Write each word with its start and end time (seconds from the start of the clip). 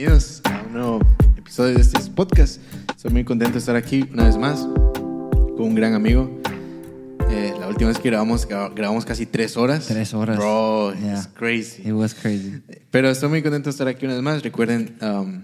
bienvenidos 0.00 0.40
a 0.44 0.62
un 0.66 0.72
nuevo 0.72 1.00
episodio 1.36 1.74
de 1.74 1.82
este 1.82 2.00
podcast. 2.12 2.58
Estoy 2.96 3.10
muy 3.12 3.22
contento 3.22 3.52
de 3.52 3.58
estar 3.58 3.76
aquí 3.76 4.08
una 4.10 4.24
vez 4.24 4.38
más 4.38 4.60
con 4.62 5.60
un 5.60 5.74
gran 5.74 5.92
amigo. 5.92 6.40
Eh, 7.28 7.52
la 7.60 7.68
última 7.68 7.88
vez 7.88 7.98
que 7.98 8.08
grabamos, 8.08 8.48
gra- 8.48 8.72
grabamos 8.74 9.04
casi 9.04 9.26
tres 9.26 9.58
horas. 9.58 9.88
Tres 9.88 10.14
horas. 10.14 10.38
Bro, 10.38 10.94
Yeah. 10.94 11.18
it's 11.18 11.26
crazy. 11.26 11.82
It 11.86 11.92
was 11.92 12.14
crazy. 12.14 12.62
Pero 12.90 13.10
estoy 13.10 13.28
muy 13.28 13.42
contento 13.42 13.66
de 13.68 13.72
estar 13.72 13.88
aquí 13.88 14.06
una 14.06 14.14
vez 14.14 14.22
más. 14.22 14.42
Recuerden 14.42 14.96
um, 15.02 15.42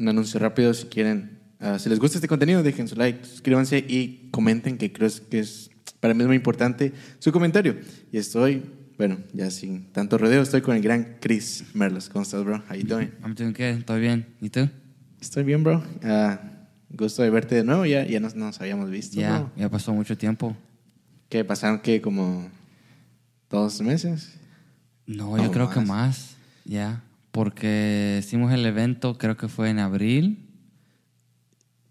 un 0.00 0.08
anuncio 0.08 0.40
rápido 0.40 0.74
si 0.74 0.86
quieren. 0.86 1.38
uh, 1.60 1.78
si 1.78 1.88
les 1.88 2.00
gusta 2.00 2.18
este 2.18 2.26
contenido, 2.26 2.64
dejen 2.64 2.88
su 2.88 2.96
like, 2.96 3.24
suscríbanse 3.24 3.78
y 3.86 4.30
comenten, 4.32 4.78
que 4.78 4.92
creo 4.92 5.08
que 5.30 5.38
es 5.38 5.70
para 6.00 6.12
mí 6.12 6.22
es 6.22 6.26
muy 6.26 6.36
importante 6.36 6.92
su 7.20 7.30
comentario. 7.30 7.76
Y 8.10 8.18
estoy, 8.18 8.64
bueno, 9.02 9.18
ya 9.32 9.50
sin 9.50 9.86
tanto 9.90 10.16
rodeo, 10.16 10.42
estoy 10.42 10.60
con 10.60 10.76
el 10.76 10.80
gran 10.80 11.16
Chris 11.20 11.64
Merlos. 11.74 12.08
¿Cómo 12.08 12.22
estás, 12.22 12.44
bro? 12.44 12.62
How 12.70 12.76
you 12.76 12.86
doing? 12.86 13.10
I'm 13.24 13.34
doing 13.34 13.52
good. 13.52 13.84
¿Todo 13.84 13.98
bien? 13.98 14.28
¿Y 14.40 14.48
tú? 14.48 14.68
Estoy 15.20 15.42
bien, 15.42 15.64
bro. 15.64 15.82
Ah, 16.04 16.38
gusto 16.88 17.24
de 17.24 17.30
verte 17.30 17.56
de 17.56 17.64
nuevo. 17.64 17.84
Ya, 17.84 18.04
ya 18.04 18.20
nos, 18.20 18.36
nos 18.36 18.60
habíamos 18.60 18.90
visto. 18.90 19.20
Ya, 19.20 19.40
bro. 19.40 19.50
ya 19.56 19.68
pasó 19.68 19.92
mucho 19.92 20.16
tiempo. 20.16 20.56
¿Qué 21.28 21.44
pasaron? 21.44 21.80
¿Qué? 21.80 22.00
¿Como 22.00 22.48
dos 23.50 23.80
meses? 23.80 24.34
No, 25.04 25.36
yo 25.36 25.50
creo 25.50 25.68
que 25.68 25.80
más. 25.80 25.88
más. 25.88 26.36
Ya. 26.64 27.02
Porque 27.32 28.20
hicimos 28.20 28.52
el 28.52 28.64
evento, 28.64 29.18
creo 29.18 29.36
que 29.36 29.48
fue 29.48 29.68
en 29.70 29.80
abril. 29.80 30.48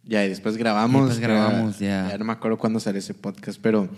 Ya, 0.06 0.24
y 0.24 0.30
después 0.30 0.56
grabamos. 0.56 1.02
Y 1.02 1.10
después 1.10 1.20
grabamos, 1.20 1.78
ya. 1.78 2.08
Ya 2.10 2.18
no 2.18 2.24
me 2.24 2.32
acuerdo 2.32 2.58
cuándo 2.58 2.80
salió 2.80 3.00
ese 3.00 3.14
podcast, 3.14 3.60
pero 3.62 3.90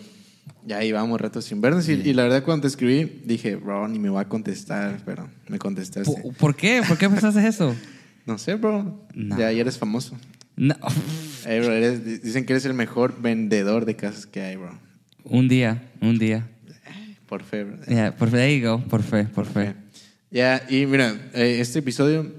ya 0.66 0.84
íbamos 0.84 1.20
rato 1.20 1.42
sin 1.42 1.62
vernos. 1.62 1.88
Y, 1.90 1.94
y 1.94 2.14
la 2.14 2.24
verdad, 2.24 2.44
cuando 2.44 2.62
te 2.64 2.68
escribí, 2.68 3.22
dije, 3.26 3.56
bro, 3.56 3.88
ni 3.88 4.00
me 4.00 4.10
va 4.10 4.22
a 4.22 4.30
contestar, 4.30 5.02
pero 5.06 5.30
me 5.48 5.60
contestaste. 5.60 6.12
¿Por, 6.22 6.34
por 6.36 6.56
qué? 6.56 6.82
¿Por 6.88 6.98
qué 6.98 7.10
pensaste 7.10 7.46
eso? 7.48 7.76
No 8.26 8.38
sé, 8.38 8.56
bro. 8.56 9.06
No. 9.14 9.38
Ya, 9.38 9.52
ya 9.52 9.60
eres 9.60 9.78
famoso. 9.78 10.16
No. 10.56 10.76
Ey, 11.46 11.60
bro, 11.60 11.74
eres- 11.74 12.24
dicen 12.24 12.46
que 12.46 12.54
eres 12.54 12.64
el 12.64 12.74
mejor 12.74 13.22
vendedor 13.22 13.84
de 13.84 13.98
casas 13.98 14.26
que 14.26 14.40
hay, 14.40 14.56
bro. 14.56 14.80
Un 15.26 15.50
día, 15.50 15.92
un 16.00 16.18
día. 16.18 16.50
Por 17.28 17.44
fe, 17.44 17.66
bro. 17.66 17.80
Ya, 17.86 18.16
por 18.16 18.30
fe, 18.30 18.38
there 18.38 18.58
you 18.58 18.66
go. 18.66 18.80
Por 18.88 19.04
fe, 19.04 19.26
por 19.26 19.46
fe. 19.46 19.74
Ya, 20.32 20.64
y 20.70 20.86
mira, 20.86 21.14
eh, 21.34 21.58
este 21.60 21.80
episodio 21.80 22.34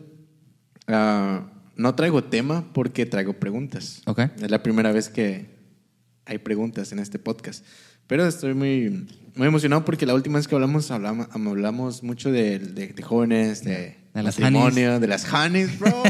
ah, 0.88 1.50
no 1.76 1.94
traigo 1.94 2.24
tema 2.24 2.72
porque 2.72 3.04
traigo 3.04 3.34
preguntas. 3.34 4.00
Ok. 4.06 4.20
Es 4.40 4.50
la 4.50 4.62
primera 4.62 4.90
vez 4.90 5.10
que 5.10 5.46
hay 6.24 6.38
preguntas 6.38 6.92
en 6.92 6.98
este 6.98 7.18
podcast. 7.18 7.62
Pero 8.06 8.26
estoy 8.26 8.54
muy, 8.54 9.06
muy 9.34 9.48
emocionado 9.48 9.84
porque 9.84 10.06
la 10.06 10.14
última 10.14 10.38
vez 10.38 10.46
que 10.48 10.54
hablamos, 10.54 10.90
hablamos, 10.90 11.28
hablamos 11.32 12.02
mucho 12.02 12.30
de, 12.30 12.58
de- 12.58 12.88
de 12.88 13.02
jóvenes, 13.02 13.64
de, 13.64 13.96
De 14.14 14.22
las 14.22 14.38
matrimonio, 14.38 15.00
de 15.00 15.06
las 15.06 15.30
honeys, 15.32 15.78
bro. 15.78 15.90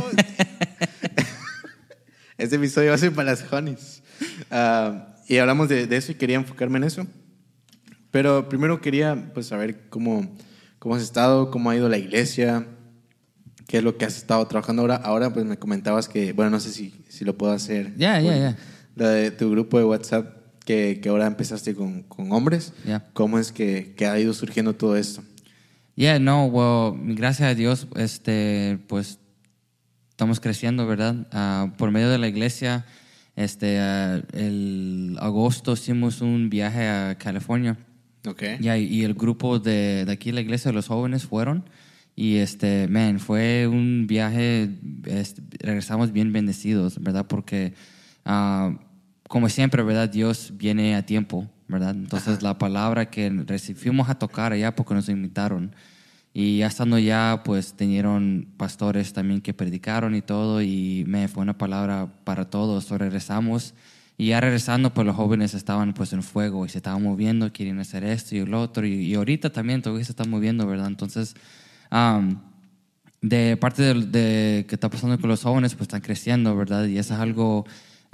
este 2.38 2.56
episodio 2.56 2.88
va 2.90 2.94
a 2.96 2.98
ser 2.98 3.12
para 3.12 3.30
las 3.30 3.44
honeys. 3.52 4.02
Ah, 4.50 5.14
y 5.28 5.38
hablamos 5.38 5.68
de, 5.68 5.86
de 5.86 5.96
eso 5.96 6.12
y 6.12 6.16
quería 6.16 6.36
enfocarme 6.36 6.78
en 6.78 6.84
eso. 6.84 7.06
Pero 8.10 8.48
primero 8.48 8.80
quería 8.80 9.30
pues 9.34 9.46
saber 9.46 9.88
cómo, 9.88 10.36
cómo 10.78 10.94
has 10.94 11.02
estado, 11.02 11.50
cómo 11.50 11.70
ha 11.70 11.76
ido 11.76 11.88
la 11.88 11.98
iglesia, 11.98 12.66
qué 13.66 13.78
es 13.78 13.84
lo 13.84 13.96
que 13.96 14.04
has 14.04 14.16
estado 14.16 14.46
trabajando 14.46 14.82
ahora. 14.82 14.96
Ahora 14.96 15.32
pues 15.32 15.44
me 15.46 15.58
comentabas 15.58 16.08
que, 16.08 16.32
bueno, 16.32 16.50
no 16.50 16.60
sé 16.60 16.70
si, 16.72 17.04
si 17.08 17.24
lo 17.24 17.36
puedo 17.36 17.52
hacer. 17.52 17.94
Ya, 17.96 18.20
ya, 18.20 18.36
ya. 18.36 18.56
De 18.94 19.30
tu 19.32 19.50
grupo 19.50 19.78
de 19.78 19.84
WhatsApp, 19.84 20.43
que, 20.64 21.00
que 21.02 21.08
ahora 21.08 21.26
empezaste 21.26 21.74
con, 21.74 22.02
con 22.02 22.32
hombres. 22.32 22.72
Ya. 22.86 23.04
¿Cómo 23.12 23.38
es 23.38 23.52
que, 23.52 23.94
que 23.96 24.06
ha 24.06 24.18
ido 24.18 24.32
surgiendo 24.32 24.74
todo 24.74 24.96
esto? 24.96 25.22
Yeah, 25.96 26.18
no, 26.18 26.46
well, 26.46 27.14
gracias 27.14 27.50
a 27.50 27.54
Dios, 27.54 27.86
este, 27.94 28.80
pues 28.88 29.20
estamos 30.10 30.40
creciendo, 30.40 30.86
¿verdad? 30.86 31.28
Ah, 31.30 31.72
por 31.78 31.92
medio 31.92 32.10
de 32.10 32.18
la 32.18 32.26
iglesia, 32.26 32.84
este, 33.36 33.78
ah, 33.78 34.20
el 34.32 35.16
agosto 35.20 35.74
hicimos 35.74 36.20
un 36.20 36.50
viaje 36.50 36.88
a 36.88 37.16
California. 37.16 37.78
Ok. 38.26 38.42
Ya, 38.60 38.76
y 38.78 39.04
el 39.04 39.14
grupo 39.14 39.58
de, 39.58 40.04
de 40.04 40.12
aquí, 40.12 40.32
la 40.32 40.40
iglesia 40.40 40.70
de 40.70 40.74
los 40.74 40.88
jóvenes, 40.88 41.24
fueron. 41.24 41.64
Y 42.16 42.36
este, 42.36 42.88
man, 42.88 43.18
fue 43.18 43.66
un 43.66 44.06
viaje, 44.06 44.70
este, 45.04 45.42
regresamos 45.58 46.12
bien 46.12 46.32
bendecidos, 46.32 47.00
¿verdad? 47.00 47.26
Porque, 47.26 47.74
ah, 48.24 48.78
como 49.34 49.48
siempre, 49.48 49.82
¿verdad? 49.82 50.08
Dios 50.08 50.52
viene 50.54 50.94
a 50.94 51.04
tiempo, 51.04 51.50
¿verdad? 51.66 51.90
Entonces, 51.90 52.40
la 52.40 52.56
palabra 52.56 53.10
que 53.10 53.28
recibimos 53.30 54.08
a 54.08 54.14
tocar 54.14 54.52
allá 54.52 54.76
porque 54.76 54.94
nos 54.94 55.08
invitaron. 55.08 55.74
Y 56.32 56.58
ya 56.58 56.68
estando 56.68 57.00
ya, 57.00 57.42
pues, 57.44 57.74
tenieron 57.74 58.46
pastores 58.56 59.12
también 59.12 59.40
que 59.40 59.52
predicaron 59.52 60.14
y 60.14 60.22
todo. 60.22 60.62
Y 60.62 61.02
me 61.08 61.26
fue 61.26 61.42
una 61.42 61.58
palabra 61.58 62.14
para 62.22 62.48
todos. 62.48 62.84
So, 62.84 62.96
regresamos. 62.96 63.74
Y 64.16 64.26
ya 64.26 64.40
regresando, 64.40 64.94
pues 64.94 65.04
los 65.04 65.16
jóvenes 65.16 65.54
estaban 65.54 65.94
pues 65.94 66.12
en 66.12 66.22
fuego 66.22 66.64
y 66.64 66.68
se 66.68 66.78
estaban 66.78 67.02
moviendo, 67.02 67.52
querían 67.52 67.80
hacer 67.80 68.04
esto 68.04 68.36
y 68.36 68.46
lo 68.46 68.60
otro. 68.60 68.86
Y, 68.86 68.92
y 68.92 69.14
ahorita 69.16 69.50
también 69.50 69.82
todavía 69.82 70.04
se 70.04 70.12
están 70.12 70.30
moviendo, 70.30 70.64
¿verdad? 70.64 70.86
Entonces, 70.86 71.34
am, 71.90 72.40
de 73.20 73.56
parte 73.56 73.82
de, 73.82 73.94
de 73.94 74.66
que 74.68 74.76
está 74.76 74.88
pasando 74.88 75.18
con 75.18 75.28
los 75.28 75.42
jóvenes, 75.42 75.74
pues 75.74 75.88
están 75.88 76.02
creciendo, 76.02 76.54
¿verdad? 76.54 76.86
Y 76.86 76.98
eso 76.98 77.14
es 77.14 77.20
algo 77.20 77.64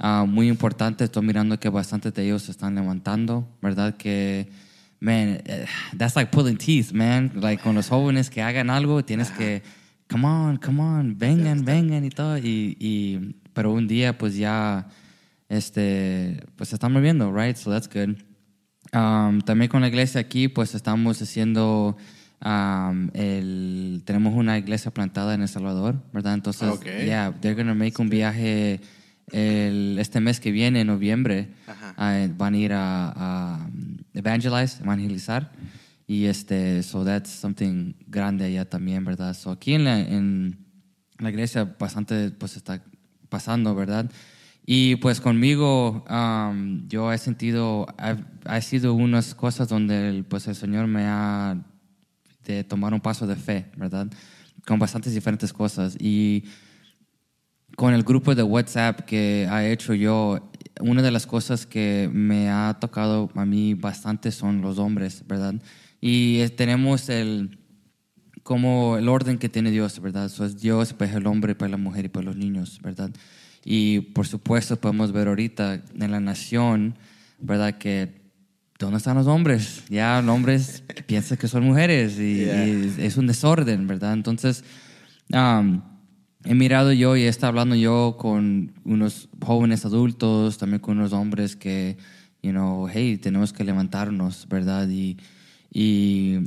ah, 0.01 0.25
muy 0.27 0.49
importante. 0.49 1.03
Estoy 1.05 1.23
mirando 1.23 1.57
que 1.59 1.69
bastantes 1.69 2.13
de 2.13 2.25
ellos 2.25 2.41
se 2.43 2.51
están 2.51 2.75
levantando, 2.75 3.47
¿verdad? 3.61 3.95
Que, 3.95 4.49
man, 4.99 5.41
eh, 5.45 5.65
that's 5.97 6.15
like 6.15 6.31
pulling 6.31 6.57
teeth, 6.57 6.91
man. 6.91 7.31
Like 7.35 7.63
con 7.63 7.75
los 7.75 7.87
jóvenes 7.87 8.29
que 8.29 8.41
hagan 8.41 8.69
algo, 8.69 9.05
tienes 9.05 9.29
que, 9.31 9.61
come 10.09 10.27
on, 10.27 10.57
come 10.57 10.81
on, 10.81 11.17
vengan, 11.17 11.63
vengan 11.63 12.03
y 12.03 12.09
todo. 12.09 12.37
Y, 12.37 12.75
y, 12.79 13.35
pero 13.53 13.71
un 13.71 13.87
día, 13.87 14.17
pues 14.17 14.35
ya, 14.35 14.87
este, 15.47 16.43
pues 16.55 16.69
se 16.69 16.75
están 16.75 16.91
moviendo, 16.91 17.31
right? 17.31 17.55
So 17.55 17.69
that's 17.71 17.87
good. 17.87 18.17
Um, 18.93 19.39
también 19.41 19.69
con 19.69 19.81
la 19.81 19.87
iglesia 19.87 20.19
aquí, 20.19 20.47
pues 20.47 20.73
estamos 20.75 21.21
haciendo, 21.21 21.95
um, 22.43 23.09
el, 23.13 24.01
tenemos 24.03 24.33
una 24.33 24.57
iglesia 24.57 24.91
plantada 24.91 25.33
en 25.35 25.43
El 25.43 25.47
Salvador, 25.47 26.01
¿verdad? 26.11 26.33
Entonces, 26.33 26.69
Ok. 26.69 26.85
yeah, 27.05 27.31
they're 27.39 27.55
gonna 27.55 27.75
make 27.75 28.01
un 28.01 28.09
viaje 28.09 28.81
el, 29.31 29.97
este 29.99 30.19
mes 30.19 30.39
que 30.39 30.51
viene, 30.51 30.81
en 30.81 30.87
noviembre, 30.87 31.49
ah, 31.97 32.27
van 32.37 32.53
a 32.53 32.57
ir 32.57 32.73
a, 32.73 33.13
a 33.15 33.69
evangelize, 34.13 34.81
evangelizar. 34.81 35.51
Y 36.07 36.25
este, 36.25 36.83
so 36.83 37.05
that's 37.05 37.29
something 37.29 37.93
grande 38.07 38.45
allá 38.45 38.65
también, 38.65 39.05
¿verdad? 39.05 39.33
So 39.33 39.51
aquí 39.51 39.73
en 39.73 39.85
la, 39.85 39.99
en 39.99 40.57
la 41.19 41.29
iglesia 41.29 41.75
bastante 41.79 42.31
pues 42.31 42.57
está 42.57 42.83
pasando, 43.29 43.73
¿verdad? 43.75 44.11
Y 44.65 44.97
pues 44.97 45.21
conmigo 45.21 46.03
um, 46.09 46.87
yo 46.87 47.11
he 47.13 47.17
sentido, 47.17 47.87
ha, 47.97 48.17
ha 48.45 48.61
sido 48.61 48.93
unas 48.93 49.33
cosas 49.33 49.69
donde 49.69 50.09
el, 50.09 50.25
pues 50.25 50.47
el 50.47 50.55
Señor 50.55 50.87
me 50.87 51.05
ha 51.05 51.57
de 52.45 52.63
tomar 52.63 52.93
un 52.93 52.99
paso 52.99 53.25
de 53.25 53.35
fe, 53.35 53.71
¿verdad? 53.77 54.07
Con 54.65 54.79
bastantes 54.79 55.13
diferentes 55.13 55.53
cosas. 55.53 55.95
Y 55.99 56.43
con 57.75 57.93
el 57.93 58.03
grupo 58.03 58.35
de 58.35 58.43
WhatsApp 58.43 59.01
que 59.01 59.47
ha 59.49 59.67
hecho 59.67 59.93
yo, 59.93 60.51
una 60.79 61.01
de 61.01 61.11
las 61.11 61.25
cosas 61.25 61.65
que 61.65 62.09
me 62.11 62.49
ha 62.49 62.77
tocado 62.79 63.29
a 63.35 63.45
mí 63.45 63.73
bastante 63.73 64.31
son 64.31 64.61
los 64.61 64.77
hombres, 64.79 65.23
¿verdad? 65.27 65.55
Y 65.99 66.39
eh, 66.41 66.49
tenemos 66.49 67.09
el 67.09 67.57
como 68.43 68.97
el 68.97 69.07
orden 69.07 69.37
que 69.37 69.49
tiene 69.49 69.69
Dios, 69.69 69.99
¿verdad? 70.01 70.25
Eso 70.25 70.45
es 70.45 70.59
Dios, 70.59 70.93
pues 70.93 71.13
el 71.13 71.27
hombre, 71.27 71.53
pues 71.53 71.69
la 71.69 71.77
mujer 71.77 72.05
y 72.05 72.09
pues 72.09 72.25
los 72.25 72.35
niños, 72.35 72.79
¿verdad? 72.81 73.11
Y 73.63 73.99
por 73.99 74.25
supuesto 74.25 74.77
podemos 74.77 75.11
ver 75.11 75.27
ahorita 75.27 75.81
en 75.99 76.11
la 76.11 76.19
nación, 76.19 76.95
¿verdad? 77.39 77.77
Que 77.77 78.21
¿dónde 78.79 78.97
están 78.97 79.15
los 79.15 79.27
hombres? 79.27 79.83
Ya 79.89 80.21
los 80.21 80.35
hombres 80.35 80.83
piensan 81.05 81.37
que 81.37 81.47
son 81.47 81.63
mujeres 81.63 82.17
y, 82.19 82.41
Yeah. 82.41 82.67
y 82.67 82.93
es 82.97 83.17
un 83.17 83.27
desorden, 83.27 83.85
¿verdad? 83.87 84.13
Entonces, 84.13 84.63
um, 85.31 85.81
he 86.45 86.55
mirado 86.55 86.91
yo 86.93 87.15
y 87.15 87.23
he 87.23 87.27
estado 87.27 87.49
hablando 87.49 87.75
yo 87.75 88.15
con 88.19 88.73
unos 88.83 89.29
jóvenes 89.43 89.85
adultos, 89.85 90.57
también 90.57 90.79
con 90.79 90.97
unos 90.97 91.13
hombres 91.13 91.55
que, 91.55 91.97
you 92.41 92.51
know, 92.51 92.87
hey, 92.91 93.17
tenemos 93.17 93.53
que 93.53 93.63
levantarnos, 93.63 94.47
¿verdad? 94.49 94.87
Y, 94.89 95.17
y 95.71 96.39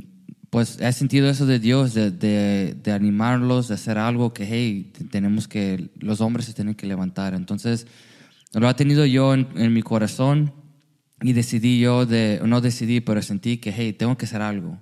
pues 0.49 0.79
he 0.81 0.91
sentido 0.93 1.29
eso 1.29 1.45
de 1.45 1.59
Dios, 1.59 1.93
de, 1.93 2.11
de, 2.11 2.75
de 2.81 2.91
animarlos, 2.91 3.67
de 3.67 3.75
hacer 3.75 3.97
algo 3.97 4.33
que, 4.33 4.45
hey, 4.45 4.91
te- 4.97 5.05
tenemos 5.05 5.47
que, 5.47 5.89
los 5.99 6.21
hombres 6.21 6.45
se 6.45 6.53
tienen 6.53 6.75
que 6.75 6.87
levantar. 6.87 7.33
Entonces, 7.33 7.87
lo 8.53 8.67
ha 8.67 8.75
tenido 8.75 9.05
yo 9.05 9.33
en, 9.33 9.47
en 9.55 9.73
mi 9.73 9.81
corazón 9.81 10.53
y 11.21 11.33
decidí 11.33 11.79
yo 11.79 12.05
de, 12.05 12.41
no 12.45 12.61
decidí, 12.61 12.99
pero 13.01 13.21
sentí 13.21 13.57
que, 13.57 13.71
hey, 13.75 13.93
tengo 13.93 14.17
que 14.17 14.25
hacer 14.25 14.41
algo. 14.41 14.79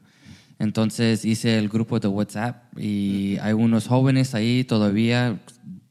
Entonces 0.63 1.25
hice 1.25 1.57
el 1.57 1.67
grupo 1.67 1.99
de 1.99 2.07
WhatsApp 2.07 2.77
y 2.79 3.37
hay 3.41 3.51
unos 3.51 3.87
jóvenes 3.87 4.33
ahí 4.33 4.63
todavía, 4.63 5.37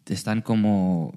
están 0.07 0.41
como, 0.41 1.15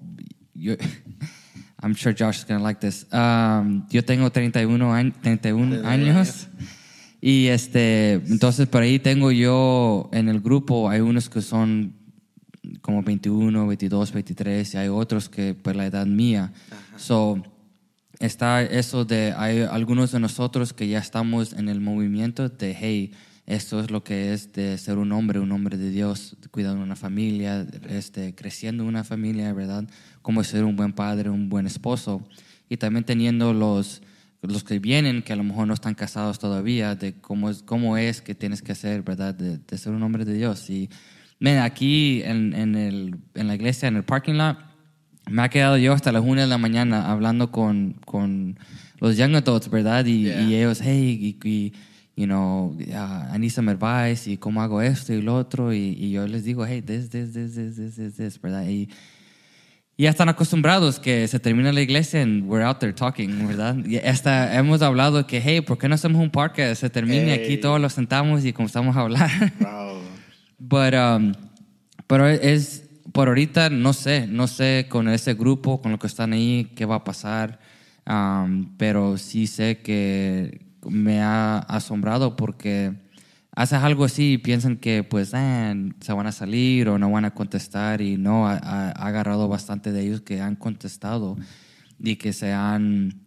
yo, 0.53 0.73
I'm 1.81 1.95
sure 1.95 2.13
Josh 2.13 2.39
is 2.39 2.45
going 2.45 2.59
to 2.59 2.63
like 2.63 2.81
this. 2.81 3.07
Um, 3.13 3.87
yo 3.89 4.03
tengo 4.03 4.29
31, 4.29 4.93
años 4.93 5.13
31 5.21 5.87
años 5.87 6.47
y 7.21 7.47
este, 7.47 8.13
entonces 8.13 8.67
por 8.67 8.81
ahí 8.81 8.99
tengo 8.99 9.31
yo 9.31 10.09
en 10.11 10.27
el 10.27 10.41
grupo, 10.41 10.89
hay 10.89 10.99
unos 10.99 11.29
que 11.29 11.41
son 11.41 11.93
como 12.81 13.03
21, 13.03 13.67
22, 13.67 14.11
23 14.11 14.73
y 14.73 14.77
hay 14.77 14.87
otros 14.89 15.29
que 15.29 15.53
pues 15.53 15.75
la 15.77 15.85
edad 15.85 16.05
mía. 16.05 16.51
So, 16.97 17.41
está 18.19 18.63
eso 18.63 19.05
de, 19.05 19.33
hay 19.37 19.61
algunos 19.61 20.11
de 20.11 20.19
nosotros 20.19 20.73
que 20.73 20.89
ya 20.89 20.99
estamos 20.99 21.53
en 21.53 21.69
el 21.69 21.79
movimiento 21.79 22.49
de, 22.49 22.75
hey, 22.77 23.13
esto 23.47 23.79
es 23.79 23.91
lo 23.91 24.03
que 24.03 24.33
es 24.33 24.53
de 24.53 24.77
ser 24.77 24.97
un 24.97 25.11
hombre, 25.11 25.39
un 25.39 25.51
hombre 25.51 25.77
de 25.77 25.91
Dios, 25.91 26.35
cuidando 26.49 26.83
una 26.83 26.95
familia, 26.95 27.65
este, 27.87 28.33
creciendo 28.33 28.83
una 28.85 29.03
familia, 29.03 29.53
¿verdad? 29.53 29.85
Cómo 30.23 30.43
ser 30.43 30.63
un 30.63 30.75
buen 30.75 30.93
padre, 30.93 31.29
un 31.29 31.47
buen 31.47 31.67
esposo. 31.67 32.27
Y 32.69 32.77
también 32.77 33.03
teniendo 33.05 33.53
los, 33.53 34.01
los 34.41 34.63
que 34.63 34.79
vienen, 34.79 35.21
que 35.21 35.33
a 35.33 35.35
lo 35.35 35.43
mejor 35.43 35.67
no 35.67 35.75
están 35.75 35.93
casados 35.93 36.39
todavía, 36.39 36.95
de 36.95 37.13
cómo 37.21 37.51
es, 37.51 37.61
cómo 37.61 37.97
es 37.97 38.21
que 38.21 38.33
tienes 38.33 38.63
que 38.63 38.73
ser, 38.73 39.03
¿verdad? 39.03 39.35
De, 39.35 39.59
de 39.59 39.77
ser 39.77 39.93
un 39.93 40.01
hombre 40.01 40.25
de 40.25 40.33
Dios. 40.33 40.67
Y 40.71 40.89
man, 41.39 41.59
aquí 41.59 42.23
en, 42.23 42.53
en, 42.55 42.75
el, 42.75 43.17
en 43.35 43.47
la 43.47 43.53
iglesia, 43.53 43.87
en 43.87 43.97
el 43.97 44.03
parking 44.03 44.33
lot, 44.33 44.57
me 45.29 45.43
ha 45.43 45.49
quedado 45.49 45.77
yo 45.77 45.93
hasta 45.93 46.11
las 46.11 46.23
una 46.23 46.41
de 46.41 46.47
la 46.47 46.57
mañana 46.57 47.11
hablando 47.11 47.51
con, 47.51 47.93
con 48.05 48.57
los 48.99 49.17
young 49.17 49.35
adults, 49.35 49.69
¿verdad? 49.69 50.05
Y, 50.05 50.23
Yeah. 50.23 50.41
y 50.41 50.55
ellos, 50.55 50.79
hey, 50.81 51.37
y, 51.43 51.47
y, 51.47 51.73
you 52.15 52.25
know, 52.25 52.75
uh, 52.93 53.33
I 53.33 53.37
need 53.37 53.51
some 53.51 53.69
advice, 53.69 54.29
y 54.29 54.37
cómo 54.37 54.61
hago 54.61 54.81
esto 54.81 55.13
y 55.13 55.21
lo 55.21 55.35
otro, 55.35 55.73
y, 55.73 55.95
y 55.99 56.11
yo 56.11 56.25
les 56.27 56.43
digo, 56.43 56.65
hey, 56.65 56.81
this, 56.81 57.09
this, 57.09 57.33
this, 57.33 57.55
this, 57.55 57.75
this, 57.75 57.95
this, 57.95 58.15
this, 58.15 58.41
¿verdad? 58.41 58.67
Y, 58.67 58.89
y 59.97 60.03
ya 60.03 60.09
están 60.09 60.27
acostumbrados 60.27 60.99
que 60.99 61.25
se 61.27 61.39
termina 61.39 61.71
la 61.71 61.81
iglesia 61.81 62.21
and 62.21 62.49
we're 62.49 62.65
out 62.65 62.79
there 62.79 62.91
talking, 62.93 63.47
¿verdad? 63.47 63.77
Y 63.85 63.97
hasta 63.97 64.57
hemos 64.57 64.81
hablado 64.81 65.25
que, 65.25 65.41
hey, 65.41 65.61
¿por 65.61 65.77
qué 65.77 65.87
no 65.87 65.95
hacemos 65.95 66.21
un 66.21 66.29
parque? 66.29 66.75
Se 66.75 66.89
termine 66.89 67.31
aquí, 67.33 67.45
Hey. 67.47 67.59
todos 67.61 67.79
los 67.79 67.93
sentamos 67.93 68.43
y 68.43 68.51
comenzamos 68.51 68.95
a 68.97 69.01
hablar. 69.01 69.29
Wow. 69.59 70.01
But, 70.57 70.93
um, 70.93 71.33
pero 72.07 72.27
es, 72.27 72.83
por 73.11 73.27
ahorita 73.27 73.69
no 73.69 73.93
sé, 73.93 74.25
no 74.27 74.47
sé 74.47 74.87
con 74.89 75.07
ese 75.09 75.33
grupo, 75.33 75.81
con 75.81 75.91
lo 75.91 75.99
que 75.99 76.07
están 76.07 76.33
ahí, 76.33 76.71
qué 76.75 76.85
va 76.85 76.95
a 76.95 77.03
pasar. 77.03 77.59
Um, 78.07 78.75
pero 78.77 79.17
sí 79.17 79.47
sé 79.47 79.79
que 79.79 80.61
me 80.89 81.21
ha 81.21 81.59
asombrado 81.59 82.35
porque 82.35 82.93
haces 83.51 83.79
algo 83.79 84.03
así 84.03 84.33
y 84.33 84.37
piensan 84.37 84.77
que 84.77 85.03
pues 85.03 85.33
ah, 85.33 85.73
se 86.01 86.13
van 86.13 86.27
a 86.27 86.31
salir 86.31 86.89
o 86.89 86.99
no 86.99 87.09
van 87.11 87.25
a 87.25 87.33
contestar 87.33 88.01
y 88.01 88.17
no, 88.17 88.47
ha, 88.47 88.91
agarrado 88.91 89.47
bastante 89.47 89.91
de 89.91 90.01
ellos 90.01 90.21
que 90.21 90.41
han 90.41 90.55
contestado 90.55 91.37
y 91.99 92.17
que 92.17 92.33
se 92.33 92.51
han 92.51 93.21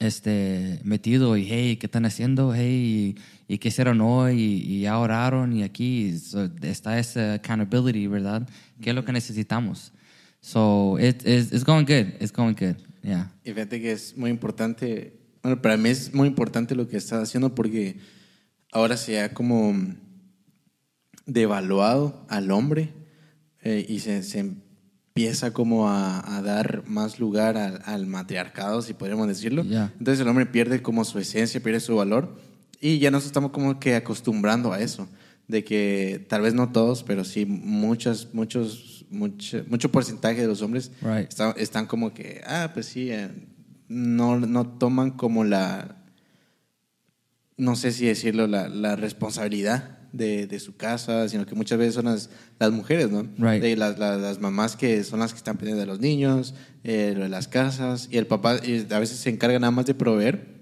este, 0.00 0.80
metido 0.82 1.36
y 1.36 1.46
hey, 1.48 1.76
¿qué 1.76 1.86
están 1.86 2.04
haciendo? 2.04 2.52
Hey, 2.54 3.14
¿y, 3.48 3.54
y 3.54 3.58
qué 3.58 3.68
hicieron 3.68 4.00
hoy? 4.00 4.40
Y, 4.40 4.74
y 4.74 4.80
ya 4.80 4.98
oraron 4.98 5.52
y 5.52 5.62
aquí 5.62 6.18
so, 6.18 6.50
está 6.62 6.98
esa 6.98 7.34
accountability, 7.34 8.08
¿verdad? 8.08 8.48
¿Qué 8.80 8.90
es 8.90 8.96
lo 8.96 9.04
que 9.04 9.12
necesitamos? 9.12 9.92
So, 10.40 10.98
it, 10.98 11.24
it's, 11.24 11.52
it's 11.52 11.64
going 11.64 11.84
good. 11.84 12.20
It's 12.20 12.32
going 12.32 12.54
good. 12.54 12.76
Yeah. 13.02 13.30
Y 13.44 13.52
fíjate 13.52 13.80
que 13.80 13.92
es 13.92 14.16
muy 14.16 14.30
importante, 14.30 15.21
bueno, 15.42 15.60
para 15.62 15.76
mí 15.76 15.88
es 15.88 16.12
muy 16.14 16.28
importante 16.28 16.74
lo 16.74 16.88
que 16.88 16.96
estás 16.96 17.22
haciendo 17.22 17.54
porque 17.54 17.98
ahora 18.72 18.96
se 18.96 19.20
ha 19.20 19.34
como 19.34 19.74
devaluado 21.26 22.24
al 22.28 22.50
hombre 22.50 22.92
eh, 23.62 23.84
y 23.88 24.00
se, 24.00 24.22
se 24.22 24.40
empieza 24.40 25.52
como 25.52 25.88
a, 25.88 26.36
a 26.38 26.42
dar 26.42 26.82
más 26.86 27.20
lugar 27.20 27.56
al, 27.56 27.80
al 27.84 28.06
matriarcado, 28.06 28.82
si 28.82 28.94
podríamos 28.94 29.28
decirlo. 29.28 29.62
Entonces 29.98 30.20
el 30.20 30.28
hombre 30.28 30.46
pierde 30.46 30.82
como 30.82 31.04
su 31.04 31.18
esencia, 31.18 31.62
pierde 31.62 31.80
su 31.80 31.96
valor 31.96 32.36
y 32.80 32.98
ya 32.98 33.10
nos 33.10 33.24
estamos 33.26 33.52
como 33.52 33.78
que 33.78 33.94
acostumbrando 33.94 34.72
a 34.72 34.80
eso, 34.80 35.08
de 35.46 35.62
que 35.64 36.24
tal 36.28 36.42
vez 36.42 36.54
no 36.54 36.72
todos, 36.72 37.02
pero 37.04 37.24
sí 37.24 37.44
muchas, 37.46 38.28
muchos, 38.34 39.04
mucho, 39.10 39.64
mucho 39.68 39.90
porcentaje 39.92 40.40
de 40.40 40.48
los 40.48 40.62
hombres 40.62 40.90
Right. 41.02 41.28
está- 41.28 41.54
están 41.58 41.86
como 41.86 42.12
que, 42.12 42.40
ah, 42.46 42.70
pues 42.74 42.86
sí, 42.86 43.10
eh, 43.12 43.28
no, 43.92 44.40
no 44.40 44.66
toman 44.66 45.10
como 45.10 45.44
la, 45.44 45.96
no 47.56 47.76
sé 47.76 47.92
si 47.92 48.06
decirlo, 48.06 48.46
la, 48.46 48.68
la 48.68 48.96
responsabilidad 48.96 49.98
de, 50.12 50.46
de 50.46 50.60
su 50.60 50.76
casa, 50.76 51.28
sino 51.28 51.46
que 51.46 51.54
muchas 51.54 51.78
veces 51.78 51.94
son 51.94 52.06
las, 52.06 52.30
las 52.58 52.70
mujeres, 52.72 53.10
¿no? 53.10 53.22
Right. 53.38 53.62
De 53.62 53.76
las, 53.76 53.98
las, 53.98 54.20
las 54.20 54.40
mamás 54.40 54.76
que 54.76 55.04
son 55.04 55.20
las 55.20 55.32
que 55.32 55.38
están 55.38 55.56
pendientes 55.56 55.82
de 55.86 55.90
los 55.90 56.00
niños, 56.00 56.54
eh, 56.84 57.12
lo 57.16 57.22
de 57.22 57.28
las 57.28 57.48
casas, 57.48 58.08
y 58.10 58.18
el 58.18 58.26
papá 58.26 58.56
y 58.64 58.86
a 58.92 58.98
veces 58.98 59.18
se 59.18 59.30
encarga 59.30 59.58
nada 59.58 59.70
más 59.70 59.86
de 59.86 59.94
proveer, 59.94 60.60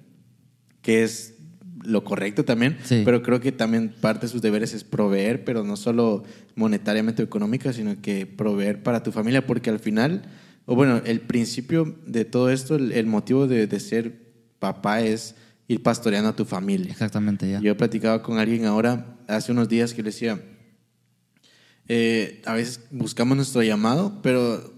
que 0.82 1.02
es 1.02 1.34
lo 1.82 2.04
correcto 2.04 2.44
también, 2.44 2.76
Sí. 2.84 3.02
pero 3.04 3.22
creo 3.22 3.40
que 3.40 3.52
también 3.52 3.94
parte 4.00 4.26
de 4.26 4.32
sus 4.32 4.42
deberes 4.42 4.74
es 4.74 4.84
proveer, 4.84 5.44
pero 5.44 5.64
no 5.64 5.76
solo 5.76 6.24
monetariamente 6.54 7.22
o 7.22 7.24
económica, 7.24 7.72
sino 7.72 8.00
que 8.02 8.26
proveer 8.26 8.82
para 8.82 9.02
tu 9.02 9.12
familia, 9.12 9.46
porque 9.46 9.70
al 9.70 9.78
final, 9.80 10.22
o 10.66 10.74
bueno, 10.74 11.02
el 11.04 11.20
principio 11.20 11.96
de 12.06 12.24
todo 12.24 12.50
esto, 12.50 12.76
el, 12.76 12.92
el 12.92 13.06
motivo 13.06 13.46
de, 13.46 13.66
de 13.66 13.80
ser 13.80 14.30
papá 14.58 15.00
es 15.00 15.34
ir 15.66 15.82
pastoreando 15.82 16.28
a 16.28 16.36
tu 16.36 16.44
familia. 16.44 16.90
Exactamente, 16.90 17.48
ya. 17.48 17.60
Yo 17.60 17.72
he 17.72 17.74
platicado 17.74 18.22
con 18.22 18.38
alguien 18.38 18.64
ahora, 18.64 19.18
hace 19.28 19.52
unos 19.52 19.68
días, 19.68 19.94
que 19.94 20.02
le 20.02 20.10
decía, 20.10 20.40
eh, 21.88 22.42
a 22.44 22.54
veces 22.54 22.80
buscamos 22.90 23.36
nuestro 23.36 23.62
llamado, 23.62 24.20
pero 24.22 24.72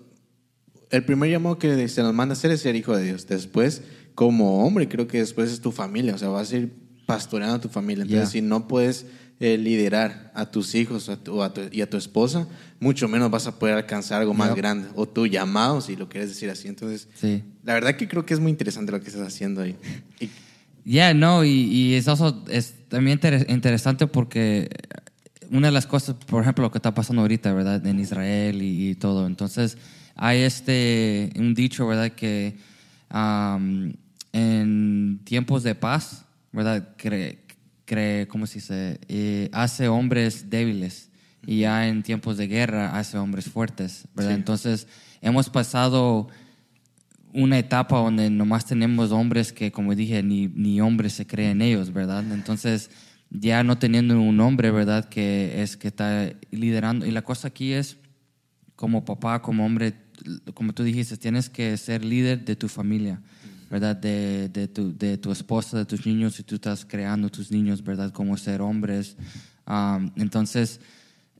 el 0.90 1.04
primer 1.04 1.30
llamado 1.30 1.58
que 1.58 1.88
se 1.88 2.02
nos 2.02 2.14
manda 2.14 2.34
a 2.34 2.36
hacer 2.36 2.50
es 2.50 2.60
ser 2.60 2.76
hijo 2.76 2.96
de 2.96 3.04
Dios. 3.04 3.26
Después, 3.26 3.82
como 4.14 4.66
hombre, 4.66 4.88
creo 4.88 5.08
que 5.08 5.18
después 5.18 5.50
es 5.50 5.60
tu 5.60 5.72
familia, 5.72 6.14
o 6.14 6.18
sea, 6.18 6.28
vas 6.28 6.52
a 6.52 6.56
ir 6.56 6.72
pastoreando 7.06 7.56
a 7.56 7.60
tu 7.60 7.68
familia. 7.68 8.04
Entonces, 8.04 8.30
si 8.30 8.42
no 8.42 8.68
puedes 8.68 9.06
eh, 9.44 9.58
liderar 9.58 10.30
a 10.34 10.46
tus 10.50 10.74
hijos 10.76 11.08
a 11.08 11.16
tu- 11.16 11.42
a 11.42 11.52
tu- 11.52 11.68
y 11.72 11.80
a 11.80 11.90
tu 11.90 11.96
esposa, 11.96 12.46
mucho 12.78 13.08
menos 13.08 13.28
vas 13.28 13.46
a 13.48 13.58
poder 13.58 13.74
alcanzar 13.74 14.20
algo 14.20 14.34
más 14.34 14.54
grande, 14.54 14.88
o 14.94 15.06
tu 15.08 15.26
llamado, 15.26 15.80
si 15.80 15.96
lo 15.96 16.08
quieres 16.08 16.28
decir 16.28 16.48
así. 16.48 16.68
Entonces, 16.68 17.08
Sí. 17.20 17.42
la 17.64 17.74
verdad 17.74 17.96
que 17.96 18.06
creo 18.06 18.24
que 18.24 18.34
es 18.34 18.40
muy 18.40 18.50
interesante 18.52 18.92
lo 18.92 19.00
que 19.00 19.08
estás 19.08 19.26
haciendo 19.26 19.60
ahí. 19.62 19.74
Y- 20.20 20.28
Yeah, 20.84 21.12
no, 21.14 21.44
y, 21.44 21.50
y 21.50 21.94
es, 21.94 22.06
also- 22.08 22.44
es 22.48 22.74
también 22.88 23.16
inter- 23.18 23.46
interesante 23.48 24.06
porque 24.06 24.68
una 25.50 25.68
de 25.68 25.72
las 25.72 25.86
cosas, 25.86 26.14
por 26.26 26.42
ejemplo, 26.42 26.62
lo 26.64 26.70
que 26.72 26.78
está 26.78 26.92
pasando 26.94 27.22
ahorita, 27.22 27.52
¿verdad? 27.52 27.84
En 27.86 27.98
Israel 28.00 28.62
y, 28.62 28.90
y 28.90 28.94
todo. 28.96 29.26
Entonces, 29.26 29.76
hay 30.16 30.40
este, 30.40 31.30
un 31.36 31.54
dicho, 31.54 31.86
¿verdad? 31.86 32.10
Que 32.12 32.56
um, 33.12 33.92
en 34.32 35.20
tiempos 35.24 35.62
de 35.62 35.74
paz, 35.74 36.24
¿verdad? 36.52 36.88
Cre, 36.96 37.38
cre- 37.92 38.26
¿Cómo 38.28 38.46
se 38.46 38.54
dice? 38.54 39.00
Eh, 39.08 39.48
hace 39.52 39.88
hombres 39.88 40.48
débiles 40.50 41.10
y 41.46 41.60
ya 41.60 41.88
en 41.88 42.02
tiempos 42.02 42.36
de 42.36 42.46
guerra 42.46 42.96
hace 42.98 43.18
hombres 43.18 43.46
fuertes, 43.50 44.06
¿verdad? 44.14 44.30
Sí. 44.32 44.36
Entonces, 44.36 44.86
hemos 45.20 45.50
pasado 45.50 46.28
una 47.34 47.58
etapa 47.58 47.98
donde 47.98 48.28
nomás 48.30 48.66
tenemos 48.66 49.10
hombres 49.10 49.52
que, 49.52 49.72
como 49.72 49.94
dije, 49.94 50.22
ni, 50.22 50.48
ni 50.48 50.80
hombres 50.80 51.14
se 51.14 51.26
creen 51.26 51.62
ellos, 51.62 51.92
¿verdad? 51.92 52.24
Entonces, 52.32 52.90
ya 53.30 53.62
no 53.64 53.78
teniendo 53.78 54.20
un 54.20 54.38
hombre, 54.40 54.70
¿verdad? 54.70 55.08
Que 55.08 55.62
es 55.62 55.76
que 55.76 55.88
está 55.88 56.30
liderando. 56.50 57.06
Y 57.06 57.10
la 57.10 57.22
cosa 57.22 57.48
aquí 57.48 57.72
es, 57.72 57.96
como 58.76 59.04
papá, 59.04 59.40
como 59.40 59.64
hombre, 59.64 59.94
como 60.54 60.72
tú 60.74 60.82
dijiste, 60.82 61.16
tienes 61.16 61.48
que 61.48 61.76
ser 61.78 62.04
líder 62.04 62.44
de 62.44 62.54
tu 62.56 62.68
familia, 62.68 63.20
¿verdad? 63.72 63.96
De, 63.96 64.50
de, 64.50 64.68
tu, 64.68 64.94
de 64.94 65.16
tu 65.16 65.32
esposa, 65.32 65.78
de 65.78 65.86
tus 65.86 66.04
niños, 66.04 66.34
si 66.34 66.42
tú 66.42 66.56
estás 66.56 66.84
creando 66.84 67.30
tus 67.30 67.50
niños, 67.50 67.82
¿verdad? 67.82 68.12
Como 68.12 68.36
ser 68.36 68.60
hombres. 68.60 69.16
Um, 69.66 70.10
entonces, 70.16 70.78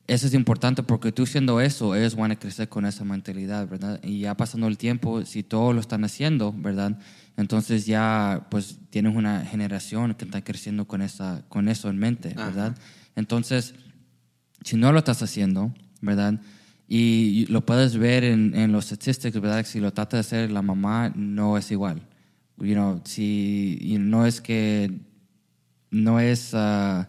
eso 0.06 0.26
es 0.26 0.32
importante 0.32 0.82
porque 0.82 1.12
tú 1.12 1.26
siendo 1.26 1.60
eso, 1.60 1.94
ellos 1.94 2.16
van 2.16 2.30
a 2.30 2.38
crecer 2.38 2.70
con 2.70 2.86
esa 2.86 3.04
mentalidad, 3.04 3.68
¿verdad? 3.68 4.00
Y 4.02 4.20
ya 4.20 4.34
pasando 4.34 4.66
el 4.66 4.78
tiempo, 4.78 5.26
si 5.26 5.42
todos 5.42 5.74
lo 5.74 5.82
están 5.82 6.04
haciendo, 6.04 6.54
¿verdad? 6.56 6.98
Entonces 7.36 7.84
ya 7.84 8.46
pues 8.50 8.78
tienes 8.88 9.14
una 9.14 9.44
generación 9.44 10.14
que 10.14 10.24
está 10.24 10.42
creciendo 10.42 10.86
con, 10.86 11.02
esa, 11.02 11.44
con 11.50 11.68
eso 11.68 11.90
en 11.90 11.98
mente, 11.98 12.32
Ajá. 12.34 12.46
¿verdad? 12.46 12.76
Entonces, 13.14 13.74
si 14.64 14.78
no 14.78 14.90
lo 14.90 15.00
estás 15.00 15.22
haciendo, 15.22 15.74
¿verdad? 16.00 16.40
Y 16.88 17.44
lo 17.50 17.66
puedes 17.66 17.98
ver 17.98 18.24
en, 18.24 18.54
en 18.54 18.72
los 18.72 18.86
statistics, 18.86 19.38
¿verdad? 19.38 19.66
Si 19.66 19.80
lo 19.80 19.92
trata 19.92 20.16
de 20.16 20.22
hacer 20.22 20.50
la 20.50 20.62
mamá, 20.62 21.12
no 21.14 21.58
es 21.58 21.70
igual. 21.70 22.08
You 22.64 22.74
know, 22.74 23.00
si 23.04 23.78
y 23.80 23.98
no 23.98 24.24
es 24.26 24.40
que 24.40 24.90
no 25.90 26.20
es 26.20 26.54
uh, 26.54 27.04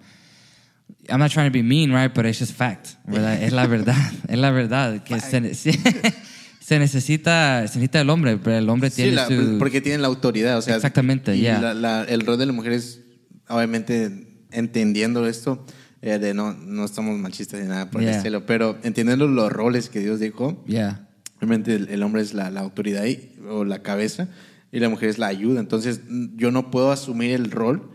I'm 1.10 1.19
not 1.19 1.31
trying 1.31 1.48
to 1.50 1.53
be 1.53 1.63
mean, 1.63 1.91
right? 1.93 2.13
But 2.13 2.25
it's 2.25 2.39
just 2.39 2.53
fact, 2.53 2.95
¿verdad? 3.05 3.41
Es 3.41 3.53
la 3.53 3.67
verdad, 3.67 3.95
es 4.27 4.38
la 4.38 4.51
verdad 4.51 5.03
que 5.03 5.19
se, 5.19 5.53
sí, 5.53 5.72
se 6.60 6.79
necesita 6.79 7.67
se 7.67 7.79
necesita 7.79 8.01
el 8.01 8.10
hombre, 8.10 8.38
pero 8.38 8.57
el 8.57 8.69
hombre 8.69 8.89
Sí, 8.89 9.03
tiene 9.03 9.12
la- 9.13 9.27
su 9.27 9.57
porque 9.60 9.81
tienen 9.81 10.01
la 10.01 10.07
autoridad, 10.07 10.57
o 10.57 10.62
sea, 10.62 10.75
Exactamente, 10.75 11.36
y 11.36 11.41
ya. 11.41 11.60
la- 11.62 11.74
la- 11.74 12.03
el 12.03 12.22
rol 12.25 12.38
de 12.39 12.45
la 12.45 12.53
mujer 12.53 12.72
es, 12.74 13.01
obviamente, 13.48 14.27
entendiendo 14.51 15.27
esto, 15.27 15.65
eh, 16.01 16.17
de 16.19 16.33
no, 16.33 16.53
no 16.53 16.83
estamos 16.86 17.17
machistas 17.19 17.62
ni 17.62 17.67
nada 17.67 17.89
por 17.91 18.01
el 18.01 18.07
Yeah. 18.07 18.17
estilo, 18.17 18.45
pero 18.45 18.77
entendiendo 18.83 19.27
los 19.27 19.51
roles 19.51 19.89
que 19.89 20.00
Dios 20.00 20.19
dijo, 20.19 20.63
yeah. 20.67 21.07
Obviamente 21.38 21.75
el, 21.75 21.89
el 21.89 22.01
hombre 22.03 22.22
es 22.22 22.33
la, 22.33 22.50
la 22.50 22.62
autoridad 22.62 23.05
y- 23.05 23.29
o 23.50 23.65
la 23.65 23.79
cabeza 23.83 24.29
y 24.73 24.79
la 24.81 24.89
mujer 24.89 25.07
es 25.07 25.17
la 25.17 25.27
ayuda. 25.27 25.61
Entonces 25.61 26.01
yo 26.35 26.51
no 26.51 26.69
puedo 26.69 26.91
asumir 26.91 27.31
el 27.31 27.49
rol, 27.51 27.91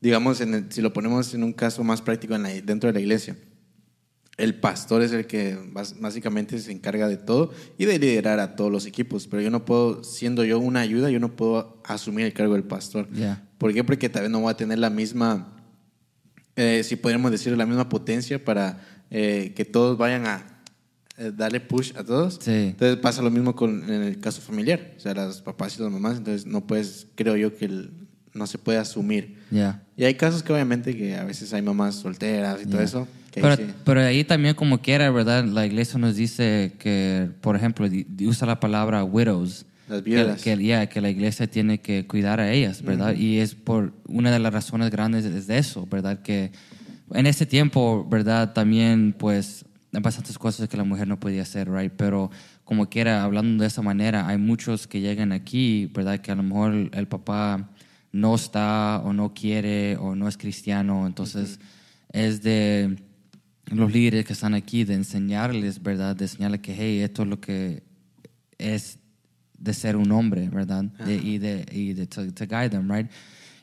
digamos, 0.00 0.40
en 0.40 0.54
el- 0.54 0.72
si 0.72 0.80
lo 0.82 0.92
ponemos 0.92 1.32
en 1.34 1.44
un 1.44 1.52
caso 1.52 1.84
más 1.84 2.02
práctico 2.02 2.34
en 2.34 2.42
la- 2.42 2.60
dentro 2.60 2.88
de 2.88 2.94
la 2.94 3.00
iglesia. 3.00 3.36
el 4.38 4.54
pastor 4.54 5.02
es 5.02 5.12
el 5.12 5.26
que 5.26 5.58
básicamente 6.00 6.58
se 6.58 6.72
encarga 6.72 7.06
de 7.06 7.18
todo 7.18 7.52
y 7.76 7.84
de 7.84 7.98
liderar 7.98 8.40
a 8.40 8.56
todos 8.56 8.72
los 8.72 8.86
equipos. 8.86 9.28
Pero 9.28 9.42
yo 9.42 9.50
no 9.50 9.66
puedo, 9.66 10.02
siendo 10.02 10.42
yo 10.42 10.58
una 10.58 10.80
ayuda, 10.80 11.10
yo 11.10 11.20
no 11.20 11.36
puedo 11.36 11.82
asumir 11.84 12.24
el 12.24 12.32
cargo 12.32 12.54
del 12.54 12.64
pastor. 12.64 13.08
Yeah. 13.10 13.46
¿Por 13.58 13.74
qué? 13.74 13.84
Porque 13.84 14.08
tal 14.08 14.22
vez 14.22 14.30
no 14.30 14.40
voy 14.40 14.50
a 14.50 14.56
tener 14.56 14.78
la 14.78 14.88
misma, 14.88 15.54
eh, 16.56 16.82
si 16.82 16.96
podríamos 16.96 17.30
decir, 17.30 17.54
la 17.56 17.66
misma 17.66 17.90
potencia 17.90 18.42
para 18.42 18.80
eh, 19.10 19.52
que 19.54 19.66
todos 19.66 19.98
vayan 19.98 20.26
a 20.26 20.51
eh, 21.18 21.32
darle 21.36 21.60
push 21.60 21.92
a 21.96 22.04
todos. 22.04 22.38
Sí. 22.40 22.50
Entonces 22.50 22.96
pasa 22.96 23.22
lo 23.22 23.30
mismo 23.30 23.54
con 23.54 23.82
en 23.90 24.02
el 24.02 24.18
caso 24.20 24.40
familiar, 24.40 24.94
o 24.96 25.00
sea, 25.00 25.14
las 25.14 25.42
papás 25.42 25.76
y 25.78 25.82
las 25.82 25.90
mamás, 25.92 26.18
entonces 26.18 26.46
no 26.46 26.66
puedes, 26.66 27.06
creo 27.14 27.36
yo 27.36 27.54
que 27.56 27.66
el- 27.66 27.90
no 28.34 28.46
se 28.46 28.56
puede 28.56 28.78
asumir. 28.78 29.36
Yeah. 29.50 29.82
Y 29.94 30.04
hay 30.04 30.14
casos 30.14 30.42
que 30.42 30.52
obviamente 30.54 30.96
que 30.96 31.16
a 31.16 31.24
veces 31.24 31.52
hay 31.52 31.60
mamás 31.60 31.96
solteras 31.96 32.60
y 32.62 32.64
todo 32.64 32.76
Yeah. 32.78 32.84
eso. 32.84 33.08
que 33.30 33.40
ahí 33.40 33.42
Pero, 33.42 33.56
sí. 33.56 33.74
pero 33.84 34.00
ahí 34.00 34.24
también 34.24 34.54
como 34.54 34.80
quiera, 34.82 35.10
¿verdad? 35.10 35.44
La 35.44 35.64
iglesia 35.66 35.98
nos 35.98 36.16
dice 36.16 36.72
que, 36.78 37.28
por 37.40 37.56
ejemplo, 37.56 37.86
usa 38.26 38.46
la 38.46 38.58
palabra 38.60 39.04
widows. 39.04 39.64
Las 39.88 40.02
viudas. 40.02 40.42
Que, 40.42 40.54
que, 40.56 40.62
yeah, 40.62 40.86
que 40.86 41.00
la 41.02 41.08
iglesia 41.10 41.46
tiene 41.46 41.80
que 41.80 42.06
cuidar 42.06 42.40
a 42.40 42.50
ellas, 42.52 42.82
¿verdad? 42.82 43.14
Y 43.14 43.38
es 43.38 43.54
por 43.54 43.92
una 44.06 44.30
de 44.30 44.38
las 44.38 44.52
razones 44.52 44.90
grandes 44.90 45.24
es 45.26 45.46
de 45.46 45.58
eso, 45.58 45.86
¿verdad? 45.90 46.20
Que 46.22 46.52
en 47.12 47.26
ese 47.26 47.44
tiempo, 47.46 48.06
¿verdad? 48.10 48.52
También, 48.54 49.14
pues, 49.18 49.64
bastantes 50.00 50.38
cosas 50.38 50.68
que 50.68 50.76
la 50.76 50.84
mujer 50.84 51.06
no 51.06 51.20
podía 51.20 51.42
hacer, 51.42 51.70
¿right? 51.70 51.92
Pero 51.96 52.30
como 52.64 52.88
quiera, 52.88 53.22
hablando 53.24 53.62
de 53.62 53.68
esa 53.68 53.82
manera, 53.82 54.26
hay 54.26 54.38
muchos 54.38 54.86
que 54.86 55.00
llegan 55.00 55.32
aquí, 55.32 55.90
¿verdad? 55.92 56.20
Que 56.20 56.32
a 56.32 56.34
lo 56.34 56.42
mejor 56.42 56.72
el, 56.72 56.90
el 56.94 57.06
papá 57.08 57.70
no 58.10 58.34
está 58.34 59.00
o 59.04 59.12
no 59.12 59.34
quiere 59.34 59.96
o 59.98 60.14
no 60.14 60.28
es 60.28 60.36
cristiano, 60.36 61.06
entonces 61.06 61.58
es 62.12 62.42
de 62.42 62.96
los 63.66 63.92
líderes 63.92 64.24
que 64.26 64.32
están 64.34 64.54
aquí 64.54 64.84
de 64.84 64.94
enseñarles, 64.94 65.82
¿verdad? 65.82 66.16
De 66.16 66.24
enseñarles 66.24 66.60
que, 66.60 66.74
hey, 66.74 67.00
esto 67.00 67.22
es 67.22 67.28
lo 67.28 67.40
que 67.40 67.82
es 68.58 68.98
de 69.58 69.72
ser 69.74 69.96
un 69.96 70.10
hombre, 70.12 70.48
¿verdad? 70.48 70.84
De- 70.84 71.16
y 71.16 71.38
de, 71.38 71.64
y 71.70 71.92
de 71.92 72.06
to, 72.06 72.32
to 72.32 72.44
guide 72.46 72.70
them, 72.70 72.90
right? 72.90 73.08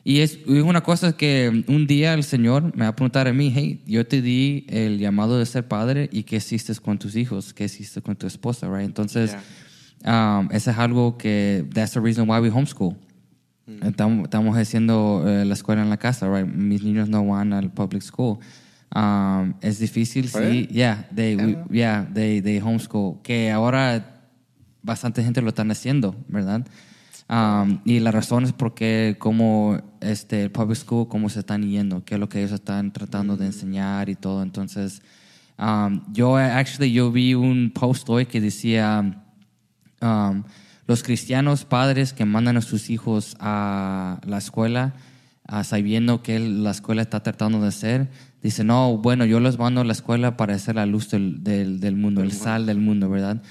Y 0.02 0.20
es 0.20 0.38
una 0.46 0.80
cosa 0.82 1.12
que 1.16 1.64
un 1.68 1.86
día 1.86 2.14
el 2.14 2.22
Señor 2.24 2.74
me 2.74 2.84
va 2.84 2.88
a 2.88 2.96
preguntar 2.96 3.28
a 3.28 3.32
mí, 3.34 3.52
hey, 3.54 3.82
yo 3.86 4.06
te 4.06 4.22
di 4.22 4.64
el 4.68 4.98
llamado 4.98 5.38
de 5.38 5.44
ser 5.46 5.68
padre 5.68 6.08
y 6.10 6.22
qué 6.22 6.36
hiciste 6.36 6.74
con 6.76 6.98
tus 6.98 7.16
hijos, 7.16 7.52
qué 7.52 7.64
hiciste 7.64 8.00
con 8.00 8.16
tu 8.16 8.26
esposa, 8.26 8.66
right? 8.68 8.86
Entonces, 8.86 9.32
um, 10.06 10.48
eso 10.52 10.70
es 10.70 10.78
algo 10.78 11.18
que, 11.18 11.66
that's 11.74 11.92
the 11.92 12.00
reason 12.00 12.28
why 12.28 12.38
we 12.40 12.48
homeschool. 12.50 12.96
Estamos, 13.82 14.24
estamos 14.24 14.56
haciendo 14.56 15.22
eh, 15.28 15.44
la 15.44 15.54
escuela 15.54 15.82
en 15.82 15.90
la 15.90 15.96
casa, 15.96 16.28
right? 16.28 16.46
Mis 16.50 16.82
niños 16.82 17.08
no 17.08 17.24
van 17.26 17.52
al 17.52 17.70
public 17.70 18.02
school. 18.02 18.38
Um, 18.92 19.54
es 19.60 19.78
difícil, 19.78 20.28
sí. 20.28 20.66
Yeah, 20.72 21.08
they, 21.14 21.36
we- 21.36 21.52
Yeah. 21.52 21.66
yeah, 21.70 22.10
they, 22.12 22.40
they 22.40 22.58
homeschool. 22.60 23.20
Que 23.22 23.50
ahora 23.50 24.22
bastante 24.82 25.22
gente 25.22 25.40
lo 25.42 25.50
están 25.50 25.70
haciendo, 25.70 26.16
¿verdad? 26.26 26.66
Um, 27.30 27.78
y 27.84 28.00
la 28.00 28.10
razón 28.10 28.42
es 28.42 28.52
porque 28.52 29.14
como 29.20 29.80
este 30.00 30.42
el 30.42 30.50
public 30.50 30.78
school, 30.78 31.06
cómo 31.06 31.28
se 31.28 31.40
están 31.40 31.62
yendo, 31.62 32.04
qué 32.04 32.14
es 32.14 32.20
lo 32.20 32.28
que 32.28 32.40
ellos 32.40 32.50
están 32.50 32.92
tratando 32.92 33.36
de 33.36 33.46
enseñar 33.46 34.08
y 34.08 34.16
todo. 34.16 34.42
Entonces, 34.42 35.00
um, 35.56 36.02
yo 36.12 36.36
actually 36.36 36.92
yo 36.92 37.12
vi 37.12 37.34
un 37.34 37.70
post 37.72 38.10
hoy 38.10 38.26
que 38.26 38.40
decía 38.40 39.22
um, 40.02 40.42
los 40.88 41.04
cristianos 41.04 41.64
padres 41.64 42.12
que 42.12 42.24
mandan 42.24 42.56
a 42.56 42.62
sus 42.62 42.90
hijos 42.90 43.36
a 43.38 44.20
la 44.26 44.38
escuela 44.38 44.94
ah, 45.50 45.64
sabiendo 45.64 46.22
que 46.22 46.38
la 46.40 46.70
escuela 46.70 47.02
está 47.02 47.22
tratando 47.22 47.60
de 47.60 47.68
hacer, 47.68 48.08
dice, 48.42 48.64
no, 48.64 48.98
bueno, 48.98 49.24
yo 49.24 49.40
los 49.40 49.58
mando 49.58 49.82
a 49.82 49.84
la 49.84 49.92
escuela 49.92 50.36
para 50.36 50.58
ser 50.58 50.76
la 50.76 50.86
luz 50.86 51.10
del, 51.10 51.44
del, 51.44 51.80
del 51.80 51.96
mundo, 51.96 52.22
el 52.22 52.32
sal 52.32 52.66
del 52.66 52.78
mundo, 52.78 53.10
¿verdad? 53.10 53.42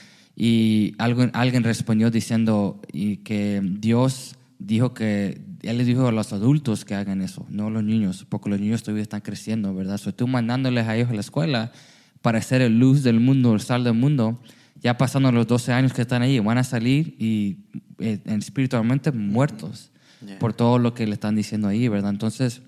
Y 0.41 0.96
alguien, 1.00 1.31
alguien 1.34 1.65
respondió 1.65 2.10
diciendo 2.10 2.79
y 2.93 3.17
que 3.17 3.62
Dios 3.62 4.38
dijo 4.58 4.93
que, 4.93 5.41
Él 5.63 5.77
les 5.77 5.86
dijo 5.86 6.08
a 6.08 6.13
los 6.13 6.31
adultos 6.31 6.86
que 6.86 6.96
hagan 6.96 7.22
eso, 7.22 7.46
no 7.50 7.67
a 7.67 7.69
los 7.69 7.84
niños, 7.84 8.25
porque 8.29 8.50
los 8.50 8.58
niños 8.58 8.81
todavía 8.81 9.03
están 9.03 9.19
creciendo, 9.19 9.75
¿verdad? 9.75 9.98
So, 9.98 10.13
tú 10.13 10.27
mandándoles 10.27 10.88
a 10.88 10.96
ellos 10.96 11.10
a 11.10 11.13
la 11.13 11.19
escuela 11.19 11.74
para 12.22 12.41
ser 12.41 12.62
el 12.62 12.79
luz 12.79 13.03
del 13.03 13.19
mundo, 13.19 13.53
el 13.53 13.60
sal 13.60 13.84
del 13.84 13.96
mundo, 13.96 14.41
ya 14.81 14.98
pasando 14.98 15.29
los 15.34 15.46
12 15.46 15.74
años 15.74 15.91
que 15.91 16.03
están 16.03 16.22
ahí, 16.22 16.39
van 16.39 16.58
a 16.58 16.63
salir 16.63 17.17
y 17.19 17.58
eh, 18.00 18.19
espiritualmente 18.25 19.12
muertos 19.12 19.91
Yeah. 20.22 20.38
por 20.38 20.51
todo 20.51 20.79
lo 20.79 20.93
que 20.93 21.08
le 21.08 21.13
están 21.13 21.36
diciendo 21.36 21.69
ahí, 21.69 21.88
¿verdad? 21.88 22.10
Entonces, 22.10 22.62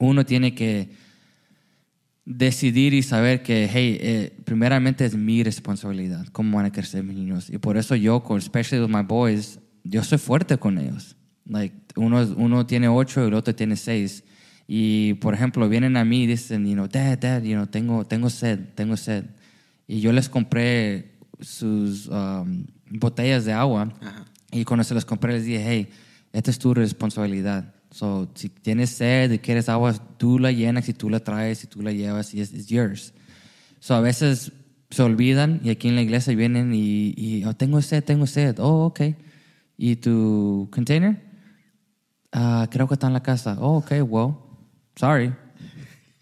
uno 0.00 0.26
tiene 0.26 0.52
que 0.52 0.90
decidir 2.24 2.94
y 2.94 3.02
saber 3.02 3.42
que, 3.42 3.68
hey, 3.72 3.98
eh, 4.00 4.36
primeramente 4.44 5.04
es 5.04 5.16
mi 5.16 5.42
responsabilidad, 5.42 6.26
cómo 6.32 6.56
van 6.56 6.66
a 6.66 6.72
crecer 6.72 7.02
mis 7.02 7.16
niños. 7.16 7.50
Y 7.50 7.58
por 7.58 7.76
eso 7.76 7.94
yo, 7.96 8.22
con, 8.22 8.38
especially 8.38 8.82
with 8.82 8.94
my 8.94 9.02
boys, 9.02 9.58
yo 9.84 10.02
soy 10.04 10.18
fuerte 10.18 10.58
con 10.58 10.78
ellos. 10.78 11.16
Like, 11.46 11.74
uno, 11.96 12.22
uno 12.36 12.66
tiene 12.66 12.88
ocho 12.88 13.22
y 13.24 13.28
el 13.28 13.34
otro 13.34 13.54
tiene 13.54 13.76
seis. 13.76 14.24
Y, 14.68 15.14
por 15.14 15.34
ejemplo, 15.34 15.68
vienen 15.68 15.96
a 15.96 16.04
mí 16.04 16.22
y 16.22 16.26
dicen, 16.26 16.66
you 16.66 16.74
know, 16.74 16.86
dad, 16.86 17.18
dad, 17.18 17.42
you 17.42 17.54
know, 17.54 17.66
tengo, 17.66 18.06
tengo 18.06 18.30
sed, 18.30 18.60
tengo 18.74 18.96
sed. 18.96 19.24
Y 19.88 20.00
yo 20.00 20.12
les 20.12 20.28
compré 20.28 21.16
sus 21.40 22.06
um, 22.06 22.64
botellas 22.88 23.44
de 23.44 23.52
agua. 23.52 23.92
Ajá. 24.00 24.24
Y 24.52 24.64
cuando 24.64 24.84
se 24.84 24.94
los 24.94 25.04
compré, 25.04 25.32
les 25.32 25.46
dije, 25.46 25.64
hey, 25.66 25.88
esta 26.32 26.50
es 26.50 26.58
tu 26.58 26.74
responsabilidad. 26.74 27.74
So, 27.92 28.28
si 28.34 28.48
tienes 28.48 28.90
sed 28.90 29.30
y 29.32 29.38
quieres 29.38 29.68
agua, 29.68 29.92
tú 30.16 30.38
la 30.38 30.50
llenas 30.50 30.88
y 30.88 30.94
tú 30.94 31.10
la 31.10 31.20
traes 31.20 31.62
y 31.62 31.66
tú 31.66 31.82
la 31.82 31.92
llevas 31.92 32.32
y 32.32 32.40
es 32.40 32.66
yours. 32.66 33.12
So, 33.80 33.94
a 33.94 34.00
veces 34.00 34.52
se 34.90 35.02
olvidan 35.02 35.60
y 35.62 35.70
aquí 35.70 35.88
en 35.88 35.96
la 35.96 36.02
iglesia 36.02 36.34
vienen 36.34 36.72
y, 36.74 37.14
y 37.16 37.44
oh, 37.44 37.54
tengo 37.54 37.80
sed, 37.82 38.02
tengo 38.02 38.26
sed. 38.26 38.58
Oh, 38.58 38.86
ok. 38.86 39.00
¿Y 39.76 39.96
tu 39.96 40.68
container? 40.72 41.20
Ah, 42.32 42.66
creo 42.70 42.88
que 42.88 42.94
está 42.94 43.08
en 43.08 43.12
la 43.12 43.22
casa. 43.22 43.56
Oh, 43.60 43.76
ok, 43.78 43.92
well, 44.06 44.36
sorry. 44.96 45.34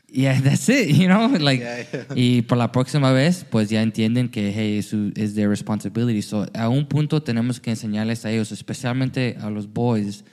Yeah, 0.09 0.41
that's 0.43 0.69
it, 0.69 0.89
you 0.89 1.07
know, 1.07 1.29
like, 1.39 1.63
Yeah, 1.63 1.85
yeah. 1.93 2.05
y 2.17 2.43
por 2.43 2.59
la 2.59 2.73
próxima 2.73 3.13
vez, 3.13 3.45
pues 3.49 3.71
ya 3.71 3.81
entienden 3.83 4.29
que, 4.29 4.53
hey, 4.53 4.79
es 4.79 5.35
their 5.35 5.49
responsibility. 5.49 6.23
So, 6.23 6.47
a 6.53 6.69
un 6.69 6.87
punto 6.87 7.23
tenemos 7.23 7.61
que 7.61 7.71
enseñarles 7.71 8.25
a 8.25 8.31
ellos, 8.33 8.51
especialmente 8.51 9.37
a 9.41 9.51
los 9.51 9.73
boys, 9.73 10.25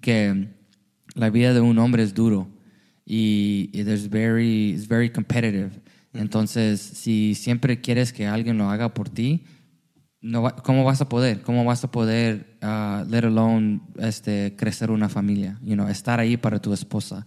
que 0.00 0.48
la 1.16 1.30
vida 1.30 1.52
de 1.52 1.60
un 1.60 1.78
hombre 1.78 2.02
es 2.04 2.14
duro 2.14 2.46
y, 3.04 3.70
y 3.72 3.82
there's 3.84 4.08
very, 4.08 4.70
it's 4.70 4.86
very 4.86 5.10
competitive. 5.10 5.70
Entonces, 6.12 6.80
si 6.80 7.34
siempre 7.34 7.80
quieres 7.80 8.12
que 8.12 8.26
alguien 8.26 8.56
lo 8.58 8.70
haga 8.70 8.94
por 8.94 9.08
ti, 9.08 9.44
no 10.20 10.42
va- 10.42 10.56
¿cómo 10.56 10.84
vas 10.84 11.00
a 11.00 11.08
poder? 11.08 11.42
¿Cómo 11.42 11.64
vas 11.64 11.84
a 11.84 11.90
poder, 11.90 12.58
uh, 12.62 13.04
let 13.08 13.24
alone, 13.24 13.80
este, 13.98 14.54
crecer 14.56 14.90
una 14.90 15.08
familia? 15.08 15.58
You 15.62 15.74
know, 15.74 15.88
estar 15.88 16.20
ahí 16.20 16.36
para 16.36 16.60
tu 16.60 16.72
esposa. 16.72 17.24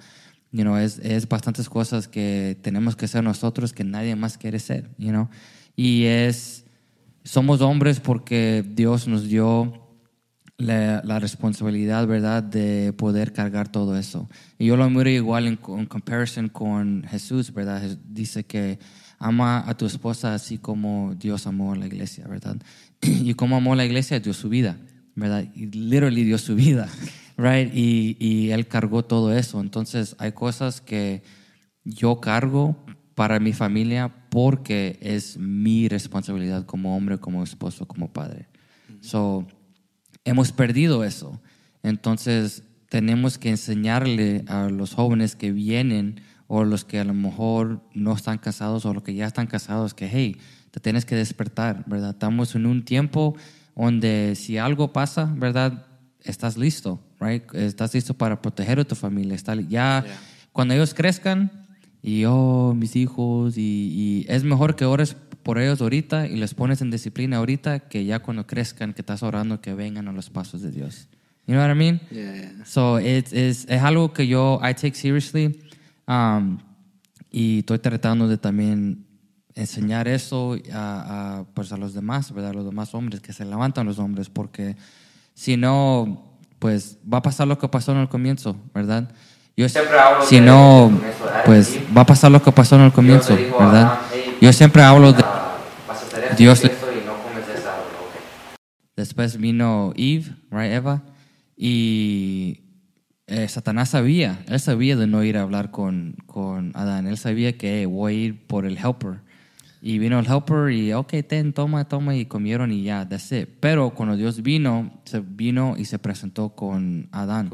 You 0.51 0.63
know, 0.63 0.77
es, 0.77 0.99
es 0.99 1.27
bastantes 1.29 1.69
cosas 1.69 2.07
que 2.07 2.57
tenemos 2.61 2.95
que 2.95 3.07
ser 3.07 3.23
nosotros 3.23 3.73
que 3.73 3.83
nadie 3.83 4.15
más 4.15 4.37
quiere 4.37 4.59
ser, 4.59 4.89
you 4.97 5.09
know. 5.09 5.29
Y 5.75 6.05
es, 6.05 6.65
somos 7.23 7.61
hombres 7.61 7.99
porque 7.99 8.65
Dios 8.67 9.07
nos 9.07 9.27
dio 9.27 9.88
la, 10.59 11.01
la 11.05 11.19
responsabilidad, 11.19 12.05
¿verdad?, 12.05 12.43
de 12.43 12.93
poder 12.93 13.31
cargar 13.31 13.71
todo 13.71 13.97
eso. 13.97 14.29
Y 14.57 14.67
yo 14.67 14.77
lo 14.77 14.89
miro 14.89 15.09
igual 15.09 15.47
en, 15.47 15.57
en 15.67 15.85
comparison 15.85 16.49
con 16.49 17.03
Jesús, 17.09 17.53
¿verdad? 17.53 17.81
Dice 18.05 18.43
que 18.43 18.77
ama 19.17 19.63
a 19.65 19.75
tu 19.75 19.85
esposa 19.85 20.33
así 20.33 20.57
como 20.57 21.15
Dios 21.15 21.47
amó 21.47 21.73
a 21.73 21.77
la 21.77 21.87
iglesia, 21.87 22.27
¿verdad? 22.27 22.57
Y 23.01 23.33
como 23.35 23.55
amó 23.55 23.73
a 23.73 23.77
la 23.77 23.85
iglesia, 23.85 24.19
dio 24.19 24.33
su 24.33 24.49
vida, 24.49 24.77
¿verdad? 25.15 25.45
Y 25.55 25.67
literally 25.67 26.25
dio 26.25 26.37
su 26.37 26.55
vida, 26.55 26.89
right? 27.37 27.73
Y, 27.73 28.17
y 28.19 28.51
él 28.51 28.67
cargó 28.67 29.05
todo 29.05 29.33
eso. 29.33 29.61
Entonces, 29.61 30.17
hay 30.19 30.33
cosas 30.33 30.81
que 30.81 31.23
yo 31.85 32.19
cargo 32.19 32.75
para 33.15 33.39
mi 33.39 33.53
familia 33.53 34.13
porque 34.29 34.99
es 35.01 35.37
mi 35.37 35.87
responsabilidad 35.87 36.65
como 36.65 36.97
hombre, 36.97 37.17
como 37.17 37.43
esposo, 37.43 37.87
como 37.87 38.11
padre. 38.11 38.47
So, 39.01 39.47
hemos 40.25 40.51
perdido 40.51 41.03
eso. 41.03 41.41
Entonces, 41.83 42.63
tenemos 42.89 43.37
que 43.37 43.49
enseñarle 43.49 44.43
a 44.47 44.69
los 44.69 44.93
jóvenes 44.93 45.35
que 45.35 45.51
vienen 45.51 46.21
o 46.47 46.63
los 46.63 46.83
que 46.85 46.99
a 46.99 47.03
lo 47.03 47.13
mejor 47.13 47.81
no 47.93 48.13
están 48.13 48.39
casados 48.39 48.85
o 48.85 48.93
los 48.93 49.03
que 49.03 49.13
ya 49.13 49.27
están 49.27 49.47
casados 49.47 49.93
que, 49.93 50.09
hey, 50.11 50.37
te 50.71 50.79
tienes 50.79 51.05
que 51.05 51.15
despertar, 51.15 51.83
¿verdad? 51.87 52.11
Estamos 52.11 52.55
en 52.55 52.65
un 52.65 52.83
tiempo 52.83 53.35
donde 53.75 54.33
si 54.35 54.57
algo 54.57 54.91
pasa, 54.91 55.31
¿verdad? 55.37 55.85
Estás 56.23 56.57
listo, 56.57 56.99
right? 57.19 57.43
Estás 57.53 57.93
listo 57.93 58.13
para 58.15 58.41
proteger 58.41 58.79
a 58.79 58.83
tu 58.83 58.95
familia. 58.95 59.35
Está, 59.35 59.55
ya 59.55 60.03
Yeah. 60.03 60.05
cuando 60.51 60.73
ellos 60.73 60.93
crezcan 60.93 61.67
y, 62.01 62.25
oh, 62.25 62.73
mis 62.75 62.95
hijos, 62.95 63.57
y, 63.57 63.61
y 63.61 64.25
es 64.27 64.43
mejor 64.43 64.75
que 64.75 64.85
ores 64.85 65.15
por 65.49 65.57
ellos 65.57 65.81
ahorita 65.81 66.27
y 66.27 66.35
les 66.35 66.53
pones 66.53 66.79
en 66.83 66.91
disciplina 66.91 67.37
ahorita 67.37 67.79
que 67.79 68.05
ya 68.05 68.19
cuando 68.19 68.45
crezcan, 68.45 68.93
que 68.93 69.01
estás 69.01 69.23
orando 69.23 69.59
que 69.61 69.73
vengan 69.73 70.07
a 70.07 70.11
los 70.11 70.29
pasos 70.29 70.61
de 70.61 70.69
Dios. 70.69 71.07
You 71.47 71.55
know 71.55 71.63
what 71.65 71.71
I 71.71 71.75
mean? 71.75 71.99
Yeah, 72.11 72.35
yeah. 72.35 72.65
So, 72.65 72.99
it's, 72.99 73.33
it's- 73.33 73.65
es 73.67 73.81
algo 73.81 74.13
que 74.13 74.27
yo, 74.27 74.59
I 74.61 74.75
take 74.75 74.93
seriously. 74.93 75.59
um, 76.07 76.59
y 77.31 77.59
estoy 77.61 77.79
tratando 77.79 78.27
de 78.27 78.37
también 78.37 79.07
enseñar 79.55 80.07
eso 80.07 80.55
a, 80.71 81.39
a, 81.39 81.43
pues 81.55 81.71
a 81.73 81.77
los 81.77 81.95
demás, 81.95 82.31
¿verdad? 82.31 82.51
A 82.51 82.53
los 82.53 82.65
demás 82.65 82.93
hombres, 82.93 83.19
que 83.19 83.33
se 83.33 83.43
levantan 83.43 83.87
los 83.87 83.97
hombres, 83.97 84.29
porque 84.29 84.75
si 85.33 85.57
no, 85.57 86.37
pues 86.59 86.99
va 87.11 87.17
a 87.17 87.21
pasar 87.23 87.47
lo 87.47 87.57
que 87.57 87.67
pasó 87.67 87.91
en 87.93 87.97
el 87.97 88.07
comienzo, 88.07 88.55
¿verdad? 88.71 89.09
Yo, 89.57 89.65
si 90.27 90.39
no, 90.39 90.91
pues 91.43 91.79
va 91.97 92.01
a 92.01 92.05
pasar 92.05 92.29
lo 92.29 92.39
que 92.39 92.51
pasó 92.51 92.75
en 92.75 92.83
el 92.83 92.91
comienzo, 92.91 93.35
¿verdad? 93.59 93.97
Yo 94.39 94.53
siempre 94.53 94.83
hablo 94.83 95.11
de 95.11 95.23
Dios. 96.37 96.61
Después 98.95 99.37
vino 99.37 99.93
Eve, 99.95 100.25
right, 100.51 100.71
Eva, 100.71 101.03
y 101.55 102.61
eh, 103.27 103.47
Satanás 103.47 103.89
sabía, 103.89 104.43
él 104.47 104.59
sabía 104.59 104.95
de 104.95 105.07
no 105.07 105.23
ir 105.23 105.37
a 105.37 105.41
hablar 105.41 105.71
con, 105.71 106.15
con 106.25 106.71
Adán, 106.75 107.07
él 107.07 107.17
sabía 107.17 107.57
que 107.57 107.85
voy 107.85 108.13
a 108.13 108.17
ir 108.17 108.47
por 108.47 108.65
el 108.65 108.77
helper. 108.77 109.21
Y 109.81 109.97
vino 109.97 110.19
el 110.19 110.25
helper 110.25 110.71
y, 110.71 110.91
ok, 110.91 111.13
ten, 111.27 111.53
toma, 111.53 111.87
toma, 111.87 112.15
y 112.15 112.25
comieron 112.25 112.71
y 112.73 112.83
ya, 112.83 113.07
that's 113.07 113.31
it. 113.31 113.47
Pero 113.61 113.91
cuando 113.91 114.17
Dios 114.17 114.41
vino, 114.41 114.99
se 115.05 115.21
vino 115.21 115.75
y 115.77 115.85
se 115.85 115.99
presentó 115.99 116.49
con 116.49 117.07
Adán. 117.13 117.49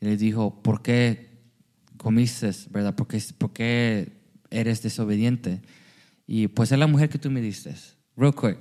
Y 0.00 0.06
le 0.06 0.16
dijo, 0.16 0.62
¿por 0.62 0.80
qué 0.80 1.28
comiste, 1.98 2.50
verdad? 2.70 2.94
¿Por 2.94 3.06
qué, 3.06 3.22
¿Por 3.36 3.52
qué 3.52 4.12
eres 4.48 4.82
desobediente? 4.82 5.60
Y 6.26 6.48
pues 6.48 6.72
es 6.72 6.78
la 6.78 6.86
mujer 6.86 7.10
que 7.10 7.18
tú 7.18 7.30
me 7.30 7.42
diste, 7.42 7.74
real 8.20 8.34
quick, 8.34 8.58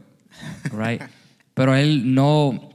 right? 0.71 1.01
Pero 1.53 1.75
él 1.75 2.15
no, 2.15 2.69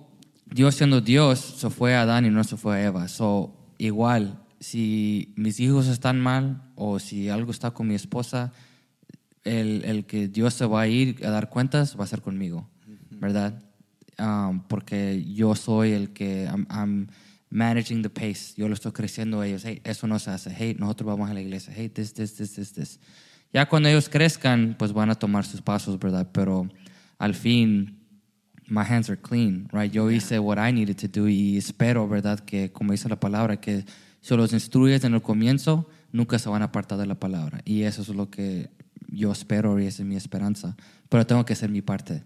Dios 0.44 0.74
siendo 0.74 1.00
Dios, 1.00 1.38
se 1.40 1.70
fue 1.70 1.96
a 1.96 2.02
Adán 2.02 2.26
y 2.26 2.30
no 2.30 2.44
se 2.44 2.56
fue 2.56 2.76
a 2.76 2.84
Eva. 2.84 3.08
So, 3.08 3.56
igual, 3.78 4.44
si 4.60 5.32
mis 5.36 5.58
hijos 5.58 5.88
están 5.88 6.20
mal 6.20 6.70
o 6.74 6.98
si 6.98 7.30
algo 7.30 7.50
está 7.50 7.72
con 7.72 7.88
mi 7.88 7.94
esposa, 7.94 8.52
el, 9.42 9.84
el, 9.84 10.04
que 10.04 10.28
Dios 10.28 10.54
se 10.54 10.66
va 10.66 10.82
a 10.82 10.86
ir 10.86 11.24
a 11.24 11.30
dar 11.30 11.48
cuentas 11.48 11.98
va 11.98 12.04
a 12.04 12.06
ser 12.06 12.22
conmigo, 12.22 12.68
¿verdad? 13.10 13.62
Um, 14.18 14.60
porque 14.68 15.24
yo 15.34 15.54
soy 15.54 15.92
el 15.92 16.12
que 16.12 16.44
I'm, 16.44 17.08
managing 17.50 18.02
the 18.02 18.10
pace, 18.10 18.54
yo 18.56 18.66
lo 18.66 18.74
estoy 18.74 18.90
creciendo 18.90 19.40
a 19.40 19.46
ellos, 19.46 19.64
hey, 19.64 19.80
eso 19.84 20.08
no 20.08 20.18
se 20.18 20.30
hace, 20.30 20.50
hey, 20.50 20.74
nosotros 20.76 21.06
vamos 21.06 21.30
a 21.30 21.34
la 21.34 21.40
iglesia, 21.40 21.72
hey, 21.74 21.88
this, 21.88 22.12
this, 22.12 22.34
this, 22.34 22.54
this, 22.54 22.72
this. 22.72 23.00
Ya 23.54 23.68
cuando 23.68 23.88
ellos 23.88 24.08
crezcan, 24.08 24.74
pues 24.76 24.92
van 24.92 25.10
a 25.10 25.14
tomar 25.14 25.46
sus 25.46 25.62
pasos, 25.62 25.96
¿verdad? 26.00 26.28
Pero 26.32 26.68
al 27.18 27.34
fin, 27.36 28.00
my 28.66 28.82
hands 28.82 29.08
are 29.08 29.20
clean, 29.20 29.68
right? 29.72 29.92
Yo 29.92 30.10
hice 30.10 30.40
what 30.40 30.58
I 30.58 30.72
needed 30.72 30.96
to 30.96 31.08
do 31.08 31.28
y 31.28 31.56
espero, 31.56 32.08
¿verdad? 32.08 32.40
Que, 32.40 32.72
como 32.72 32.90
dice 32.90 33.08
la 33.08 33.20
palabra, 33.20 33.60
que 33.60 33.84
si 34.20 34.36
los 34.36 34.52
instruyes 34.52 35.04
en 35.04 35.14
el 35.14 35.22
comienzo, 35.22 35.88
nunca 36.10 36.40
se 36.40 36.48
van 36.48 36.62
a 36.62 36.66
apartar 36.66 36.98
de 36.98 37.06
la 37.06 37.14
palabra. 37.14 37.60
Y 37.64 37.82
eso 37.82 38.02
es 38.02 38.08
lo 38.08 38.28
que 38.28 38.70
yo 39.06 39.30
espero 39.30 39.78
y 39.80 39.86
esa 39.86 40.02
es 40.02 40.08
mi 40.08 40.16
esperanza. 40.16 40.76
Pero 41.08 41.24
tengo 41.24 41.44
que 41.44 41.52
hacer 41.52 41.70
mi 41.70 41.80
parte. 41.80 42.24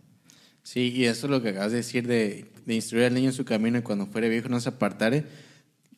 Sí, 0.63 0.93
y 0.95 1.05
eso 1.05 1.27
es 1.27 1.31
lo 1.31 1.43
que 1.43 1.51
acabas 1.51 1.73
de 1.73 1.79
decir 1.79 2.07
de, 2.07 2.51
de 2.65 2.75
instruir 2.75 3.05
al 3.05 3.13
niño 3.13 3.29
en 3.29 3.35
su 3.35 3.45
camino 3.45 3.77
y 3.77 3.83
cuando 3.83 4.07
fuere 4.07 4.31
viejo 4.31 4.49
no 4.49 4.61
se 4.61 4.71
apartare. 4.71 5.27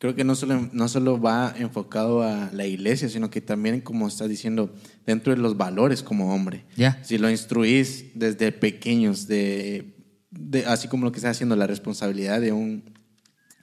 Creo 0.01 0.15
que 0.15 0.23
no 0.23 0.33
solo, 0.33 0.67
no 0.73 0.87
solo 0.87 1.21
va 1.21 1.53
enfocado 1.59 2.23
a 2.23 2.49
la 2.53 2.65
iglesia, 2.65 3.07
sino 3.07 3.29
que 3.29 3.39
también, 3.39 3.81
como 3.81 4.07
estás 4.07 4.29
diciendo, 4.29 4.73
dentro 5.05 5.31
de 5.31 5.39
los 5.39 5.57
valores 5.57 6.01
como 6.01 6.33
hombre. 6.33 6.65
Yeah. 6.75 6.97
Si 7.03 7.19
lo 7.19 7.29
instruís 7.29 8.05
desde 8.15 8.51
pequeños, 8.51 9.27
de, 9.27 9.93
de, 10.31 10.65
así 10.65 10.87
como 10.87 11.05
lo 11.05 11.11
que 11.11 11.19
está 11.19 11.29
haciendo, 11.29 11.55
la 11.55 11.67
responsabilidad 11.67 12.41
de 12.41 12.51
un, 12.51 12.83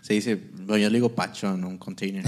se 0.00 0.14
dice, 0.14 0.36
bueno, 0.36 0.76
yo 0.76 0.90
le 0.90 0.98
digo 0.98 1.12
pachón, 1.12 1.64
un 1.64 1.76
container. 1.76 2.24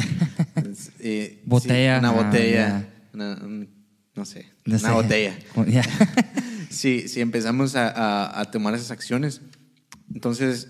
eh, 0.98 1.40
botella. 1.44 1.94
Sí, 1.94 1.98
una 2.00 2.10
botella. 2.10 2.66
Ah, 2.66 2.80
yeah. 2.80 3.10
una, 3.14 3.44
un, 3.44 3.68
no 4.16 4.24
sé, 4.24 4.46
no 4.64 4.74
una 4.74 4.88
sé. 4.88 4.90
botella. 4.92 5.38
Yeah. 5.68 5.84
si, 6.68 7.06
si 7.06 7.20
empezamos 7.20 7.76
a, 7.76 7.88
a, 7.88 8.40
a, 8.40 8.50
tomar 8.50 8.74
esas 8.74 8.90
acciones, 8.90 9.40
entonces, 10.12 10.66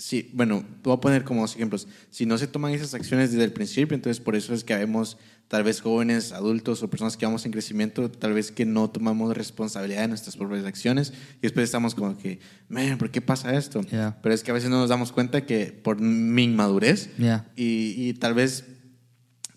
sí, 0.00 0.30
bueno, 0.32 0.64
voy 0.82 0.94
a 0.94 0.96
poner 0.96 1.24
como 1.24 1.42
dos 1.42 1.54
ejemplos. 1.54 1.86
Si 2.10 2.24
no 2.24 2.38
se 2.38 2.46
toman 2.46 2.72
esas 2.72 2.94
acciones 2.94 3.32
desde 3.32 3.44
el 3.44 3.52
principio, 3.52 3.94
entonces 3.94 4.18
por 4.18 4.34
eso 4.34 4.54
es 4.54 4.64
que 4.64 4.74
vemos 4.74 5.18
tal 5.46 5.62
vez 5.62 5.80
jóvenes, 5.80 6.32
adultos 6.32 6.82
o 6.82 6.88
personas 6.88 7.16
que 7.16 7.26
vamos 7.26 7.44
en 7.44 7.52
crecimiento, 7.52 8.10
tal 8.10 8.32
vez 8.32 8.50
que 8.50 8.64
no 8.64 8.88
tomamos 8.88 9.36
responsabilidad 9.36 10.02
de 10.02 10.08
nuestras 10.08 10.36
propias 10.36 10.64
acciones 10.64 11.12
y 11.38 11.42
después 11.42 11.64
estamos 11.64 11.94
como 11.94 12.16
que, 12.16 12.38
man, 12.68 12.96
¿por 12.98 13.10
qué 13.10 13.20
pasa 13.20 13.54
esto? 13.54 13.82
Yeah. 13.82 14.18
Pero 14.22 14.34
es 14.34 14.42
que 14.42 14.52
a 14.52 14.54
veces 14.54 14.70
no 14.70 14.78
nos 14.78 14.88
damos 14.88 15.12
cuenta 15.12 15.44
que 15.44 15.66
por 15.66 16.00
mi 16.00 16.44
inmadurez 16.44 17.10
yeah. 17.18 17.50
y, 17.56 17.94
y, 17.96 18.14
tal 18.14 18.34
vez 18.34 18.64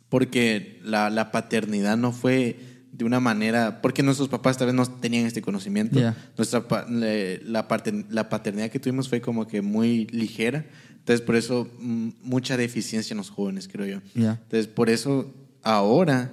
porque 0.10 0.80
la, 0.84 1.10
la 1.10 1.32
paternidad 1.32 1.96
no 1.96 2.12
fue 2.12 2.73
de 2.94 3.06
una 3.06 3.20
manera, 3.20 3.82
porque 3.82 4.04
nuestros 4.04 4.30
papás 4.30 4.58
tal 4.58 4.68
vez 4.68 4.76
no 4.76 4.86
tenían 4.86 5.26
este 5.26 5.42
conocimiento. 5.42 6.00
Yeah. 6.00 6.16
Nuestra, 6.38 6.64
la, 6.88 7.68
parte, 7.68 8.06
la 8.10 8.30
paternidad 8.30 8.70
que 8.70 8.80
tuvimos 8.80 9.10
fue 9.10 9.20
como 9.20 9.48
que 9.48 9.64
muy 9.64 10.06
ligera. 10.08 10.66
Entonces, 10.92 11.26
por 11.26 11.36
eso, 11.36 11.68
mucha 11.80 12.56
deficiencia 12.56 13.16
en 13.16 13.18
los 13.18 13.32
jóvenes, 13.32 13.68
creo 13.68 13.88
yo. 13.88 14.02
Yeah. 14.14 14.40
Entonces, 14.44 14.68
por 14.68 14.92
eso, 14.92 15.34
ahora, 15.64 16.32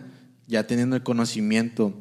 ya 0.49 0.67
teniendo 0.67 0.97
el 0.97 1.03
conocimiento, 1.03 1.95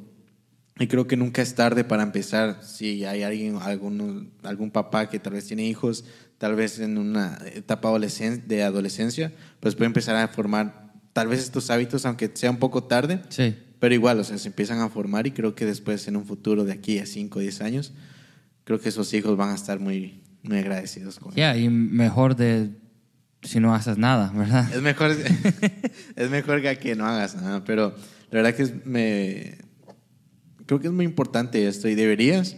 y 0.77 0.87
creo 0.87 1.07
que 1.07 1.15
nunca 1.15 1.41
es 1.41 1.55
tarde 1.55 1.85
para 1.85 2.03
empezar, 2.03 2.59
si 2.61 3.05
hay 3.05 3.23
alguien, 3.23 3.55
algún, 3.61 4.33
algún 4.43 4.71
papá 4.71 5.09
que 5.09 5.19
tal 5.19 5.33
vez 5.33 5.45
tiene 5.45 5.65
hijos, 5.65 6.03
tal 6.37 6.55
vez 6.55 6.79
en 6.79 6.97
una 6.97 7.39
etapa 7.53 7.87
adolescen 7.87 8.43
de 8.47 8.63
adolescencia, 8.63 9.31
pues 9.61 9.75
puede 9.75 9.87
empezar 9.87 10.17
a 10.17 10.27
formar 10.27 10.91
tal 11.13 11.29
vez 11.29 11.39
estos 11.39 11.69
hábitos, 11.69 12.05
aunque 12.05 12.29
sea 12.33 12.51
un 12.51 12.57
poco 12.57 12.83
tarde. 12.83 13.21
Sí 13.29 13.55
pero 13.79 13.93
igual, 13.93 14.19
o 14.19 14.23
sea, 14.23 14.37
se 14.37 14.47
empiezan 14.49 14.79
a 14.79 14.89
formar 14.89 15.25
y 15.27 15.31
creo 15.31 15.55
que 15.55 15.65
después, 15.65 16.07
en 16.07 16.17
un 16.17 16.25
futuro 16.25 16.65
de 16.65 16.73
aquí 16.73 16.99
a 16.99 17.05
5 17.05 17.39
o 17.39 17.41
10 17.41 17.61
años, 17.61 17.93
creo 18.65 18.79
que 18.79 18.89
esos 18.89 19.13
hijos 19.13 19.37
van 19.37 19.49
a 19.49 19.55
estar 19.55 19.79
muy, 19.79 20.21
muy 20.43 20.57
agradecidos 20.57 21.19
con 21.19 21.33
yeah, 21.33 21.57
y 21.57 21.69
mejor 21.69 22.35
de 22.35 22.69
si 23.41 23.59
no 23.59 23.73
haces 23.73 23.97
nada, 23.97 24.31
¿verdad? 24.35 24.71
Es 24.73 24.81
mejor, 24.81 25.11
es 26.15 26.29
mejor 26.29 26.61
que, 26.61 26.77
que 26.77 26.95
no 26.95 27.05
hagas 27.05 27.35
nada, 27.35 27.63
pero 27.63 27.95
la 28.31 28.41
verdad 28.41 28.53
que 28.53 28.63
es, 28.63 28.85
me, 28.85 29.57
creo 30.65 30.79
que 30.79 30.87
es 30.87 30.93
muy 30.93 31.05
importante 31.05 31.67
esto 31.67 31.87
y 31.87 31.95
deberías, 31.95 32.57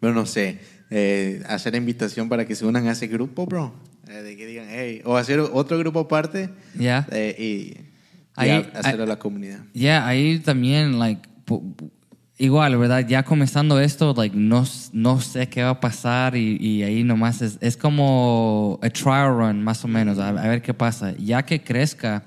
pero 0.00 0.12
no 0.12 0.26
sé, 0.26 0.58
eh, 0.90 1.42
hacer 1.46 1.74
invitación 1.74 2.28
para 2.28 2.46
que 2.46 2.54
se 2.54 2.66
unan 2.66 2.88
a 2.88 2.92
ese 2.92 3.06
grupo, 3.06 3.46
bro. 3.46 3.72
Eh, 4.08 4.22
de 4.22 4.36
que 4.36 4.46
digan, 4.46 4.66
hey, 4.68 5.00
o 5.04 5.16
hacer 5.16 5.40
otro 5.40 5.78
grupo 5.78 6.00
aparte. 6.00 6.50
Ya. 6.74 7.06
Yeah. 7.06 7.08
Eh, 7.12 7.83
y 8.36 8.40
ahí, 8.40 8.70
hacerlo 8.74 9.04
a 9.04 9.06
la 9.06 9.18
comunidad. 9.18 9.60
Ya, 9.72 9.80
yeah, 9.80 10.06
ahí 10.06 10.38
también, 10.38 10.98
like, 10.98 11.28
igual, 12.38 12.76
¿verdad? 12.76 13.06
Ya 13.06 13.22
comenzando 13.22 13.78
esto, 13.78 14.14
like, 14.16 14.36
no, 14.36 14.64
no 14.92 15.20
sé 15.20 15.48
qué 15.48 15.62
va 15.62 15.70
a 15.70 15.80
pasar 15.80 16.36
y, 16.36 16.56
y 16.56 16.82
ahí 16.82 17.04
nomás 17.04 17.42
es, 17.42 17.58
es, 17.60 17.76
como 17.76 18.78
a 18.82 18.90
trial 18.90 19.36
run, 19.36 19.62
más 19.62 19.84
o 19.84 19.88
menos, 19.88 20.18
a, 20.18 20.28
a, 20.28 20.48
ver 20.48 20.62
qué 20.62 20.74
pasa. 20.74 21.14
Ya 21.16 21.44
que 21.44 21.62
crezca, 21.62 22.24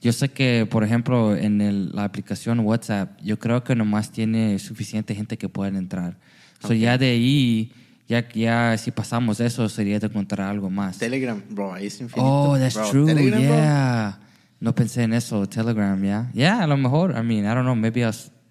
yo 0.00 0.12
sé 0.12 0.28
que, 0.28 0.66
por 0.68 0.82
ejemplo, 0.82 1.36
en 1.36 1.60
el, 1.60 1.92
la 1.92 2.04
aplicación 2.04 2.60
WhatsApp, 2.60 3.18
yo 3.22 3.38
creo 3.38 3.62
que 3.62 3.76
nomás 3.76 4.10
tiene 4.10 4.58
suficiente 4.58 5.14
gente 5.14 5.38
que 5.38 5.48
pueda 5.48 5.76
entrar. 5.76 6.16
Okay. 6.58 6.68
So 6.68 6.74
ya 6.74 6.98
de 6.98 7.10
ahí... 7.10 7.72
Ya, 8.06 8.28
ya 8.28 8.76
si 8.76 8.90
pasamos 8.90 9.40
eso, 9.40 9.66
sería 9.66 9.98
de 9.98 10.08
encontrar 10.08 10.50
algo 10.50 10.68
más. 10.68 10.98
Telegram, 10.98 11.42
bro, 11.48 11.72
ahí 11.72 11.86
es 11.86 11.98
infinito. 12.02 12.22
Oh, 12.22 12.58
that's 12.58 12.74
bro. 12.74 12.90
true, 12.90 13.06
Telegram, 13.06 13.40
yeah. 13.40 14.18
Bro. 14.18 14.24
No 14.64 14.74
pensé 14.74 15.02
en 15.02 15.12
eso, 15.12 15.46
Telegram, 15.46 16.02
ya. 16.02 16.30
Yeah? 16.32 16.56
yeah, 16.56 16.64
a 16.64 16.66
lo 16.66 16.78
mejor, 16.78 17.14
I 17.14 17.22
mean, 17.22 17.44
I 17.44 17.52
don't 17.54 17.64
know, 17.64 17.74
maybe 17.74 18.02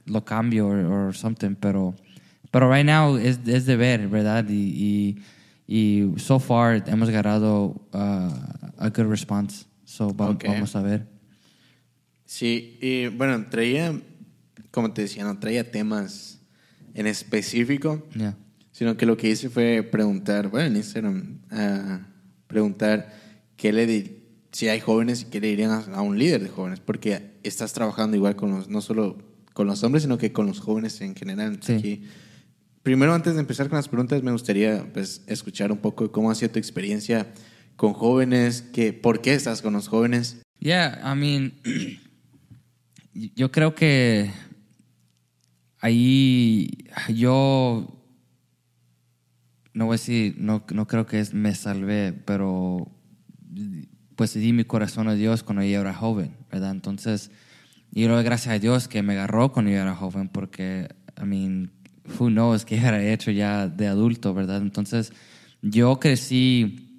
lo 0.06 0.24
cambio 0.24 0.68
or, 0.68 0.86
or 0.86 1.16
something, 1.16 1.56
pero, 1.56 1.96
pero 2.52 2.70
right 2.70 2.86
now 2.86 3.18
es, 3.18 3.40
es 3.48 3.66
de 3.66 3.76
ver, 3.76 4.08
¿verdad? 4.08 4.48
Y, 4.48 5.18
y, 5.68 6.06
y 6.06 6.20
so 6.20 6.38
far 6.38 6.84
hemos 6.86 7.10
agarrado 7.10 7.82
uh, 7.94 8.30
a 8.78 8.90
good 8.90 9.08
response. 9.08 9.66
So 9.86 10.16
va, 10.16 10.30
okay. 10.30 10.52
vamos 10.52 10.76
a 10.76 10.84
ver. 10.84 11.08
Sí, 12.28 12.78
y 12.80 13.08
bueno, 13.08 13.48
traía, 13.50 14.00
como 14.70 14.94
te 14.94 15.02
decía, 15.02 15.24
no 15.24 15.40
traía 15.40 15.72
temas 15.72 16.40
en 16.94 17.08
específico, 17.08 18.08
yeah. 18.14 18.38
sino 18.72 18.96
que 18.98 19.08
lo 19.08 19.18
que 19.18 19.30
hice 19.30 19.50
fue 19.50 19.82
preguntar, 19.82 20.50
bueno, 20.50 20.68
en 20.68 20.76
Instagram, 20.76 21.40
uh, 21.52 22.06
preguntar 22.46 23.12
qué 23.58 23.74
le 23.74 23.88
di 23.88 24.23
si 24.54 24.70
hay 24.70 24.80
jóvenes 24.80 25.24
y 25.24 25.26
qué 25.26 25.42
le 25.42 25.48
dirían 25.48 25.72
a, 25.72 25.80
a, 25.96 26.02
un 26.02 26.18
líder 26.18 26.42
de 26.42 26.50
jóvenes, 26.50 26.80
porque 26.80 27.34
estás 27.44 27.74
trabajando 27.74 28.16
igual 28.16 28.36
con 28.36 28.52
los, 28.52 28.70
no 28.70 28.82
solo 28.82 29.18
con 29.54 29.68
los 29.68 29.84
hombres, 29.84 30.04
sino 30.04 30.18
que 30.18 30.32
con 30.32 30.46
los 30.46 30.60
jóvenes 30.60 31.02
en 31.02 31.16
general. 31.16 31.60
Sí. 31.62 31.74
Aquí, 31.74 32.04
primero, 32.84 33.14
antes 33.14 33.34
de 33.34 33.40
empezar 33.40 33.68
con 33.68 33.78
las 33.78 33.88
preguntas, 33.88 34.22
me 34.24 34.32
gustaría 34.32 34.88
pues, 34.94 35.24
escuchar 35.28 35.72
un 35.72 35.80
poco 35.80 36.12
cómo 36.12 36.32
ha 36.32 36.36
sido 36.36 36.52
tu 36.52 36.60
experiencia 36.60 37.34
con 37.76 37.94
jóvenes, 37.94 38.62
que, 38.62 38.94
por 38.94 39.22
qué 39.22 39.34
estás 39.34 39.62
con 39.62 39.74
los 39.74 39.88
jóvenes. 39.88 40.42
Yeah, 40.60 41.02
I 41.04 41.18
mean, 41.18 41.54
yo 43.36 43.52
creo 43.52 43.74
que 43.74 44.32
ahí 45.80 46.70
yo 47.10 48.00
no 49.74 49.86
voy 49.88 49.96
a 49.96 49.98
decir, 49.98 50.36
no, 50.38 50.64
no 50.72 50.88
creo 50.88 51.08
que 51.08 51.20
es 51.20 51.34
me 51.34 51.56
salvé, 51.56 52.14
pero 52.14 52.88
pues 54.16 54.34
di 54.34 54.54
mi 54.54 54.64
corazón 54.64 55.08
a 55.08 55.16
Dios 55.16 55.44
cuando 55.44 55.64
yo 55.64 55.82
era 55.82 55.94
joven, 55.94 56.36
¿verdad? 56.52 56.72
Entonces, 56.72 57.32
yo 57.92 58.08
doy 58.08 58.24
gracias 58.24 58.56
a 58.56 58.60
Dios 58.60 58.88
que 58.88 59.04
me 59.04 59.14
agarró 59.14 59.52
cuando 59.52 59.72
yo 59.72 59.78
era 59.78 59.96
joven, 59.96 60.30
porque, 60.30 60.90
I 61.22 61.26
mean, 61.26 61.72
who 62.20 62.28
knows 62.28 62.66
qué 62.66 62.76
hubiera 62.80 63.04
hecho 63.04 63.32
ya 63.32 63.68
de 63.68 63.88
adulto, 63.88 64.34
¿verdad? 64.34 64.62
Entonces, 64.62 65.14
yo 65.62 66.00
crecí, 66.00 66.90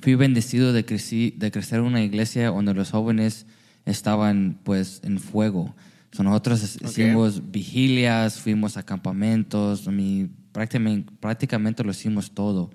fui 0.00 0.14
bendecido 0.14 0.72
de, 0.72 0.84
crecí, 0.84 1.34
de 1.36 1.50
crecer 1.50 1.80
en 1.80 1.86
una 1.86 2.02
iglesia 2.02 2.48
donde 2.48 2.74
los 2.74 2.90
jóvenes 2.90 3.46
estaban 3.84 4.58
pues 4.64 5.00
en 5.04 5.18
fuego. 5.18 5.74
So, 6.12 6.22
nosotros 6.22 6.78
hicimos 6.82 7.50
vigilias, 7.50 8.38
fuimos 8.38 8.76
a 8.76 8.82
campamentos, 8.82 9.86
mi, 9.88 10.28
prácticamente, 10.52 11.12
prácticamente 11.20 11.84
lo 11.84 11.90
hicimos 11.90 12.30
todo. 12.30 12.70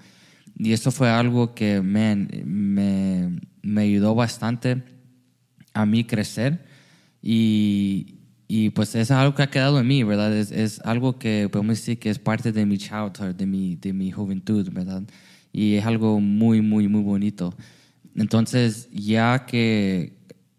Y 0.57 0.73
eso 0.73 0.91
fue 0.91 1.09
algo 1.09 1.55
que 1.55 1.81
man, 1.81 2.29
me, 2.45 3.39
me 3.61 3.81
ayudó 3.81 4.15
bastante 4.15 4.83
a 5.73 5.85
mí 5.85 6.03
crecer 6.03 6.65
y, 7.21 8.19
y, 8.47 8.69
pues 8.71 8.95
es 8.95 9.09
algo 9.09 9.33
que 9.33 9.43
ha 9.43 9.49
quedado 9.49 9.79
en 9.79 9.87
mí, 9.87 10.03
¿verdad? 10.03 10.35
Es, 10.35 10.51
es, 10.51 10.79
algo 10.81 11.17
que 11.17 11.47
podemos 11.51 11.77
decir 11.77 11.97
que 11.97 12.09
es 12.09 12.19
parte 12.19 12.51
de 12.51 12.65
mi 12.65 12.77
childhood, 12.77 13.35
de 13.35 13.45
mi, 13.45 13.77
de 13.77 13.93
mi 13.93 14.11
juventud, 14.11 14.69
¿verdad? 14.71 15.03
Y 15.53 15.75
es 15.75 15.85
algo 15.85 16.19
muy, 16.19 16.61
muy, 16.61 16.87
muy 16.87 17.01
bonito. 17.01 17.55
Entonces, 18.15 18.89
ya 18.91 19.45
que 19.45 20.13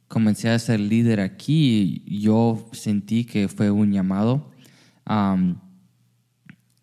comencé 0.08 0.48
a 0.48 0.58
ser 0.58 0.80
líder 0.80 1.20
aquí, 1.20 2.02
yo 2.06 2.68
sentí 2.72 3.24
que 3.24 3.48
fue 3.48 3.70
un 3.70 3.92
llamado. 3.92 4.50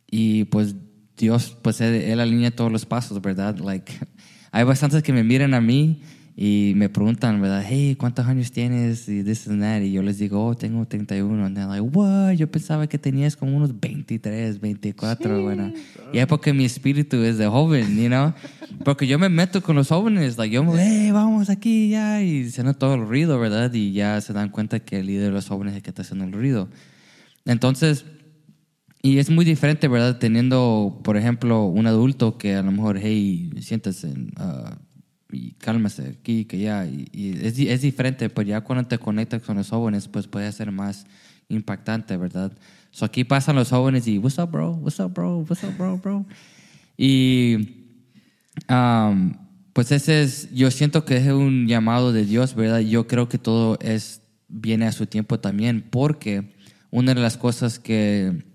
Y 0.10 0.44
pues 0.46 0.76
Dios, 1.22 1.56
pues 1.62 1.80
él, 1.82 1.94
él, 1.94 2.20
alinea 2.20 2.52
todos 2.52 2.72
los 2.72 2.86
pasos, 2.86 3.22
¿verdad? 3.22 3.58
Like, 3.60 3.94
hay 4.52 4.64
bastantes 4.64 5.04
que 5.04 5.14
me 5.14 5.24
miran 5.24 5.54
a 5.54 5.62
mí 5.62 6.02
y 6.36 6.74
me 6.76 6.90
preguntan, 6.90 7.40
¿verdad? 7.40 7.64
Hey, 7.64 7.96
¿cuántos 7.96 8.26
años 8.26 8.52
tienes? 8.52 9.08
Y 9.08 9.24
this 9.24 9.48
and 9.48 9.62
that. 9.62 9.82
Y 9.82 9.92
yo 9.92 10.02
les 10.02 10.18
digo, 10.18 10.44
oh, 10.44 10.56
tengo 10.56 10.86
31. 10.86 11.46
And 11.46 11.56
they're 11.56 11.70
like, 11.70 11.82
what? 11.82 12.34
Yo 12.34 12.50
pensaba 12.50 12.88
que 12.88 12.98
tenías 12.98 13.36
como 13.36 13.56
unos 13.56 13.80
23, 13.80 14.60
24. 14.60 15.38
Sí. 15.38 15.44
Bueno, 15.44 15.72
y 16.12 16.18
es 16.18 16.26
porque 16.26 16.52
mi 16.54 16.66
espíritu 16.66 17.18
es 17.18 17.38
de 17.38 17.46
joven, 17.46 17.96
you 17.96 18.08
know? 18.08 18.34
Porque 18.84 19.06
yo 19.06 19.20
me 19.20 19.30
meto 19.30 19.62
con 19.62 19.76
los 19.76 19.90
jóvenes. 19.90 20.38
Like, 20.38 20.56
yo 20.56 20.64
me 20.64 20.74
hey, 20.82 21.12
vamos 21.12 21.52
aquí 21.52 21.90
ya. 21.90 22.24
Y 22.24 22.50
se 22.50 22.64
nota 22.64 22.80
todo 22.80 22.96
el 22.96 23.08
ruido, 23.08 23.40
¿verdad? 23.40 23.72
Y 23.74 23.92
ya 23.92 24.20
se 24.22 24.34
dan 24.34 24.50
cuenta 24.50 24.80
que 24.80 25.02
el 25.02 25.06
líder 25.06 25.26
de 25.26 25.32
los 25.32 25.48
jóvenes 25.48 25.74
es 25.74 25.78
el 25.78 25.84
que 25.84 25.90
está 25.92 26.02
haciendo 26.02 26.26
el 26.26 26.32
ruido. 26.32 26.70
Entonces, 27.46 28.06
y 29.04 29.18
es 29.18 29.30
muy 29.30 29.46
diferente, 29.46 29.88
¿verdad? 29.88 30.20
Teniendo, 30.20 31.00
por 31.04 31.18
ejemplo, 31.18 31.66
un 31.66 31.88
adulto 31.88 32.38
que 32.38 32.56
a 32.56 32.62
lo 32.62 32.72
mejor, 32.72 33.00
hey, 33.02 33.50
siéntese 33.60 34.10
uh, 34.10 34.76
y 35.32 35.54
cálmese 35.54 36.18
aquí, 36.20 36.46
que 36.46 36.60
ya. 36.60 36.86
Y, 36.86 37.08
y 37.12 37.32
es, 37.46 37.58
es, 37.58 37.82
diferente, 37.82 38.30
pues 38.30 38.48
ya 38.48 38.62
cuando 38.62 38.88
te 38.88 39.00
conectas 39.00 39.42
con 39.42 39.58
los 39.58 39.70
jóvenes, 39.70 40.08
pues 40.08 40.28
puede 40.28 40.52
ser 40.52 40.72
más 40.72 41.08
impactante, 41.50 42.16
¿verdad? 42.16 42.52
So 42.92 43.06
aquí 43.06 43.24
pasan 43.24 43.56
los 43.56 43.70
jóvenes 43.70 44.08
y, 44.08 44.20
what's 44.20 44.38
up, 44.38 44.52
bro? 44.52 44.74
What's 44.74 45.00
up, 45.00 45.14
bro? 45.14 45.40
What's 45.50 45.64
up, 45.64 45.76
bro, 45.78 45.98
bro? 45.98 46.26
Y 46.96 47.88
um, 48.70 49.34
pues 49.74 49.92
ese 49.92 50.22
es, 50.22 50.54
yo 50.54 50.70
siento 50.70 51.06
que 51.06 51.18
es 51.18 51.28
un 51.28 51.68
llamado 51.68 52.14
de 52.14 52.26
Dios, 52.26 52.54
¿verdad? 52.54 52.82
Yo 52.82 53.08
creo 53.08 53.28
que 53.30 53.40
todo 53.40 53.80
es, 53.82 54.22
viene 54.48 54.86
a 54.86 54.92
su 54.92 55.08
tiempo 55.08 55.40
también, 55.40 55.82
porque 55.90 56.54
una 56.92 57.16
de 57.16 57.22
las 57.22 57.38
cosas 57.38 57.80
que 57.80 58.51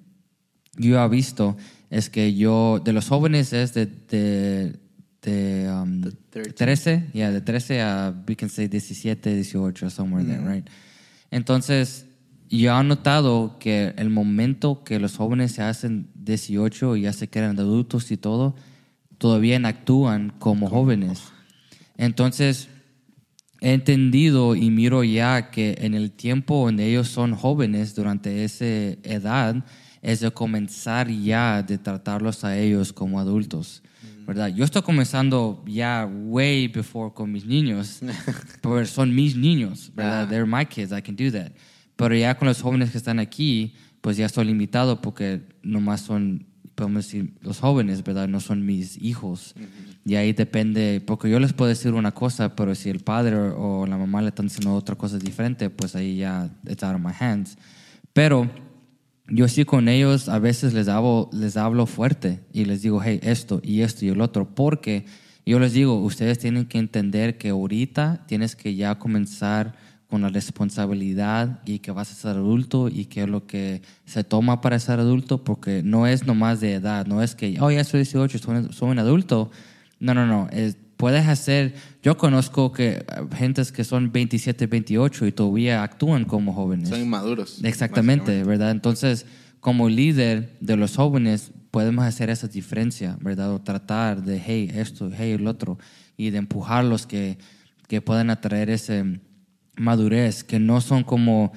yo 0.76 1.02
he 1.02 1.08
visto 1.08 1.56
es 1.90 2.10
que 2.10 2.34
yo, 2.34 2.80
de 2.84 2.92
los 2.92 3.08
jóvenes 3.08 3.52
es 3.52 3.74
de, 3.74 3.86
de, 3.86 4.78
de 5.22 5.70
um, 5.70 6.02
13, 6.30 7.10
yeah, 7.12 7.30
de 7.30 7.40
13 7.40 7.80
a, 7.80 8.14
we 8.28 8.36
can 8.36 8.48
say 8.48 8.68
17, 8.68 9.34
18, 9.34 9.90
somewhere 9.90 10.24
mm 10.24 10.28
there, 10.28 10.54
right? 10.54 10.68
Entonces, 11.30 12.06
yo 12.48 12.78
he 12.78 12.84
notado 12.84 13.56
que 13.58 13.94
el 13.96 14.10
momento 14.10 14.84
que 14.84 14.98
los 14.98 15.16
jóvenes 15.16 15.52
se 15.52 15.62
hacen 15.62 16.08
18 16.14 16.96
y 16.96 17.02
ya 17.02 17.12
se 17.12 17.28
quedan 17.28 17.58
adultos 17.58 18.10
y 18.10 18.16
todo, 18.16 18.54
todavía 19.18 19.60
actúan 19.64 20.32
como 20.38 20.68
jóvenes. 20.68 21.22
Entonces, 21.96 22.68
he 23.60 23.72
entendido 23.72 24.54
y 24.54 24.70
miro 24.70 25.02
ya 25.02 25.50
que 25.50 25.76
en 25.80 25.94
el 25.94 26.12
tiempo 26.12 26.64
donde 26.66 26.86
ellos 26.86 27.08
son 27.08 27.34
jóvenes, 27.34 27.94
durante 27.94 28.44
esa 28.44 28.64
edad, 28.64 29.64
es 30.06 30.20
de 30.20 30.30
comenzar 30.30 31.10
ya 31.10 31.64
de 31.64 31.78
tratarlos 31.78 32.44
a 32.44 32.56
ellos 32.56 32.92
como 32.92 33.18
adultos. 33.18 33.82
¿verdad? 34.24 34.48
Yo 34.54 34.64
estoy 34.64 34.82
comenzando 34.82 35.64
ya 35.66 36.08
way 36.08 36.68
before 36.68 37.12
con 37.12 37.32
mis 37.32 37.44
niños, 37.44 38.00
porque 38.60 38.86
son 38.86 39.12
mis 39.12 39.36
niños, 39.36 39.90
¿verdad? 39.96 40.22
Ah. 40.22 40.28
They're 40.28 40.46
my 40.46 40.64
kids, 40.64 40.92
I 40.92 41.02
can 41.02 41.16
do 41.16 41.32
that. 41.32 41.50
Pero 41.96 42.14
ya 42.14 42.36
con 42.36 42.46
los 42.46 42.62
jóvenes 42.62 42.92
que 42.92 42.98
están 42.98 43.18
aquí, 43.18 43.74
pues 44.00 44.16
ya 44.16 44.26
estoy 44.26 44.44
limitado 44.44 45.02
porque 45.02 45.42
nomás 45.64 46.02
son, 46.02 46.46
podemos 46.76 47.06
decir, 47.06 47.34
los 47.40 47.58
jóvenes, 47.58 48.04
¿verdad? 48.04 48.28
No 48.28 48.38
son 48.38 48.64
mis 48.64 49.02
hijos. 49.02 49.56
Y 50.04 50.14
ahí 50.14 50.32
depende, 50.32 51.02
porque 51.04 51.28
yo 51.28 51.40
les 51.40 51.52
puedo 51.52 51.68
decir 51.68 51.94
una 51.94 52.12
cosa, 52.12 52.54
pero 52.54 52.76
si 52.76 52.90
el 52.90 53.00
padre 53.00 53.36
o 53.36 53.86
la 53.88 53.98
mamá 53.98 54.22
le 54.22 54.28
están 54.28 54.46
diciendo 54.46 54.72
otra 54.72 54.94
cosa 54.94 55.18
diferente, 55.18 55.68
pues 55.68 55.96
ahí 55.96 56.18
ya 56.18 56.48
it's 56.64 56.84
out 56.84 56.94
of 56.94 57.00
my 57.00 57.12
hands. 57.18 57.58
Pero 58.12 58.48
yo 59.28 59.48
sí 59.48 59.64
con 59.64 59.88
ellos 59.88 60.28
a 60.28 60.38
veces 60.38 60.72
les 60.72 60.88
hablo, 60.88 61.30
les 61.32 61.56
hablo 61.56 61.86
fuerte 61.86 62.40
y 62.52 62.64
les 62.64 62.82
digo, 62.82 63.02
hey, 63.02 63.20
esto 63.22 63.60
y 63.62 63.82
esto 63.82 64.04
y 64.04 64.08
el 64.08 64.20
otro, 64.20 64.54
porque 64.54 65.06
yo 65.44 65.58
les 65.58 65.72
digo, 65.72 66.00
ustedes 66.00 66.38
tienen 66.38 66.66
que 66.66 66.78
entender 66.78 67.38
que 67.38 67.50
ahorita 67.50 68.24
tienes 68.26 68.56
que 68.56 68.74
ya 68.74 68.98
comenzar 68.98 69.74
con 70.08 70.22
la 70.22 70.28
responsabilidad 70.28 71.60
y 71.64 71.80
que 71.80 71.90
vas 71.90 72.10
a 72.12 72.14
ser 72.14 72.36
adulto 72.36 72.88
y 72.88 73.06
que 73.06 73.26
lo 73.26 73.46
que 73.46 73.82
se 74.04 74.22
toma 74.24 74.60
para 74.60 74.78
ser 74.78 75.00
adulto, 75.00 75.42
porque 75.42 75.82
no 75.84 76.06
es 76.06 76.26
nomás 76.26 76.60
de 76.60 76.74
edad, 76.74 77.06
no 77.06 77.22
es 77.22 77.34
que, 77.34 77.58
oh, 77.60 77.70
ya 77.70 77.82
soy 77.84 78.00
18, 78.00 78.38
soy, 78.38 78.68
soy 78.72 78.90
un 78.90 78.98
adulto. 78.98 79.50
No, 79.98 80.14
no, 80.14 80.26
no, 80.26 80.48
es, 80.52 80.76
puedes 80.96 81.26
hacer, 81.26 81.74
yo 82.02 82.16
conozco 82.16 82.72
que 82.72 83.04
gentes 83.36 83.72
que 83.72 83.84
son 83.84 84.12
27, 84.12 84.66
28 84.66 85.26
y 85.26 85.32
todavía 85.32 85.82
actúan 85.82 86.24
como 86.24 86.52
jóvenes. 86.52 86.88
Son 86.88 87.00
inmaduros. 87.00 87.62
Exactamente, 87.62 88.44
¿verdad? 88.44 88.70
Entonces, 88.70 89.26
como 89.60 89.88
líder 89.88 90.56
de 90.60 90.76
los 90.76 90.96
jóvenes, 90.96 91.52
podemos 91.70 92.04
hacer 92.04 92.30
esa 92.30 92.48
diferencia, 92.48 93.18
¿verdad? 93.20 93.52
O 93.52 93.60
tratar 93.60 94.22
de, 94.22 94.40
hey, 94.44 94.70
esto, 94.74 95.10
hey, 95.14 95.32
el 95.32 95.46
otro, 95.46 95.78
y 96.16 96.30
de 96.30 96.38
empujarlos 96.38 97.06
que, 97.06 97.38
que 97.88 98.00
puedan 98.00 98.30
atraer 98.30 98.70
esa 98.70 99.04
madurez, 99.76 100.44
que 100.44 100.58
no 100.58 100.80
son 100.80 101.04
como, 101.04 101.52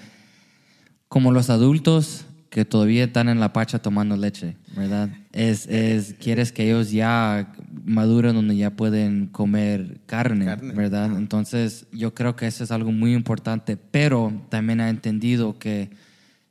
como 1.08 1.32
los 1.32 1.50
adultos 1.50 2.26
que 2.50 2.66
todavía 2.66 3.04
están 3.04 3.30
en 3.30 3.40
la 3.40 3.54
pacha 3.54 3.80
tomando 3.80 4.18
leche, 4.18 4.58
¿verdad? 4.76 5.10
Es, 5.32 5.68
es, 5.68 6.16
quieres 6.20 6.52
que 6.52 6.66
ellos 6.66 6.92
ya 6.92 7.54
maduren 7.86 8.34
donde 8.34 8.56
ya 8.56 8.72
pueden 8.72 9.28
comer 9.28 10.00
carne, 10.08 10.46
carne. 10.46 10.74
¿verdad? 10.74 11.16
Entonces 11.16 11.86
yo 11.92 12.14
creo 12.16 12.36
que 12.36 12.48
eso 12.48 12.64
es 12.64 12.72
algo 12.72 12.92
muy 12.92 13.14
importante, 13.14 13.78
pero 13.78 14.34
también 14.50 14.82
ha 14.82 14.90
entendido 14.90 15.60
que 15.60 15.92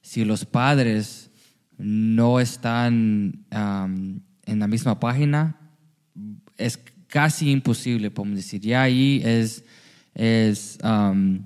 si 0.00 0.24
los 0.24 0.44
padres 0.44 1.30
no 1.78 2.38
están 2.40 3.44
um, 3.52 4.20
en 4.46 4.58
la 4.58 4.68
misma 4.68 5.00
página, 5.00 5.56
es 6.56 6.78
casi 7.08 7.50
imposible, 7.50 8.10
podemos 8.10 8.36
decir. 8.36 8.60
Ya 8.60 8.82
ahí 8.82 9.20
es, 9.24 9.64
es 10.14 10.78
um, 10.84 11.40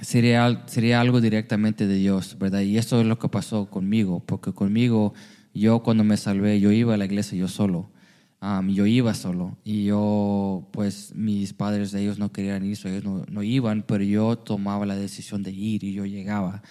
sería, 0.00 0.64
sería 0.66 1.00
algo 1.00 1.20
directamente 1.20 1.86
de 1.86 1.96
Dios, 1.96 2.36
¿verdad? 2.38 2.60
Y 2.60 2.78
eso 2.78 3.00
es 3.00 3.06
lo 3.06 3.18
que 3.18 3.28
pasó 3.28 3.70
conmigo, 3.70 4.22
porque 4.24 4.52
conmigo, 4.52 5.14
yo 5.54 5.82
cuando 5.82 6.04
me 6.04 6.16
salvé, 6.16 6.60
yo 6.60 6.72
iba 6.72 6.94
a 6.94 6.96
la 6.96 7.04
iglesia 7.04 7.38
yo 7.38 7.48
solo. 7.48 7.90
Um, 8.40 8.68
yo 8.68 8.86
iba 8.86 9.14
solo 9.14 9.58
y 9.64 9.86
yo, 9.86 10.68
pues 10.70 11.12
mis 11.16 11.52
padres, 11.52 11.92
ellos 11.94 12.20
no 12.20 12.30
querían 12.30 12.64
ir, 12.64 12.78
ellos 12.84 13.02
no, 13.02 13.24
no, 13.28 13.42
iban, 13.42 13.82
pero 13.82 14.04
yo 14.04 14.38
tomaba 14.38 14.86
la 14.86 14.94
decisión 14.94 15.42
de 15.42 15.50
ir 15.50 15.82
y 15.82 15.92
yo 15.92 16.06
llegaba. 16.06 16.62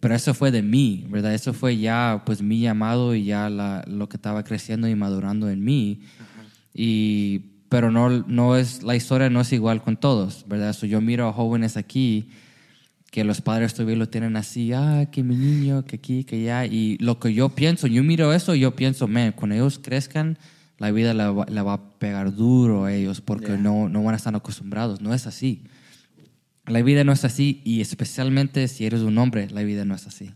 Pero 0.00 0.16
eso 0.16 0.34
fue 0.34 0.50
de 0.50 0.62
mí, 0.62 1.06
¿verdad? 1.08 1.32
Eso 1.32 1.52
fue 1.52 1.76
ya, 1.78 2.24
pues 2.26 2.42
mi 2.42 2.58
llamado 2.58 3.14
y 3.14 3.24
ya 3.24 3.48
la, 3.48 3.84
lo 3.86 4.08
que 4.08 4.16
estaba 4.16 4.42
creciendo 4.42 4.88
y 4.88 4.96
madurando 4.96 5.48
en 5.48 5.64
mí. 5.64 6.00
Y, 6.74 7.38
pero 7.68 7.92
no, 7.92 8.10
no 8.10 8.56
es, 8.56 8.82
la 8.82 8.96
historia 8.96 9.30
no 9.30 9.42
es 9.42 9.52
igual 9.52 9.84
con 9.84 9.96
todos, 9.96 10.44
¿verdad? 10.48 10.72
So, 10.72 10.86
yo 10.86 11.00
miro 11.00 11.28
a 11.28 11.32
jóvenes 11.32 11.76
aquí 11.76 12.30
que 13.16 13.24
los 13.24 13.40
padres 13.40 13.72
todavía 13.72 13.96
lo 13.96 14.10
tienen 14.10 14.36
así, 14.36 14.74
ah, 14.74 15.08
que 15.10 15.22
mi 15.22 15.36
niño, 15.36 15.86
que 15.86 15.96
aquí, 15.96 16.24
que 16.24 16.36
allá. 16.36 16.66
Y 16.66 16.98
lo 16.98 17.18
que 17.18 17.32
yo 17.32 17.48
pienso, 17.48 17.86
yo 17.86 18.04
miro 18.04 18.34
eso 18.34 18.54
y 18.54 18.60
yo 18.60 18.76
pienso, 18.76 19.08
man, 19.08 19.32
cuando 19.32 19.54
ellos 19.54 19.80
crezcan, 19.82 20.36
la 20.76 20.90
vida 20.90 21.14
la, 21.14 21.46
la 21.48 21.62
va 21.62 21.72
a 21.72 21.98
pegar 21.98 22.34
duro 22.34 22.84
a 22.84 22.92
ellos 22.92 23.22
porque 23.22 23.46
yeah. 23.46 23.56
no, 23.56 23.88
no 23.88 24.04
van 24.04 24.12
a 24.12 24.18
estar 24.18 24.36
acostumbrados. 24.36 25.00
No 25.00 25.14
es 25.14 25.26
así. 25.26 25.64
La 26.66 26.82
vida 26.82 27.04
no 27.04 27.12
es 27.12 27.24
así 27.24 27.62
y 27.64 27.80
especialmente 27.80 28.68
si 28.68 28.84
eres 28.84 29.00
un 29.00 29.16
hombre, 29.16 29.48
la 29.48 29.62
vida 29.62 29.86
no 29.86 29.94
es 29.94 30.06
así. 30.06 30.34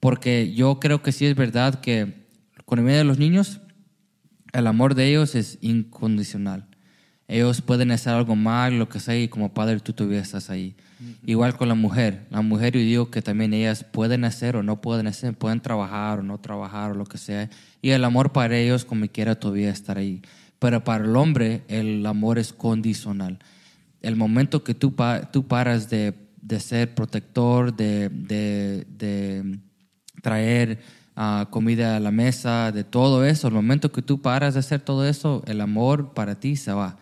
Porque 0.00 0.52
yo 0.52 0.80
creo 0.80 1.02
que 1.02 1.12
sí 1.12 1.24
es 1.24 1.36
verdad 1.36 1.76
que 1.76 2.26
con 2.64 2.80
la 2.80 2.84
vida 2.84 2.96
de 2.96 3.04
los 3.04 3.20
niños, 3.20 3.60
el 4.52 4.66
amor 4.66 4.96
de 4.96 5.08
ellos 5.08 5.36
es 5.36 5.58
incondicional. 5.60 6.66
ellos 7.28 7.62
pueden 7.62 7.92
hacer 7.92 8.14
algo 8.14 8.34
mal, 8.34 8.76
lo 8.76 8.88
que 8.88 8.98
sea, 8.98 9.16
y 9.16 9.28
como 9.28 9.54
padre 9.54 9.78
tú 9.78 9.92
todavía 9.92 10.18
estás 10.18 10.50
ahí. 10.50 10.74
Igual 11.24 11.56
con 11.56 11.68
la 11.68 11.74
mujer. 11.74 12.26
La 12.30 12.42
mujer 12.42 12.74
yo 12.74 12.80
digo 12.80 13.10
que 13.10 13.22
también 13.22 13.54
ellas 13.54 13.84
pueden 13.84 14.24
hacer 14.24 14.56
o 14.56 14.62
no 14.62 14.80
pueden 14.80 15.06
hacer, 15.06 15.34
pueden 15.34 15.60
trabajar 15.60 16.20
o 16.20 16.22
no 16.22 16.38
trabajar 16.38 16.92
o 16.92 16.94
lo 16.94 17.04
que 17.04 17.18
sea. 17.18 17.48
Y 17.80 17.90
el 17.90 18.04
amor 18.04 18.32
para 18.32 18.56
ellos 18.56 18.84
como 18.84 19.06
quiera 19.06 19.36
todavía 19.36 19.70
estar 19.70 19.98
ahí. 19.98 20.22
Pero 20.58 20.82
para 20.82 21.04
el 21.04 21.14
hombre 21.16 21.62
el 21.68 22.04
amor 22.04 22.38
es 22.38 22.52
condicional. 22.52 23.38
El 24.02 24.16
momento 24.16 24.64
que 24.64 24.74
tú, 24.74 24.94
tú 25.30 25.46
paras 25.46 25.88
de, 25.88 26.14
de 26.42 26.60
ser 26.60 26.94
protector, 26.94 27.76
de, 27.76 28.08
de, 28.08 29.58
traer 30.22 30.80
uh, 31.16 31.48
comida 31.50 31.96
a 31.96 32.00
la 32.00 32.10
mesa, 32.10 32.72
de 32.72 32.84
todo 32.84 33.24
eso, 33.24 33.48
el 33.48 33.54
momento 33.54 33.92
que 33.92 34.02
tú 34.02 34.20
paras 34.20 34.54
de 34.54 34.60
hacer 34.60 34.80
todo 34.80 35.06
eso, 35.06 35.42
el 35.46 35.60
amor 35.60 36.12
para 36.14 36.40
ti 36.40 36.56
se 36.56 36.72
va. 36.72 36.96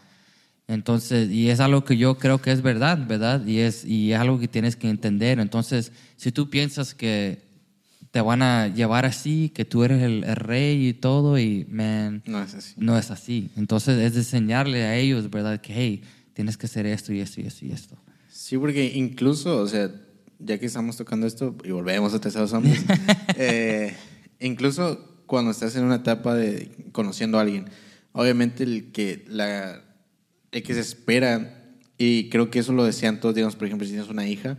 Entonces, 0.68 1.30
y 1.30 1.50
es 1.50 1.60
algo 1.60 1.84
que 1.84 1.96
yo 1.96 2.18
creo 2.18 2.42
que 2.42 2.50
es 2.50 2.60
verdad, 2.60 3.06
¿verdad? 3.06 3.46
Y 3.46 3.60
es, 3.60 3.84
y 3.84 4.12
es 4.12 4.18
algo 4.18 4.40
que 4.40 4.48
tienes 4.48 4.74
que 4.74 4.88
entender. 4.88 5.38
Entonces, 5.38 5.92
si 6.16 6.32
tú 6.32 6.50
piensas 6.50 6.94
que 6.94 7.46
te 8.10 8.20
van 8.20 8.42
a 8.42 8.68
llevar 8.68 9.04
así, 9.04 9.50
que 9.50 9.64
tú 9.64 9.84
eres 9.84 10.02
el, 10.02 10.22
rey 10.34 10.88
y 10.88 10.92
todo, 10.94 11.38
y, 11.38 11.66
man, 11.70 12.22
no 12.26 12.42
es 12.42 12.54
así. 12.54 12.74
No 12.78 12.98
es 12.98 13.10
así. 13.10 13.50
Entonces, 13.56 13.98
es 13.98 14.16
enseñarle 14.16 14.84
a 14.84 14.96
ellos, 14.96 15.30
¿verdad? 15.30 15.60
Que, 15.60 15.72
hey, 15.72 16.02
tienes 16.32 16.56
que 16.56 16.66
hacer 16.66 16.86
esto 16.86 17.12
y 17.12 17.20
esto 17.20 17.40
y 17.40 17.46
esto 17.46 17.64
y 17.64 17.70
esto. 17.70 17.96
Sí, 18.28 18.58
porque 18.58 18.92
incluso, 18.94 19.58
o 19.58 19.68
sea, 19.68 19.90
ya 20.40 20.58
que 20.58 20.66
estamos 20.66 20.96
tocando 20.96 21.26
esto, 21.26 21.56
y 21.62 21.70
volvemos 21.70 22.12
a 22.12 22.20
terceros 22.20 22.52
hombres, 22.52 22.84
eh, 23.36 23.94
incluso 24.40 25.22
cuando 25.26 25.52
estás 25.52 25.76
en 25.76 25.84
una 25.84 25.96
etapa 25.96 26.34
de 26.34 26.70
conociendo 26.92 27.38
a 27.38 27.42
alguien, 27.42 27.66
obviamente 28.12 28.64
el 28.64 28.92
que 28.92 29.24
la 29.28 29.85
que 30.62 30.74
se 30.74 30.80
espera, 30.80 31.64
y 31.98 32.28
creo 32.28 32.50
que 32.50 32.60
eso 32.60 32.72
lo 32.72 32.84
decían 32.84 33.20
todos, 33.20 33.34
digamos, 33.34 33.56
por 33.56 33.66
ejemplo, 33.66 33.86
si 33.86 33.92
tienes 33.92 34.10
una 34.10 34.26
hija, 34.26 34.58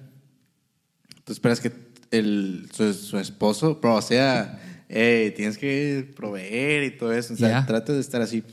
tú 1.24 1.34
esperas 1.34 1.60
que 1.60 1.72
el, 2.12 2.70
su, 2.74 3.18
esposo, 3.18 3.80
pero, 3.82 3.96
o 3.96 4.02
sea, 4.02 4.60
tienes 4.88 5.58
que 5.58 6.12
proveer 6.16 6.84
y 6.84 6.98
todo 6.98 7.14
eso, 7.14 7.34
o 7.34 7.38
sea, 7.38 7.66
trata 7.66 7.94
de 7.94 8.00
estar 8.00 8.22
así. 8.22 8.44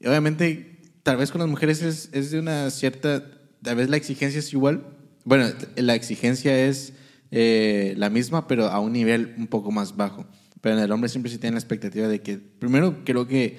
Y 0.00 0.06
obviamente, 0.06 0.80
tal 1.02 1.16
vez 1.16 1.30
con 1.30 1.40
las 1.40 1.48
mujeres 1.48 1.82
es, 1.82 2.10
es, 2.12 2.30
de 2.30 2.38
una 2.38 2.70
cierta, 2.70 3.24
tal 3.62 3.76
vez 3.76 3.88
la 3.88 3.96
exigencia 3.96 4.38
es 4.38 4.52
igual, 4.52 4.84
bueno, 5.24 5.46
la 5.76 5.94
exigencia 5.94 6.66
es 6.66 6.92
eh, 7.30 7.94
la 7.96 8.10
misma, 8.10 8.46
pero 8.46 8.66
a 8.66 8.80
un 8.80 8.92
nivel 8.92 9.34
un 9.38 9.46
poco 9.46 9.70
más 9.70 9.96
bajo. 9.96 10.26
Pero 10.60 10.76
en 10.76 10.82
el 10.82 10.92
hombre 10.92 11.08
siempre 11.08 11.30
se 11.30 11.38
tiene 11.38 11.54
la 11.54 11.60
expectativa 11.60 12.08
de 12.08 12.20
que, 12.20 12.38
primero, 12.38 13.04
creo 13.04 13.26
que 13.26 13.58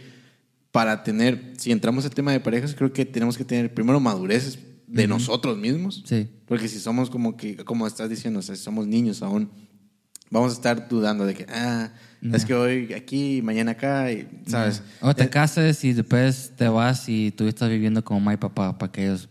para 0.72 1.04
tener, 1.04 1.54
si 1.58 1.72
entramos 1.72 2.06
al 2.06 2.12
tema 2.12 2.32
de 2.32 2.40
parejas, 2.40 2.74
creo 2.76 2.94
que 2.94 3.06
tenemos 3.06 3.38
que 3.38 3.44
tener 3.44 3.74
primero 3.74 4.00
madurez 4.00 4.60
de 4.88 5.08
nosotros 5.08 5.58
mismos. 5.58 6.04
Sí. 6.06 6.30
Porque 6.46 6.68
si 6.68 6.80
somos 6.80 7.10
como 7.10 7.38
que, 7.38 7.58
como 7.58 7.88
estás 7.88 8.10
diciendo, 8.10 8.40
o 8.40 8.42
sea, 8.42 8.56
si 8.56 8.64
somos 8.64 8.88
niños 8.88 9.22
aún, 9.22 9.50
vamos 10.30 10.52
a 10.52 10.56
estar 10.56 10.88
dudando 10.88 11.26
de 11.26 11.34
que, 11.34 11.46
ah, 11.50 11.92
es 12.22 12.46
que 12.46 12.54
hoy 12.54 12.94
aquí, 12.94 13.42
mañana 13.44 13.72
acá, 13.72 14.12
y, 14.12 14.28
¿sabes? 14.48 14.82
O 15.02 15.14
te 15.14 15.24
eh, 15.24 15.30
cases 15.30 15.84
y 15.84 15.94
después 15.94 16.54
te 16.56 16.68
vas 16.68 17.08
y 17.10 17.32
tú 17.32 17.48
estás 17.48 17.70
viviendo 17.70 18.04
como 18.04 18.30
mi 18.30 18.38
papá, 18.38 18.78
para 18.78 18.92
que 18.92 19.06
ellos... 19.06 19.30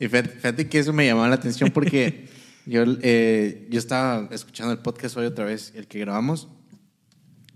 Y 0.00 0.08
fíjate 0.08 0.68
que 0.68 0.80
eso 0.80 0.92
me 0.92 1.06
llamaba 1.06 1.28
la 1.28 1.36
atención 1.36 1.70
porque 1.70 2.28
yo, 2.66 2.82
eh, 3.00 3.68
yo 3.70 3.78
estaba 3.78 4.28
escuchando 4.32 4.72
el 4.72 4.80
podcast 4.80 5.16
hoy 5.16 5.26
otra 5.26 5.44
vez, 5.44 5.72
el 5.76 5.86
que 5.86 6.00
grabamos, 6.00 6.48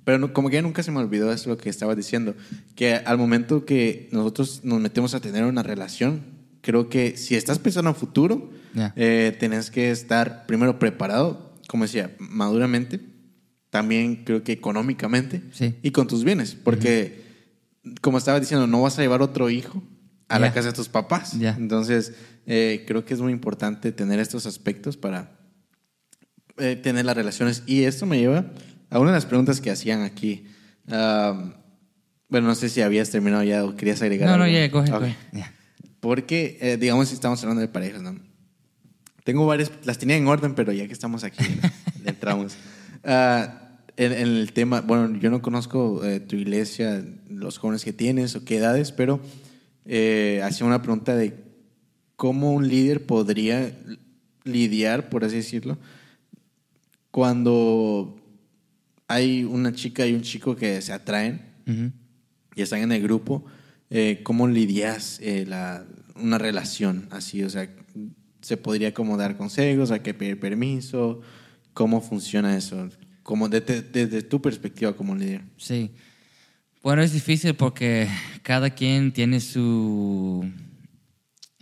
pero 0.06 0.32
como 0.32 0.50
que 0.50 0.62
nunca 0.62 0.84
se 0.84 0.92
me 0.92 1.00
olvidó 1.00 1.32
eso 1.32 1.50
lo 1.50 1.58
que 1.58 1.68
estaba 1.68 1.96
diciendo, 1.96 2.36
que 2.76 2.94
al 2.94 3.18
momento 3.18 3.64
que 3.64 4.08
nosotros 4.12 4.60
nos 4.62 4.78
metemos 4.78 5.14
a 5.14 5.20
tener 5.20 5.42
una 5.42 5.64
relación, 5.64 6.22
creo 6.60 6.88
que 6.88 7.16
si 7.16 7.34
estás 7.34 7.58
pensando 7.58 7.90
en 7.90 7.96
futuro, 7.96 8.48
eh, 8.94 9.36
tenés 9.40 9.68
que 9.72 9.90
estar 9.90 10.46
primero 10.46 10.78
preparado, 10.78 11.52
como 11.66 11.82
decía, 11.82 12.14
maduramente, 12.20 13.00
también 13.68 14.22
creo 14.22 14.44
que 14.44 14.52
económicamente 14.52 15.42
y 15.82 15.90
con 15.90 16.06
tus 16.06 16.22
bienes, 16.22 16.54
porque 16.54 17.24
como 18.00 18.18
estaba 18.18 18.38
diciendo, 18.38 18.68
no 18.68 18.82
vas 18.82 18.96
a 19.00 19.02
llevar 19.02 19.22
otro 19.22 19.50
hijo 19.50 19.82
a 20.28 20.38
la 20.38 20.52
casa 20.52 20.68
de 20.68 20.74
tus 20.74 20.88
papás. 20.88 21.34
Entonces, 21.34 22.12
eh, 22.46 22.84
creo 22.86 23.04
que 23.04 23.12
es 23.12 23.20
muy 23.20 23.32
importante 23.32 23.90
tener 23.90 24.20
estos 24.20 24.46
aspectos 24.46 24.96
para 24.96 25.36
eh, 26.58 26.76
tener 26.76 27.04
las 27.04 27.16
relaciones. 27.16 27.64
Y 27.66 27.82
esto 27.82 28.06
me 28.06 28.20
lleva 28.20 28.52
a 28.96 28.98
una 28.98 29.10
de 29.10 29.16
las 29.16 29.26
preguntas 29.26 29.60
que 29.60 29.70
hacían 29.70 30.02
aquí. 30.02 30.46
bueno, 30.86 32.46
no 32.48 32.54
sé 32.54 32.70
si 32.70 32.80
habías 32.80 33.10
terminado 33.10 33.42
ya 33.42 33.62
o 33.62 33.76
querías 33.76 34.00
agregar 34.00 34.30
no, 34.30 34.38
No, 34.38 34.48
ya, 34.48 34.70
coge, 34.70 34.90
coge. 34.90 35.14
Porque, 36.00 36.56
eh, 36.62 36.76
digamos, 36.78 37.08
si 37.08 37.14
estamos 37.14 37.42
hablando 37.42 37.60
de 37.60 37.68
parejas, 37.68 38.00
¿no? 38.00 38.18
Tengo 39.22 39.44
varias, 39.44 39.70
las 39.84 39.98
tenía 39.98 40.16
en 40.16 40.26
orden, 40.26 40.54
pero 40.54 40.72
ya 40.72 40.86
que 40.86 40.94
estamos 40.94 41.24
aquí, 41.24 41.44
le 42.04 42.10
entramos. 42.10 42.56
Ah, 43.04 43.80
en, 43.98 44.12
el 44.12 44.52
tema, 44.54 44.80
bueno, 44.80 45.18
yo 45.18 45.30
no 45.30 45.42
conozco 45.42 46.02
eh, 46.04 46.20
tu 46.20 46.36
iglesia, 46.36 47.04
los 47.28 47.58
jóvenes 47.58 47.84
que 47.84 47.92
tienes 47.92 48.34
o 48.34 48.44
qué 48.44 48.56
edades, 48.56 48.92
pero 48.92 49.20
eh, 49.84 50.40
hacía 50.42 50.66
una 50.66 50.80
pregunta 50.80 51.14
de 51.14 51.34
cómo 52.14 52.52
un 52.54 52.66
líder 52.66 53.04
podría 53.04 53.76
lidiar, 54.44 55.10
por 55.10 55.24
así 55.24 55.36
decirlo, 55.36 55.76
cuando 57.10 58.25
hay 59.08 59.44
una 59.44 59.72
chica 59.72 60.06
y 60.06 60.14
un 60.14 60.22
chico 60.22 60.56
que 60.56 60.80
se 60.82 60.92
atraen 60.92 61.42
y 62.54 62.62
están 62.62 62.80
en 62.80 62.92
el 62.92 63.02
grupo, 63.02 63.44
eh, 63.90 64.20
¿cómo 64.22 64.48
lidias 64.48 65.20
eh, 65.20 65.44
la, 65.46 65.84
una 66.16 66.38
relación 66.38 67.08
así? 67.10 67.42
O 67.44 67.50
sea, 67.50 67.68
¿se 68.40 68.56
podría 68.56 68.94
como 68.94 69.16
dar 69.16 69.36
consejos? 69.36 69.90
¿Hay 69.90 70.00
que 70.00 70.14
pedir 70.14 70.40
permiso? 70.40 71.20
¿Cómo 71.74 72.00
funciona 72.00 72.56
eso? 72.56 72.88
Como 73.22 73.48
desde, 73.48 73.82
desde 73.82 74.22
tu 74.22 74.40
perspectiva 74.40 74.96
como 74.96 75.14
líder. 75.14 75.42
Sí. 75.56 75.90
Bueno, 76.82 77.02
es 77.02 77.12
difícil 77.12 77.54
porque 77.54 78.08
cada 78.42 78.70
quien 78.70 79.12
tiene 79.12 79.40
su 79.40 80.48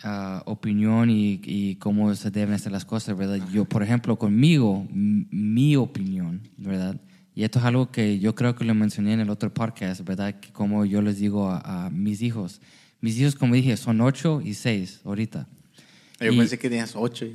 ah, 0.03 0.43
opinión 0.45 1.09
y, 1.09 1.41
y, 1.43 1.77
cómo 1.77 2.15
se 2.15 2.31
deben 2.31 2.55
hacer 2.55 2.73
las 2.73 2.85
cosas, 2.85 3.17
¿verdad? 3.17 3.41
Yo, 3.51 3.65
por 3.65 3.83
ejemplo, 3.83 4.19
conmigo, 4.19 4.87
mi 4.91 5.77
opinión, 5.77 6.43
¿verdad? 6.59 7.01
Y 7.35 7.43
esto 7.43 7.59
es 7.59 7.65
algo 7.65 7.91
que 7.91 8.19
yo 8.21 8.35
creo 8.35 8.55
que 8.55 8.65
lo 8.65 8.75
mencioné 8.75 9.15
en 9.15 9.21
el 9.21 9.31
otro 9.31 9.53
podcast, 9.53 10.03
¿verdad? 10.03 10.39
Que 10.39 10.53
como 10.53 10.85
yo 10.85 11.03
les 11.03 11.19
digo 11.19 11.51
a, 11.51 11.91
mis 11.91 12.23
hijos. 12.23 12.61
Mis 13.01 13.19
hijos, 13.19 13.35
como 13.35 13.55
dije, 13.55 13.77
son 13.77 14.01
ocho 14.01 14.41
y 14.43 14.55
seis 14.55 15.01
ahorita. 15.05 15.49
Yo 16.21 16.37
pensé 16.37 16.59
que 16.59 16.71
tenías 16.71 16.95
ocho. 16.95 17.27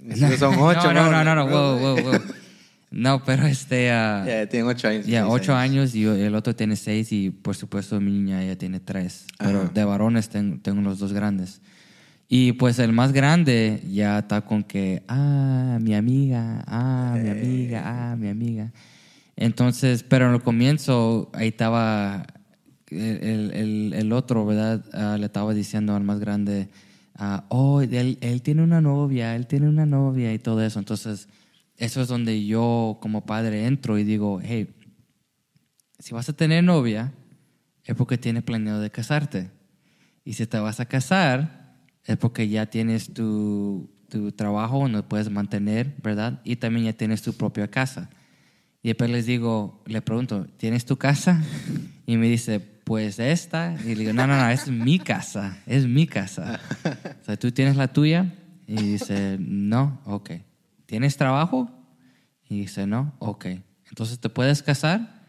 No, 0.00 0.36
son 0.38 0.54
ocho. 0.58 0.92
No, 0.92 1.10
no, 1.10 1.22
no, 1.22 1.24
no, 1.24 1.34
no, 1.34 1.46
wow, 1.46 2.02
wow, 2.02 2.20
No, 2.90 3.22
pero 3.24 3.46
este... 3.46 3.88
Uh, 3.88 4.26
ya, 4.26 4.46
tienen 4.48 4.68
ocho 4.68 4.88
años. 4.88 5.06
Ya, 5.06 5.28
ocho 5.28 5.54
años. 5.54 5.94
y 5.94 6.04
el 6.04 6.34
otro 6.34 6.56
tiene 6.56 6.76
seis 6.76 7.12
y 7.12 7.30
por 7.30 7.54
supuesto 7.54 8.00
mi 8.00 8.10
niña 8.10 8.42
ya 8.42 8.56
tiene 8.56 8.80
tres. 8.80 9.26
Pero 9.38 9.68
de 9.68 9.84
varones 9.84 10.30
tengo, 10.30 10.58
tengo 10.62 10.80
los 10.80 10.98
dos 10.98 11.12
grandes. 11.12 11.60
Y 12.34 12.52
pues 12.52 12.78
el 12.78 12.92
más 12.92 13.12
grande 13.12 13.82
ya 13.90 14.20
está 14.20 14.40
con 14.40 14.64
que, 14.64 15.02
ah, 15.06 15.76
mi 15.82 15.94
amiga, 15.94 16.64
ah, 16.66 17.14
mi 17.22 17.28
amiga, 17.28 17.82
ah, 17.84 18.16
mi 18.16 18.28
amiga. 18.30 18.72
Entonces, 19.36 20.02
pero 20.02 20.28
en 20.28 20.34
el 20.34 20.42
comienzo 20.42 21.30
ahí 21.34 21.48
estaba 21.48 22.26
el, 22.90 23.92
el, 23.94 24.12
otro, 24.12 24.44
¿verdad? 24.44 24.84
Ah, 24.92 25.16
le 25.18 25.26
estaba 25.26 25.54
diciendo 25.54 25.94
al 25.94 26.04
más 26.04 26.20
grande, 26.20 26.68
ah, 27.14 27.44
oh, 27.48 27.80
él, 27.80 28.18
él, 28.20 28.42
tiene 28.42 28.62
una 28.62 28.80
novia, 28.80 29.34
él 29.34 29.46
tiene 29.46 29.68
una 29.68 29.86
novia 29.86 30.32
y 30.32 30.38
todo 30.38 30.62
eso. 30.62 30.78
Entonces, 30.78 31.28
eso 31.76 32.02
es 32.02 32.08
donde 32.08 32.44
yo 32.44 32.98
como 33.00 33.24
padre 33.24 33.66
entro 33.66 33.98
y 33.98 34.04
digo, 34.04 34.40
hey, 34.42 34.74
si 35.98 36.14
vas 36.14 36.28
a 36.28 36.32
tener 36.32 36.62
novia, 36.64 37.12
es 37.84 37.94
porque 37.96 38.18
tienes 38.18 38.42
planeado 38.42 38.80
de 38.80 38.90
casarte. 38.90 39.50
Y 40.24 40.34
si 40.34 40.46
te 40.46 40.58
vas 40.58 40.80
a 40.80 40.86
casar, 40.86 41.76
es 42.04 42.16
porque 42.16 42.48
ya 42.48 42.66
tienes 42.66 43.12
tu, 43.12 43.90
tu 44.08 44.32
trabajo 44.32 44.80
donde 44.80 45.02
puedes 45.02 45.30
mantener, 45.30 45.94
¿verdad? 46.02 46.40
Y 46.44 46.56
también 46.56 46.86
ya 46.86 46.92
tienes 46.92 47.22
tu 47.22 47.32
propia 47.32 47.68
casa. 47.68 48.10
Y 48.82 48.88
después 48.88 49.10
les 49.10 49.26
digo, 49.26 49.80
le 49.86 50.02
pregunto, 50.02 50.46
¿tienes 50.56 50.84
tu 50.84 50.96
casa? 50.96 51.40
Y 52.04 52.16
me 52.16 52.28
dice, 52.28 52.58
pues 52.58 53.20
esta. 53.20 53.76
Y 53.84 53.94
le 53.94 54.00
digo, 54.00 54.12
no, 54.12 54.26
no, 54.26 54.36
no, 54.36 54.48
es 54.48 54.68
mi 54.68 54.98
casa, 54.98 55.56
es 55.66 55.86
mi 55.86 56.06
casa. 56.06 56.60
O 57.22 57.24
sea, 57.24 57.36
¿tú 57.36 57.52
tienes 57.52 57.76
la 57.76 57.92
tuya? 57.92 58.34
Y 58.66 58.74
dice, 58.74 59.36
no, 59.38 60.00
ok. 60.04 60.32
¿Tienes 60.86 61.16
trabajo? 61.16 61.70
Y 62.48 62.60
dice, 62.62 62.88
no, 62.88 63.14
ok. 63.20 63.46
Entonces, 63.88 64.18
¿te 64.18 64.28
puedes 64.28 64.64
casar? 64.64 65.22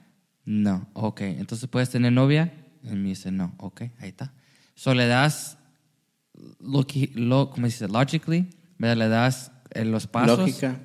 No, 0.45 0.87
ok. 0.93 1.21
Entonces, 1.21 1.69
¿puedes 1.69 1.91
tener 1.91 2.11
novia? 2.11 2.51
Y 2.81 2.95
me 2.95 3.09
dice, 3.09 3.31
no, 3.31 3.53
ok, 3.59 3.81
ahí 3.99 4.09
está. 4.09 4.33
So, 4.73 4.95
le 4.95 5.05
das, 5.05 5.59
lo, 6.59 6.85
lo, 7.13 7.49
¿cómo 7.51 7.67
se 7.67 7.85
dice? 7.85 7.87
Logically, 7.87 8.49
¿verdad? 8.79 8.97
Le 8.97 9.07
das 9.09 9.51
eh, 9.71 9.85
los 9.85 10.07
pasos. 10.07 10.39
Lógica. 10.39 10.79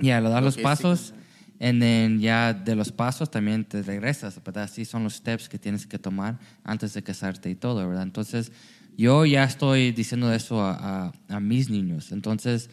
Ya, 0.00 0.20
le 0.20 0.28
das 0.28 0.42
los 0.42 0.58
pasos 0.58 1.14
y 1.60 2.18
ya 2.20 2.54
de 2.54 2.74
los 2.76 2.92
pasos 2.92 3.30
también 3.30 3.64
te 3.64 3.82
regresas, 3.82 4.40
¿verdad? 4.44 4.64
Así 4.64 4.84
son 4.84 5.04
los 5.04 5.14
steps 5.14 5.48
que 5.48 5.58
tienes 5.58 5.86
que 5.86 5.98
tomar 5.98 6.38
antes 6.64 6.94
de 6.94 7.02
casarte 7.02 7.50
y 7.50 7.54
todo, 7.54 7.86
¿verdad? 7.88 8.04
Entonces, 8.04 8.52
yo 8.96 9.24
ya 9.26 9.44
estoy 9.44 9.92
diciendo 9.92 10.32
eso 10.32 10.62
a, 10.62 11.08
a- 11.08 11.12
a 11.28 11.40
mis 11.40 11.68
niños. 11.70 12.12
Entonces, 12.12 12.70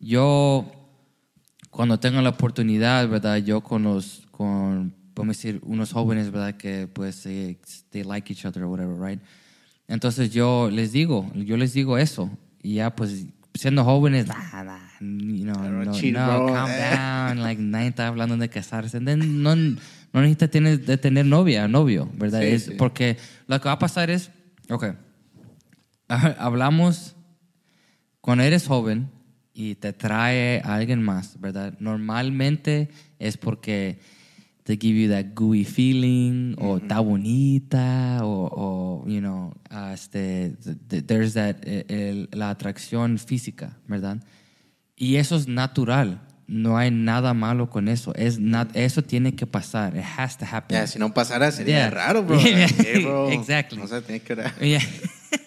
yo, 0.00 0.70
cuando 1.70 1.98
tengo 2.00 2.20
la 2.20 2.30
oportunidad, 2.30 3.08
¿verdad? 3.08 3.36
Yo 3.38 3.60
con 3.62 3.82
los, 3.84 4.26
con, 4.30 4.94
podemos 5.14 5.36
decir, 5.36 5.60
unos 5.64 5.92
jóvenes, 5.92 6.30
¿verdad? 6.30 6.56
Que 6.56 6.88
pues, 6.88 7.22
they, 7.22 7.58
they 7.90 8.02
like 8.04 8.32
each 8.32 8.44
other 8.44 8.62
or 8.64 8.68
whatever, 8.68 8.96
right? 9.00 9.20
Entonces 9.88 10.30
yo 10.30 10.70
les 10.70 10.92
digo, 10.92 11.30
yo 11.34 11.56
les 11.56 11.72
digo 11.74 11.98
eso. 11.98 12.30
Y 12.62 12.74
ya 12.74 12.94
pues 12.94 13.26
siendo 13.54 13.84
jóvenes, 13.84 14.26
nah, 14.26 14.62
nah, 14.64 14.78
you 15.00 15.44
know, 15.44 15.54
no, 15.54 15.84
no, 15.84 15.92
bro. 15.92 16.46
calm 16.52 16.70
down, 16.70 17.42
like 17.42 17.60
nadie 17.60 17.88
está 17.88 18.08
hablando 18.08 18.36
de 18.36 18.48
casarse. 18.48 19.00
Then 19.00 19.42
no, 19.42 19.54
no 19.56 20.20
necesitas 20.20 20.50
tener, 20.50 20.84
de 20.84 20.96
tener 20.96 21.26
novia, 21.26 21.68
novio, 21.68 22.08
¿verdad? 22.14 22.40
Sí, 22.40 22.46
es 22.46 22.64
sí. 22.64 22.74
Porque 22.78 23.16
lo 23.46 23.60
que 23.60 23.68
va 23.68 23.72
a 23.72 23.78
pasar 23.78 24.10
es, 24.10 24.30
ok, 24.68 24.94
hablamos 26.08 27.16
cuando 28.20 28.44
eres 28.44 28.66
joven 28.66 29.10
y 29.54 29.74
te 29.74 29.92
trae 29.92 30.60
a 30.64 30.74
alguien 30.74 31.02
más, 31.02 31.38
¿verdad? 31.40 31.74
Normalmente 31.78 32.88
es 33.18 33.36
porque 33.36 34.00
te 34.64 34.76
give 34.80 34.94
you 34.96 35.08
that 35.10 35.34
gooey 35.34 35.64
feeling 35.64 36.54
o 36.58 36.76
está 36.78 37.00
bonita 37.00 38.20
o, 38.22 38.48
o, 38.52 39.04
you 39.08 39.20
know, 39.20 39.52
ah, 39.70 39.92
este, 39.92 40.56
th- 40.62 40.76
th- 40.88 41.06
there's 41.06 41.34
that, 41.34 41.56
eh, 41.64 41.84
el- 41.88 42.28
la 42.32 42.50
atracción 42.50 43.18
física, 43.18 43.76
¿verdad? 43.88 44.22
Y 44.96 45.16
eso 45.16 45.36
es 45.36 45.48
natural. 45.48 46.20
No 46.46 46.76
hay 46.76 46.90
nada 46.90 47.34
malo 47.34 47.70
con 47.70 47.88
eso. 47.88 48.14
Es 48.14 48.38
nat- 48.38 48.70
eso 48.74 49.02
tiene 49.02 49.34
que 49.34 49.46
pasar. 49.46 49.96
It 49.96 50.04
has 50.18 50.36
to 50.38 50.44
happen. 50.44 50.76
Ya, 50.76 50.86
si 50.86 50.98
no 50.98 51.12
pasara 51.14 51.50
sería 51.50 51.78
Yeah. 51.78 51.90
raro, 51.90 52.22
bro. 52.22 52.38
Yeah. 52.40 52.68
¿Qué, 52.68 52.98
bro? 53.00 53.30
Exactly. 53.32 53.80
O 53.80 53.86
sea, 53.88 54.00
tiene 54.02 54.20
que. 54.20 54.36
Yeah. 54.60 54.82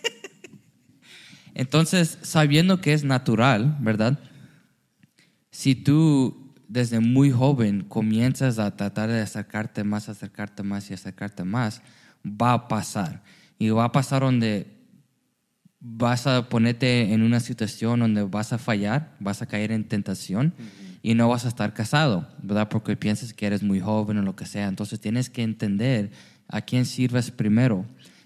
Entonces, 1.54 2.18
sabiendo 2.22 2.82
que 2.82 2.94
es 2.94 3.04
natural, 3.04 3.78
¿verdad? 3.80 4.20
Si 5.52 5.76
tú 5.76 6.45
desde 6.76 7.00
muy 7.00 7.32
joven 7.32 7.86
comienzas 7.88 8.60
a 8.60 8.76
tratar 8.76 9.10
de 9.10 9.22
acercarte 9.22 9.86
más, 9.86 10.10
acercarte 10.10 10.62
más 10.62 10.92
y 10.92 10.94
acercarte 10.94 11.46
más, 11.46 11.82
va 12.26 12.52
a 12.52 12.68
pasar. 12.68 13.24
Y 13.58 13.70
va 13.70 13.86
a 13.86 13.92
pasar 13.94 14.24
donde 14.24 14.68
vas 15.80 16.28
a 16.28 16.50
ponerte 16.50 17.14
en 17.14 17.24
una 17.24 17.40
situación 17.40 18.02
donde 18.02 18.24
vas 18.24 18.52
a 18.52 18.58
fallar, 18.58 19.16
vas 19.22 19.42
a 19.42 19.46
caer 19.46 19.72
en 19.72 19.86
tentación 19.86 20.54
y 21.02 21.14
no 21.14 21.30
vas 21.30 21.46
a 21.46 21.48
estar 21.48 21.74
casado, 21.74 22.28
¿verdad? 22.44 22.68
Porque 22.68 22.98
piensas 22.98 23.34
que 23.34 23.46
eres 23.46 23.64
muy 23.64 23.80
joven 23.80 24.18
o 24.18 24.22
lo 24.22 24.36
que 24.36 24.46
sea. 24.46 24.68
Entonces 24.68 25.00
tienes 25.00 25.30
que 25.30 25.44
entender 25.44 26.12
a 26.50 26.60
quién 26.60 26.86
sirves 26.86 27.32
primero 27.32 27.86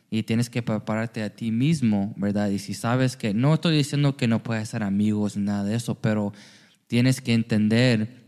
y 0.10 0.24
tienes 0.24 0.50
que 0.50 0.64
prepararte 0.64 1.22
a 1.22 1.30
ti 1.30 1.52
mismo, 1.52 2.16
¿verdad? 2.18 2.50
Y 2.50 2.58
si 2.58 2.74
sabes 2.74 3.16
que, 3.16 3.36
no 3.36 3.54
estoy 3.54 3.78
diciendo 3.78 4.18
que 4.18 4.28
no 4.28 4.42
puedes 4.42 4.70
ser 4.70 4.82
amigos 4.82 5.38
nada 5.38 5.64
de 5.64 5.76
eso, 5.76 5.94
pero 5.94 6.34
tienes 6.88 7.22
que 7.22 7.36
entender 7.36 8.19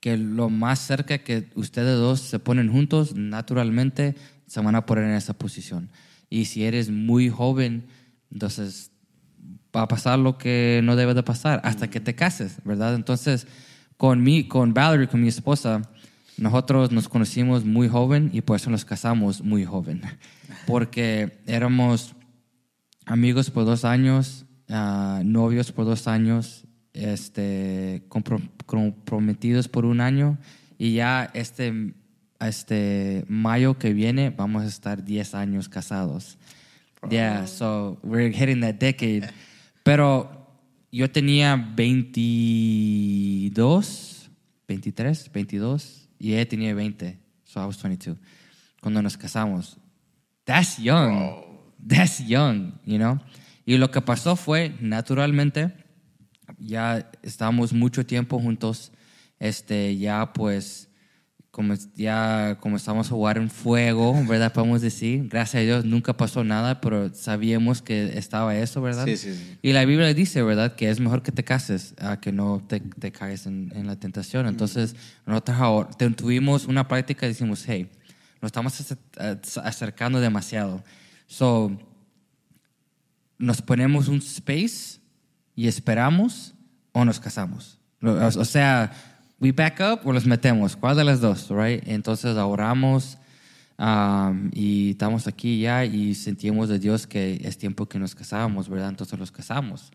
que 0.00 0.16
lo 0.16 0.48
más 0.48 0.78
cerca 0.78 1.18
que 1.18 1.48
ustedes 1.54 1.96
dos 1.96 2.20
se 2.20 2.38
ponen 2.38 2.70
juntos, 2.70 3.14
naturalmente 3.14 4.14
se 4.46 4.60
van 4.60 4.74
a 4.74 4.86
poner 4.86 5.04
en 5.04 5.14
esa 5.14 5.34
posición. 5.34 5.90
Y 6.30 6.46
si 6.46 6.64
eres 6.64 6.90
muy 6.90 7.28
joven, 7.28 7.86
entonces 8.30 8.92
va 9.74 9.82
a 9.82 9.88
pasar 9.88 10.18
lo 10.18 10.38
que 10.38 10.80
no 10.84 10.96
debe 10.96 11.14
de 11.14 11.22
pasar 11.22 11.60
hasta 11.64 11.88
que 11.88 12.00
te 12.00 12.14
cases, 12.14 12.56
¿verdad? 12.64 12.94
Entonces, 12.94 13.46
con 13.96 14.22
mí, 14.22 14.44
con 14.44 14.74
Valerie, 14.74 15.08
con 15.08 15.20
mi 15.20 15.28
esposa, 15.28 15.82
nosotros 16.36 16.92
nos 16.92 17.08
conocimos 17.08 17.64
muy 17.64 17.88
joven 17.88 18.30
y 18.32 18.42
por 18.42 18.56
eso 18.56 18.70
nos 18.70 18.84
casamos 18.84 19.42
muy 19.42 19.64
joven. 19.64 20.02
Porque 20.66 21.40
éramos 21.46 22.14
amigos 23.06 23.50
por 23.50 23.64
dos 23.64 23.84
años, 23.84 24.46
ah, 24.68 25.22
novios 25.24 25.72
por 25.72 25.84
dos 25.84 26.06
años, 26.06 26.67
este, 26.98 28.02
compro- 28.08 28.48
comprometidos 28.66 29.68
por 29.68 29.84
un 29.84 30.00
año 30.00 30.38
y 30.78 30.94
ya 30.94 31.30
este, 31.34 31.92
este 32.40 33.24
mayo 33.28 33.78
que 33.78 33.92
viene 33.92 34.30
vamos 34.30 34.64
a 34.64 34.66
estar 34.66 35.04
10 35.04 35.34
años 35.34 35.68
casados. 35.68 36.38
Yeah, 37.08 37.46
so 37.46 37.98
we're 38.02 38.32
hitting 38.32 38.60
that 38.62 38.74
decade. 38.74 39.30
Pero 39.84 40.28
yo 40.90 41.08
tenía 41.10 41.54
22, 41.56 44.30
23, 44.66 45.30
22 45.32 46.08
y 46.18 46.34
ella 46.34 46.48
tenía 46.48 46.74
20. 46.74 47.16
So 47.44 47.62
I 47.62 47.66
was 47.66 47.80
22 47.80 48.18
cuando 48.80 49.00
nos 49.02 49.16
casamos. 49.16 49.76
That's 50.44 50.78
young. 50.78 51.44
That's 51.86 52.18
young, 52.26 52.72
you 52.84 52.98
know? 52.98 53.20
Y 53.64 53.76
lo 53.76 53.90
que 53.90 54.00
pasó 54.00 54.34
fue, 54.34 54.74
naturalmente, 54.80 55.72
ya 56.58 57.10
estábamos 57.22 57.72
mucho 57.72 58.04
tiempo 58.04 58.38
juntos, 58.38 58.92
este, 59.38 59.96
ya 59.96 60.32
pues, 60.32 60.88
como 61.50 61.74
ya 61.96 62.56
comenzamos 62.60 63.08
a 63.08 63.10
jugar 63.10 63.38
en 63.38 63.50
fuego, 63.50 64.14
¿verdad? 64.26 64.52
Podemos 64.52 64.80
decir, 64.80 65.28
gracias 65.28 65.60
a 65.60 65.64
Dios 65.64 65.84
nunca 65.84 66.16
pasó 66.16 66.44
nada, 66.44 66.80
pero 66.80 67.12
sabíamos 67.14 67.82
que 67.82 68.16
estaba 68.16 68.56
eso, 68.56 68.80
¿verdad? 68.80 69.04
Sí, 69.06 69.16
sí, 69.16 69.34
sí. 69.34 69.58
Y 69.62 69.72
la 69.72 69.84
Biblia 69.84 70.12
dice, 70.14 70.42
¿verdad? 70.42 70.76
Que 70.76 70.88
es 70.88 71.00
mejor 71.00 71.22
que 71.22 71.32
te 71.32 71.44
cases 71.44 71.94
a 71.98 72.20
que 72.20 72.30
no 72.32 72.62
te, 72.66 72.80
te 72.80 73.10
caes 73.10 73.46
en, 73.46 73.72
en 73.74 73.86
la 73.86 73.96
tentación. 73.96 74.46
Entonces, 74.46 74.94
nosotros 75.26 75.56
ahora 75.58 75.90
tuvimos 76.14 76.66
una 76.66 76.86
práctica 76.86 77.26
y 77.26 77.30
decimos, 77.30 77.64
hey, 77.66 77.90
nos 78.40 78.50
estamos 78.50 78.74
acercando 79.56 80.20
demasiado. 80.20 80.84
So, 81.26 81.76
nos 83.38 83.62
ponemos 83.62 84.08
un 84.08 84.18
space 84.18 84.97
y 85.58 85.66
esperamos 85.66 86.54
o 86.92 87.04
nos 87.04 87.18
casamos. 87.18 87.80
O, 88.00 88.44
sea, 88.44 88.92
we 89.40 89.50
back 89.50 89.80
up 89.80 90.06
o 90.06 90.12
los 90.12 90.24
metemos. 90.24 90.76
¿Cuál 90.76 90.96
de 90.96 91.02
las 91.02 91.20
dos? 91.20 91.48
Right? 91.50 91.82
Entonces 91.84 92.36
ahorramos 92.36 93.18
um, 93.76 94.50
y 94.54 94.92
estamos 94.92 95.26
aquí 95.26 95.62
ya 95.62 95.84
y 95.84 96.14
sentimos 96.14 96.68
de 96.68 96.78
Dios 96.78 97.08
que 97.08 97.40
es 97.42 97.58
tiempo 97.58 97.86
que 97.86 97.98
nos 97.98 98.14
casábamos, 98.14 98.68
¿verdad? 98.68 98.90
Entonces 98.90 99.18
los 99.18 99.32
casamos. 99.32 99.90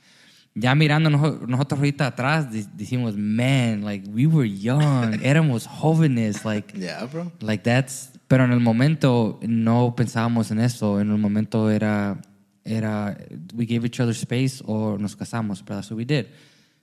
Ya 0.54 0.76
mirando 0.76 1.10
nosotros 1.10 1.80
ahorita 1.80 2.08
atrás, 2.08 2.50
decimos, 2.76 3.16
man, 3.16 3.86
like 3.86 4.06
we 4.10 4.28
were 4.28 4.50
young, 4.50 5.18
éramos 5.24 5.66
jóvenes, 5.66 6.44
like 6.44 6.78
Yeah, 6.78 7.06
bro. 7.06 7.32
Like 7.40 7.64
that's, 7.64 8.12
pero 8.28 8.44
en 8.44 8.52
el 8.52 8.60
momento 8.60 9.40
no 9.42 9.96
pensábamos 9.96 10.52
en 10.52 10.60
eso. 10.60 11.00
En 11.00 11.10
el 11.10 11.18
momento 11.18 11.72
era, 11.72 12.20
era, 12.66 13.18
we 13.54 13.66
gave 13.66 13.86
each 13.86 14.00
other 14.00 14.14
space 14.16 14.64
o 14.66 14.98
nos 14.98 15.16
casamos, 15.16 15.62
pero 15.64 15.80
what 15.80 15.92
we 15.92 16.06
did. 16.06 16.26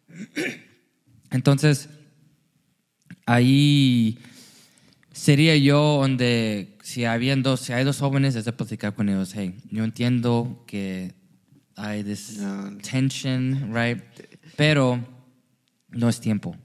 Entonces, 1.31 1.88
ahí 3.27 4.19
sería 5.12 5.57
yo 5.57 5.99
donde 6.01 6.77
si 6.83 7.05
habían 7.05 7.43
dos, 7.43 7.61
si 7.61 7.73
hay 7.73 7.85
dos 7.85 7.99
jóvenes, 7.99 8.35
es 8.35 8.45
de 8.45 8.53
platicar 8.53 8.95
con 8.95 9.09
ellos. 9.09 9.33
Hey, 9.35 9.55
yo 9.71 9.85
entiendo 9.85 10.64
que 10.66 11.14
hay 11.77 12.03
this 12.03 12.38
No. 12.38 12.77
tension, 12.79 13.73
right? 13.75 14.03
Pero 14.57 15.01
no 15.90 16.09
es 16.09 16.21
tiempo. 16.21 16.57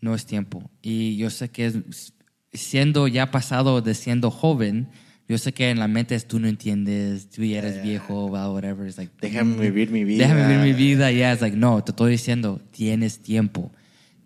No 0.00 0.14
es 0.14 0.24
tiempo. 0.24 0.70
Y 0.82 1.16
yo 1.16 1.28
sé 1.30 1.50
que 1.50 1.66
es- 1.66 2.14
siendo 2.52 3.06
ya 3.06 3.30
pasado 3.30 3.80
de 3.82 3.94
siendo 3.94 4.30
joven, 4.30 4.88
yo 5.30 5.38
sé 5.38 5.54
que 5.54 5.70
en 5.70 5.78
la 5.78 5.86
mente 5.86 6.16
es 6.16 6.26
tú 6.26 6.40
no 6.40 6.48
entiendes, 6.48 7.30
tú 7.30 7.44
ya 7.44 7.58
eres 7.58 7.84
viejo, 7.84 8.24
o 8.24 8.52
whatever. 8.52 8.84
It's 8.88 8.98
like, 8.98 9.12
Déjame 9.20 9.70
vivir 9.70 9.88
mi 9.92 10.02
vida. 10.02 10.24
Déjame 10.24 10.48
vivir 10.48 10.64
mi 10.64 10.72
vida. 10.72 11.12
Ya, 11.12 11.30
es 11.30 11.40
like, 11.40 11.56
no, 11.56 11.84
te 11.84 11.92
estoy 11.92 12.10
diciendo, 12.10 12.60
tienes 12.72 13.20
tiempo. 13.20 13.70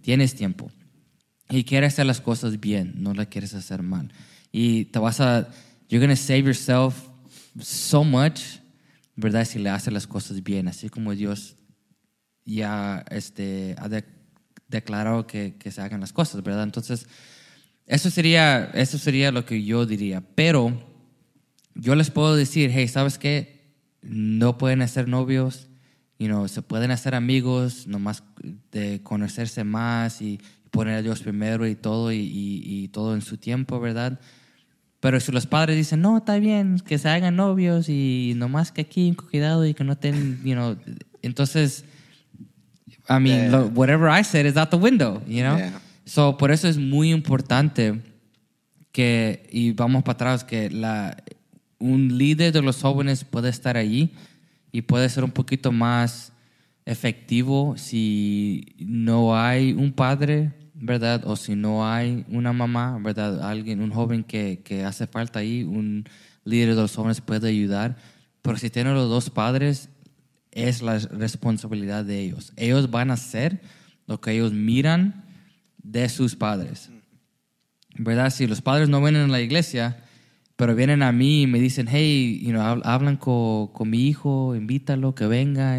Tienes 0.00 0.34
tiempo. 0.34 0.70
Y 1.50 1.64
quieres 1.64 1.92
hacer 1.92 2.06
las 2.06 2.22
cosas 2.22 2.58
bien, 2.58 2.94
no 2.96 3.12
las 3.12 3.26
quieres 3.26 3.52
hacer 3.52 3.82
mal. 3.82 4.14
Y 4.50 4.86
te 4.86 4.98
vas 4.98 5.20
a, 5.20 5.50
you're 5.90 6.02
going 6.02 6.08
to 6.08 6.16
save 6.16 6.44
yourself 6.44 7.06
so 7.60 8.02
much, 8.02 8.40
¿verdad? 9.14 9.44
Si 9.44 9.58
le 9.58 9.68
haces 9.68 9.92
las 9.92 10.06
cosas 10.06 10.42
bien, 10.42 10.68
así 10.68 10.88
como 10.88 11.14
Dios 11.14 11.56
ya 12.46 13.04
este, 13.10 13.74
ha 13.76 13.90
de- 13.90 14.06
declarado 14.68 15.26
que, 15.26 15.56
que 15.58 15.70
se 15.70 15.82
hagan 15.82 16.00
las 16.00 16.14
cosas, 16.14 16.42
¿verdad? 16.42 16.62
Entonces, 16.62 17.06
eso 17.86 18.08
sería, 18.08 18.70
eso 18.72 18.96
sería 18.96 19.30
lo 19.32 19.44
que 19.44 19.62
yo 19.62 19.84
diría. 19.84 20.22
Pero 20.34 20.93
yo 21.74 21.94
les 21.94 22.10
puedo 22.10 22.36
decir, 22.36 22.70
hey, 22.72 22.88
¿sabes 22.88 23.18
qué? 23.18 23.62
No 24.02 24.58
pueden 24.58 24.82
hacer 24.82 25.08
novios, 25.08 25.68
you 26.18 26.26
know, 26.28 26.46
se 26.48 26.62
pueden 26.62 26.90
hacer 26.90 27.14
amigos, 27.14 27.86
nomás 27.86 28.22
de 28.72 29.00
conocerse 29.02 29.64
más 29.64 30.20
y 30.22 30.40
poner 30.70 30.94
a 30.96 31.02
Dios 31.02 31.20
primero 31.22 31.66
y 31.66 31.74
todo, 31.74 32.12
y, 32.12 32.16
y- 32.18 32.62
y 32.84 32.88
todo 32.88 33.14
en 33.14 33.22
su 33.22 33.36
tiempo, 33.38 33.80
¿verdad? 33.80 34.20
Pero 35.00 35.20
si 35.20 35.32
los 35.32 35.46
padres 35.46 35.76
dicen, 35.76 36.00
no, 36.00 36.16
está 36.18 36.38
bien, 36.38 36.78
que 36.84 36.98
se 36.98 37.08
hagan 37.08 37.36
novios 37.36 37.88
y 37.88 38.32
nomás 38.36 38.72
que 38.72 38.80
aquí, 38.82 39.14
cuidado 39.14 39.66
y 39.66 39.74
que 39.74 39.84
no 39.84 39.96
tengan, 39.96 40.42
you 40.44 40.54
know, 40.54 40.76
entonces, 41.22 41.84
I 43.08 43.20
mean, 43.20 43.24
Yeah. 43.24 43.48
lo- 43.50 43.66
whatever 43.68 44.08
I 44.08 44.24
said 44.24 44.46
is 44.46 44.56
out 44.56 44.70
the 44.70 44.76
window, 44.76 45.20
you 45.26 45.42
know? 45.42 45.56
Yeah. 45.58 45.80
So, 46.06 46.36
por 46.36 46.50
eso 46.52 46.68
es 46.68 46.76
muy 46.78 47.10
importante 47.12 48.00
que, 48.92 49.48
y 49.52 49.72
vamos 49.72 50.02
para 50.04 50.14
atrás, 50.14 50.44
que 50.44 50.70
la, 50.70 51.16
un 51.78 52.18
líder 52.18 52.52
de 52.52 52.62
los 52.62 52.80
jóvenes 52.82 53.24
puede 53.24 53.48
estar 53.48 53.76
allí 53.76 54.12
y 54.72 54.82
puede 54.82 55.08
ser 55.08 55.24
un 55.24 55.30
poquito 55.30 55.72
más 55.72 56.32
efectivo 56.86 57.74
si 57.76 58.74
no 58.78 59.38
hay 59.38 59.72
un 59.72 59.92
padre, 59.92 60.52
¿verdad? 60.74 61.22
O 61.26 61.36
si 61.36 61.54
no 61.54 61.88
hay 61.88 62.24
una 62.28 62.52
mamá, 62.52 62.98
¿verdad? 63.00 63.48
Alguien, 63.48 63.80
un 63.80 63.90
joven 63.90 64.24
que, 64.24 64.60
que 64.64 64.84
hace 64.84 65.06
falta 65.06 65.38
ahí, 65.38 65.64
un 65.64 66.04
líder 66.44 66.70
de 66.74 66.82
los 66.82 66.94
jóvenes 66.94 67.20
puede 67.20 67.48
ayudar. 67.48 67.96
Pero 68.42 68.58
si 68.58 68.68
tienen 68.70 68.94
los 68.94 69.08
dos 69.08 69.30
padres, 69.30 69.88
es 70.50 70.82
la 70.82 70.98
responsabilidad 70.98 72.04
de 72.04 72.20
ellos. 72.20 72.52
Ellos 72.56 72.90
van 72.90 73.10
a 73.10 73.14
hacer 73.14 73.60
lo 74.06 74.20
que 74.20 74.32
ellos 74.32 74.52
miran 74.52 75.24
de 75.82 76.08
sus 76.08 76.36
padres. 76.36 76.90
¿Verdad? 77.96 78.30
Si 78.30 78.46
los 78.46 78.60
padres 78.60 78.88
no 78.88 79.00
vienen 79.00 79.22
a 79.22 79.28
la 79.28 79.40
iglesia, 79.40 80.03
pero 80.64 80.74
vienen 80.74 81.02
a 81.02 81.12
mí 81.12 81.42
y 81.42 81.46
me 81.46 81.60
dicen, 81.60 81.86
hey, 81.90 82.40
you 82.42 82.48
know, 82.48 82.80
hablan 82.84 83.18
con, 83.18 83.66
con 83.66 83.90
mi 83.90 84.08
hijo, 84.08 84.56
invítalo, 84.56 85.14
que 85.14 85.26
venga. 85.26 85.78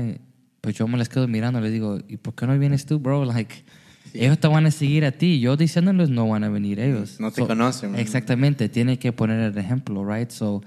Pues 0.61 0.75
yo 0.75 0.87
me 0.87 0.99
les 0.99 1.09
quedo 1.09 1.27
mirando, 1.27 1.59
les 1.59 1.73
digo, 1.73 1.97
¿y 2.07 2.17
por 2.17 2.35
qué 2.35 2.45
no 2.45 2.55
vienes 2.59 2.85
tú, 2.85 2.99
bro? 2.99 3.25
Like, 3.25 3.65
ellos 4.13 4.37
te 4.37 4.47
van 4.47 4.67
a 4.67 4.69
seguir 4.69 5.03
a 5.03 5.11
ti. 5.11 5.39
Yo 5.39 5.57
diciéndoles 5.57 6.11
no 6.11 6.29
van 6.29 6.43
a 6.43 6.49
venir 6.49 6.79
ellos. 6.79 7.19
No 7.19 7.31
te 7.31 7.43
conocen. 7.47 7.95
Exactamente, 7.95 8.69
tiene 8.69 8.99
que 8.99 9.11
poner 9.11 9.39
el 9.39 9.57
ejemplo, 9.57 10.05
right? 10.05 10.29
So, 10.29 10.61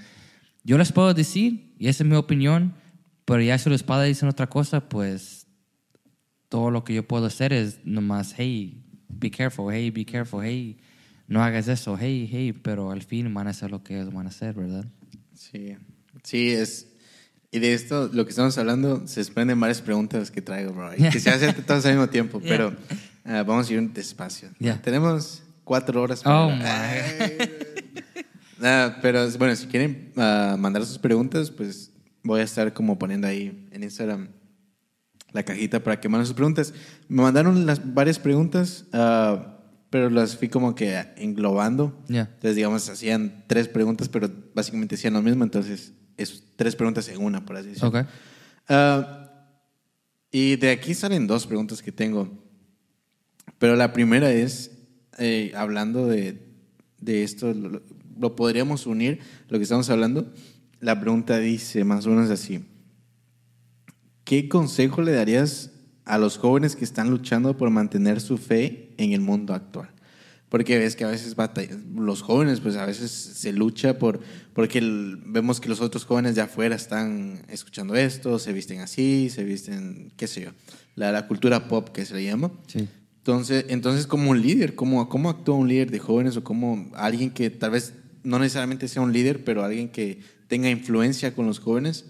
yo 0.65 0.79
les 0.79 0.91
puedo 0.91 1.15
decir, 1.15 1.77
y 1.79 1.87
esa 1.87 2.03
es 2.03 2.11
mi 2.11 2.17
opinión, 2.17 2.75
pero 3.25 3.41
ya 3.41 3.57
si 3.57 3.71
los 3.71 3.85
padres 3.85 4.09
dicen 4.17 4.29
otra 4.29 4.49
cosa, 4.49 4.89
pues 4.89 5.47
todo 6.49 6.73
lo 6.73 6.83
que 6.83 6.93
yo 6.93 7.07
puedo 7.07 7.27
hacer 7.27 7.53
es 7.53 7.79
nomás, 7.85 8.35
hey, 8.37 8.83
be 9.09 9.31
careful, 9.31 9.73
hey, 9.73 9.93
be 9.93 10.05
careful, 10.05 10.45
hey, 10.45 10.77
no 11.29 11.43
hagas 11.43 11.69
eso, 11.69 11.97
hey, 11.99 12.29
hey, 12.31 12.53
pero 12.53 12.91
al 12.91 13.03
fin 13.03 13.33
van 13.33 13.47
a 13.47 13.51
hacer 13.51 13.71
lo 13.71 13.85
que 13.85 13.95
ellos 13.95 14.13
van 14.13 14.27
a 14.27 14.31
hacer, 14.31 14.55
¿verdad? 14.55 14.85
Sí, 15.35 15.77
sí, 16.25 16.51
es... 16.51 16.87
Y 17.51 17.61
de 17.61 17.73
esto, 17.73 18.11
lo 18.13 18.25
que 18.25 18.31
estamos 18.31 18.59
hablando, 18.59 19.07
se 19.07 19.21
desprenden 19.21 19.59
varias 19.59 19.81
preguntas 19.81 20.31
que 20.31 20.43
traigo, 20.43 20.73
bro. 20.73 20.95
Y 20.95 21.09
que 21.09 21.19
se 21.19 21.31
hacen 21.31 21.55
todas 21.67 21.87
al 21.87 21.93
mismo 21.93 22.09
tiempo, 22.09 22.41
pero 22.41 22.69
uh, 22.69 23.45
vamos 23.47 23.71
a 23.71 23.73
ir 23.73 23.91
despacio. 23.93 24.51
Yeah. 24.59 24.81
Tenemos 24.83 25.43
cuatro 25.65 26.03
horas 26.03 26.23
para... 26.23 26.47
Oh. 26.47 26.53
Uh, 28.61 28.93
pero 29.01 29.31
bueno, 29.39 29.55
si 29.55 29.67
quieren 29.69 30.13
uh, 30.17 30.57
mandar 30.59 30.85
sus 30.85 30.99
preguntas, 30.99 31.49
pues 31.51 31.93
voy 32.25 32.41
a 32.41 32.43
estar 32.43 32.73
como 32.73 32.99
poniendo 32.99 33.29
ahí 33.29 33.69
en 33.71 33.85
Instagram 33.85 34.29
la 35.33 35.45
cajita 35.45 35.83
para 35.83 36.01
que 36.01 36.09
manden 36.09 36.27
sus 36.27 36.35
preguntas. 36.35 36.75
Me 37.09 37.23
mandaron 37.23 37.67
las 37.67 37.95
varias 37.95 38.19
preguntas, 38.19 38.85
uh, 38.93 39.58
pero 39.91 40.11
las 40.11 40.37
fui 40.37 40.49
como 40.49 40.75
que 40.75 40.99
englobando. 41.17 42.03
Yeah. 42.09 42.23
Entonces, 42.23 42.57
digamos, 42.57 42.89
hacían 42.89 43.45
tres 43.47 43.69
preguntas, 43.69 44.09
pero 44.09 44.31
básicamente 44.55 44.97
decían 44.97 45.15
lo 45.15 45.23
mismo. 45.23 45.45
Entonces, 45.45 45.93
es 46.17 46.43
tres 46.57 46.77
preguntas 46.77 47.09
en 47.09 47.23
una, 47.23 47.45
por 47.45 47.57
así 47.57 47.69
decirlo. 47.69 47.89
Okay. 47.89 48.03
Uh, 48.69 49.05
y 50.31 50.57
de 50.57 50.71
aquí 50.71 50.95
salen 50.95 51.27
dos 51.27 51.47
preguntas 51.47 51.83
que 51.83 51.93
tengo. 51.93 52.29
Pero 53.59 53.77
la 53.77 53.93
primera 53.93 54.31
es, 54.31 54.71
eh, 55.19 55.53
hablando 55.57 56.07
de, 56.07 56.43
de 57.01 57.23
esto, 57.23 57.53
lo, 57.55 57.83
lo 58.19 58.37
podríamos 58.37 58.87
unir, 58.87 59.21
lo 59.49 59.59
que 59.59 59.63
estamos 59.63 59.89
hablando. 59.89 60.33
La 60.81 61.01
pregunta 61.01 61.39
dice 61.39 61.83
más 61.85 62.07
o 62.07 62.11
menos 62.11 62.31
así. 62.31 62.65
¿Qué 64.25 64.49
consejo 64.49 65.01
le 65.01 65.13
darías 65.13 65.73
a 66.05 66.19
los 66.19 66.37
jóvenes 66.37 66.77
que 66.77 66.85
están 66.85 67.11
luchando 67.11 67.57
por 67.57 67.71
mantener 67.71 68.21
su 68.21 68.37
fe 68.37 68.88
en 68.99 69.13
el 69.13 69.21
mundo 69.21 69.55
actual? 69.55 69.89
Porque 70.49 70.79
ves 70.79 70.97
que 70.97 71.05
a 71.05 71.09
veces 71.09 71.35
batalla, 71.35 71.77
los 71.95 72.23
jóvenes, 72.23 72.61
pues 72.61 72.77
a 72.77 72.87
veces 72.87 73.11
se 73.11 73.53
lucha 73.53 73.99
por, 73.99 74.21
porque 74.55 74.79
el, 74.79 75.19
vemos 75.27 75.61
que 75.61 75.69
los 75.69 75.81
otros 75.81 76.05
jóvenes 76.05 76.35
de 76.35 76.41
afuera 76.41 76.75
están 76.75 77.43
escuchando 77.49 77.95
esto, 77.95 78.39
se 78.39 78.53
visten 78.53 78.81
así, 78.81 79.29
se 79.29 79.45
visten, 79.45 80.13
qué 80.17 80.27
sé 80.27 80.43
yo, 80.43 80.51
la, 80.95 81.13
la 81.13 81.27
cultura 81.27 81.69
pop 81.69 81.91
que 81.91 82.07
se 82.07 82.15
le 82.15 82.25
llama. 82.25 82.51
Sí. 82.67 82.89
Entonces, 83.19 83.67
entonces 83.69 84.07
como 84.07 84.31
un 84.31 84.41
líder, 84.41 84.75
¿cómo, 84.75 85.07
¿cómo 85.11 85.29
actúa 85.29 85.57
un 85.57 85.69
líder 85.69 85.91
de 85.91 85.99
jóvenes 85.99 86.39
o 86.39 86.45
como 86.45 86.91
alguien 86.95 87.31
que 87.31 87.51
tal 87.51 87.73
vez 87.73 87.93
no 88.23 88.39
necesariamente 88.39 88.89
sea 88.89 89.03
un 89.03 89.13
líder, 89.13 89.45
pero 89.45 89.63
alguien 89.63 89.91
que 89.91 90.21
tenga 90.47 90.71
influencia 90.71 91.35
con 91.35 91.47
los 91.47 91.59
jóvenes? 91.59 92.07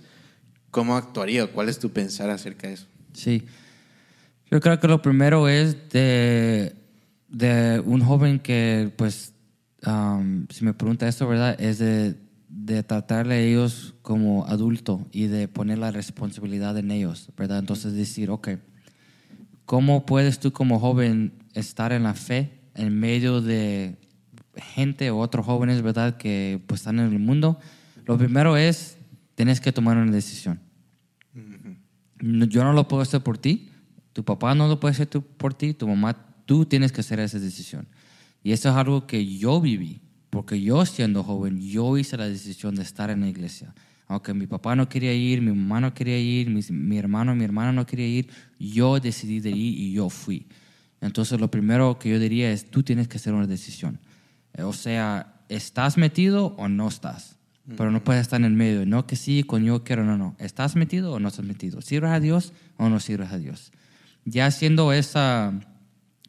¿Cómo 0.70 0.96
actuaría 0.96 1.42
o 1.42 1.50
cuál 1.50 1.68
es 1.68 1.80
tu 1.80 1.90
pensar 1.90 2.30
acerca 2.30 2.68
de 2.68 2.74
eso? 2.74 2.86
Sí. 3.14 3.42
Yo 4.50 4.60
creo 4.60 4.80
que 4.80 4.88
lo 4.88 5.02
primero 5.02 5.48
es 5.48 5.90
de, 5.90 6.74
de 7.28 7.82
un 7.84 8.00
joven 8.00 8.38
que, 8.38 8.92
pues, 8.96 9.34
um, 9.86 10.46
si 10.48 10.64
me 10.64 10.72
pregunta 10.72 11.06
esto, 11.06 11.28
¿verdad? 11.28 11.60
Es 11.60 11.78
de, 11.78 12.16
de 12.48 12.82
tratarle 12.82 13.34
a 13.34 13.40
ellos 13.40 13.94
como 14.02 14.46
adulto 14.46 15.06
y 15.12 15.26
de 15.26 15.48
poner 15.48 15.78
la 15.78 15.90
responsabilidad 15.90 16.78
en 16.78 16.90
ellos, 16.90 17.30
¿verdad? 17.36 17.58
Entonces 17.58 17.92
decir, 17.92 18.30
ok, 18.30 18.50
¿cómo 19.66 20.06
puedes 20.06 20.38
tú 20.40 20.52
como 20.52 20.80
joven 20.80 21.32
estar 21.52 21.92
en 21.92 22.04
la 22.04 22.14
fe 22.14 22.50
en 22.74 22.98
medio 22.98 23.42
de 23.42 23.98
gente 24.56 25.10
o 25.10 25.18
otros 25.18 25.44
jóvenes, 25.44 25.82
¿verdad? 25.82 26.16
Que 26.16 26.62
pues 26.66 26.80
están 26.80 27.00
en 27.00 27.12
el 27.12 27.18
mundo. 27.18 27.58
Lo 28.06 28.16
primero 28.16 28.56
es, 28.56 28.96
tienes 29.34 29.60
que 29.60 29.72
tomar 29.72 29.96
una 29.96 30.10
decisión. 30.10 30.60
Yo 32.20 32.64
no 32.64 32.72
lo 32.72 32.88
puedo 32.88 33.02
hacer 33.02 33.22
por 33.22 33.38
ti, 33.38 33.67
tu 34.18 34.24
papá 34.24 34.52
no 34.52 34.66
lo 34.66 34.80
puede 34.80 34.94
hacer 34.94 35.06
tú- 35.06 35.22
por 35.22 35.54
ti, 35.54 35.74
tu 35.74 35.86
mamá, 35.86 36.12
tú 36.44 36.64
tienes 36.66 36.90
que 36.90 37.02
hacer 37.02 37.20
esa 37.20 37.38
decisión. 37.38 37.86
Y 38.42 38.50
eso 38.50 38.68
es 38.68 38.74
algo 38.74 39.06
que 39.06 39.24
yo 39.38 39.60
viví, 39.60 40.00
porque 40.28 40.60
yo 40.60 40.84
siendo 40.86 41.22
joven, 41.22 41.60
yo 41.60 41.96
hice 41.96 42.16
la 42.16 42.26
decisión 42.28 42.74
de 42.74 42.82
estar 42.82 43.10
en 43.10 43.20
la 43.20 43.28
iglesia. 43.28 43.72
Aunque 44.08 44.34
mi 44.34 44.48
papá 44.48 44.74
no 44.74 44.88
quería 44.88 45.14
ir, 45.14 45.40
mi 45.40 45.52
mamá 45.52 45.80
no 45.80 45.94
quería 45.94 46.18
ir, 46.18 46.50
mis- 46.50 46.72
mi, 46.72 46.98
hermano, 46.98 47.36
mi 47.36 47.44
hermana 47.44 47.70
no 47.72 47.86
quería 47.86 48.08
ir, 48.08 48.28
yo 48.58 48.98
decidí 48.98 49.38
de 49.38 49.50
ir 49.50 49.78
y 49.78 49.92
yo 49.92 50.10
fui. 50.10 50.48
Entonces 51.00 51.38
lo 51.38 51.48
primero 51.48 51.96
que 52.00 52.10
yo 52.10 52.18
diría 52.18 52.50
es, 52.50 52.68
tú 52.68 52.82
tienes 52.82 53.06
que 53.06 53.18
hacer 53.18 53.34
una 53.34 53.46
decisión. 53.46 54.00
Eh, 54.54 54.64
O 54.64 54.72
sea, 54.72 55.42
¿estás 55.48 55.96
metido 55.96 56.56
o 56.58 56.66
no 56.68 56.88
estás? 56.88 57.36
Pero 57.76 57.92
no 57.92 58.02
puedes 58.02 58.22
estar 58.22 58.40
en 58.40 58.46
el 58.46 58.54
medio. 58.54 58.84
No 58.84 59.06
que 59.06 59.14
sí, 59.14 59.44
con 59.44 59.62
yo 59.62 59.84
quiero, 59.84 60.02
no, 60.04 60.18
no. 60.18 60.34
¿Estás 60.40 60.74
metido 60.74 61.12
o 61.12 61.20
no 61.20 61.28
estás 61.28 61.44
metido? 61.44 61.80
¿Sirves 61.82 62.10
a 62.10 62.18
Dios 62.18 62.52
o 62.78 62.88
no 62.88 62.98
sirves 62.98 63.30
a 63.30 63.38
Dios? 63.38 63.70
Ya 64.30 64.46
haciendo 64.46 64.92
esa 64.92 65.52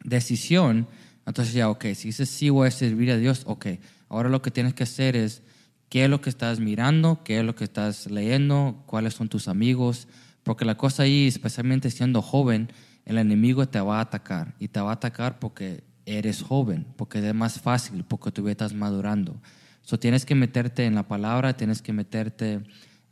decisión, 0.04 0.88
entonces 1.26 1.52
ya, 1.54 1.68
ok, 1.68 1.84
si 1.94 2.08
dices 2.08 2.30
sí 2.30 2.48
voy 2.48 2.68
a 2.68 2.70
servir 2.70 3.10
a 3.10 3.18
Dios, 3.18 3.42
ok. 3.44 3.66
Ahora 4.08 4.28
lo 4.28 4.40
que 4.42 4.50
tienes 4.50 4.74
que 4.74 4.84
hacer 4.84 5.16
es, 5.16 5.42
¿qué 5.88 6.04
es 6.04 6.10
lo 6.10 6.20
que 6.20 6.30
estás 6.30 6.60
mirando? 6.60 7.22
¿Qué 7.24 7.38
es 7.38 7.44
lo 7.44 7.54
que 7.54 7.64
estás 7.64 8.10
leyendo? 8.10 8.82
¿Cuáles 8.86 9.14
son 9.14 9.28
tus 9.28 9.48
amigos? 9.48 10.08
Porque 10.42 10.64
la 10.64 10.76
cosa 10.76 11.02
ahí, 11.02 11.26
especialmente 11.26 11.90
siendo 11.90 12.22
joven, 12.22 12.72
el 13.04 13.18
enemigo 13.18 13.68
te 13.68 13.80
va 13.80 13.98
a 13.98 14.02
atacar. 14.02 14.54
Y 14.58 14.68
te 14.68 14.80
va 14.80 14.90
a 14.90 14.94
atacar 14.94 15.38
porque 15.38 15.84
eres 16.06 16.42
joven, 16.42 16.86
porque 16.96 17.18
es 17.26 17.34
más 17.34 17.60
fácil, 17.60 18.04
porque 18.04 18.32
tú 18.32 18.48
estás 18.48 18.72
madurando. 18.72 19.40
So, 19.82 19.98
tienes 19.98 20.24
que 20.24 20.34
meterte 20.34 20.86
en 20.86 20.94
la 20.94 21.06
palabra, 21.06 21.56
tienes 21.56 21.82
que 21.82 21.92
meterte 21.92 22.62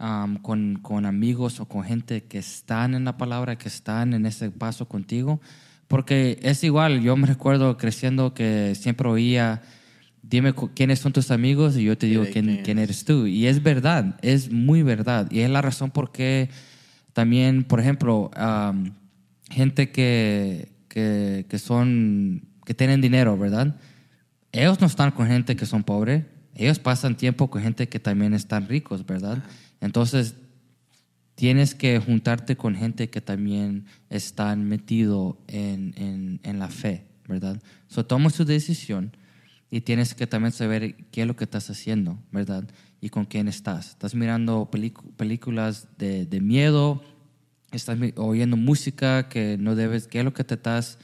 um, 0.00 0.36
con, 0.36 0.78
con 0.82 1.06
amigos 1.06 1.60
o 1.60 1.66
con 1.66 1.84
gente 1.84 2.24
que 2.24 2.38
están 2.38 2.94
en 2.94 3.04
la 3.04 3.16
palabra, 3.16 3.56
que 3.56 3.68
están 3.68 4.14
en 4.14 4.26
ese 4.26 4.50
paso 4.50 4.86
contigo. 4.88 5.40
Porque 5.86 6.38
es 6.42 6.62
igual, 6.64 7.00
yo 7.00 7.16
me 7.16 7.26
recuerdo 7.26 7.76
creciendo 7.78 8.34
que 8.34 8.74
siempre 8.74 9.08
oía, 9.08 9.62
dime 10.22 10.52
quiénes 10.74 10.98
son 10.98 11.12
tus 11.12 11.30
amigos 11.30 11.76
y 11.76 11.84
yo 11.84 11.96
te 11.96 12.06
digo 12.06 12.24
quién, 12.30 12.60
quién 12.62 12.78
eres 12.78 13.04
tú. 13.04 13.26
Y 13.26 13.46
es 13.46 13.62
verdad, 13.62 14.18
es 14.22 14.52
muy 14.52 14.82
verdad. 14.82 15.30
Y 15.30 15.40
es 15.40 15.50
la 15.50 15.62
razón 15.62 15.90
por 15.90 16.12
qué 16.12 16.50
también, 17.14 17.64
por 17.64 17.80
ejemplo, 17.80 18.30
um, 18.38 18.92
gente 19.50 19.90
que, 19.90 20.68
que, 20.88 21.46
que 21.48 21.58
son, 21.58 22.42
que 22.64 22.74
tienen 22.74 23.00
dinero, 23.00 23.36
¿verdad? 23.38 23.76
Ellos 24.52 24.80
no 24.80 24.86
están 24.86 25.10
con 25.10 25.26
gente 25.26 25.56
que 25.56 25.66
son 25.66 25.82
pobres, 25.82 26.24
ellos 26.54 26.78
pasan 26.78 27.16
tiempo 27.16 27.48
con 27.48 27.62
gente 27.62 27.88
que 27.88 27.98
también 27.98 28.34
están 28.34 28.68
ricos, 28.68 29.06
¿verdad? 29.06 29.42
Entonces, 29.80 30.34
tienes 31.38 31.74
que 31.74 32.00
juntarte 32.00 32.56
con 32.56 32.74
gente 32.74 33.10
que 33.10 33.20
también 33.20 33.86
están 34.10 34.64
metido 34.64 35.38
en, 35.46 36.40
en, 36.42 36.58
la 36.58 36.68
fe, 36.68 37.06
¿verdad? 37.28 37.62
So, 37.86 38.04
toma 38.04 38.30
su 38.30 38.44
decisión 38.44 39.12
y 39.70 39.82
tienes 39.82 40.14
que 40.14 40.26
también 40.26 40.50
saber 40.50 40.96
qué 41.12 41.22
es 41.22 41.28
lo 41.28 41.36
que 41.36 41.44
estás 41.44 41.70
haciendo, 41.70 42.18
¿verdad? 42.32 42.68
Y 43.00 43.10
con 43.10 43.24
quién 43.24 43.46
estás. 43.46 43.90
Estás 43.90 44.16
mirando 44.16 44.68
películas 45.16 45.86
de, 45.96 46.26
de 46.26 46.40
miedo, 46.40 47.04
estás 47.70 47.96
oyendo 48.16 48.56
música 48.56 49.28
que 49.28 49.56
no 49.58 49.76
debes, 49.76 50.08
qué 50.08 50.18
es 50.18 50.24
lo 50.24 50.34
que 50.34 50.42
te 50.42 50.54
estás 50.54 50.98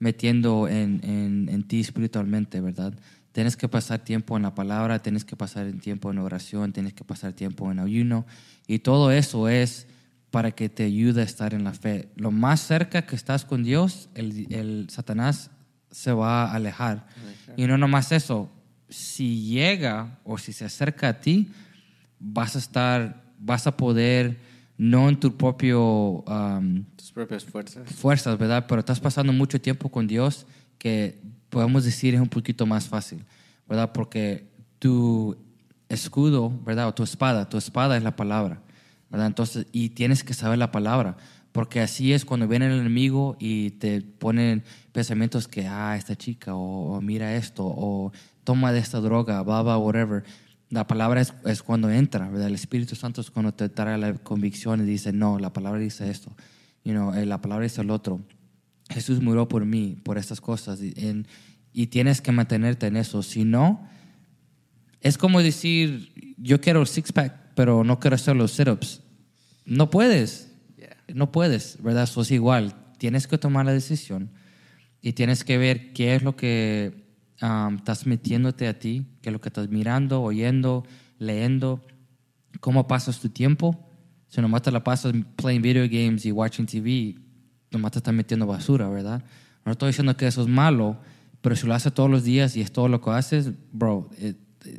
metiendo 0.00 0.68
en, 0.68 1.00
en, 1.02 1.48
en 1.48 1.62
ti 1.62 1.80
espiritualmente, 1.80 2.60
¿verdad? 2.60 2.92
Tienes 3.32 3.56
que 3.56 3.68
pasar 3.68 4.00
tiempo 4.00 4.36
en 4.36 4.42
la 4.42 4.54
palabra, 4.54 5.00
tienes 5.00 5.24
que 5.24 5.36
pasar 5.36 5.70
tiempo 5.80 6.10
en 6.10 6.18
oración, 6.18 6.72
tienes 6.72 6.92
que 6.94 7.04
pasar 7.04 7.32
tiempo 7.34 7.70
en 7.70 7.78
ayuno. 7.78 8.26
Y 8.66 8.80
todo 8.80 9.12
eso 9.12 9.48
es 9.48 9.86
para 10.30 10.50
que 10.52 10.68
te 10.68 10.84
ayude 10.84 11.22
a 11.22 11.24
estar 11.24 11.54
en 11.54 11.64
la 11.64 11.72
fe. 11.72 12.08
Lo 12.16 12.30
más 12.30 12.60
cerca 12.60 13.02
que 13.06 13.16
estás 13.16 13.44
con 13.44 13.62
Dios, 13.64 14.08
el, 14.14 14.46
el 14.52 14.90
Satanás 14.90 15.50
se 15.90 16.12
va 16.12 16.44
a 16.44 16.54
alejar. 16.54 17.06
Y 17.56 17.66
no 17.66 17.78
nomás 17.78 18.12
eso, 18.12 18.50
si 18.88 19.42
llega 19.42 20.18
o 20.24 20.38
si 20.38 20.52
se 20.52 20.64
acerca 20.64 21.08
a 21.08 21.20
ti, 21.20 21.50
vas 22.18 22.56
a 22.56 22.58
estar, 22.58 23.22
vas 23.38 23.66
a 23.66 23.76
poder, 23.76 24.38
no 24.76 25.08
en 25.08 25.18
tu 25.18 25.36
propio 25.36 26.24
um, 26.26 26.84
Tus 26.96 27.12
propias 27.12 27.44
fuerzas. 27.44 27.88
fuerzas, 27.94 28.38
¿verdad? 28.38 28.66
Pero 28.68 28.80
estás 28.80 29.00
pasando 29.00 29.32
mucho 29.32 29.60
tiempo 29.60 29.88
con 29.88 30.06
Dios 30.06 30.46
que 30.78 31.20
podemos 31.50 31.84
decir 31.84 32.14
es 32.14 32.20
un 32.20 32.28
poquito 32.28 32.66
más 32.66 32.88
fácil, 32.88 33.24
¿verdad? 33.68 33.92
Porque 33.92 34.48
tu 34.78 35.36
escudo, 35.88 36.52
¿verdad? 36.64 36.88
O 36.88 36.94
tu 36.94 37.02
espada, 37.02 37.48
tu 37.48 37.56
espada 37.56 37.96
es 37.96 38.02
la 38.02 38.16
palabra, 38.16 38.62
¿verdad? 39.10 39.26
Entonces, 39.26 39.66
y 39.72 39.90
tienes 39.90 40.24
que 40.24 40.34
saber 40.34 40.58
la 40.58 40.70
palabra, 40.70 41.16
porque 41.52 41.80
así 41.80 42.12
es 42.12 42.24
cuando 42.24 42.46
viene 42.46 42.66
el 42.66 42.80
enemigo 42.80 43.36
y 43.38 43.70
te 43.70 44.02
ponen 44.02 44.62
pensamientos 44.92 45.48
que, 45.48 45.66
ah, 45.66 45.96
esta 45.96 46.14
chica, 46.14 46.54
o, 46.54 47.00
mira 47.00 47.34
esto, 47.36 47.64
o 47.66 48.12
toma 48.44 48.72
de 48.72 48.80
esta 48.80 49.00
droga, 49.00 49.42
bla, 49.42 49.62
bla, 49.62 49.78
whatever. 49.78 50.24
La 50.70 50.86
palabra 50.86 51.22
es, 51.22 51.32
es 51.46 51.62
cuando 51.62 51.90
entra, 51.90 52.28
¿verdad? 52.28 52.48
El 52.48 52.54
Espíritu 52.54 52.94
Santo 52.94 53.22
es 53.22 53.30
cuando 53.30 53.52
te 53.52 53.68
trae 53.70 53.96
la 53.96 54.12
convicción 54.14 54.80
y 54.80 54.84
dice, 54.84 55.12
no, 55.12 55.38
la 55.38 55.52
palabra 55.52 55.80
dice 55.80 56.10
esto, 56.10 56.36
you 56.84 56.92
know, 56.92 57.14
eh, 57.14 57.24
la 57.24 57.40
palabra 57.40 57.64
dice 57.64 57.80
el 57.80 57.90
otro. 57.90 58.20
Jesús 58.90 59.20
murió 59.20 59.48
por 59.48 59.64
mí, 59.64 59.96
por 60.02 60.18
estas 60.18 60.40
cosas, 60.40 60.80
y, 60.82 60.92
en- 60.96 61.26
y 61.72 61.88
tienes 61.88 62.20
que 62.20 62.32
mantenerte 62.32 62.86
en 62.86 62.96
eso. 62.96 63.22
Si 63.22 63.44
no, 63.44 63.86
es 65.00 65.18
como 65.18 65.42
decir, 65.42 66.34
yo 66.38 66.60
quiero 66.60 66.80
el 66.80 66.86
six-pack, 66.86 67.52
pero 67.54 67.84
no 67.84 68.00
quiero 68.00 68.14
hacer 68.16 68.36
los 68.36 68.52
sit-ups. 68.52 69.00
No 69.64 69.90
puedes, 69.90 70.50
no 71.12 71.30
puedes, 71.32 71.80
¿verdad? 71.82 72.04
Eso 72.04 72.22
es 72.22 72.30
igual. 72.30 72.74
Tienes 72.98 73.26
que 73.26 73.38
tomar 73.38 73.66
la 73.66 73.72
decisión 73.72 74.30
y 75.00 75.12
tienes 75.12 75.44
que 75.44 75.58
ver 75.58 75.92
qué 75.92 76.14
es 76.16 76.22
lo 76.22 76.34
que 76.34 77.04
um, 77.42 77.76
estás 77.76 78.06
metiéndote 78.06 78.66
a 78.66 78.78
ti, 78.78 79.06
qué 79.22 79.28
es 79.28 79.32
lo 79.32 79.40
que 79.40 79.48
estás 79.50 79.68
mirando, 79.68 80.22
oyendo, 80.22 80.84
leyendo, 81.18 81.84
cómo 82.60 82.88
pasas 82.88 83.20
tu 83.20 83.28
tiempo. 83.28 83.84
Si 84.28 84.40
nomás 84.40 84.62
te 84.62 84.70
la 84.72 84.82
pasas 84.82 85.12
playing 85.36 85.62
video 85.62 85.84
games 85.88 86.26
y 86.26 86.32
watching 86.32 86.66
TV, 86.66 87.16
nomás 87.70 87.92
te 87.92 87.98
estás 87.98 88.14
metiendo 88.14 88.46
basura, 88.46 88.88
¿verdad? 88.88 89.22
No 89.64 89.72
estoy 89.72 89.88
diciendo 89.88 90.16
que 90.16 90.26
eso 90.26 90.42
es 90.42 90.48
malo, 90.48 90.96
pero 91.40 91.54
si 91.56 91.66
lo 91.66 91.74
haces 91.74 91.92
todos 91.92 92.10
los 92.10 92.24
días 92.24 92.56
y 92.56 92.60
es 92.62 92.72
todo 92.72 92.88
lo 92.88 93.00
que 93.00 93.10
haces, 93.10 93.50
bro, 93.72 94.08
eh, 94.18 94.34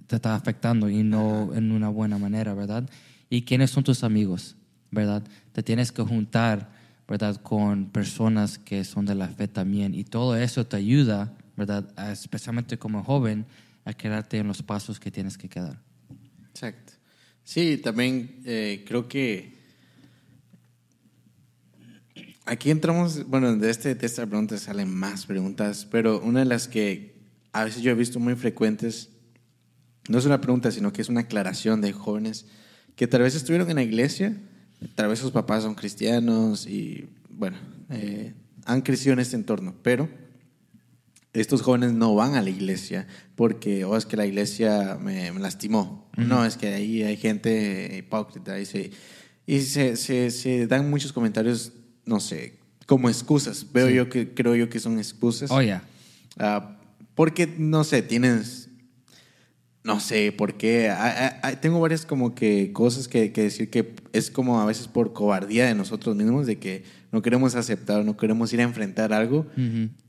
te 0.07 0.15
está 0.15 0.35
afectando 0.35 0.89
y 0.89 1.03
no 1.03 1.53
en 1.53 1.71
una 1.71 1.89
buena 1.89 2.17
manera, 2.17 2.53
¿verdad? 2.53 2.89
¿Y 3.29 3.43
quiénes 3.43 3.71
son 3.71 3.83
tus 3.83 4.03
amigos, 4.03 4.55
verdad? 4.91 5.23
Te 5.53 5.63
tienes 5.63 5.91
que 5.91 6.01
juntar, 6.01 6.69
¿verdad? 7.07 7.37
Con 7.41 7.85
personas 7.89 8.57
que 8.57 8.83
son 8.83 9.05
de 9.05 9.15
la 9.15 9.27
fe 9.27 9.47
también. 9.47 9.93
Y 9.95 10.03
todo 10.03 10.35
eso 10.35 10.65
te 10.65 10.77
ayuda, 10.77 11.33
¿verdad? 11.55 11.91
A- 11.95 12.11
especialmente 12.11 12.77
como 12.77 13.03
joven, 13.03 13.45
a 13.85 13.93
quedarte 13.93 14.37
en 14.37 14.47
los 14.47 14.61
pasos 14.61 14.99
que 14.99 15.11
tienes 15.11 15.37
que 15.37 15.47
quedar. 15.49 15.79
Exacto. 16.49 16.93
Sí, 17.43 17.77
también 17.77 18.41
eh, 18.45 18.83
creo 18.87 19.07
que 19.07 19.58
aquí 22.49 22.71
entramos, 22.71 23.27
bueno, 23.27 23.55
de, 23.55 23.69
este, 23.69 23.93
de 23.93 24.05
esta 24.05 24.25
pregunta 24.25 24.57
salen 24.57 24.93
más 24.93 25.27
preguntas, 25.27 25.87
pero 25.89 26.19
una 26.19 26.39
de 26.39 26.45
las 26.45 26.67
que 26.67 27.15
a 27.53 27.63
veces 27.63 27.83
yo 27.83 27.91
he 27.91 27.95
visto 27.95 28.19
muy 28.19 28.35
frecuentes, 28.35 29.09
no 30.09 30.17
es 30.17 30.25
una 30.25 30.41
pregunta, 30.41 30.71
sino 30.71 30.91
que 30.91 31.01
es 31.01 31.09
una 31.09 31.21
aclaración 31.21 31.79
de 31.79 31.93
jóvenes 31.93 32.47
que 32.95 33.07
tal 33.07 33.21
vez 33.21 33.35
estuvieron 33.35 33.69
en 33.69 33.75
la 33.75 33.83
iglesia, 33.83 34.35
tal 34.95 35.09
vez 35.09 35.19
sus 35.19 35.31
papás 35.31 35.63
son 35.63 35.75
cristianos 35.75 36.65
y, 36.65 37.07
bueno, 37.29 37.57
eh, 37.91 38.33
han 38.65 38.81
crecido 38.81 39.13
en 39.13 39.19
este 39.19 39.35
entorno, 39.35 39.75
pero 39.83 40.09
estos 41.33 41.61
jóvenes 41.61 41.93
no 41.93 42.15
van 42.15 42.33
a 42.33 42.41
la 42.41 42.49
iglesia 42.49 43.05
porque, 43.35 43.85
oh, 43.85 43.95
es 43.95 44.07
que 44.07 44.17
la 44.17 44.25
iglesia 44.25 44.97
me, 44.99 45.31
me 45.31 45.39
lastimó. 45.39 46.09
No, 46.17 46.43
es 46.43 46.57
que 46.57 46.67
ahí 46.73 47.03
hay 47.03 47.15
gente 47.15 47.95
hipócrita 47.97 48.59
y 48.59 48.65
se, 48.65 48.91
y 49.45 49.61
se, 49.61 49.95
se, 49.95 50.31
se 50.31 50.67
dan 50.67 50.89
muchos 50.89 51.13
comentarios, 51.13 51.71
no 52.09 52.19
sé, 52.19 52.55
como 52.87 53.07
excusas. 53.07 53.65
Veo 53.71 53.87
Sí. 53.87 53.93
yo 53.93 54.09
que, 54.09 54.33
creo 54.33 54.55
yo 54.55 54.67
que 54.67 54.79
son 54.79 54.97
excusas. 54.97 55.51
Oh, 55.51 55.61
yeah. 55.61 55.83
Ah, 56.37 56.77
porque, 57.15 57.47
no 57.57 57.83
sé, 57.83 58.01
tienes... 58.01 58.65
No 59.81 60.01
sé 60.01 60.33
por 60.33 60.55
qué. 60.55 60.89
Ah, 60.89 61.15
ah, 61.17 61.39
ah, 61.41 61.51
tengo 61.61 61.79
varias 61.79 62.05
como 62.05 62.35
que 62.35 62.73
cosas 62.73 63.07
que, 63.07 63.31
que 63.31 63.43
decir 63.43 63.69
que 63.69 63.95
es 64.11 64.29
como 64.29 64.59
a 64.59 64.65
veces 64.65 64.87
por 64.89 65.13
cobardía 65.13 65.65
de 65.67 65.73
nosotros 65.73 66.15
mismos, 66.17 66.45
de 66.47 66.59
que 66.59 66.83
no 67.13 67.21
queremos 67.21 67.55
aceptar, 67.55 68.03
no 68.03 68.17
queremos 68.17 68.51
ir 68.51 68.59
a 68.59 68.63
enfrentar 68.63 69.13
algo 69.13 69.47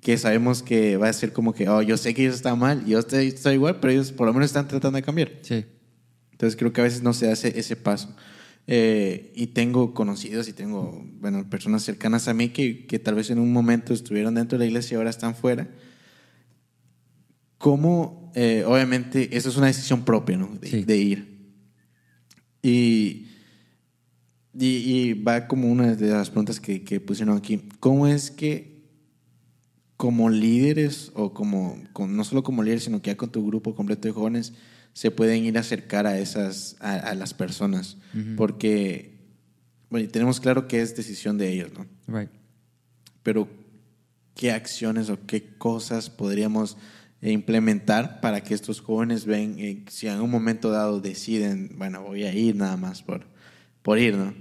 que 0.01 0.19
sabemos 0.19 0.63
que 0.63 0.97
va 0.97 1.09
a 1.09 1.13
ser 1.13 1.33
como 1.33 1.55
que, 1.55 1.69
oh, 1.69 1.83
yo 1.83 1.97
sé 1.97 2.15
que 2.15 2.23
ellos 2.23 2.35
están 2.35 2.59
mal, 2.59 2.85
yo 2.85 2.99
estoy, 2.99 3.29
estoy 3.29 3.55
igual, 3.55 3.79
pero 3.81 3.93
ellos 3.93 4.11
por 4.11 4.27
lo 4.27 4.33
menos 4.33 4.47
están 4.47 4.67
tratando 4.67 4.97
de 4.97 5.03
cambiar. 5.03 5.31
Sí. 5.43 5.65
Entonces 6.33 6.59
creo 6.59 6.73
que 6.73 6.81
a 6.81 6.85
veces 6.85 7.03
no 7.03 7.13
se 7.13 7.31
hace 7.31 7.59
ese 7.59 7.77
paso. 7.77 8.15
Eh, 8.67 9.33
y 9.35 9.49
tengo 9.49 9.95
conocidos 9.95 10.47
y 10.49 10.53
tengo, 10.53 11.05
bueno, 11.21 11.49
personas 11.51 11.83
cercanas 11.83 12.29
a 12.29 12.35
mí 12.35 12.51
que, 12.51 12.87
que 12.87 12.99
tal 13.01 13.17
vez 13.17 13.31
en 13.31 13.39
un 13.41 13.53
momento 13.53 13.93
estuvieron 13.93 14.35
dentro 14.35 14.59
de 14.59 14.65
la 14.65 14.69
iglesia 14.69 14.95
y 14.95 14.99
ahora 14.99 15.11
están 15.11 15.35
fuera. 15.35 15.69
¿Cómo, 17.59 18.33
eh, 18.35 18.65
obviamente, 18.67 19.37
eso 19.37 19.49
es 19.49 19.57
una 19.57 19.67
decisión 19.67 20.05
propia, 20.05 20.37
¿no? 20.37 20.49
De, 20.61 20.69
Sí. 20.69 20.85
de 20.85 20.97
ir. 20.97 21.41
Y, 22.63 23.27
y, 24.59 24.67
y 24.67 25.13
va 25.15 25.47
como 25.47 25.71
una 25.71 25.95
de 25.95 26.09
las 26.11 26.31
preguntas 26.31 26.61
que, 26.61 26.83
que 26.85 27.01
pusieron 27.01 27.37
aquí. 27.37 27.63
¿Cómo 27.81 28.07
es 28.07 28.31
que 28.31 28.81
como 29.97 30.31
líderes 30.31 31.13
o 31.15 31.35
como, 31.35 31.77
con- 31.93 32.17
no 32.17 32.25
solo 32.25 32.43
como 32.43 32.63
líderes, 32.63 32.85
sino 32.85 33.03
que 33.03 33.11
ya 33.11 33.17
con 33.19 33.31
tu 33.31 33.47
grupo 33.47 33.75
completo 33.75 34.09
de 34.09 34.13
jóvenes, 34.13 34.55
se 35.01 35.11
pueden 35.11 35.47
ir 35.47 35.57
a 35.57 35.61
acercar 35.61 36.07
a 36.07 36.19
esas, 36.19 36.77
a, 36.79 36.93
a 36.93 37.15
las 37.15 37.33
personas? 37.33 37.97
Porque, 38.37 39.19
bueno, 39.89 40.05
y 40.05 40.09
tenemos 40.09 40.41
claro 40.41 40.69
que 40.69 40.83
es 40.83 40.95
decisión 40.95 41.39
de 41.39 41.51
ellos, 41.51 41.71
¿no? 41.73 41.87
Right. 42.07 42.29
Pero, 43.23 43.49
¿qué 44.35 44.53
acciones 44.53 45.09
o 45.09 45.19
qué 45.27 45.57
cosas 45.57 46.11
podríamos 46.11 46.77
implementar 47.23 48.21
para 48.21 48.43
que 48.43 48.53
estos 48.53 48.83
jóvenes 48.83 49.25
ven, 49.25 49.57
eh, 49.59 49.87
si 49.89 50.07
en 50.07 50.21
un 50.21 50.31
momento 50.31 50.71
dado 50.71 51.01
deciden, 51.01 51.77
bueno, 51.79 52.03
voy 52.03 52.25
a 52.25 52.35
ir 52.35 52.57
nada 52.57 52.77
más 52.77 53.03
por, 53.03 53.25
por 53.81 53.99
ir, 53.99 54.19
¿no? 54.19 54.35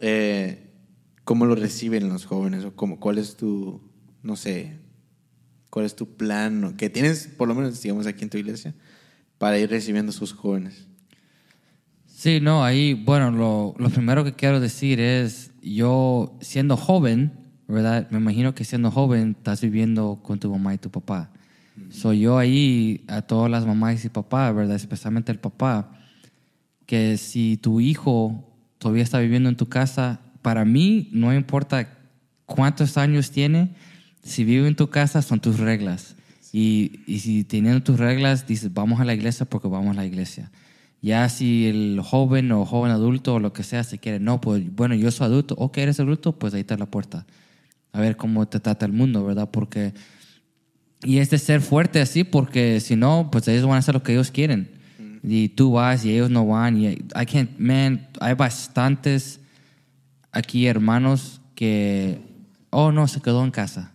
Eh, 0.00 0.62
¿Cómo 1.24 1.44
lo 1.44 1.56
reciben 1.56 2.08
los 2.08 2.24
jóvenes? 2.24 2.64
¿O 2.64 2.74
cómo, 2.74 2.98
cuál 2.98 3.18
es 3.18 3.36
tu, 3.36 3.82
no 4.22 4.36
sé, 4.36 4.78
cuál 5.68 5.84
es 5.84 5.94
tu 5.94 6.16
plan? 6.16 6.62
¿no? 6.62 6.74
que 6.74 6.88
tienes, 6.88 7.26
por 7.26 7.48
lo 7.48 7.54
menos, 7.54 7.82
digamos, 7.82 8.06
aquí 8.06 8.24
en 8.24 8.30
tu 8.30 8.38
iglesia, 8.38 8.74
para 9.44 9.58
ir 9.58 9.68
recibiendo 9.68 10.08
a 10.08 10.14
sus 10.14 10.32
jóvenes? 10.32 10.86
Sí, 12.06 12.40
no, 12.40 12.64
ahí, 12.64 12.94
bueno, 12.94 13.30
lo, 13.30 13.74
lo 13.76 13.90
primero 13.90 14.24
que 14.24 14.32
quiero 14.32 14.58
decir 14.58 15.00
es, 15.00 15.52
yo 15.60 16.38
siendo 16.40 16.78
joven, 16.78 17.30
¿verdad? 17.68 18.08
Me 18.10 18.16
imagino 18.16 18.54
que 18.54 18.64
siendo 18.64 18.90
joven 18.90 19.36
estás 19.36 19.60
viviendo 19.60 20.18
con 20.22 20.38
tu 20.38 20.50
mamá 20.50 20.72
y 20.72 20.78
tu 20.78 20.90
papá. 20.90 21.30
Soy 21.90 22.20
yo 22.20 22.38
ahí, 22.38 23.04
a 23.06 23.20
todas 23.20 23.50
las 23.50 23.66
mamás 23.66 24.02
y 24.06 24.08
papás, 24.08 24.54
¿verdad? 24.54 24.76
Especialmente 24.76 25.30
el 25.30 25.38
papá, 25.38 25.92
que 26.86 27.18
si 27.18 27.58
tu 27.58 27.82
hijo 27.82 28.50
todavía 28.78 29.02
está 29.02 29.18
viviendo 29.18 29.50
en 29.50 29.58
tu 29.58 29.68
casa, 29.68 30.22
para 30.40 30.64
mí 30.64 31.10
no 31.12 31.34
importa 31.34 31.98
cuántos 32.46 32.96
años 32.96 33.30
tiene, 33.30 33.74
si 34.22 34.42
vive 34.42 34.66
en 34.68 34.74
tu 34.74 34.88
casa 34.88 35.20
son 35.20 35.38
tus 35.38 35.58
reglas. 35.58 36.13
Y, 36.56 37.00
y 37.08 37.18
si 37.18 37.42
teniendo 37.42 37.82
tus 37.82 37.98
reglas, 37.98 38.46
dices, 38.46 38.72
vamos 38.72 39.00
a 39.00 39.04
la 39.04 39.12
iglesia 39.12 39.44
porque 39.44 39.66
vamos 39.66 39.96
a 39.96 40.00
la 40.00 40.06
iglesia. 40.06 40.52
Ya 41.02 41.28
si 41.28 41.66
el 41.66 42.00
joven 42.00 42.52
o 42.52 42.64
joven 42.64 42.92
adulto 42.92 43.34
o 43.34 43.38
lo 43.40 43.52
que 43.52 43.64
sea 43.64 43.82
se 43.82 43.98
quiere, 43.98 44.20
no, 44.20 44.40
pues 44.40 44.62
bueno, 44.72 44.94
yo 44.94 45.10
soy 45.10 45.26
adulto, 45.26 45.56
ok, 45.58 45.78
eres 45.78 45.98
adulto, 45.98 46.38
pues 46.38 46.54
ahí 46.54 46.60
está 46.60 46.76
la 46.76 46.86
puerta. 46.86 47.26
A 47.90 47.98
ver 47.98 48.16
cómo 48.16 48.46
te 48.46 48.60
trata 48.60 48.86
el 48.86 48.92
mundo, 48.92 49.24
¿verdad? 49.24 49.50
Porque 49.50 49.94
y 51.02 51.18
es 51.18 51.28
de 51.30 51.38
ser 51.38 51.60
fuerte 51.60 52.00
así 52.00 52.22
porque 52.22 52.78
si 52.78 52.94
no, 52.94 53.30
pues 53.32 53.48
ellos 53.48 53.66
van 53.66 53.74
a 53.74 53.78
hacer 53.78 53.94
lo 53.94 54.04
que 54.04 54.12
ellos 54.12 54.30
quieren. 54.30 54.70
Y 55.24 55.48
tú 55.48 55.72
vas 55.72 56.04
y 56.04 56.12
ellos 56.12 56.30
no 56.30 56.46
van. 56.46 56.78
Y 56.78 56.86
I 56.86 57.26
can't, 57.26 57.58
man, 57.58 58.06
hay 58.20 58.34
bastantes 58.34 59.40
aquí 60.30 60.68
hermanos 60.68 61.40
que, 61.56 62.20
oh 62.70 62.92
no, 62.92 63.08
se 63.08 63.20
quedó 63.20 63.42
en 63.42 63.50
casa. 63.50 63.92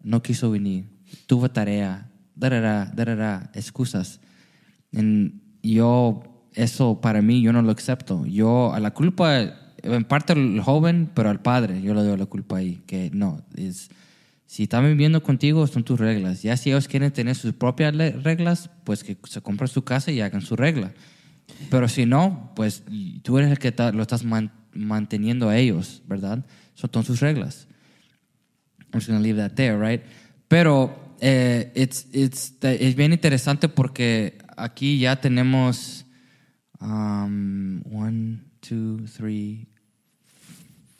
No 0.00 0.22
quiso 0.22 0.52
venir. 0.52 0.97
Tuvo 1.28 1.50
tarea. 1.50 2.10
Darara, 2.34 2.90
darara, 2.96 3.50
excusas. 3.54 4.18
En- 4.92 5.42
yo, 5.62 6.22
eso 6.54 7.00
para 7.00 7.20
mí, 7.22 7.42
yo 7.42 7.52
no 7.52 7.60
lo 7.62 7.70
acepto. 7.70 8.24
Yo, 8.26 8.72
a 8.72 8.80
la 8.80 8.92
culpa, 8.92 9.38
en 9.82 10.04
parte 10.04 10.32
al 10.32 10.60
joven, 10.60 11.10
pero 11.14 11.28
al 11.28 11.40
padre, 11.42 11.82
yo 11.82 11.92
le 11.94 12.02
doy 12.02 12.16
la 12.16 12.26
culpa 12.26 12.56
ahí. 12.56 12.80
Que 12.86 13.10
no, 13.12 13.42
es, 13.54 13.90
si 14.46 14.62
están 14.62 14.84
viviendo 14.86 15.22
contigo, 15.22 15.66
son 15.66 15.84
tus 15.84 16.00
reglas. 16.00 16.42
Ya 16.42 16.56
si 16.56 16.70
ellos 16.70 16.88
quieren 16.88 17.12
tener 17.12 17.36
sus 17.36 17.52
propias 17.52 17.94
reglas, 17.94 18.70
pues 18.84 19.04
que 19.04 19.18
se 19.24 19.42
compren 19.42 19.68
su 19.68 19.82
casa 19.84 20.10
y 20.10 20.20
hagan 20.22 20.40
su 20.40 20.56
regla. 20.56 20.92
Pero 21.70 21.88
si 21.88 22.06
no, 22.06 22.52
pues 22.56 22.84
tú 23.22 23.36
eres 23.38 23.50
el 23.50 23.58
que 23.58 23.74
lo 23.92 24.00
estás 24.02 24.24
man- 24.24 24.52
manteniendo 24.72 25.50
a 25.50 25.56
ellos, 25.58 26.02
¿verdad? 26.06 26.44
Son 26.74 27.04
sus 27.04 27.20
reglas. 27.20 27.66
I'm 28.92 29.00
just 29.00 29.08
gonna 29.08 29.20
leave 29.20 29.36
that 29.38 29.52
there, 29.54 29.76
right? 29.78 30.02
Pero 30.46 31.07
eh, 31.20 31.72
it's, 31.74 32.06
it's, 32.12 32.54
es 32.62 32.94
bien 32.94 33.12
interesante 33.12 33.68
porque 33.68 34.38
aquí 34.56 34.98
ya 34.98 35.20
tenemos 35.20 36.06
Um, 36.80 37.82
one, 37.90 38.44
two, 38.60 39.04
three, 39.16 39.66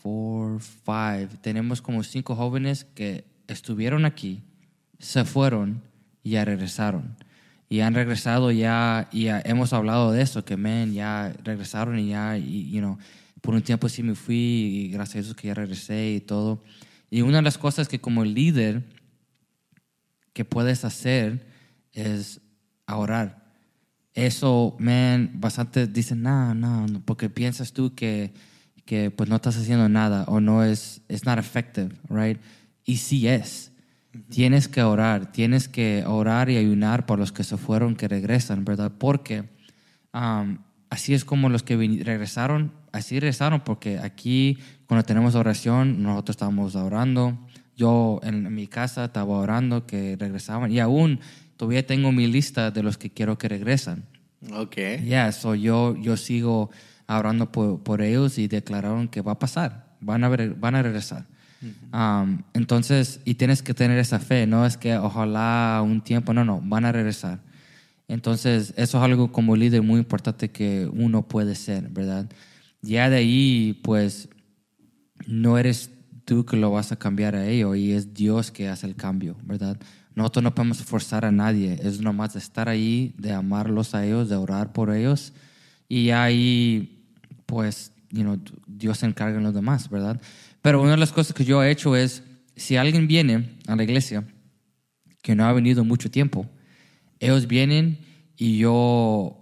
four, 0.02 0.60
five. 0.60 1.28
Tenemos 1.40 1.80
como 1.80 2.02
cinco 2.02 2.34
jóvenes 2.34 2.84
que 2.84 3.24
estuvieron 3.46 4.04
aquí, 4.04 4.42
se 4.98 5.24
fueron 5.24 5.82
y 6.22 6.30
ya 6.30 6.44
regresaron. 6.44 7.16
Y 7.68 7.80
han 7.80 7.94
regresado 7.94 8.50
ya, 8.50 9.08
y 9.12 9.24
ya 9.24 9.40
hemos 9.44 9.72
hablado 9.72 10.10
de 10.10 10.22
eso, 10.22 10.44
que 10.44 10.56
men, 10.56 10.94
ya 10.94 11.34
regresaron 11.44 11.98
y 11.98 12.08
ya, 12.08 12.38
y, 12.38 12.70
you 12.70 12.80
know, 12.80 12.98
por 13.42 13.54
un 13.54 13.62
tiempo 13.62 13.88
sí 13.88 14.02
me 14.02 14.14
fui 14.14 14.36
y 14.36 14.88
gracias 14.88 15.16
a 15.16 15.26
Dios 15.26 15.36
que 15.36 15.48
ya 15.48 15.54
regresé 15.54 16.14
y 16.14 16.20
todo. 16.20 16.62
Y 17.10 17.20
una 17.20 17.36
de 17.36 17.42
las 17.42 17.58
cosas 17.58 17.86
que 17.86 18.00
como 18.00 18.24
líder 18.24 18.82
que 20.38 20.44
puedes 20.44 20.84
hacer 20.84 21.44
es 21.92 22.40
orar. 22.86 23.42
Eso, 24.14 24.76
man, 24.78 25.32
bastante 25.34 25.88
dicen, 25.88 26.22
no, 26.22 26.54
no, 26.54 26.86
no, 26.86 27.02
porque 27.04 27.28
piensas 27.28 27.72
tú 27.72 27.96
que, 27.96 28.32
que 28.84 29.10
pues 29.10 29.28
no 29.28 29.34
estás 29.34 29.56
haciendo 29.56 29.88
nada 29.88 30.26
o 30.28 30.38
no 30.38 30.62
es, 30.62 31.02
it's 31.08 31.26
not 31.26 31.40
effective, 31.40 31.88
right? 32.08 32.38
Y 32.84 32.98
sí 32.98 33.26
es. 33.26 33.72
Tienes 34.28 34.68
que 34.68 34.84
orar, 34.84 35.32
tienes 35.32 35.66
que 35.68 36.04
orar 36.06 36.50
y 36.50 36.56
ayunar 36.56 37.04
por 37.04 37.18
los 37.18 37.32
que 37.32 37.42
se 37.42 37.56
fueron, 37.56 37.96
que 37.96 38.06
regresan, 38.06 38.64
¿verdad? 38.64 38.92
Porque 38.96 39.40
um, 40.14 40.58
así 40.88 41.14
es 41.14 41.24
como 41.24 41.48
los 41.48 41.64
que 41.64 41.76
regresaron, 41.76 42.74
así 42.92 43.18
regresaron, 43.18 43.62
porque 43.64 43.98
aquí 43.98 44.58
cuando 44.86 45.04
tenemos 45.04 45.34
oración, 45.34 46.00
nosotros 46.00 46.34
estamos 46.34 46.76
orando. 46.76 47.47
Yo 47.78 48.18
en 48.24 48.52
mi 48.54 48.66
casa 48.66 49.04
estaba 49.06 49.38
orando 49.38 49.86
que 49.86 50.16
regresaban 50.18 50.72
y 50.72 50.80
aún 50.80 51.20
todavía 51.56 51.86
tengo 51.86 52.10
mi 52.12 52.26
lista 52.26 52.70
de 52.72 52.82
los 52.82 52.98
que 52.98 53.08
quiero 53.10 53.38
que 53.38 53.48
regresan. 53.48 54.04
Ok. 54.52 54.76
Ya, 55.06 55.30
so 55.32 55.54
yo, 55.54 55.96
yo 55.96 56.16
sigo 56.16 56.70
orando 57.06 57.50
por, 57.52 57.80
por 57.82 58.02
ellos 58.02 58.36
y 58.38 58.48
declararon 58.48 59.06
que 59.08 59.22
va 59.22 59.32
a 59.32 59.38
pasar, 59.38 59.94
van 60.00 60.24
a, 60.24 60.28
ver- 60.28 60.54
van 60.56 60.74
a 60.74 60.82
regresar. 60.82 61.24
Um, 61.92 62.42
entonces, 62.52 63.20
y 63.24 63.34
tienes 63.34 63.62
que 63.62 63.74
tener 63.74 63.98
esa 63.98 64.18
fe, 64.18 64.46
no 64.46 64.66
es 64.66 64.76
que 64.76 64.96
ojalá 64.96 65.80
un 65.84 66.00
tiempo, 66.02 66.34
no, 66.34 66.44
no, 66.44 66.60
van 66.62 66.84
a 66.84 66.92
regresar. 66.92 67.40
Entonces, 68.08 68.74
eso 68.76 68.98
es 68.98 69.04
algo 69.04 69.30
como 69.32 69.54
líder 69.56 69.82
muy 69.82 69.98
importante 70.00 70.50
que 70.50 70.88
uno 70.92 71.26
puede 71.26 71.54
ser, 71.54 71.88
¿verdad? 71.90 72.28
Ya 72.82 73.08
de 73.10 73.16
ahí, 73.16 73.80
pues, 73.82 74.28
no 75.26 75.58
eres 75.58 75.90
tú 76.28 76.44
que 76.44 76.58
lo 76.58 76.70
vas 76.70 76.92
a 76.92 76.96
cambiar 76.96 77.34
a 77.34 77.48
ellos 77.48 77.74
y 77.78 77.92
es 77.92 78.12
Dios 78.12 78.50
que 78.50 78.68
hace 78.68 78.86
el 78.86 78.94
cambio, 78.94 79.34
¿verdad? 79.44 79.78
Nosotros 80.14 80.42
no 80.42 80.54
podemos 80.54 80.82
forzar 80.82 81.24
a 81.24 81.32
nadie, 81.32 81.80
es 81.82 82.02
nomás 82.02 82.34
de 82.34 82.38
estar 82.38 82.68
ahí, 82.68 83.14
de 83.16 83.32
amarlos 83.32 83.94
a 83.94 84.04
ellos, 84.04 84.28
de 84.28 84.36
orar 84.36 84.74
por 84.74 84.94
ellos 84.94 85.32
y 85.88 86.10
ahí, 86.10 87.02
pues, 87.46 87.92
you 88.10 88.20
know, 88.20 88.38
Dios 88.66 88.98
se 88.98 89.06
encarga 89.06 89.38
en 89.38 89.42
los 89.42 89.54
demás, 89.54 89.88
¿verdad? 89.88 90.20
Pero 90.60 90.82
una 90.82 90.90
de 90.90 90.96
las 90.98 91.12
cosas 91.12 91.32
que 91.32 91.46
yo 91.46 91.62
he 91.62 91.70
hecho 91.70 91.96
es, 91.96 92.22
si 92.56 92.76
alguien 92.76 93.08
viene 93.08 93.56
a 93.66 93.74
la 93.74 93.84
iglesia 93.84 94.22
que 95.22 95.34
no 95.34 95.46
ha 95.46 95.52
venido 95.54 95.82
mucho 95.82 96.10
tiempo, 96.10 96.46
ellos 97.20 97.46
vienen 97.48 98.00
y 98.36 98.58
yo 98.58 99.38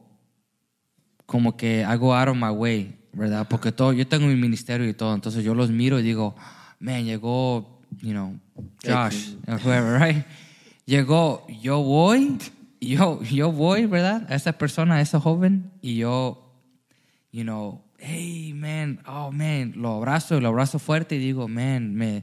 como 1.27 1.57
que 1.57 1.83
hago 1.83 2.15
out 2.15 2.29
of 2.29 2.37
my 2.37 2.51
way, 2.51 2.97
¿verdad? 3.13 3.49
Porque 3.51 3.73
todo, 3.73 3.93
yo 3.93 4.07
tengo 4.07 4.29
mi 4.29 4.37
ministerio 4.37 4.89
y 4.89 4.95
todo, 4.95 5.17
entonces 5.17 5.43
yo 5.43 5.53
los 5.53 5.73
miro 5.73 5.99
y 5.99 6.05
digo, 6.05 6.37
man, 6.81 7.05
llegó, 7.05 7.67
you 8.01 8.13
know, 8.13 8.39
Josh, 8.85 9.35
or 9.47 9.59
whoever, 9.59 9.99
right? 9.99 10.25
Llegó, 10.87 11.47
yo 11.49 11.83
voy, 11.83 12.39
yo, 12.81 13.23
yo 13.23 13.51
voy, 13.51 13.87
¿verdad? 13.87 14.27
A 14.31 14.35
esa 14.35 14.53
persona, 14.53 14.97
a 14.97 15.01
ese 15.01 15.19
joven, 15.19 15.71
y 15.83 15.97
yo, 15.97 16.39
you 17.33 17.45
know, 17.45 17.83
hey, 17.99 18.53
man, 18.55 19.01
oh, 19.07 19.33
man, 19.33 19.75
lo 19.77 20.01
abrazo, 20.01 20.41
lo 20.41 20.49
abrazo 20.49 20.79
fuerte 20.79 21.17
y 21.17 21.19
digo, 21.19 21.49
man, 21.49 21.95
me, 21.95 22.23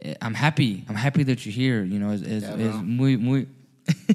eh, 0.00 0.16
I'm 0.20 0.34
happy, 0.34 0.84
I'm 0.88 0.96
happy 0.96 1.24
that 1.24 1.44
you're 1.44 1.54
here, 1.54 1.84
you 1.84 1.98
know, 1.98 2.12
es, 2.12 2.22
es, 2.22 2.42
Yeah, 2.42 2.68
es 2.68 2.74
muy, 2.82 3.16
muy... 3.16 3.48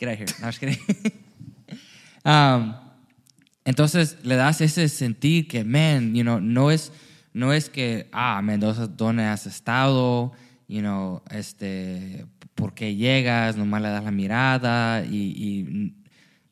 Get 0.00 0.08
out 0.08 0.12
of 0.14 0.18
here. 0.18 0.28
No, 0.40 0.46
just 0.46 0.60
kidding. 0.60 0.78
Um, 2.22 2.74
entonces 3.64 4.16
le 4.22 4.36
das 4.36 4.60
ese 4.60 4.88
sentir 4.88 5.46
que, 5.48 5.64
man, 5.64 6.14
you 6.14 6.22
know, 6.22 6.40
no 6.40 6.70
es, 6.70 6.92
no 7.32 7.52
es 7.52 7.68
que, 7.68 8.08
ah, 8.12 8.40
Mendoza, 8.42 8.86
¿dónde 8.86 9.24
has 9.24 9.46
estado? 9.46 10.32
You 10.68 10.80
know, 10.80 11.22
este, 11.30 12.26
¿por 12.54 12.74
qué 12.74 12.94
llegas? 12.96 13.56
Nomás 13.56 13.82
le 13.82 13.88
das 13.88 14.04
la 14.04 14.10
mirada 14.10 15.04
y, 15.04 15.94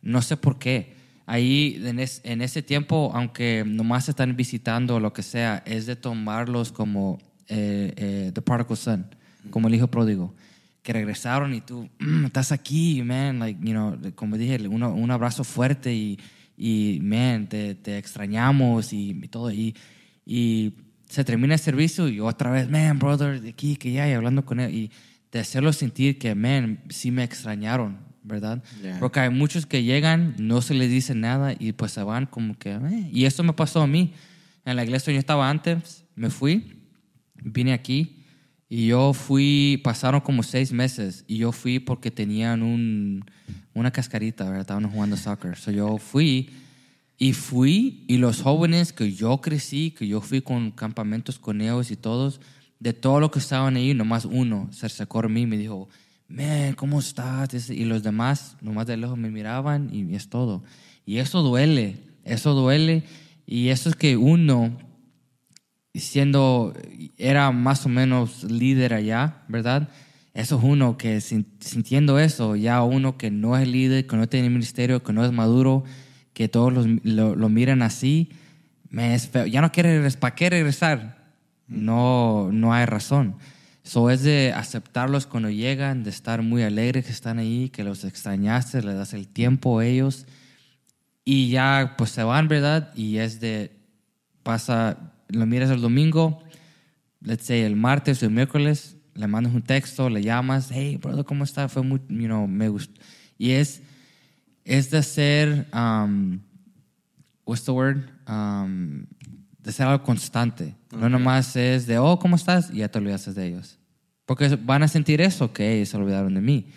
no 0.02 0.22
sé 0.22 0.36
por 0.36 0.58
qué. 0.58 0.96
Ahí, 1.26 1.80
en, 1.84 1.98
es- 2.00 2.20
en 2.24 2.40
ese 2.40 2.62
tiempo, 2.62 3.10
aunque 3.14 3.64
nomás 3.66 4.08
están 4.08 4.34
visitando 4.36 4.98
lo 5.00 5.12
que 5.12 5.22
sea, 5.22 5.62
es 5.66 5.86
de 5.86 5.96
tomarlos 5.96 6.72
como 6.72 7.18
eh, 7.48 7.92
eh, 7.96 8.30
The 8.34 8.42
Prodigal 8.42 8.76
Son, 8.76 9.06
como 9.50 9.68
el 9.68 9.74
hijo 9.74 9.88
pródigo 9.88 10.34
que 10.82 10.92
regresaron 10.94 11.52
y 11.54 11.60
tú 11.60 11.88
"Mm, 11.98 12.26
estás 12.26 12.50
aquí, 12.52 13.02
man, 13.02 13.38
like, 13.40 13.60
you 13.62 13.72
know, 13.72 13.96
como 14.14 14.36
dije, 14.38 14.66
uno- 14.68 14.94
un 14.94 15.10
abrazo 15.10 15.44
fuerte 15.44 15.92
y, 15.94 16.18
y 16.58 16.98
man, 17.02 17.48
te, 17.48 17.74
te 17.76 17.96
extrañamos 17.98 18.92
y, 18.92 19.10
y 19.10 19.28
todo. 19.28 19.50
Y, 19.52 19.74
y 20.26 20.74
se 21.08 21.24
termina 21.24 21.54
el 21.54 21.60
servicio 21.60 22.08
y 22.08 22.20
otra 22.20 22.50
vez, 22.50 22.68
man, 22.68 22.98
brother, 22.98 23.40
de 23.40 23.50
aquí, 23.50 23.76
que 23.76 23.92
ya, 23.92 24.08
y 24.08 24.12
hablando 24.12 24.44
con 24.44 24.60
él. 24.60 24.74
Y 24.74 24.90
de 25.30 25.38
hacerlo 25.38 25.72
sentir 25.72 26.18
que, 26.18 26.34
man, 26.34 26.80
sí 26.88 27.10
me 27.10 27.22
extrañaron, 27.22 27.98
¿verdad? 28.22 28.62
Yeah. 28.82 28.98
Porque 28.98 29.20
hay 29.20 29.30
muchos 29.30 29.66
que 29.66 29.84
llegan, 29.84 30.34
no 30.38 30.60
se 30.60 30.74
les 30.74 30.90
dice 30.90 31.14
nada 31.14 31.54
y 31.58 31.72
pues 31.72 31.92
se 31.92 32.02
van 32.02 32.26
como 32.26 32.58
que, 32.58 32.72
"Eh". 32.72 33.10
y 33.12 33.24
eso 33.24 33.42
me 33.42 33.52
pasó 33.52 33.80
a 33.82 33.86
mí. 33.86 34.12
En 34.64 34.76
la 34.76 34.84
iglesia 34.84 35.06
donde 35.06 35.16
yo 35.16 35.20
estaba 35.20 35.48
antes, 35.48 36.04
me 36.14 36.28
fui, 36.28 36.82
vine 37.42 37.72
aquí 37.72 38.24
y 38.68 38.88
yo 38.88 39.14
fui, 39.14 39.80
pasaron 39.82 40.20
como 40.20 40.42
seis 40.42 40.72
meses 40.72 41.24
y 41.26 41.38
yo 41.38 41.52
fui 41.52 41.78
porque 41.78 42.10
tenían 42.10 42.62
un, 42.62 43.24
una 43.78 43.90
cascarita, 43.90 44.44
¿verdad? 44.44 44.60
Estaban 44.60 44.90
jugando 44.90 45.16
soccer. 45.16 45.56
So 45.56 45.70
yo 45.70 45.98
fui 45.98 46.50
y 47.16 47.32
fui 47.32 48.04
y 48.06 48.18
los 48.18 48.42
jóvenes 48.42 48.92
que 48.92 49.12
yo 49.12 49.40
crecí, 49.40 49.90
que 49.90 50.06
yo 50.06 50.20
fui 50.20 50.40
con 50.40 50.70
campamentos 50.70 51.38
con 51.38 51.60
ellos 51.60 51.90
y 51.90 51.96
todos, 51.96 52.40
de 52.78 52.92
todo 52.92 53.20
lo 53.20 53.30
que 53.30 53.40
estaban 53.40 53.76
ahí, 53.76 53.94
nomás 53.94 54.24
uno 54.24 54.68
se 54.72 54.86
acercó 54.86 55.20
a 55.20 55.28
mí 55.28 55.42
y 55.42 55.46
me 55.46 55.56
dijo, 55.56 55.88
man, 56.28 56.74
¿cómo 56.74 57.00
estás? 57.00 57.70
Y 57.70 57.84
los 57.84 58.02
demás, 58.02 58.56
nomás 58.60 58.86
de 58.86 58.96
lejos 58.96 59.18
me 59.18 59.30
miraban 59.30 59.90
y 59.92 60.14
es 60.14 60.28
todo. 60.28 60.62
Y 61.04 61.18
eso 61.18 61.42
duele, 61.42 61.98
eso 62.24 62.54
duele. 62.54 63.04
Y 63.46 63.68
eso 63.68 63.88
es 63.88 63.96
que 63.96 64.16
uno 64.16 64.76
siendo, 65.94 66.74
era 67.16 67.50
más 67.50 67.86
o 67.86 67.88
menos 67.88 68.44
líder 68.44 68.94
allá, 68.94 69.42
¿verdad? 69.48 69.88
Eso 70.34 70.58
es 70.58 70.64
uno 70.64 70.96
que 70.98 71.20
sin- 71.20 71.46
sintiendo 71.60 72.18
eso, 72.18 72.54
ya 72.56 72.82
uno 72.82 73.16
que 73.18 73.30
no 73.30 73.56
es 73.56 73.66
líder, 73.66 74.06
que 74.06 74.16
no 74.16 74.28
tiene 74.28 74.50
ministerio, 74.50 75.02
que 75.02 75.12
no 75.12 75.24
es 75.24 75.32
maduro, 75.32 75.84
que 76.32 76.48
todos 76.48 76.72
los- 76.72 76.86
lo, 77.04 77.48
miran 77.48 77.82
así, 77.82 78.30
me. 78.90 79.16
Ya 79.50 79.60
no 79.60 79.72
quiere 79.72 79.94
regresar. 79.96 80.20
¿Para 80.20 80.34
qué 80.34 80.50
regresar? 80.50 81.32
No, 81.66 82.50
no 82.52 82.72
hay 82.72 82.86
razón. 82.86 83.36
So 83.82 84.10
es 84.10 84.22
de 84.22 84.52
aceptarlos 84.54 85.26
cuando 85.26 85.48
llegan, 85.50 86.04
de 86.04 86.10
estar 86.10 86.42
muy 86.42 86.62
alegres 86.62 87.06
que 87.06 87.12
están 87.12 87.38
ahí, 87.38 87.70
que 87.70 87.84
los 87.84 88.04
extrañaste, 88.04 88.82
le 88.82 88.92
das 88.94 89.14
el 89.14 89.26
tiempo 89.28 89.78
a 89.78 89.86
ellos 89.86 90.26
y 91.24 91.48
ya 91.48 91.94
pues 91.96 92.10
se 92.10 92.22
van, 92.22 92.48
¿verdad? 92.48 92.92
Y 92.94 93.16
es 93.16 93.40
de, 93.40 93.72
pasa, 94.42 95.12
lo 95.28 95.46
miras 95.46 95.70
el 95.70 95.80
domingo, 95.80 96.42
let's 97.22 97.46
say 97.46 97.62
el 97.62 97.76
martes 97.76 98.22
o 98.22 98.26
el 98.26 98.32
miércoles, 98.32 98.96
le 99.18 99.26
mandas 99.26 99.52
un 99.52 99.62
texto, 99.62 100.08
le 100.08 100.22
llamas, 100.22 100.70
hey, 100.70 100.96
brother, 100.96 101.24
¿cómo 101.24 101.42
está? 101.42 101.68
Fue 101.68 101.82
muy, 101.82 102.00
you 102.08 102.26
know, 102.26 102.46
me 102.46 102.68
gustó. 102.68 103.00
Y 103.36 103.50
es, 103.50 103.82
es 104.64 104.90
de 104.90 105.02
ser, 105.02 105.66
um, 105.74 106.38
what's 107.44 107.64
the 107.64 107.72
word? 107.72 108.10
Um, 108.28 109.06
de 109.58 109.72
ser 109.72 109.88
algo 109.88 110.04
constante. 110.04 110.76
No 110.96 111.08
nomás 111.08 111.56
es 111.56 111.86
de, 111.88 111.98
oh, 111.98 112.18
¿cómo 112.20 112.36
estás? 112.36 112.70
Y 112.70 112.78
ya 112.78 112.88
te 112.88 112.98
olvidaste 112.98 113.32
de 113.32 113.48
ellos. 113.48 113.78
Porque 114.24 114.54
van 114.54 114.84
a 114.84 114.88
sentir 114.88 115.20
eso, 115.20 115.52
que 115.52 115.78
"Hey, 115.78 115.84
se 115.86 115.96
olvidaron 115.96 116.34
de 116.34 116.40
mí. 116.40 116.68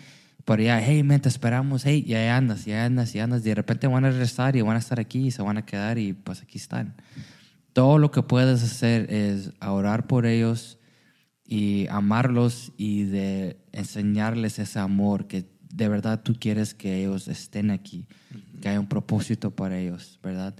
Pero 0.44 0.62
ya, 0.64 0.80
hey, 0.82 1.06
te 1.22 1.28
esperamos, 1.28 1.86
hey, 1.86 2.02
y 2.04 2.14
ahí 2.14 2.26
andas, 2.26 2.66
y 2.66 2.72
ahí 2.72 2.86
andas, 2.86 3.14
y 3.14 3.20
andas. 3.20 3.42
Y 3.42 3.50
de 3.50 3.54
repente 3.54 3.86
van 3.86 4.04
a 4.04 4.10
regresar 4.10 4.56
y 4.56 4.62
van 4.62 4.74
a 4.74 4.80
estar 4.80 4.98
aquí 4.98 5.26
y 5.26 5.30
se 5.30 5.42
van 5.42 5.58
a 5.58 5.64
quedar 5.64 5.96
y 5.96 6.12
pues 6.12 6.42
aquí 6.42 6.58
están. 6.58 6.96
Todo 7.72 7.98
lo 7.98 8.10
que 8.10 8.22
puedes 8.22 8.64
hacer 8.64 9.12
es 9.12 9.52
orar 9.60 10.08
por 10.08 10.26
ellos 10.26 10.80
y 11.52 11.86
amarlos 11.90 12.72
y 12.78 13.02
de 13.02 13.58
enseñarles 13.72 14.58
ese 14.58 14.78
amor 14.78 15.26
que 15.26 15.44
de 15.68 15.86
verdad 15.86 16.22
tú 16.22 16.34
quieres 16.40 16.72
que 16.72 17.00
ellos 17.00 17.28
estén 17.28 17.70
aquí, 17.70 18.06
que 18.62 18.70
haya 18.70 18.80
un 18.80 18.86
propósito 18.86 19.50
para 19.50 19.78
ellos, 19.78 20.18
¿verdad? 20.22 20.54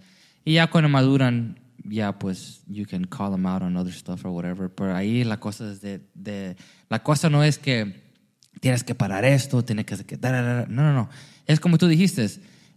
Y 0.44 0.52
ya 0.52 0.66
cuando 0.66 0.90
maduran, 0.90 1.58
ya 1.82 2.18
pues 2.18 2.62
you 2.66 2.84
can 2.84 3.04
call 3.04 3.30
them 3.30 3.46
out 3.46 3.62
on 3.62 3.74
other 3.74 3.90
stuff 3.90 4.22
or 4.26 4.32
whatever, 4.32 4.68
pero 4.68 4.94
ahí 4.94 5.24
la 5.24 5.40
cosa 5.40 5.72
es 5.72 5.80
de, 5.80 6.02
de 6.12 6.56
la 6.90 7.02
cosa 7.02 7.30
no 7.30 7.42
es 7.42 7.56
que 7.56 8.02
tienes 8.60 8.84
que 8.84 8.94
parar 8.94 9.24
esto, 9.24 9.64
tienes 9.64 9.86
que 9.86 10.18
no, 10.18 10.66
no, 10.66 10.92
no, 10.92 11.08
es 11.46 11.58
como 11.58 11.78
tú 11.78 11.88
dijiste, 11.88 12.28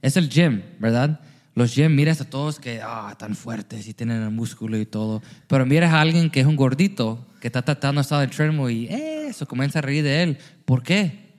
es 0.01 0.15
el 0.15 0.29
gym, 0.29 0.61
¿verdad? 0.79 1.19
Los 1.55 1.73
gym, 1.73 1.95
miras 1.95 2.19
a 2.19 2.29
todos 2.29 2.59
que, 2.59 2.81
ah, 2.83 3.15
tan 3.17 3.33
fuertes 3.33 3.87
y 3.87 3.93
tienen 3.93 4.21
el 4.21 4.29
músculo 4.29 4.77
y 4.77 4.85
todo. 4.85 5.23
Pero 5.47 5.65
miras 5.65 5.93
a 5.93 6.01
alguien 6.01 6.29
que 6.29 6.41
es 6.41 6.45
un 6.45 6.57
gordito, 6.57 7.25
que 7.39 7.47
está 7.47 7.61
tratando 7.61 7.99
de 7.99 8.03
estar 8.03 8.29
treadmill 8.29 8.71
y 8.71 8.87
eso 8.89 9.47
comienza 9.47 9.79
a 9.79 9.81
reír 9.81 10.03
de 10.03 10.21
él. 10.21 10.37
¿Por 10.65 10.83
qué? 10.83 11.33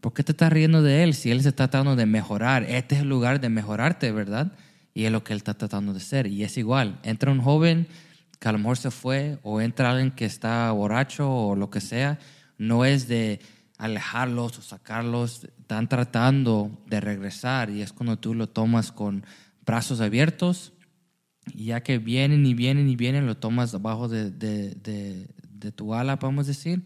¿Por 0.00 0.14
qué 0.14 0.22
te 0.22 0.32
estás 0.32 0.52
riendo 0.52 0.82
de 0.82 1.02
él 1.02 1.14
si 1.14 1.32
él 1.32 1.42
se 1.42 1.48
está 1.48 1.68
tratando 1.68 1.96
de 1.96 2.06
mejorar? 2.06 2.62
Este 2.62 2.94
es 2.94 3.00
el 3.02 3.08
lugar 3.08 3.40
de 3.40 3.48
mejorarte, 3.48 4.12
¿verdad? 4.12 4.52
Y 4.94 5.04
es 5.04 5.12
lo 5.12 5.24
que 5.24 5.32
él 5.32 5.38
está 5.38 5.54
tratando 5.54 5.92
de 5.92 5.98
hacer. 5.98 6.28
Y 6.28 6.44
es 6.44 6.56
igual. 6.56 7.00
Entra 7.02 7.32
un 7.32 7.40
joven 7.40 7.88
que 8.38 8.48
a 8.48 8.52
lo 8.52 8.74
se 8.76 8.90
fue, 8.90 9.38
o 9.42 9.60
entra 9.60 9.90
alguien 9.90 10.12
que 10.12 10.24
está 10.24 10.70
borracho 10.70 11.30
o 11.30 11.56
lo 11.56 11.70
que 11.70 11.80
sea. 11.80 12.18
No 12.56 12.84
es 12.84 13.08
de 13.08 13.40
alejarlos 13.80 14.58
o 14.58 14.62
sacarlos. 14.62 15.44
Están 15.58 15.88
tratando 15.88 16.70
de 16.86 17.00
regresar 17.00 17.70
y 17.70 17.82
es 17.82 17.92
cuando 17.92 18.18
tú 18.18 18.34
lo 18.34 18.48
tomas 18.48 18.92
con 18.92 19.24
brazos 19.64 20.00
abiertos. 20.00 20.72
Y 21.54 21.66
ya 21.66 21.82
que 21.82 21.98
vienen 21.98 22.46
y 22.46 22.54
vienen 22.54 22.88
y 22.88 22.96
vienen, 22.96 23.26
lo 23.26 23.36
tomas 23.36 23.74
abajo 23.74 24.08
de, 24.08 24.30
de, 24.30 24.74
de, 24.74 25.26
de 25.50 25.72
tu 25.72 25.94
ala, 25.94 26.18
podemos 26.18 26.46
decir, 26.46 26.84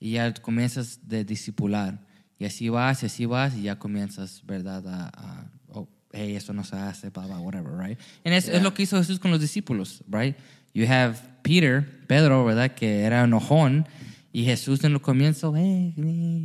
y 0.00 0.12
ya 0.12 0.32
comienzas 0.34 1.06
de 1.06 1.24
discipular. 1.24 2.00
Y 2.38 2.46
así 2.46 2.70
vas, 2.70 3.02
y 3.02 3.06
así 3.06 3.26
vas, 3.26 3.54
y 3.54 3.62
ya 3.62 3.78
comienzas, 3.78 4.42
¿verdad? 4.46 4.86
A, 4.88 5.08
a 5.08 5.50
oh, 5.68 5.86
hey, 6.12 6.34
eso 6.34 6.54
no 6.54 6.64
se 6.64 6.76
hace, 6.76 7.10
blah, 7.10 7.26
blah, 7.26 7.38
whatever, 7.40 7.76
right? 7.76 7.98
Y 8.24 8.30
es, 8.30 8.48
es, 8.48 8.62
lo 8.62 8.72
que 8.72 8.84
hizo 8.84 8.96
Jesús 8.96 9.18
con 9.18 9.30
los 9.30 9.40
discípulos, 9.40 10.02
right? 10.08 10.34
You 10.72 10.86
have 10.90 11.18
Peter, 11.42 12.06
Pedro, 12.06 12.46
¿verdad? 12.46 12.74
Que 12.74 13.02
era 13.02 13.24
enojón, 13.24 13.86
y 14.32 14.44
Jesús 14.44 14.84
en 14.84 14.92
el 14.92 15.00
comienzo, 15.00 15.52
hey, 15.56 15.94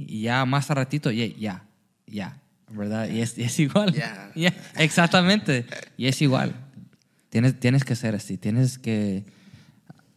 y 0.07 0.21
ya 0.21 0.45
más 0.45 0.71
a 0.71 0.73
ratito, 0.73 1.11
ya, 1.11 1.27
ya, 1.27 1.67
ya, 2.07 2.41
¿verdad? 2.71 3.09
Y 3.09 3.21
es, 3.21 3.37
es 3.37 3.59
igual. 3.59 3.93
Ya. 3.93 4.31
Yeah, 4.35 4.53
exactamente. 4.77 5.65
Y 5.97 6.07
es 6.07 6.21
igual. 6.21 6.55
Tienes, 7.29 7.59
tienes 7.59 7.83
que 7.83 7.95
ser 7.95 8.15
así, 8.15 8.37
tienes 8.37 8.77
que 8.77 9.25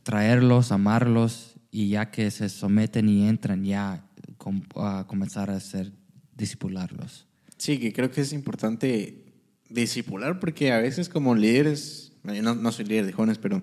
traerlos, 0.03 0.73
amarlos, 0.73 1.55
y 1.71 1.91
ya 1.91 2.11
que 2.11 2.31
se 2.31 2.49
someten 2.49 3.09
y 3.09 3.29
entran, 3.29 3.65
ya 3.65 4.05
com, 4.39 4.63
a 4.77 5.05
comenzar 5.07 5.51
a 5.51 5.57
hacer, 5.57 5.93
discipularlos. 6.37 7.27
Sí, 7.59 7.79
que 7.79 7.93
creo 7.93 8.11
que 8.11 8.23
es 8.23 8.33
importante 8.33 9.25
discipular, 9.69 10.41
porque 10.41 10.73
a 10.73 10.79
veces 10.79 11.09
como 11.09 11.35
líderes, 11.35 12.13
no, 12.23 12.55
no 12.55 12.73
soy 12.73 12.87
líder 12.87 13.07
de 13.07 13.13
jóvenes, 13.13 13.39
pero 13.39 13.61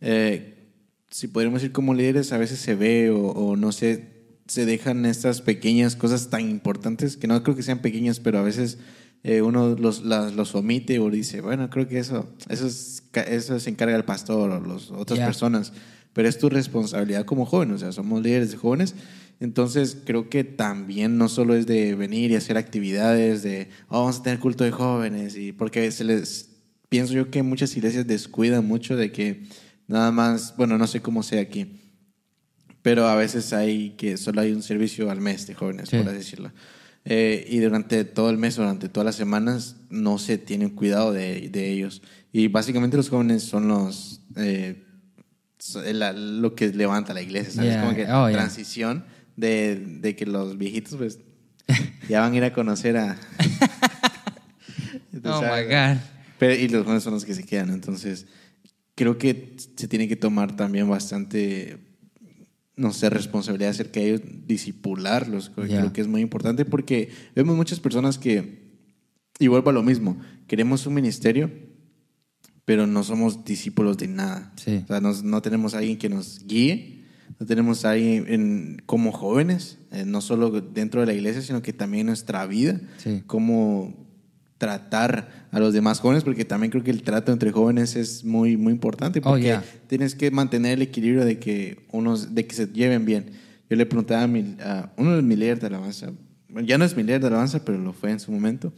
eh, 0.00 0.63
si 1.14 1.28
podríamos 1.28 1.60
decir 1.62 1.70
como 1.72 1.94
líderes, 1.94 2.32
a 2.32 2.38
veces 2.38 2.58
se 2.58 2.74
ve 2.74 3.10
o, 3.10 3.20
o 3.28 3.54
no 3.56 3.70
sé, 3.70 4.08
se 4.48 4.66
dejan 4.66 5.06
estas 5.06 5.42
pequeñas 5.42 5.94
cosas 5.94 6.28
tan 6.28 6.40
importantes, 6.50 7.16
que 7.16 7.28
no 7.28 7.40
creo 7.44 7.54
que 7.54 7.62
sean 7.62 7.78
pequeñas, 7.78 8.18
pero 8.18 8.40
a 8.40 8.42
veces 8.42 8.78
eh, 9.22 9.40
uno 9.40 9.76
los, 9.76 10.04
las, 10.04 10.34
los 10.34 10.56
omite 10.56 10.98
o 10.98 11.08
dice, 11.10 11.40
bueno, 11.40 11.70
creo 11.70 11.86
que 11.86 12.00
eso, 12.00 12.28
eso, 12.48 12.66
es, 12.66 13.04
eso 13.28 13.60
se 13.60 13.70
encarga 13.70 13.94
el 13.94 14.04
pastor 14.04 14.50
o 14.50 14.60
las 14.60 14.90
otras 14.90 15.18
Yeah. 15.18 15.26
personas, 15.26 15.72
pero 16.14 16.28
es 16.28 16.36
tu 16.36 16.48
responsabilidad 16.48 17.24
como 17.24 17.46
joven, 17.46 17.70
o 17.70 17.78
sea, 17.78 17.92
somos 17.92 18.20
líderes 18.20 18.50
de 18.50 18.56
jóvenes, 18.56 18.96
entonces 19.38 19.96
creo 20.04 20.28
que 20.28 20.42
también 20.42 21.16
no 21.16 21.28
solo 21.28 21.54
es 21.54 21.66
de 21.68 21.94
venir 21.94 22.32
y 22.32 22.34
hacer 22.34 22.56
actividades, 22.56 23.44
de 23.44 23.68
"Oh, 23.88 24.00
vamos 24.00 24.18
a 24.18 24.22
tener 24.24 24.40
culto 24.40 24.64
de 24.64 24.72
jóvenes, 24.72 25.36
y 25.36 25.52
porque 25.52 25.92
se 25.92 26.02
les, 26.02 26.50
pienso 26.88 27.12
yo 27.14 27.30
que 27.30 27.44
muchas 27.44 27.76
iglesias 27.76 28.04
descuidan 28.04 28.66
mucho 28.66 28.96
de 28.96 29.12
que 29.12 29.44
nada 29.88 30.10
más, 30.10 30.54
bueno, 30.56 30.78
no 30.78 30.86
sé 30.86 31.00
cómo 31.00 31.22
sea 31.22 31.40
aquí, 31.42 31.80
pero 32.82 33.06
a 33.08 33.16
veces 33.16 33.52
hay 33.52 33.90
que 33.90 34.16
solo 34.16 34.40
hay 34.40 34.52
un 34.52 34.62
servicio 34.62 35.10
al 35.10 35.20
mes 35.20 35.46
de 35.46 35.54
jóvenes, 35.54 35.88
Sí. 35.88 35.96
por 35.98 36.08
así 36.08 36.18
decirlo. 36.18 36.52
Eh, 37.06 37.46
y 37.50 37.58
durante 37.58 38.04
todo 38.04 38.30
el 38.30 38.38
mes, 38.38 38.56
durante 38.56 38.88
todas 38.88 39.04
las 39.04 39.16
semanas, 39.16 39.76
no 39.90 40.18
se 40.18 40.38
tienen 40.38 40.70
cuidado 40.70 41.12
de, 41.12 41.48
de 41.50 41.70
ellos. 41.70 42.00
Y 42.32 42.48
básicamente 42.48 42.96
los 42.96 43.10
jóvenes 43.10 43.42
son 43.42 43.68
los 43.68 44.22
eh, 44.36 44.82
so- 45.58 45.82
la- 45.82 46.12
lo 46.14 46.54
que 46.54 46.68
levanta 46.72 47.12
la 47.14 47.20
iglesia, 47.22 47.52
¿sabes? 47.52 47.70
Yeah. 47.72 47.80
Como 47.82 47.94
que 47.94 48.02
Oh, 48.10 48.28
yeah. 48.28 48.38
transición 48.38 49.04
de, 49.36 49.76
de 50.00 50.16
que 50.16 50.24
los 50.26 50.56
viejitos 50.56 50.96
pues 50.96 51.18
ya 52.08 52.20
van 52.20 52.32
a 52.32 52.36
ir 52.36 52.44
a 52.44 52.52
conocer 52.54 52.96
a... 52.96 53.18
Oh 55.16 55.16
Entonces, 55.16 55.50
my 55.50 55.64
God. 55.74 55.96
pero, 56.38 56.54
y 56.54 56.68
los 56.68 56.82
jóvenes 56.84 57.02
son 57.02 57.14
los 57.14 57.24
que 57.24 57.34
se 57.34 57.44
quedan. 57.44 57.70
Entonces, 57.70 58.26
creo 58.94 59.18
que 59.18 59.56
se 59.76 59.88
tiene 59.88 60.08
que 60.08 60.16
tomar 60.16 60.56
también 60.56 60.88
bastante, 60.88 61.78
no 62.76 62.92
sé, 62.92 63.10
responsabilidad 63.10 63.70
acerca 63.70 64.00
de 64.00 64.06
ellos, 64.10 64.20
disipularlos. 64.46 65.50
Creo, 65.50 65.66
Ya. 65.66 65.80
creo 65.80 65.92
que 65.92 66.00
es 66.00 66.08
muy 66.08 66.20
importante 66.20 66.64
porque 66.64 67.10
vemos 67.34 67.56
muchas 67.56 67.80
personas 67.80 68.18
que, 68.18 68.64
y 69.38 69.48
vuelvo 69.48 69.70
a 69.70 69.72
lo 69.72 69.82
mismo, 69.82 70.18
queremos 70.46 70.86
un 70.86 70.94
ministerio, 70.94 71.50
pero 72.64 72.86
no 72.86 73.02
somos 73.04 73.44
discípulos 73.44 73.98
de 73.98 74.08
nada. 74.08 74.52
Sí. 74.56 74.80
O 74.84 74.86
sea, 74.86 75.00
nos- 75.00 75.22
no 75.22 75.42
tenemos 75.42 75.74
a 75.74 75.78
alguien 75.78 75.98
que 75.98 76.08
nos 76.08 76.44
guíe, 76.46 77.04
no 77.38 77.46
tenemos 77.46 77.84
a 77.84 77.90
alguien 77.90 78.24
en- 78.28 78.82
como 78.86 79.12
jóvenes, 79.12 79.78
eh, 79.90 80.04
no 80.06 80.20
solo 80.20 80.50
dentro 80.60 81.00
de 81.00 81.06
la 81.06 81.14
iglesia, 81.14 81.42
sino 81.42 81.62
que 81.62 81.72
también 81.72 82.02
en 82.02 82.06
nuestra 82.08 82.46
vida, 82.46 82.80
Sí. 82.98 83.22
cómo 83.26 84.03
tratar 84.64 85.46
a 85.50 85.58
los 85.60 85.72
demás 85.74 86.00
jóvenes, 86.00 86.24
porque 86.24 86.44
también 86.44 86.70
creo 86.70 86.82
que 86.82 86.90
el 86.90 87.02
trato 87.02 87.32
entre 87.32 87.50
jóvenes 87.52 87.96
es 87.96 88.24
muy, 88.24 88.56
muy 88.56 88.72
importante, 88.72 89.18
Oh, 89.20 89.30
porque 89.30 89.42
yeah. 89.42 89.64
tienes 89.86 90.14
que 90.14 90.30
mantener 90.30 90.72
el 90.74 90.82
equilibrio 90.82 91.24
de 91.24 91.38
que, 91.38 91.86
unos, 91.92 92.34
de 92.34 92.46
que 92.46 92.54
se 92.54 92.66
lleven 92.68 93.04
bien. 93.04 93.26
Yo 93.68 93.76
le 93.76 93.84
preguntaba 93.86 94.22
a, 94.22 94.26
mi- 94.26 94.56
a 94.60 94.92
uno 94.96 95.16
de 95.16 95.22
mis 95.22 95.38
líderes 95.38 95.60
de 95.60 95.66
alabanza, 95.66 96.12
ya 96.64 96.78
no 96.78 96.84
es 96.84 96.96
mi 96.96 97.02
líder 97.02 97.20
de 97.20 97.26
alabanza, 97.26 97.64
pero 97.64 97.78
lo 97.78 97.92
fue 97.92 98.10
en 98.10 98.20
su 98.20 98.32
momento, 98.32 98.72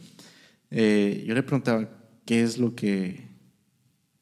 eh, 0.71 1.23
yo 1.25 1.33
le 1.33 1.43
preguntaba 1.43 1.87
qué 2.25 2.41
es 2.43 2.57
lo 2.57 2.75
que, 2.75 3.27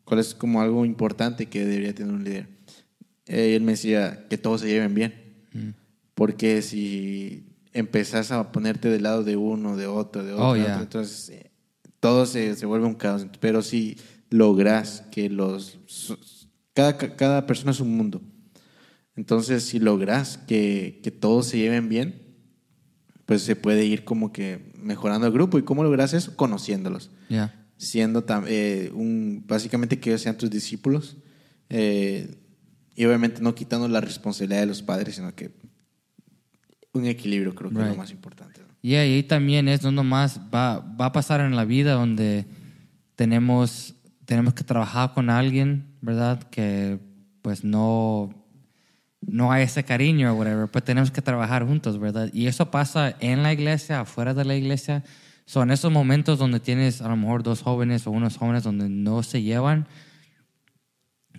cuál 0.03 0.19
es 0.19 0.33
como 0.35 0.61
algo 0.61 0.85
importante 0.85 1.47
que 1.47 1.65
debería 1.65 1.93
tener 1.95 2.13
un 2.13 2.23
líder. 2.23 2.47
Eh, 3.27 3.49
y 3.51 3.55
él 3.55 3.63
me 3.63 3.71
decía 3.71 4.25
que 4.29 4.37
todos 4.37 4.61
se 4.61 4.67
lleven 4.67 4.93
bien. 4.93 5.13
Mm. 5.53 5.69
Porque 6.13 6.61
si 6.61 7.43
empezás 7.73 8.31
a 8.31 8.51
ponerte 8.51 8.89
del 8.89 9.03
lado 9.03 9.23
de 9.23 9.35
uno, 9.35 9.75
de 9.75 9.87
otro, 9.87 10.23
de 10.23 10.31
otro, 10.33 10.49
Oh, 10.49 10.53
de 10.53 10.61
yeah. 10.61 10.71
otro, 10.73 10.83
entonces 10.83 11.29
eh, 11.29 11.44
todo 12.05 12.25
se, 12.25 12.55
se 12.55 12.65
vuelve 12.65 12.85
un 12.87 12.93
caos. 12.95 13.25
Pero 13.39 13.61
si 13.61 13.97
logras 14.29 15.03
que 15.11 15.29
los... 15.29 15.79
Cada, 16.73 16.97
cada 16.97 17.47
persona 17.47 17.71
es 17.71 17.79
un 17.79 17.95
mundo. 17.95 18.21
Entonces, 19.15 19.63
si 19.63 19.79
logras 19.79 20.37
que, 20.37 20.99
que 21.03 21.09
todos 21.11 21.47
se 21.47 21.57
lleven 21.57 21.87
bien, 21.89 22.21
pues 23.25 23.41
se 23.43 23.55
puede 23.55 23.85
ir 23.85 24.03
como 24.03 24.31
que 24.33 24.71
mejorando 24.77 25.25
el 25.27 25.33
grupo. 25.33 25.57
¿Y 25.57 25.63
cómo 25.63 25.83
logras 25.83 26.13
eso? 26.13 26.35
Conociéndolos 26.35 27.11
Yeah. 27.29 27.65
siendo 27.77 28.23
eh, 28.47 28.91
un, 28.93 29.43
básicamente 29.47 29.99
que 29.99 30.11
ellos 30.11 30.21
sean 30.21 30.37
tus 30.37 30.49
discípulos 30.51 31.17
eh, 31.69 32.35
y 32.95 33.03
obviamente 33.05 33.41
no 33.41 33.55
quitando 33.55 33.87
la 33.87 33.99
responsabilidad 33.99 34.59
de 34.59 34.67
los 34.67 34.83
padres, 34.83 35.15
sino 35.15 35.33
que 35.33 35.51
un 36.93 37.05
equilibrio 37.05 37.55
creo 37.55 37.69
que 37.71 37.75
es 37.77 37.81
lo 37.81 37.87
Right. 37.89 37.97
más 37.97 38.11
importante. 38.11 38.61
¿No? 38.85 38.89
Y 38.89 38.95
ahí 38.95 39.23
también 39.23 39.67
es 39.67 39.81
donde 39.81 40.03
más 40.03 40.39
va, 40.53 40.79
va 40.79 41.07
a 41.07 41.11
pasar 41.11 41.41
en 41.41 41.55
la 41.55 41.65
vida 41.65 41.93
donde 41.93 42.45
tenemos, 43.15 43.95
tenemos 44.25 44.53
que 44.53 44.63
trabajar 44.63 45.13
con 45.13 45.29
alguien, 45.29 45.97
¿verdad? 46.01 46.43
Que 46.43 46.99
pues 47.41 47.63
no, 47.63 48.33
no 49.21 49.51
hay 49.51 49.63
ese 49.63 49.83
cariño 49.83 50.31
o 50.31 50.35
whatever, 50.35 50.67
pues 50.67 50.83
tenemos 50.83 51.11
que 51.11 51.21
trabajar 51.21 51.65
juntos, 51.65 51.99
¿verdad? 51.99 52.29
Y 52.33 52.47
eso 52.47 52.69
pasa 52.71 53.15
en 53.19 53.43
la 53.43 53.53
iglesia, 53.53 54.01
afuera 54.01 54.33
de 54.33 54.45
la 54.45 54.55
iglesia. 54.55 55.03
Son 55.45 55.71
esos 55.71 55.91
momentos 55.91 56.39
donde 56.39 56.59
tienes 56.59 57.01
a 57.01 57.07
lo 57.07 57.15
mejor 57.15 57.43
dos 57.43 57.61
jóvenes 57.61 58.07
o 58.07 58.11
unos 58.11 58.37
jóvenes 58.37 58.63
donde 58.63 58.89
no 58.89 59.23
se 59.23 59.41
llevan. 59.41 59.87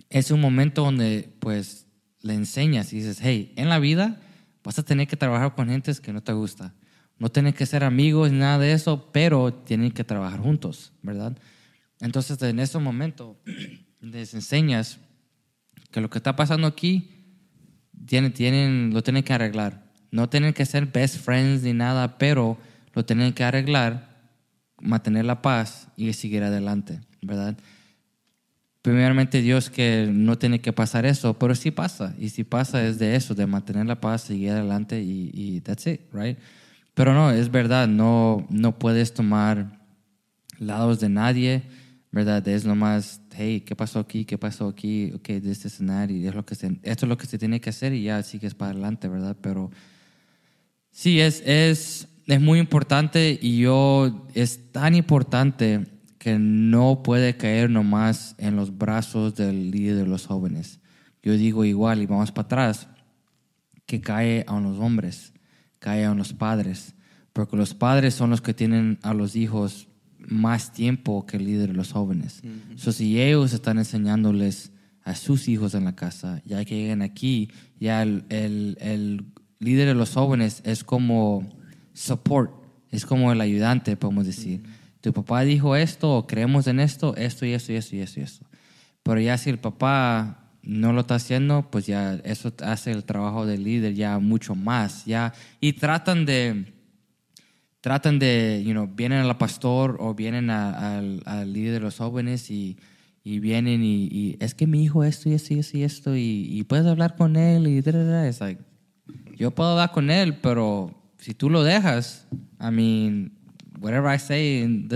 Es 0.09 0.31
un 0.31 0.39
momento 0.39 0.83
donde 0.83 1.29
pues 1.39 1.87
le 2.21 2.33
enseñas 2.33 2.93
y 2.93 2.97
dices, 2.97 3.19
hey, 3.21 3.53
en 3.57 3.69
la 3.69 3.79
vida 3.79 4.17
vas 4.63 4.79
a 4.79 4.83
tener 4.83 5.07
que 5.07 5.17
trabajar 5.17 5.55
con 5.55 5.69
gentes 5.69 5.99
que 5.99 6.13
no 6.13 6.21
te 6.21 6.33
gusta. 6.33 6.73
No 7.19 7.29
tienen 7.29 7.53
que 7.53 7.65
ser 7.65 7.83
amigos 7.83 8.31
ni 8.31 8.39
nada 8.39 8.59
de 8.59 8.73
eso, 8.73 9.09
pero 9.11 9.53
tienen 9.53 9.91
que 9.91 10.03
trabajar 10.03 10.39
juntos, 10.39 10.93
¿verdad? 11.01 11.37
Entonces, 11.99 12.41
en 12.41 12.59
ese 12.59 12.77
momento 12.77 13.37
les 14.01 14.33
enseñas 14.33 14.99
que 15.91 16.01
lo 16.01 16.09
que 16.09 16.19
está 16.19 16.35
pasando 16.35 16.67
aquí 16.67 17.09
tienen, 18.05 18.33
tienen, 18.33 18.93
lo 18.93 19.01
tienen 19.01 19.23
que 19.23 19.33
arreglar. 19.33 19.83
No 20.11 20.29
tienen 20.29 20.53
que 20.53 20.65
ser 20.65 20.85
best 20.85 21.17
friends 21.17 21.63
ni 21.63 21.73
nada, 21.73 22.17
pero 22.17 22.57
lo 22.93 23.03
tienen 23.05 23.33
que 23.33 23.43
arreglar, 23.43 24.07
mantener 24.79 25.25
la 25.25 25.41
paz 25.41 25.87
y 25.95 26.13
seguir 26.13 26.43
adelante, 26.43 27.01
¿verdad? 27.21 27.57
Primeramente 28.81 29.41
Dios 29.41 29.69
que 29.69 30.07
no 30.09 30.37
tiene 30.37 30.61
que 30.61 30.71
pasar 30.71 31.05
eso, 31.05 31.37
pero 31.37 31.55
sí 31.55 31.71
pasa. 31.71 32.15
Y 32.17 32.29
si 32.29 32.43
pasa 32.43 32.85
es 32.87 32.99
de 32.99 33.15
eso, 33.15 33.35
de 33.35 33.45
mantener 33.47 33.85
la 33.85 33.99
paz, 33.99 34.21
seguir 34.21 34.51
adelante 34.51 35.01
y, 35.01 35.31
y 35.33 35.61
that's 35.61 35.87
it, 35.87 36.01
right? 36.13 36.37
Pero 36.97 37.13
no, 37.13 37.29
es 37.29 37.51
verdad, 37.51 37.87
no, 37.87 38.47
no 38.49 38.79
puedes 38.79 39.13
tomar 39.13 39.79
lados 40.57 40.99
de 40.99 41.09
nadie, 41.09 41.61
¿verdad? 42.11 42.47
Es 42.47 42.65
nomás, 42.65 43.21
hey, 43.35 43.61
¿qué 43.61 43.75
pasó 43.75 43.99
aquí? 43.99 44.25
¿Qué 44.25 44.39
pasó 44.39 44.67
aquí? 44.67 45.11
Ok, 45.13 45.27
this, 45.43 45.79
and 45.79 45.91
that, 45.91 46.09
y 46.09 46.25
es 46.25 46.33
lo 46.33 46.43
que 46.43 46.55
se, 46.55 46.79
esto 46.81 47.05
es 47.05 47.09
lo 47.09 47.15
que 47.15 47.27
se 47.27 47.37
tiene 47.37 47.61
que 47.61 47.69
hacer 47.69 47.93
y 47.93 48.01
ya 48.01 48.23
sigues 48.23 48.55
para 48.55 48.71
adelante, 48.71 49.07
¿verdad? 49.09 49.37
Pero 49.39 49.69
sí, 50.89 51.19
es, 51.19 51.43
es 51.45 52.07
es 52.25 52.41
muy 52.41 52.57
importante 52.57 53.37
y 53.39 53.59
yo 53.59 54.27
es 54.33 54.71
tan 54.71 54.95
importante 54.95 55.85
que 56.17 56.39
no 56.39 57.03
puede 57.03 57.37
caer 57.37 57.69
nomás 57.69 58.33
en 58.39 58.55
los 58.55 58.75
brazos 58.75 59.35
del 59.35 59.69
líder 59.69 59.97
de 59.97 60.07
los 60.07 60.25
jóvenes. 60.25 60.79
Yo 61.21 61.33
digo 61.33 61.63
igual 61.63 62.01
y 62.01 62.07
vamos 62.07 62.31
para 62.31 62.47
atrás, 62.47 62.87
que 63.85 64.01
cae 64.01 64.43
a 64.47 64.59
los 64.59 64.79
hombres, 64.79 65.31
cae 65.79 66.05
a 66.05 66.13
los 66.13 66.33
padres, 66.33 66.95
porque 67.33 67.57
los 67.57 67.73
padres 67.73 68.13
son 68.13 68.29
los 68.29 68.41
que 68.41 68.53
tienen 68.53 68.99
a 69.03 69.13
los 69.13 69.35
hijos 69.35 69.87
más 70.19 70.73
tiempo 70.73 71.25
que 71.25 71.37
el 71.37 71.45
líder 71.45 71.69
de 71.69 71.75
los 71.75 71.91
jóvenes. 71.91 72.41
So, 72.75 72.91
si 72.91 73.21
ellos 73.21 73.53
están 73.53 73.77
enseñándoles 73.77 74.71
a 75.03 75.15
sus 75.15 75.47
hijos 75.47 75.73
en 75.73 75.85
la 75.85 75.95
casa, 75.95 76.41
ya 76.45 76.63
que 76.65 76.75
lleguen 76.75 77.01
aquí, 77.01 77.49
ya 77.79 78.01
el, 78.01 78.25
el, 78.29 78.77
el 78.81 79.25
líder 79.59 79.87
de 79.87 79.93
los 79.93 80.13
jóvenes 80.13 80.61
es 80.65 80.83
como 80.83 81.47
support, 81.93 82.51
es 82.89 83.05
como 83.05 83.31
el 83.31 83.39
ayudante, 83.41 83.95
podemos 83.95 84.25
decir. 84.25 84.63
Tu 85.01 85.13
papá 85.13 85.41
dijo 85.41 85.75
esto, 85.75 86.17
o 86.17 86.27
creemos 86.27 86.67
en 86.67 86.79
esto, 86.79 87.15
esto 87.15 87.45
y 87.45 87.53
esto 87.53 87.71
y 87.71 87.75
esto 87.75 87.95
y 87.95 87.99
esto 87.99 88.19
y 88.19 88.23
esto. 88.23 88.45
Pero 89.03 89.21
ya 89.21 89.37
si 89.37 89.49
el 89.49 89.59
papá 89.59 90.46
no 90.67 90.91
lo 90.91 91.01
está 91.01 91.15
haciendo, 91.15 91.65
pues 91.71 91.85
ya 91.87 92.15
eso 92.25 92.53
hace 92.63 92.91
el 92.91 93.05
trabajo 93.05 93.45
del 93.45 93.63
líder 93.63 93.93
ya 93.95 94.19
mucho 94.19 94.53
más, 94.53 95.05
ya. 95.05 95.33
Y 95.61 95.73
tratan 95.73 96.25
de, 96.25 96.73
tratan 97.81 98.19
de, 98.19 98.63
you 98.65 98.71
know, 98.71 98.87
vienen 98.87 99.19
al 99.19 99.37
pastor 99.37 99.97
o 99.99 100.13
vienen 100.13 100.49
a- 100.49 100.97
al, 100.97 101.21
al 101.25 101.53
líder 101.53 101.73
de 101.73 101.79
los 101.79 101.97
jóvenes 101.97 102.51
y, 102.51 102.77
y 103.23 103.39
vienen 103.39 103.83
y, 103.83 104.05
y, 104.11 104.37
es 104.39 104.53
que 104.55 104.67
mi 104.67 104.83
hijo 104.83 105.03
esto 105.03 105.29
y 105.29 105.33
esto 105.33 105.53
y 105.53 105.59
esto 105.59 105.77
y 105.77 105.83
esto 105.83 106.15
y, 106.15 106.47
y 106.51 106.63
puedes 106.63 106.85
hablar 106.85 107.15
con 107.15 107.35
él 107.35 107.67
y 107.67 107.81
da, 107.81 107.91
da, 107.91 108.03
da". 108.03 108.27
Es 108.27 108.39
like, 108.41 108.61
yo 109.37 109.51
puedo 109.51 109.71
hablar 109.71 109.91
con 109.91 110.09
él, 110.09 110.37
pero 110.41 110.93
si 111.17 111.33
tú 111.33 111.49
lo 111.49 111.63
dejas, 111.63 112.27
I 112.59 112.71
mean, 112.71 113.31
whatever 113.79 114.13
I 114.13 114.19
say, 114.19 114.87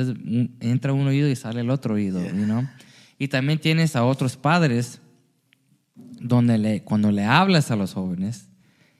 entra 0.59 0.93
un 0.93 1.07
oído 1.07 1.29
y 1.29 1.35
sale 1.35 1.61
el 1.61 1.69
otro 1.69 1.95
oído, 1.95 2.21
you 2.25 2.45
know? 2.45 2.67
Y 3.17 3.27
también 3.27 3.59
tienes 3.59 3.95
a 3.95 4.03
otros 4.03 4.35
padres 4.37 5.00
donde 6.19 6.57
le, 6.57 6.83
cuando 6.83 7.11
le 7.11 7.23
hablas 7.25 7.71
a 7.71 7.75
los 7.75 7.93
jóvenes 7.93 8.49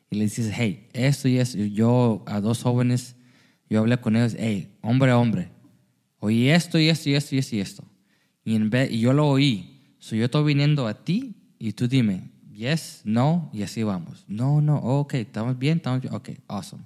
y 0.10 0.16
le 0.18 0.26
dices, 0.26 0.52
hey, 0.56 0.88
esto 0.93 1.28
y 1.28 1.38
eso, 1.38 1.58
yo 1.58 2.24
a 2.28 2.41
dos 2.41 2.64
jóvenes, 2.64 3.16
yo 3.70 3.80
hablé 3.80 3.97
con 3.99 4.16
ellos, 4.16 4.36
hey, 4.38 4.70
hombre 4.82 5.14
hombre, 5.14 5.49
oí 6.20 6.49
esto 6.49 6.78
y 6.80 6.89
esto 6.89 7.10
y 7.10 7.16
esto 7.16 7.36
y 7.36 7.39
esto 7.39 7.56
y 7.56 7.60
esto. 7.62 7.84
Y, 8.43 8.56
en 8.56 8.70
vez, 8.70 8.89
yo 8.91 9.14
lo 9.14 9.28
oí, 9.28 9.95
so 9.99 10.16
yo 10.16 10.26
estoy 10.26 10.43
viniendo 10.43 10.88
a 10.88 11.04
ti 11.04 11.36
y 11.60 11.74
tú 11.74 11.88
dime, 11.88 12.32
yes, 12.52 13.02
no, 13.06 13.49
y 13.54 13.62
así 13.64 13.84
vamos. 13.84 14.26
No, 14.28 14.62
no, 14.62 14.78
ok, 14.78 15.14
estamos 15.16 15.58
bien, 15.58 15.78
estamos 15.78 16.02
bien, 16.02 16.14
ok, 16.14 16.30
awesome. 16.47 16.84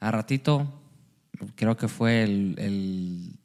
A 0.00 0.10
ratito, 0.10 0.66
creo 1.54 1.76
que 1.76 1.88
fue 1.88 2.24
el, 2.24 2.54
el- 2.58 3.38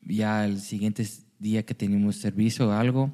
ya 0.00 0.46
el 0.46 0.60
siguiente 0.60 1.06
día 1.38 1.64
que 1.64 1.74
teníamos 1.74 2.16
servicio 2.16 2.68
o 2.68 2.72
algo, 2.72 3.12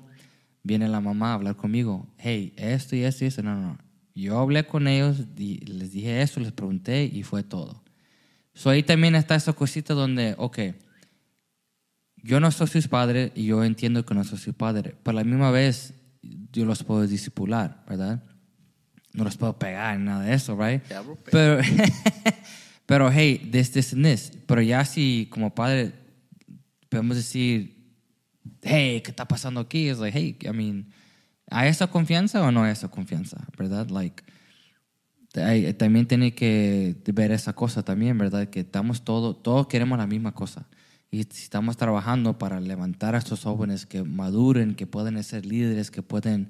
viene 0.64 0.88
la 0.88 1.00
mamá 1.00 1.30
a 1.30 1.34
hablar 1.34 1.56
conmigo. 1.56 2.08
Hey, 2.18 2.52
esto 2.56 2.96
y 2.96 3.04
esto 3.04 3.24
y 3.24 3.28
esto. 3.28 3.42
No, 3.42 3.54
no, 3.54 3.60
no. 3.68 3.78
Yo 4.16 4.38
hablé 4.38 4.66
con 4.66 4.88
ellos, 4.88 5.18
les 5.36 5.92
dije 5.92 6.22
eso, 6.22 6.40
les 6.40 6.52
pregunté 6.52 7.04
y 7.04 7.22
fue 7.22 7.42
todo. 7.42 7.82
So 8.54 8.70
ahí 8.70 8.82
también 8.82 9.14
está 9.14 9.34
esa 9.34 9.52
cosita 9.52 9.94
donde, 9.94 10.34
ok, 10.38 10.58
yo 12.22 12.40
no 12.40 12.50
soy 12.50 12.68
su 12.68 12.88
padre 12.88 13.32
y 13.34 13.46
yo 13.46 13.62
entiendo 13.64 14.04
que 14.06 14.14
no 14.14 14.24
soy 14.24 14.38
su 14.38 14.54
padre, 14.54 14.96
pero 15.02 15.18
a 15.18 15.22
la 15.22 15.24
misma 15.24 15.50
vez 15.50 15.94
yo 16.22 16.64
los 16.64 16.82
puedo 16.84 17.06
disipular, 17.06 17.84
¿verdad? 17.88 18.22
No 19.12 19.24
los 19.24 19.36
puedo 19.36 19.58
pegar, 19.58 19.98
nada 19.98 20.24
de 20.24 20.34
eso, 20.34 20.56
right? 20.56 20.82
Yeah, 20.88 21.00
bro, 21.00 21.18
Pero, 21.30 21.60
pero 22.86 23.12
hey, 23.12 23.48
this, 23.50 23.72
this, 23.72 23.92
and 23.92 24.04
this. 24.04 24.32
Pero 24.46 24.62
ya 24.62 24.84
si 24.84 25.28
como 25.30 25.54
padre 25.54 25.92
podemos 26.88 27.16
decir, 27.16 27.73
hey, 28.64 29.00
¿qué 29.02 29.10
está 29.10 29.26
pasando 29.26 29.60
aquí? 29.60 29.88
Es 29.88 29.98
like, 29.98 30.18
hey, 30.18 30.38
I 30.42 30.50
mean, 30.56 30.86
¿hay 31.50 31.68
esa 31.68 31.86
confianza 31.86 32.42
o 32.42 32.50
no 32.50 32.64
hay 32.64 32.72
esa 32.72 32.88
confianza? 32.88 33.38
¿Verdad? 33.58 33.88
Like, 33.90 34.22
hay- 35.36 35.72
también 35.74 36.06
tiene 36.06 36.34
que 36.34 36.96
ver 37.12 37.32
esa 37.32 37.52
cosa 37.52 37.82
también, 37.82 38.16
¿verdad? 38.18 38.48
Que 38.48 38.60
estamos 38.60 39.02
todos, 39.04 39.42
todos 39.42 39.66
queremos 39.66 39.98
la 39.98 40.06
misma 40.06 40.32
cosa. 40.32 40.66
Y 41.10 41.18
si 41.24 41.44
estamos 41.44 41.76
trabajando 41.76 42.38
para 42.38 42.60
levantar 42.60 43.14
a 43.14 43.18
estos 43.18 43.42
jóvenes 43.44 43.86
que 43.86 44.02
maduren, 44.02 44.74
que 44.74 44.86
pueden 44.86 45.22
ser 45.22 45.46
líderes, 45.46 45.90
que 45.90 46.02
pueden, 46.02 46.48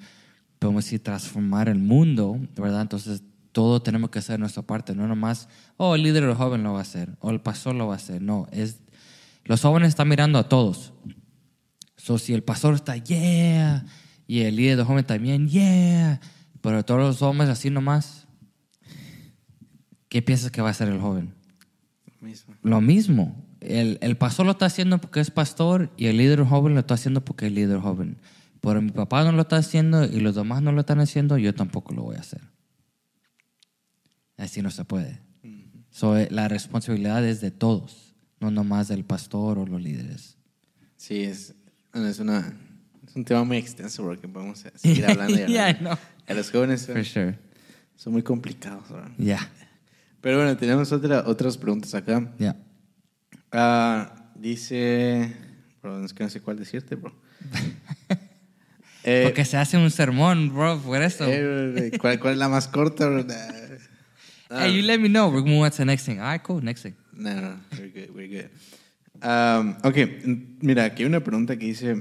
podemos 0.58 0.84
decir, 0.84 1.02
transformar 1.02 1.68
el 1.68 1.78
mundo, 1.78 2.38
¿verdad? 2.56 2.82
Entonces, 2.82 3.22
todo 3.52 3.82
tenemos 3.82 4.10
que 4.10 4.18
hacer 4.18 4.40
nuestra 4.40 4.62
parte, 4.62 4.94
no 4.94 5.06
nomás, 5.06 5.48
oh, 5.76 5.94
el 5.94 6.02
líder 6.02 6.24
o 6.24 6.34
joven 6.34 6.62
lo 6.62 6.72
va 6.72 6.78
a 6.80 6.82
hacer, 6.82 7.10
o 7.20 7.30
el 7.30 7.40
pastor 7.40 7.74
lo 7.74 7.86
va 7.86 7.94
a 7.94 7.96
hacer. 7.96 8.20
No, 8.22 8.48
es, 8.52 8.80
los 9.44 9.60
jóvenes 9.60 9.90
están 9.90 10.08
mirando 10.08 10.38
a 10.38 10.48
todos. 10.48 10.92
So, 12.04 12.18
si 12.18 12.34
el 12.34 12.42
pastor 12.42 12.74
está, 12.74 12.98
yeah, 12.98 13.86
y 14.26 14.40
el 14.40 14.56
líder 14.56 14.76
de 14.76 14.84
joven 14.84 15.06
también, 15.06 15.48
yeah, 15.48 16.20
pero 16.60 16.84
todos 16.84 17.00
los 17.00 17.22
hombres 17.22 17.48
así 17.48 17.70
nomás, 17.70 18.26
¿qué 20.10 20.20
piensas 20.20 20.50
que 20.50 20.60
va 20.60 20.68
a 20.68 20.72
hacer 20.72 20.88
el 20.88 21.00
joven? 21.00 21.32
Mismo. 22.20 22.56
Lo 22.60 22.82
mismo. 22.82 23.42
El, 23.60 23.96
el 24.02 24.18
pastor 24.18 24.44
lo 24.44 24.52
está 24.52 24.66
haciendo 24.66 24.98
porque 24.98 25.20
es 25.20 25.30
pastor 25.30 25.94
y 25.96 26.08
el 26.08 26.18
líder 26.18 26.44
joven 26.44 26.74
lo 26.74 26.80
está 26.80 26.92
haciendo 26.92 27.24
porque 27.24 27.46
es 27.46 27.52
líder 27.52 27.78
joven. 27.78 28.18
Pero 28.60 28.82
mi 28.82 28.90
papá 28.90 29.24
no 29.24 29.32
lo 29.32 29.40
está 29.40 29.56
haciendo 29.56 30.04
y 30.04 30.20
los 30.20 30.34
demás 30.34 30.60
no 30.60 30.72
lo 30.72 30.80
están 30.80 31.00
haciendo, 31.00 31.38
yo 31.38 31.54
tampoco 31.54 31.94
lo 31.94 32.02
voy 32.02 32.16
a 32.16 32.20
hacer. 32.20 32.42
Así 34.36 34.60
no 34.60 34.70
se 34.70 34.84
puede. 34.84 35.22
So, 35.88 36.18
eh, 36.18 36.28
la 36.30 36.48
responsabilidad 36.48 37.24
es 37.24 37.40
de 37.40 37.50
todos, 37.50 38.14
no 38.40 38.50
nomás 38.50 38.88
del 38.88 39.06
pastor 39.06 39.58
o 39.58 39.64
los 39.64 39.80
líderes. 39.80 40.36
Sí, 40.98 41.22
es, 41.22 41.54
bueno, 41.94 42.08
es, 42.08 42.18
una, 42.18 42.52
es 43.08 43.16
un 43.16 43.24
tema 43.24 43.44
muy 43.44 43.56
extenso 43.56 44.02
porque 44.02 44.28
podemos 44.28 44.64
seguir 44.74 45.06
hablando 45.06 45.32
y. 45.32 45.46
Yeah, 45.46 45.78
know. 45.78 45.96
A 46.26 46.34
los 46.34 46.50
jóvenes 46.50 46.82
son, 46.82 46.96
For 46.96 47.04
sure. 47.04 47.38
son 47.96 48.12
muy 48.12 48.22
complicados. 48.22 48.88
¿verdad? 48.90 49.10
Yeah. 49.18 49.48
Pero 50.20 50.38
bueno, 50.38 50.56
tenemos 50.56 50.90
otra, 50.92 51.24
otras 51.26 51.56
preguntas 51.56 51.94
acá. 51.94 52.32
Yeah. 52.38 52.56
Ah, 53.52 54.30
dice. 54.34 55.34
Bro, 55.82 56.04
es 56.04 56.12
que 56.12 56.24
no 56.24 56.30
sé 56.30 56.40
cuál 56.40 56.58
decirte, 56.58 56.94
bro. 56.96 57.14
Eh, 59.04 59.22
Porque 59.24 59.44
se 59.44 59.56
hace 59.58 59.76
un 59.76 59.90
sermón, 59.90 60.52
bro, 60.52 60.80
por 60.80 61.02
eso. 61.02 61.24
eh, 61.28 61.92
¿cuál, 62.00 62.18
¿Cuál 62.18 62.32
es 62.32 62.38
la 62.38 62.48
más 62.48 62.68
corta, 62.68 63.06
bro? 63.06 63.26
Hey, 64.50 64.76
you 64.76 64.82
let 64.82 64.98
me 64.98 65.08
know. 65.08 65.28
We're 65.28 65.42
going 65.42 65.60
on 65.62 65.70
to 65.70 65.76
the 65.76 65.84
next 65.84 66.04
thing. 66.06 66.20
All 66.20 66.26
right, 66.26 66.42
cool. 66.42 66.62
Next 66.62 66.82
thing. 66.82 66.94
No, 67.12 67.34
no, 67.34 67.56
we're 67.72 67.88
good, 67.90 68.14
we're 68.14 68.28
good. 68.28 68.50
Um, 69.24 69.76
ok, 69.82 69.96
mira, 70.60 70.84
aquí 70.84 71.02
hay 71.02 71.08
una 71.08 71.24
pregunta 71.24 71.58
que 71.58 71.64
dice, 71.64 71.94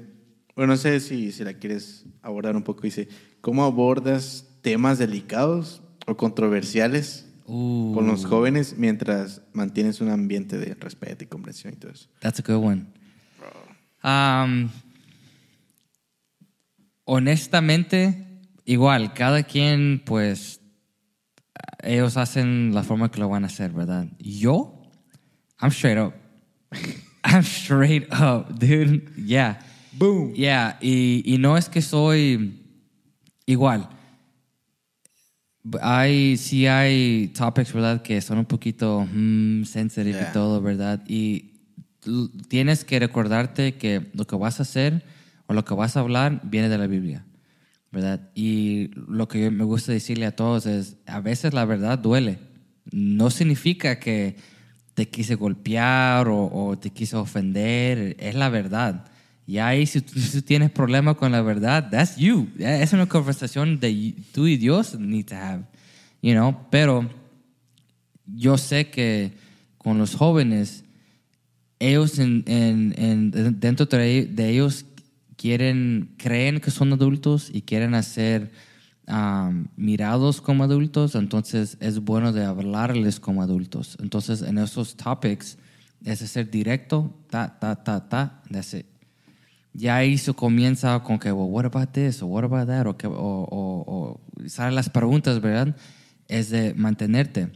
bueno, 0.57 0.73
no 0.73 0.77
sé 0.77 0.99
si, 0.99 1.31
si 1.31 1.45
la 1.45 1.53
quieres 1.53 2.05
abordar 2.21 2.55
un 2.57 2.63
poco, 2.63 2.81
dice, 2.81 3.07
¿cómo 3.39 3.63
abordas 3.63 4.45
temas 4.61 4.99
delicados 4.99 5.81
o 6.05 6.17
controversiales 6.17 7.29
Ooh, 7.45 7.93
con 7.93 8.07
los 8.07 8.25
jóvenes 8.25 8.75
mientras 8.77 9.41
mantienes 9.53 10.01
un 10.01 10.09
ambiente 10.09 10.57
de 10.57 10.75
respeto 10.75 11.23
y 11.23 11.27
comprensión 11.27 11.73
y 11.73 11.77
todo 11.77 11.91
eso? 11.93 12.09
that's 12.19 12.39
a 12.39 12.43
good 12.43 12.61
one. 12.61 12.87
Um, 14.03 14.69
honestamente, 17.05 18.41
igual, 18.65 19.13
cada 19.13 19.43
quien, 19.43 20.03
pues, 20.05 20.59
ellos 21.81 22.17
hacen 22.17 22.73
la 22.73 22.83
forma 22.83 23.11
que 23.11 23.21
lo 23.21 23.29
van 23.29 23.45
a 23.45 23.47
hacer, 23.47 23.71
¿verdad? 23.71 24.09
Yo, 24.19 24.91
I'm 25.61 25.71
straight 25.71 25.97
up. 25.97 26.13
I'm 27.23 27.43
straight 27.43 28.07
up, 28.11 28.59
dude. 28.59 29.09
Yeah. 29.17 29.59
Boom. 29.93 30.33
Yeah, 30.33 30.77
y, 30.81 31.21
y 31.25 31.37
no 31.37 31.55
es 31.57 31.69
que 31.69 31.81
soy 31.81 32.59
igual. 33.45 33.87
Hay, 35.81 36.35
sí 36.37 36.67
hay 36.67 37.29
topics, 37.29 37.71
¿verdad? 37.71 38.01
Que 38.01 38.19
son 38.21 38.39
un 38.39 38.45
poquito 38.45 39.07
mm, 39.11 39.63
sensitive 39.63 40.17
Yeah. 40.17 40.29
y 40.29 40.33
todo, 40.33 40.61
¿verdad? 40.61 41.03
Y 41.07 41.51
tienes 42.49 42.83
que 42.83 42.99
recordarte 42.99 43.75
que 43.75 44.09
lo 44.13 44.25
que 44.25 44.35
vas 44.35 44.59
a 44.59 44.63
hacer 44.63 45.03
o 45.47 45.53
lo 45.53 45.63
que 45.63 45.73
vas 45.73 45.95
a 45.95 46.01
hablar 46.01 46.41
viene 46.43 46.67
de 46.67 46.77
la 46.77 46.87
Biblia, 46.87 47.25
¿verdad? 47.91 48.29
Y 48.35 48.91
lo 49.07 49.27
que 49.29 49.41
yo 49.41 49.51
me 49.51 49.63
gusta 49.63 49.93
decirle 49.93 50.25
a 50.25 50.35
todos 50.35 50.65
es, 50.65 50.97
a 51.05 51.21
veces 51.21 51.53
la 51.53 51.63
verdad 51.63 51.97
duele. 51.97 52.39
No 52.91 53.29
significa 53.29 53.99
que 53.99 54.35
te 54.93 55.07
quise 55.09 55.35
golpear 55.35 56.27
o, 56.29 56.77
te 56.79 56.89
quise 56.91 57.15
ofender, 57.15 58.15
es 58.19 58.35
la 58.35 58.49
verdad. 58.49 59.05
Y 59.45 59.57
ahí 59.57 59.85
si 59.85 60.01
tú, 60.01 60.19
tienes 60.45 60.71
problema 60.71 61.15
con 61.15 61.31
la 61.31 61.41
verdad, 61.41 61.89
that's 61.89 62.15
you. 62.17 62.47
Es 62.59 62.93
una 62.93 63.07
conversación 63.07 63.79
de 63.79 64.13
tú 64.31 64.47
y 64.47 64.57
Dios 64.57 64.97
need 64.99 65.25
to 65.25 65.35
have, 65.35 65.63
you 66.21 66.33
know, 66.33 66.57
pero 66.69 67.09
yo 68.25 68.57
sé 68.57 68.89
que 68.89 69.33
con 69.77 69.97
los 69.97 70.15
jóvenes, 70.15 70.83
ellos 71.79 72.19
en, 72.19 72.43
en- 72.47 72.93
en- 72.97 73.59
dentro 73.59 73.85
de, 73.85 74.25
de 74.25 74.49
ellos 74.49 74.85
quieren, 75.35 76.11
creen 76.17 76.61
que 76.61 76.71
son 76.71 76.93
adultos 76.93 77.49
y 77.53 77.63
quieren 77.63 77.95
hacer 77.95 78.51
um, 79.07 79.67
mirados 79.75 80.41
como 80.41 80.63
adultos, 80.63 81.15
entonces 81.15 81.77
es 81.79 81.99
bueno 81.99 82.31
de 82.31 82.45
hablarles 82.45 83.19
como 83.19 83.41
adultos. 83.41 83.97
Entonces, 84.01 84.41
en 84.41 84.57
esos 84.57 84.95
topics, 84.95 85.57
es 86.03 86.19
ser 86.19 86.49
directo, 86.51 87.13
ta, 87.29 87.57
ta, 87.59 87.81
ta, 87.81 88.07
ta, 88.09 88.41
that's 88.51 88.73
it. 88.73 88.85
Ya 89.73 89.95
ahí 89.95 90.17
se 90.17 90.33
comienza 90.33 90.99
con 91.01 91.17
que, 91.17 91.31
well, 91.31 91.49
what 91.49 91.65
about 91.65 91.91
this, 91.93 92.21
or 92.21 92.29
what 92.29 92.43
about 92.43 92.67
that, 92.67 92.85
o, 92.85 92.91
o, 92.91 93.47
o, 93.49 93.83
o 93.87 94.21
salen 94.47 94.75
las 94.75 94.89
preguntas, 94.89 95.41
¿verdad? 95.41 95.75
Es 96.27 96.49
de 96.49 96.73
mantenerte. 96.73 97.51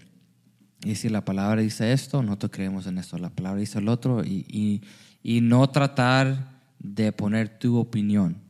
Y 0.84 0.96
si 0.96 1.10
la 1.10 1.26
palabra 1.26 1.62
dice 1.62 1.92
esto, 1.92 2.24
nosotros 2.24 2.52
creemos 2.54 2.88
en 2.88 2.98
esto. 2.98 3.18
La 3.18 3.30
palabra 3.30 3.60
dice 3.60 3.80
el 3.80 3.90
otro 3.90 4.24
y, 4.24 4.46
y, 4.48 4.82
y 5.22 5.42
no 5.42 5.70
tratar 5.70 6.62
de 6.80 7.12
poner 7.12 7.60
tu 7.60 7.78
opinión. 7.78 8.47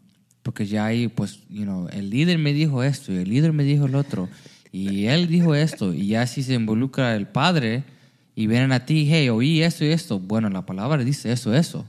Porque 0.48 0.66
ya 0.66 0.86
ahí, 0.86 1.10
pues, 1.10 1.42
you 1.50 1.64
know, 1.64 1.90
el 1.92 2.10
líder 2.10 2.38
me 2.38 2.54
dijo 2.54 2.82
esto 2.82 3.12
y 3.12 3.18
el 3.18 3.28
líder 3.28 3.52
me 3.52 3.66
dijo 3.66 3.86
el 3.86 3.96
otro 3.96 4.30
y 4.72 5.08
él 5.08 5.28
dijo 5.28 5.56
esto. 5.56 5.94
Y 5.94 6.08
ya 6.08 6.26
si 6.26 6.42
se 6.42 6.54
involucra 6.54 7.18
el 7.18 7.28
padre 7.28 7.84
y 8.34 8.48
vienen 8.48 8.72
a 8.72 8.86
ti, 8.86 9.10
hey, 9.12 9.28
oí 9.28 9.62
esto 9.62 9.84
y 9.84 9.90
esto. 9.90 10.22
Bueno, 10.22 10.50
la 10.50 10.66
palabra 10.66 11.04
dice 11.04 11.34
eso, 11.34 11.54
eso. 11.54 11.86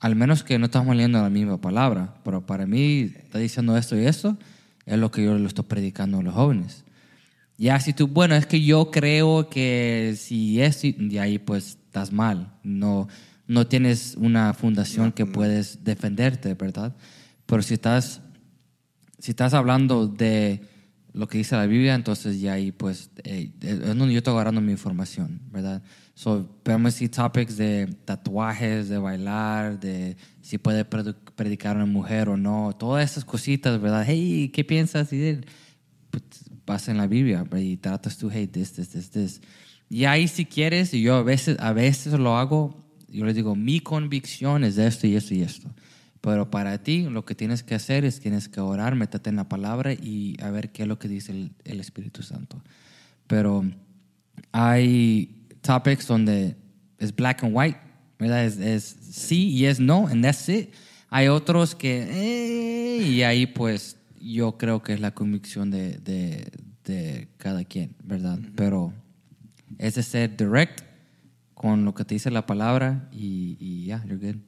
Al 0.00 0.16
menos 0.16 0.42
que 0.42 0.58
no 0.58 0.66
estamos 0.66 0.94
leyendo 0.94 1.22
la 1.22 1.30
misma 1.30 1.58
palabra. 1.58 2.16
Pero 2.24 2.44
para 2.44 2.66
mí 2.66 3.10
está 3.16 3.38
diciendo 3.38 3.74
esto 3.74 3.98
y 3.98 4.04
esto. 4.04 4.36
Es 4.84 4.98
lo 4.98 5.10
que 5.10 5.24
yo 5.24 5.38
le 5.38 5.46
estoy 5.46 5.64
predicando 5.64 6.18
a 6.18 6.22
los 6.22 6.34
jóvenes. 6.34 6.84
Ya 7.56 7.80
si 7.80 7.94
tú, 7.94 8.06
bueno, 8.06 8.34
es 8.34 8.44
que 8.44 8.62
yo 8.62 8.90
creo 8.90 9.48
que 9.48 10.14
si 10.18 10.60
es, 10.60 10.84
y 10.84 11.16
ahí 11.16 11.38
pues 11.38 11.78
estás 11.86 12.12
mal. 12.12 12.52
No, 12.62 13.08
no 13.46 13.66
tienes 13.66 14.14
una 14.18 14.52
fundación 14.52 15.10
que 15.10 15.24
puedes 15.24 15.84
defenderte, 15.84 16.52
¿verdad? 16.52 16.94
Pero 17.50 17.62
si 17.62 17.74
estás, 17.74 18.22
si 19.18 19.32
estás 19.32 19.54
hablando 19.54 20.06
de 20.06 20.60
lo 21.12 21.26
que 21.26 21.38
dice 21.38 21.56
la 21.56 21.66
Biblia, 21.66 21.96
entonces 21.96 22.40
ya 22.40 22.52
ahí 22.52 22.70
pues 22.70 23.10
eh, 23.24 23.50
es 23.60 23.80
donde 23.80 24.12
yo 24.12 24.18
estoy 24.18 24.34
agarrando 24.34 24.60
mi 24.60 24.70
información, 24.70 25.40
¿verdad? 25.50 25.82
So, 26.14 26.48
podemos 26.62 26.94
decir 26.94 27.10
topics 27.10 27.56
de 27.56 27.88
tatuajes, 28.04 28.88
de 28.88 28.98
bailar, 28.98 29.80
de 29.80 30.16
si 30.40 30.58
puede 30.58 30.84
predicar 30.84 31.74
una 31.74 31.86
mujer 31.86 32.28
o 32.28 32.36
no, 32.36 32.72
todas 32.78 33.10
esas 33.10 33.24
cositas, 33.24 33.80
¿verdad? 33.80 34.04
Hey, 34.06 34.52
¿qué 34.54 34.62
piensas? 34.62 35.12
Y 35.12 35.40
pues, 36.08 36.22
vas 36.64 36.86
en 36.86 36.98
la 36.98 37.08
Biblia 37.08 37.42
¿verdad? 37.42 37.58
y 37.58 37.76
tratas 37.78 38.16
tú, 38.16 38.30
hey, 38.32 38.46
this, 38.46 38.74
this, 38.74 38.90
this, 38.90 39.10
this. 39.10 39.40
Y 39.88 40.04
ahí 40.04 40.28
si 40.28 40.44
quieres, 40.44 40.94
y 40.94 41.02
yo 41.02 41.16
a 41.16 41.24
veces, 41.24 41.56
a 41.58 41.72
veces 41.72 42.12
lo 42.12 42.38
hago, 42.38 42.76
yo 43.08 43.24
les 43.24 43.34
digo, 43.34 43.56
mi 43.56 43.80
convicción 43.80 44.62
es 44.62 44.78
esto 44.78 45.08
y 45.08 45.16
esto 45.16 45.34
y 45.34 45.42
esto. 45.42 45.68
Pero 46.20 46.50
para 46.50 46.82
ti 46.82 47.02
lo 47.08 47.24
que 47.24 47.34
tienes 47.34 47.62
que 47.62 47.74
hacer 47.74 48.04
es 48.04 48.20
tienes 48.20 48.48
que 48.48 48.60
orar, 48.60 48.94
métete 48.94 49.30
en 49.30 49.36
la 49.36 49.48
palabra 49.48 49.92
y 49.92 50.36
a 50.42 50.50
ver 50.50 50.70
qué 50.70 50.82
es 50.82 50.88
lo 50.88 50.98
que 50.98 51.08
dice 51.08 51.32
el, 51.32 51.52
el 51.64 51.80
Espíritu 51.80 52.22
Santo. 52.22 52.62
Pero 53.26 53.64
hay 54.52 55.46
topics 55.62 56.06
donde 56.06 56.56
es 56.98 57.14
black 57.14 57.42
and 57.42 57.56
white, 57.56 57.78
¿verdad? 58.18 58.44
Es, 58.44 58.58
es 58.58 58.84
sí 58.84 59.48
y 59.48 59.64
es 59.64 59.80
no, 59.80 60.06
and 60.08 60.22
that's 60.22 60.48
it. 60.48 60.70
Hay 61.08 61.28
otros 61.28 61.74
que, 61.74 62.06
eh, 62.08 63.02
y 63.02 63.22
ahí 63.22 63.46
pues 63.46 63.96
yo 64.20 64.58
creo 64.58 64.82
que 64.82 64.92
es 64.92 65.00
la 65.00 65.14
convicción 65.14 65.70
de, 65.70 65.98
de, 65.98 66.52
de 66.84 67.28
cada 67.38 67.64
quien, 67.64 67.96
¿verdad? 68.04 68.38
Pero 68.54 68.92
es 69.78 69.94
de 69.94 70.02
ser 70.02 70.36
direct 70.36 70.82
con 71.54 71.84
lo 71.84 71.94
que 71.94 72.04
te 72.04 72.14
dice 72.14 72.30
la 72.30 72.46
palabra 72.46 73.08
y, 73.10 73.56
y 73.58 73.86
ya, 73.86 74.04
you're 74.04 74.16
good. 74.16 74.40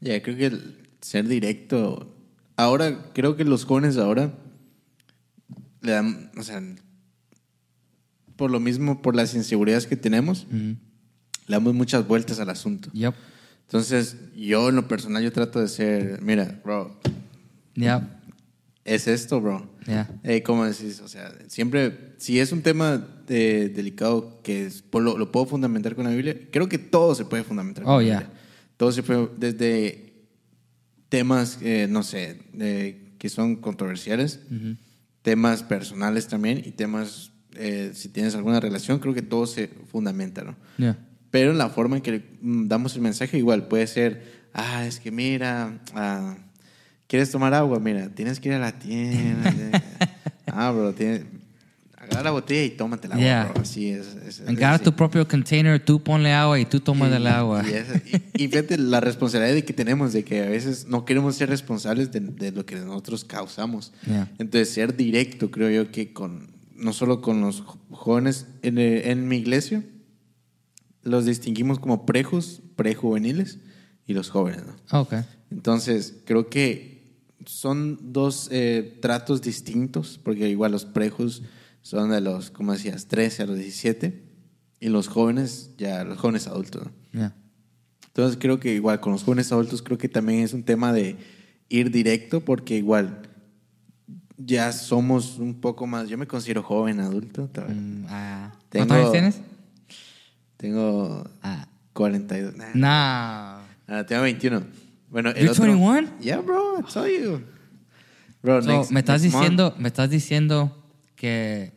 Ya, 0.00 0.22
creo 0.22 0.36
que 0.36 0.87
ser 1.00 1.26
directo. 1.28 2.14
Ahora, 2.56 3.10
creo 3.14 3.36
que 3.36 3.44
los 3.44 3.64
jóvenes 3.64 3.96
ahora 3.96 4.32
le 5.80 5.92
dan, 5.92 6.30
o 6.36 6.42
sea, 6.42 6.62
por 8.36 8.50
lo 8.50 8.60
mismo, 8.60 9.02
por 9.02 9.16
las 9.16 9.34
inseguridades 9.34 9.86
que 9.86 9.96
tenemos, 9.96 10.46
le 10.50 10.76
damos 11.46 11.74
muchas 11.74 12.06
vueltas 12.06 12.38
al 12.40 12.50
asunto. 12.50 12.90
Yep. 12.92 13.14
Entonces, 13.66 14.16
yo 14.36 14.68
en 14.70 14.76
lo 14.76 14.88
personal, 14.88 15.22
yo 15.22 15.32
trato 15.32 15.60
de 15.60 15.68
ser, 15.68 16.22
mira, 16.22 16.60
bro, 16.64 16.98
Yep. 17.74 18.02
es 18.84 19.06
esto, 19.08 19.40
bro. 19.40 19.68
Yeah. 19.86 20.08
Eh, 20.22 20.42
¿Cómo 20.42 20.64
decís? 20.64 21.00
O 21.00 21.08
sea, 21.08 21.32
siempre, 21.48 22.14
si 22.18 22.38
es 22.40 22.52
un 22.52 22.62
tema 22.62 22.96
de- 23.26 23.68
delicado 23.68 24.40
que 24.42 24.66
es- 24.66 24.84
lo, 24.92 25.16
lo 25.18 25.32
puedo 25.32 25.46
fundamentar 25.46 25.94
con 25.94 26.04
la 26.04 26.10
Biblia, 26.10 26.36
creo 26.50 26.68
que 26.68 26.78
todo 26.78 27.14
se 27.14 27.24
puede 27.24 27.44
fundamentar 27.44 27.84
con 27.84 27.92
Oh, 27.94 27.98
la 28.00 28.04
yeah. 28.04 28.18
Biblia. 28.20 28.38
Todo 28.76 28.92
se 28.92 29.02
puede, 29.02 29.28
desde 29.38 30.07
temas, 31.08 31.58
eh, 31.62 31.86
no 31.88 32.02
sé, 32.02 32.38
de- 32.52 33.14
que 33.18 33.28
son 33.28 33.56
controversiales, 33.56 34.40
temas 35.22 35.62
personales 35.62 36.28
también 36.28 36.58
y 36.64 36.70
temas, 36.70 37.32
eh, 37.54 37.90
si 37.94 38.08
tienes 38.08 38.34
alguna 38.34 38.60
relación, 38.60 38.98
creo 39.00 39.14
que 39.14 39.22
todo 39.22 39.46
se 39.46 39.68
fundamenta, 39.90 40.42
¿no? 40.42 40.56
Yeah. 40.78 40.96
Pero 41.30 41.50
en 41.50 41.58
la 41.58 41.68
forma 41.68 41.96
en 41.96 42.02
que 42.02 42.22
mm, 42.40 42.68
damos 42.68 42.94
el 42.94 43.02
mensaje 43.02 43.36
igual 43.38 43.68
puede 43.68 43.86
ser, 43.86 44.22
ah, 44.54 44.86
es 44.86 45.00
que 45.00 45.10
mira, 45.10 45.80
ah, 45.94 46.36
¿quieres 47.06 47.30
tomar 47.30 47.52
agua? 47.54 47.80
Mira, 47.80 48.08
tienes 48.10 48.38
que 48.40 48.48
ir 48.50 48.54
a 48.54 48.58
la 48.58 48.78
tienda. 48.78 49.82
ah, 50.46 50.70
bro, 50.70 50.94
tienes, 50.94 51.22
agarra 52.08 52.24
la 52.24 52.30
botella 52.32 52.64
y 52.64 52.70
tómate 52.76 53.06
el 53.06 53.12
agua, 53.12 53.24
Yeah. 53.24 53.44
bro. 53.52 53.62
Así 53.62 53.88
es. 53.90 54.06
es- 54.26 54.40
Agarra 54.46 54.78
tu 54.78 54.92
propio 54.94 55.26
container, 55.28 55.82
tú 55.84 56.02
ponle 56.02 56.32
agua 56.32 56.58
y 56.58 56.64
tú 56.64 56.80
tomas 56.80 57.10
del 57.10 57.26
agua. 57.26 57.62
Y, 57.68 57.72
es- 57.74 57.86
y- 58.36 58.44
y 58.44 58.48
fíjate 58.48 58.78
la 58.78 59.00
responsabilidad 59.00 59.54
de 59.54 59.64
que 59.64 59.72
tenemos 59.72 60.12
de 60.12 60.24
que 60.24 60.42
a 60.42 60.48
veces 60.48 60.86
no 60.88 61.04
queremos 61.04 61.36
ser 61.36 61.48
responsables 61.48 62.10
de, 62.12 62.20
de 62.20 62.52
lo 62.52 62.64
que 62.66 62.76
nosotros 62.76 63.24
causamos. 63.24 63.92
Yeah. 64.06 64.30
Entonces, 64.38 64.70
ser 64.70 64.96
directo, 64.96 65.50
creo 65.50 65.70
yo 65.70 65.90
que 65.92 66.12
con 66.12 66.56
no 66.74 66.92
solo 66.92 67.20
con 67.20 67.40
los 67.40 67.62
jóvenes 67.90 68.46
en, 68.62 68.78
eh, 68.78 69.10
en 69.10 69.26
mi 69.26 69.36
iglesia, 69.38 69.82
los 71.02 71.24
distinguimos 71.24 71.78
como 71.78 72.06
prejos, 72.06 72.62
prejuveniles 72.76 73.58
y 74.06 74.14
los 74.14 74.30
jóvenes. 74.30 74.62
¿no? 74.64 75.00
Ok. 75.00 75.14
Entonces, 75.50 76.14
creo 76.24 76.48
que 76.48 76.98
son 77.46 78.12
dos 78.12 78.48
eh, 78.52 78.98
tratos 79.00 79.40
distintos, 79.42 80.20
porque 80.22 80.48
igual 80.48 80.72
los 80.72 80.84
prejos 80.84 81.42
son 81.82 82.10
de 82.10 82.20
los, 82.20 82.50
como 82.50 82.72
decías, 82.72 83.06
13 83.06 83.42
a 83.44 83.46
los 83.46 83.56
17, 83.56 84.24
y 84.80 84.88
los 84.88 85.08
jóvenes, 85.08 85.70
ya 85.78 86.04
los 86.04 86.18
jóvenes 86.18 86.46
adultos. 86.46 86.84
¿no? 87.12 87.20
Yeah. 87.20 87.34
Entonces, 88.08 88.38
creo 88.40 88.58
que 88.60 88.74
igual 88.74 89.00
con 89.00 89.12
los 89.12 89.24
jóvenes 89.24 89.50
adultos, 89.52 89.82
creo 89.82 89.98
que 89.98 90.08
también 90.08 90.40
es 90.40 90.52
un 90.52 90.62
tema 90.64 90.92
de 90.92 91.16
ir 91.68 91.90
directo, 91.90 92.40
porque 92.44 92.76
igual 92.76 93.22
ya 94.36 94.72
somos 94.72 95.38
un 95.38 95.60
poco 95.60 95.86
más, 95.86 96.08
yo 96.08 96.16
me 96.18 96.26
considero 96.26 96.62
joven 96.62 97.00
adulto. 97.00 97.48
Mm, 97.68 98.04
ah. 98.08 98.52
Tengo- 98.68 98.86
¿Cuántos 98.86 98.96
años 98.96 99.12
tienes? 99.12 99.40
tengo 100.56 101.28
Ah. 101.42 101.66
42. 101.92 102.54
nah. 102.56 102.74
Nah. 102.74 103.58
Ah, 103.86 104.04
tengo 104.06 104.22
21. 104.22 104.62
Bueno, 105.10 105.30
el 105.30 105.36
You're 105.46 105.50
otro, 105.52 105.64
21? 105.64 106.08
Yeah, 106.20 106.40
bro, 106.40 106.78
I 106.78 106.82
told 106.92 107.08
you. 107.10 107.42
Bro, 108.42 108.62
So, 108.62 108.68
next- 108.68 108.90
me 108.92 109.00
estás 109.00 109.22
next 109.22 109.34
month- 109.34 109.42
diciendo, 109.42 109.74
me 109.78 109.88
estás 109.88 110.10
diciendo 110.10 110.77
que 111.18 111.72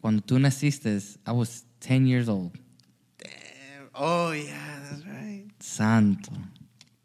cuando 0.00 0.22
tú 0.22 0.38
naciste, 0.38 0.98
I 1.26 1.30
was 1.30 1.64
10 1.80 2.06
years 2.06 2.28
old. 2.28 2.52
Damn. 3.18 3.88
Oh, 3.94 4.32
yeah, 4.32 4.82
that's 4.90 5.06
right. 5.06 5.46
Santo. 5.60 6.32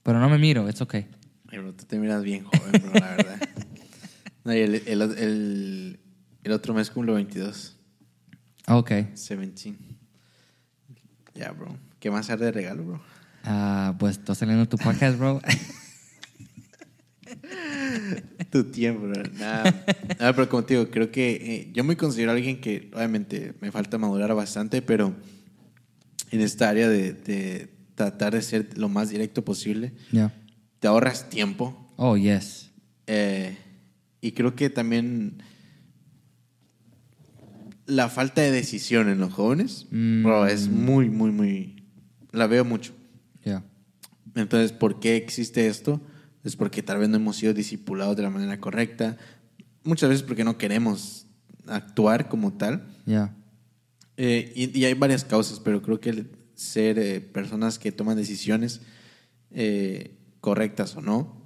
Pero 0.03 0.19
no 0.19 0.27
me 0.29 0.37
miro, 0.37 0.67
it's 0.67 0.81
okay. 0.81 1.07
Ay, 1.49 1.59
bro, 1.59 1.73
tú 1.73 1.85
te 1.85 1.97
miras 1.99 2.23
bien 2.23 2.43
joven, 2.43 2.81
bro, 2.81 2.93
la 2.93 3.15
verdad. 3.15 3.49
No, 4.43 4.55
y 4.55 4.57
el, 4.57 4.73
el, 4.87 5.01
el, 5.03 5.99
el 6.43 6.51
otro 6.51 6.73
mes 6.73 6.89
cumplo 6.89 7.13
22. 7.13 7.77
Okay. 8.67 9.03
17. 9.03 9.75
Ya, 11.35 11.51
bro. 11.51 11.77
¿Qué 11.99 12.09
más 12.09 12.21
hacer 12.21 12.39
de 12.39 12.51
regalo, 12.51 12.83
bro? 12.83 13.01
Ah, 13.43 13.95
pues 13.99 14.17
está 14.17 14.33
saliendo 14.33 14.67
tu 14.67 14.77
podcast, 14.77 15.19
bro. 15.19 15.39
Tu 18.49 18.63
tiempo. 18.65 19.07
Nada. 19.39 19.85
Nada, 20.19 20.33
pero 20.35 20.49
como 20.49 20.63
te 20.63 20.73
digo, 20.75 20.89
creo 20.89 21.11
que 21.11 21.31
eh, 21.31 21.69
yo 21.73 21.83
me 21.83 21.95
considero 21.97 22.31
alguien 22.31 22.59
que 22.61 22.89
obviamente 22.93 23.53
me 23.61 23.71
falta 23.71 23.97
madurar 23.97 24.33
bastante, 24.35 24.81
pero 24.81 25.13
en 26.31 26.41
esta 26.41 26.69
área 26.69 26.87
de, 26.89 27.13
de 27.13 27.69
tratar 27.95 28.33
de 28.33 28.41
ser 28.41 28.77
lo 28.77 28.89
más 28.89 29.09
directo 29.09 29.43
posible, 29.43 29.93
yeah. 30.11 30.33
te 30.79 30.87
ahorras 30.87 31.29
tiempo. 31.29 31.93
Oh, 31.97 32.17
yes. 32.17 32.71
eh, 33.07 33.57
y 34.21 34.31
creo 34.33 34.55
que 34.55 34.69
también 34.69 35.41
la 37.85 38.07
falta 38.09 38.41
de 38.41 38.51
decisión 38.51 39.09
en 39.09 39.19
los 39.19 39.33
jóvenes, 39.33 39.87
Mm. 39.91 40.23
bro, 40.23 40.45
es 40.47 40.67
muy, 40.69 41.09
muy, 41.09 41.31
muy... 41.31 41.83
La 42.31 42.47
veo 42.47 42.63
mucho. 42.63 42.93
Yeah. 43.43 43.63
Entonces, 44.35 44.71
¿por 44.71 44.99
qué 44.99 45.17
existe 45.17 45.67
esto? 45.67 45.99
Es 46.43 46.55
porque 46.55 46.81
tal 46.83 46.97
vez 46.99 47.09
no 47.09 47.17
hemos 47.17 47.35
sido 47.37 47.53
discipulados 47.53 48.15
de 48.17 48.23
la 48.23 48.29
manera 48.29 48.59
correcta. 48.59 49.17
Muchas 49.83 50.09
veces 50.09 50.23
porque 50.23 50.43
no 50.43 50.57
queremos 50.57 51.27
actuar 51.67 52.29
como 52.29 52.53
tal. 52.53 52.83
Yeah. 53.05 53.35
Eh, 54.17 54.51
y, 54.55 54.79
y 54.79 54.85
hay 54.85 54.93
varias 54.93 55.23
causas, 55.23 55.59
pero 55.59 55.81
creo 55.81 55.99
que 55.99 56.25
ser 56.55 56.99
eh, 56.99 57.21
personas 57.21 57.79
que 57.79 57.91
toman 57.91 58.17
decisiones 58.17 58.81
eh, 59.51 60.17
correctas 60.39 60.95
o 60.95 61.01
no, 61.01 61.41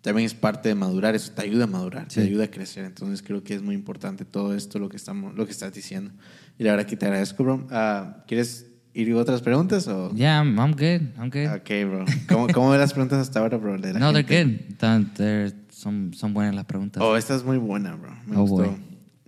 también 0.00 0.26
es 0.26 0.34
parte 0.34 0.68
de 0.68 0.74
madurar, 0.74 1.14
eso 1.14 1.32
te 1.32 1.42
ayuda 1.42 1.64
a 1.64 1.66
madurar, 1.66 2.06
Sí. 2.08 2.20
te 2.20 2.26
ayuda 2.26 2.44
a 2.44 2.50
crecer. 2.50 2.84
Entonces 2.84 3.22
creo 3.22 3.42
que 3.42 3.54
es 3.54 3.62
muy 3.62 3.74
importante 3.74 4.24
todo 4.24 4.54
esto, 4.54 4.78
lo 4.78 4.88
que, 4.88 4.96
estamos, 4.96 5.34
lo 5.34 5.44
que 5.44 5.52
estás 5.52 5.72
diciendo. 5.72 6.12
Y 6.58 6.64
la 6.64 6.72
verdad 6.72 6.86
que 6.86 6.96
te 6.96 7.06
agradezco, 7.06 7.42
bro. 7.44 7.66
Ah, 7.70 8.24
¿Quieres 8.26 8.67
ir 8.94 9.12
otras 9.14 9.40
preguntas? 9.42 9.86
O? 9.88 10.12
Yeah, 10.14 10.40
I'm, 10.40 10.58
I'm 10.58 10.72
good. 10.72 11.02
I'm 11.18 11.30
good. 11.30 11.46
Ok, 11.54 11.68
bro. 11.88 12.04
¿Cómo, 12.28 12.46
cómo 12.52 12.70
ves 12.70 12.80
las 12.80 12.92
preguntas 12.92 13.18
hasta 13.20 13.40
ahora, 13.40 13.56
bro? 13.58 13.78
de 13.78 13.92
la 13.92 13.98
no, 13.98 14.12
they're 14.12 14.26
gente? 14.26 14.64
good. 14.68 14.76
Tan- 14.78 15.14
they're- 15.14 15.54
son, 15.70 16.12
son 16.14 16.34
buenas 16.34 16.54
las 16.54 16.64
preguntas. 16.64 17.00
Oh, 17.02 17.16
esta 17.16 17.34
es 17.36 17.44
muy 17.44 17.56
buena, 17.56 17.94
bro. 17.94 18.10
Me 18.26 18.36
Oh, 18.36 18.40
gustó. 18.46 18.64
boy. 18.70 18.76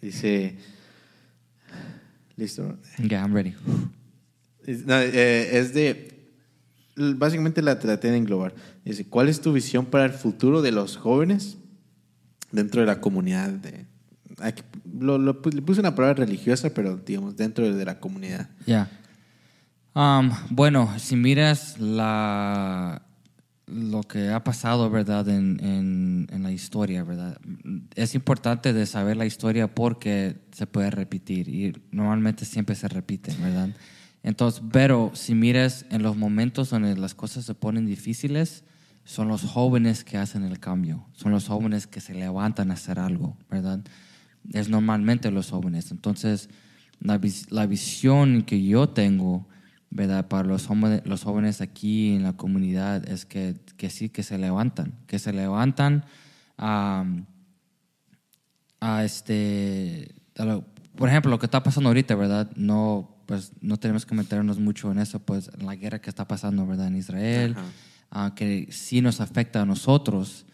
Dice... 0.00 0.56
Listo, 2.36 2.64
bro. 2.64 2.78
Yeah, 3.08 3.22
I'm 3.22 3.32
ready. 3.34 3.54
Es, 4.66 4.86
no, 4.86 4.98
eh, 4.98 5.58
es 5.58 5.74
de. 5.74 6.08
Básicamente 6.96 7.62
la 7.62 7.78
traté 7.78 8.10
de 8.10 8.16
englobar. 8.16 8.54
Dice: 8.84 9.06
¿Cuál 9.06 9.28
es 9.28 9.40
tu 9.40 9.52
visión 9.52 9.86
para 9.86 10.04
el 10.06 10.12
futuro 10.12 10.62
de 10.62 10.72
los 10.72 10.96
jóvenes 10.96 11.56
dentro 12.50 12.80
de 12.80 12.86
la 12.86 13.00
comunidad? 13.00 13.50
De, 13.50 13.86
aquí, 14.38 14.62
lo, 14.98 15.18
lo 15.18 15.42
pu- 15.42 15.52
le 15.52 15.62
puse 15.62 15.80
una 15.80 15.94
palabra 15.94 16.24
religiosa, 16.24 16.70
pero 16.70 16.96
digamos 16.96 17.36
dentro 17.36 17.72
de 17.74 17.84
la 17.84 18.00
comunidad. 18.00 18.48
Ya. 18.66 18.90
Um, 19.94 20.30
bueno, 20.50 20.88
si 20.98 21.16
miras 21.16 21.78
la, 21.80 23.02
lo 23.66 24.02
que 24.02 24.28
ha 24.30 24.44
pasado, 24.44 24.88
¿verdad? 24.88 25.28
En, 25.28 25.58
en, 25.64 26.28
en 26.30 26.42
la 26.42 26.52
historia, 26.52 27.02
¿verdad? 27.02 27.38
Es 27.96 28.14
importante 28.14 28.72
de 28.72 28.86
saber 28.86 29.16
la 29.16 29.26
historia 29.26 29.74
porque 29.74 30.36
se 30.52 30.66
puede 30.66 30.90
repetir 30.90 31.48
y 31.48 31.72
normalmente 31.90 32.44
siempre 32.44 32.76
se 32.76 32.88
repite, 32.88 33.34
¿verdad? 33.40 33.70
Entonces, 34.22 34.62
pero 34.70 35.10
si 35.14 35.34
miras 35.34 35.86
en 35.90 36.02
los 36.02 36.16
momentos 36.16 36.70
donde 36.70 36.96
las 36.96 37.14
cosas 37.14 37.44
se 37.44 37.54
ponen 37.54 37.86
difíciles, 37.86 38.64
son 39.04 39.26
los 39.28 39.42
jóvenes 39.42 40.04
que 40.04 40.18
hacen 40.18 40.44
el 40.44 40.60
cambio, 40.60 41.06
son 41.14 41.32
los 41.32 41.48
jóvenes 41.48 41.86
que 41.88 42.00
se 42.00 42.14
levantan 42.14 42.70
a 42.70 42.74
hacer 42.74 43.00
algo, 43.00 43.36
¿verdad? 43.50 43.80
Es 44.52 44.68
normalmente 44.68 45.30
los 45.32 45.50
jóvenes. 45.50 45.90
Entonces, 45.90 46.48
la, 47.00 47.18
vis- 47.18 47.50
la 47.50 47.66
visión 47.66 48.42
que 48.42 48.62
yo 48.62 48.90
tengo, 48.90 49.48
¿verdad? 49.90 50.28
Para 50.28 50.46
los 50.48 50.66
jóvenes, 50.66 51.02
los 51.04 51.24
jóvenes 51.24 51.60
aquí 51.60 52.14
en 52.14 52.22
la 52.22 52.32
comunidad 52.34 53.08
es 53.08 53.26
que, 53.26 53.56
que 53.76 53.90
sí, 53.90 54.08
que 54.08 54.22
se 54.22 54.38
levantan, 54.38 54.94
que 55.06 55.18
se 55.18 55.32
levantan 55.32 56.04
a, 56.56 57.04
a 58.80 59.04
este, 59.04 60.14
a 60.36 60.44
lo- 60.44 60.64
por 60.96 61.08
ejemplo, 61.08 61.30
lo 61.30 61.38
que 61.38 61.46
está 61.46 61.62
pasando 61.62 61.88
ahorita, 61.90 62.14
¿verdad? 62.14 62.50
No, 62.56 63.16
pues 63.26 63.52
no 63.60 63.76
tenemos 63.78 64.04
que 64.06 64.14
meternos 64.14 64.58
mucho 64.58 64.90
en 64.92 64.98
eso, 64.98 65.18
pues 65.20 65.50
en 65.58 65.66
la 65.66 65.74
guerra 65.76 66.00
que 66.00 66.10
está 66.10 66.26
pasando, 66.26 66.66
¿verdad? 66.66 66.88
En 66.88 66.96
Israel, 66.96 67.54
ah, 68.10 68.32
que 68.34 68.68
sí 68.70 69.00
nos 69.00 69.20
afecta 69.20 69.62
a 69.62 69.64
nosotros. 69.66 70.46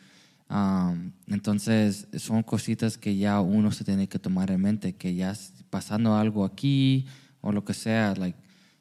Um, 0.48 1.10
entonces, 1.26 2.06
son 2.18 2.42
cositas 2.44 2.96
que 2.98 3.16
ya 3.16 3.40
uno 3.40 3.72
se 3.72 3.82
tiene 3.84 4.08
que 4.08 4.18
tomar 4.18 4.50
en 4.50 4.60
mente, 4.60 4.94
que 4.94 5.14
ya 5.14 5.34
pasando 5.70 6.16
algo 6.16 6.44
aquí 6.44 7.06
o 7.40 7.50
lo 7.50 7.64
que 7.64 7.74
sea, 7.74 8.14
like, 8.16 8.38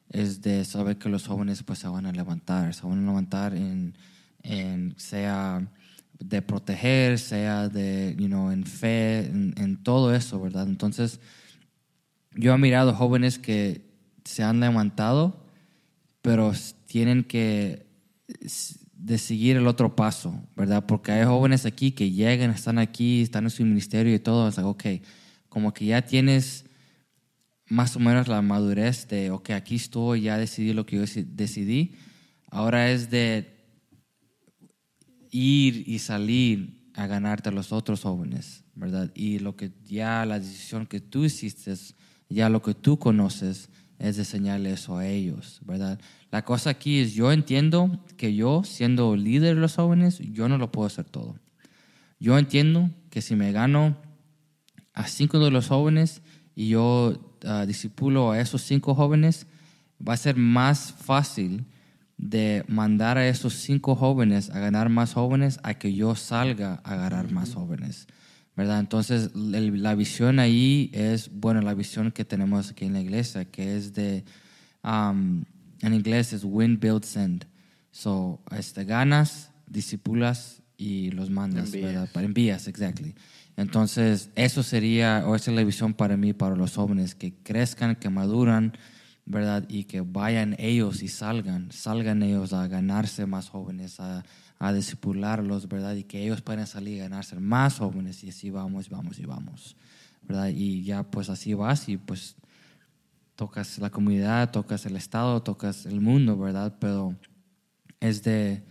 es 0.10 0.42
de 0.42 0.64
saber 0.66 0.98
que 0.98 1.10
los 1.10 1.28
jóvenes 1.28 1.64
pues 1.64 1.80
se 1.80 1.88
van 1.88 2.06
a 2.06 2.12
levantar, 2.12 2.74
se 2.74 2.86
van 2.86 3.04
a 3.04 3.08
levantar 3.08 3.56
en, 3.56 3.98
en 4.44 4.94
sea 4.98 5.68
de 6.20 6.42
proteger, 6.42 7.20
sea 7.20 7.68
de, 7.70 8.16
you 8.18 8.28
know, 8.28 8.52
en 8.52 8.66
fe, 8.66 9.26
en, 9.26 9.84
todo 9.84 10.16
eso, 10.16 10.40
¿verdad? 10.40 10.68
Entonces, 10.68 11.20
yo 12.34 12.54
he 12.54 12.58
mirado 12.58 12.94
jóvenes 12.94 13.38
que 13.38 13.86
se 14.24 14.44
han 14.44 14.60
levantado, 14.60 15.46
pero 16.22 16.54
tienen 16.86 17.24
que 17.24 17.86
de 18.94 19.18
seguir 19.18 19.58
el 19.58 19.68
otro 19.68 19.96
paso, 19.96 20.42
¿verdad? 20.56 20.86
Porque 20.86 21.12
hay 21.12 21.26
jóvenes 21.26 21.66
aquí 21.66 21.92
que 21.92 22.12
llegan, 22.12 22.50
están 22.52 22.80
aquí, 22.80 23.22
están 23.22 23.44
en 23.44 23.50
su 23.50 23.64
ministerio 23.64 24.16
y 24.16 24.20
todo, 24.20 24.48
es 24.48 24.58
like, 24.58 24.70
ok, 24.70 25.08
como 25.50 25.74
que 25.74 25.86
ya 25.86 26.02
tienes 26.02 26.66
más 27.68 27.96
o 27.96 28.00
menos 28.00 28.28
la 28.28 28.42
madurez 28.42 29.08
de, 29.08 29.32
ok, 29.32 29.52
aquí 29.52 29.76
estoy, 29.76 30.22
ya 30.22 30.38
decidí 30.38 30.74
lo 30.74 30.86
que 30.86 30.98
yo 30.98 31.04
deci- 31.04 31.26
decidí, 31.26 31.96
ahora 32.50 32.92
es 32.92 33.10
de 33.10 33.54
ir 35.32 35.84
y 35.88 36.00
salir 36.00 36.90
a 36.94 37.08
ganarte 37.08 37.50
a 37.50 37.52
los 37.52 37.72
otros 37.72 38.04
jóvenes, 38.04 38.64
¿verdad? 38.76 39.12
Y 39.16 39.40
lo 39.40 39.56
que 39.56 39.72
ya 39.84 40.26
la 40.26 40.40
decisión 40.40 40.86
que 40.86 41.02
tú 41.02 41.26
hiciste, 41.26 41.74
ya 42.30 42.50
lo 42.50 42.62
que 42.62 42.74
tú 42.74 42.98
conoces, 43.00 43.70
es 43.98 44.18
de 44.18 44.24
enseñarle 44.24 44.72
eso 44.74 44.98
a 44.98 45.08
ellos, 45.08 45.62
¿verdad? 45.66 46.00
La 46.30 46.44
cosa 46.44 46.72
aquí 46.72 47.00
es, 47.00 47.14
yo 47.14 47.32
entiendo 47.32 48.04
que 48.18 48.36
yo, 48.36 48.64
siendo 48.64 49.16
líder 49.16 49.56
de 49.56 49.62
los 49.62 49.76
jóvenes, 49.76 50.20
yo 50.20 50.50
no 50.50 50.58
lo 50.58 50.72
puedo 50.72 50.88
hacer 50.88 51.06
todo. 51.06 51.40
Yo 52.20 52.38
entiendo 52.38 52.90
que 53.10 53.22
si 53.22 53.36
me 53.36 53.52
gano 53.52 53.98
a 54.94 55.08
cinco 55.08 55.40
de 55.40 55.52
los 55.52 55.68
jóvenes 55.68 56.22
y 56.56 56.70
yo 56.70 57.25
disipulo 57.66 58.32
a 58.32 58.40
esos 58.40 58.62
cinco 58.64 58.96
jóvenes, 58.96 59.48
va 60.06 60.14
a 60.14 60.18
ser 60.18 60.36
más 60.36 60.92
fácil 60.94 61.66
de 62.18 62.64
mandar 62.68 63.18
a 63.18 63.28
esos 63.28 63.54
cinco 63.54 63.96
jóvenes 63.96 64.50
a 64.50 64.60
ganar 64.60 64.90
más 64.90 65.14
jóvenes 65.14 65.60
a 65.64 65.74
que 65.74 65.94
yo 65.94 66.16
salga 66.16 66.76
a 66.84 66.96
ganar 66.96 67.32
más 67.32 67.54
jóvenes. 67.54 68.08
¿Verdad? 68.58 68.80
Entonces, 68.80 69.32
el- 69.36 69.84
la 69.84 69.96
visión 69.96 70.40
ahí 70.40 70.90
es, 70.94 71.30
bueno, 71.30 71.62
la 71.62 71.74
visión 71.74 72.12
que 72.12 72.24
tenemos 72.24 72.72
aquí 72.72 72.86
en 72.86 72.94
la 72.94 73.02
iglesia, 73.02 73.44
que 73.44 73.76
es 73.76 73.94
de, 73.94 74.24
um, 74.84 75.44
en 75.82 75.94
inglés 75.94 76.32
es 76.32 76.44
win, 76.46 76.80
build, 76.80 77.04
send. 77.04 77.46
So, 77.92 78.40
este, 78.58 78.86
ganas, 78.86 79.52
disipulas 79.68 80.62
y 80.78 81.12
los 81.12 81.30
mandas, 81.30 81.66
Envías. 81.74 81.84
¿verdad? 81.94 82.10
Para 82.14 82.26
envías, 82.26 82.68
exactly. 82.70 83.14
Entonces, 83.58 84.32
eso 84.36 84.64
sería, 84.64 85.24
o 85.26 85.36
esa 85.36 85.52
es 85.52 85.56
la 85.58 85.64
visión 85.64 85.94
para 85.94 86.18
mí, 86.18 86.34
para 86.34 86.56
los 86.56 86.76
jóvenes, 86.76 87.16
que 87.16 87.34
crezcan, 87.34 87.96
que 87.96 88.10
maduran, 88.10 88.74
¿verdad? 89.26 89.66
Y 89.70 89.86
que 89.86 90.02
vayan 90.02 90.56
ellos 90.60 91.02
y 91.02 91.08
salgan, 91.08 91.72
salgan 91.72 92.22
ellos 92.22 92.54
a 92.54 92.68
ganarse 92.68 93.26
más 93.26 93.50
jóvenes, 93.50 94.00
a, 94.00 94.24
a 94.60 94.74
discipularlos, 94.74 95.68
¿verdad? 95.68 95.96
Y 95.96 96.04
que 96.04 96.24
ellos 96.24 96.42
puedan 96.42 96.68
salir 96.68 97.02
a 97.02 97.06
ganarse 97.06 97.40
más 97.40 97.80
jóvenes 97.80 98.24
y 98.24 98.30
así 98.30 98.50
vamos, 98.50 98.90
vamos 98.90 99.20
y 99.20 99.26
vamos, 99.26 99.76
¿verdad? 100.22 100.50
Y 100.50 100.84
ya 100.84 101.04
pues 101.04 101.30
así 101.30 101.54
vas 101.54 101.90
y 101.90 101.98
pues 101.98 102.36
tocas 103.36 103.80
la 103.80 103.90
comunidad, 103.90 104.52
tocas 104.52 104.86
el 104.86 104.96
Estado, 104.96 105.42
tocas 105.44 105.86
el 105.86 106.02
mundo, 106.02 106.38
¿verdad? 106.38 106.76
Pero 106.80 107.16
es 108.00 108.24
de, 108.24 108.64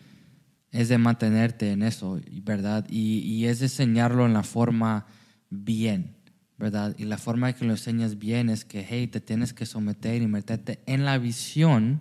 es 0.74 0.88
de 0.88 0.98
mantenerte 0.98 1.70
en 1.70 1.84
eso, 1.84 2.20
¿verdad? 2.42 2.84
Y, 2.90 3.20
y 3.20 3.46
es 3.46 3.60
de 3.60 3.66
enseñarlo 3.66 4.26
en 4.26 4.32
la 4.32 4.42
forma 4.42 5.06
bien, 5.48 6.16
¿verdad? 6.58 6.96
Y 6.98 7.04
la 7.04 7.16
forma 7.16 7.52
que 7.52 7.64
lo 7.64 7.70
enseñas 7.70 8.18
bien 8.18 8.50
es 8.50 8.64
que, 8.64 8.84
hey, 8.86 9.06
te 9.06 9.20
tienes 9.20 9.52
que 9.52 9.66
someter 9.66 10.20
y 10.20 10.26
meterte 10.26 10.80
en 10.86 11.04
la 11.04 11.16
visión, 11.18 12.00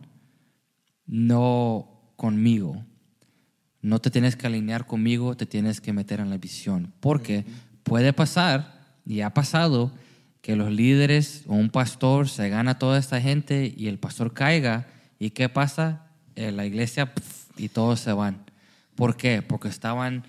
no 1.05 2.15
conmigo. 2.15 2.83
No 3.83 3.99
te 3.99 4.09
tienes 4.09 4.35
que 4.35 4.47
alinear 4.47 4.87
conmigo, 4.87 5.37
te 5.37 5.45
tienes 5.45 5.79
que 5.79 5.93
meter 5.93 6.19
en 6.19 6.31
la 6.31 6.39
visión. 6.39 6.93
Porque 6.99 7.45
puede 7.83 8.11
pasar, 8.11 8.97
y 9.05 9.21
ha 9.21 9.35
pasado, 9.35 9.91
que 10.41 10.55
los 10.55 10.71
líderes 10.71 11.43
o 11.45 11.53
un 11.53 11.69
pastor 11.69 12.27
se 12.27 12.49
gana 12.49 12.71
a 12.71 12.79
toda 12.79 12.97
esta 12.97 13.21
gente 13.21 13.71
y 13.77 13.87
el 13.87 13.99
pastor 13.99 14.33
caiga. 14.33 14.87
¿Y 15.19 15.29
qué 15.29 15.47
pasa? 15.47 16.07
Eh, 16.35 16.51
la 16.51 16.65
iglesia 16.65 17.13
y 17.55 17.69
todos 17.69 17.99
se 17.99 18.13
van. 18.13 18.52
¿Por 19.03 19.17
qué? 19.17 19.41
Porque 19.41 19.67
estaban 19.67 20.23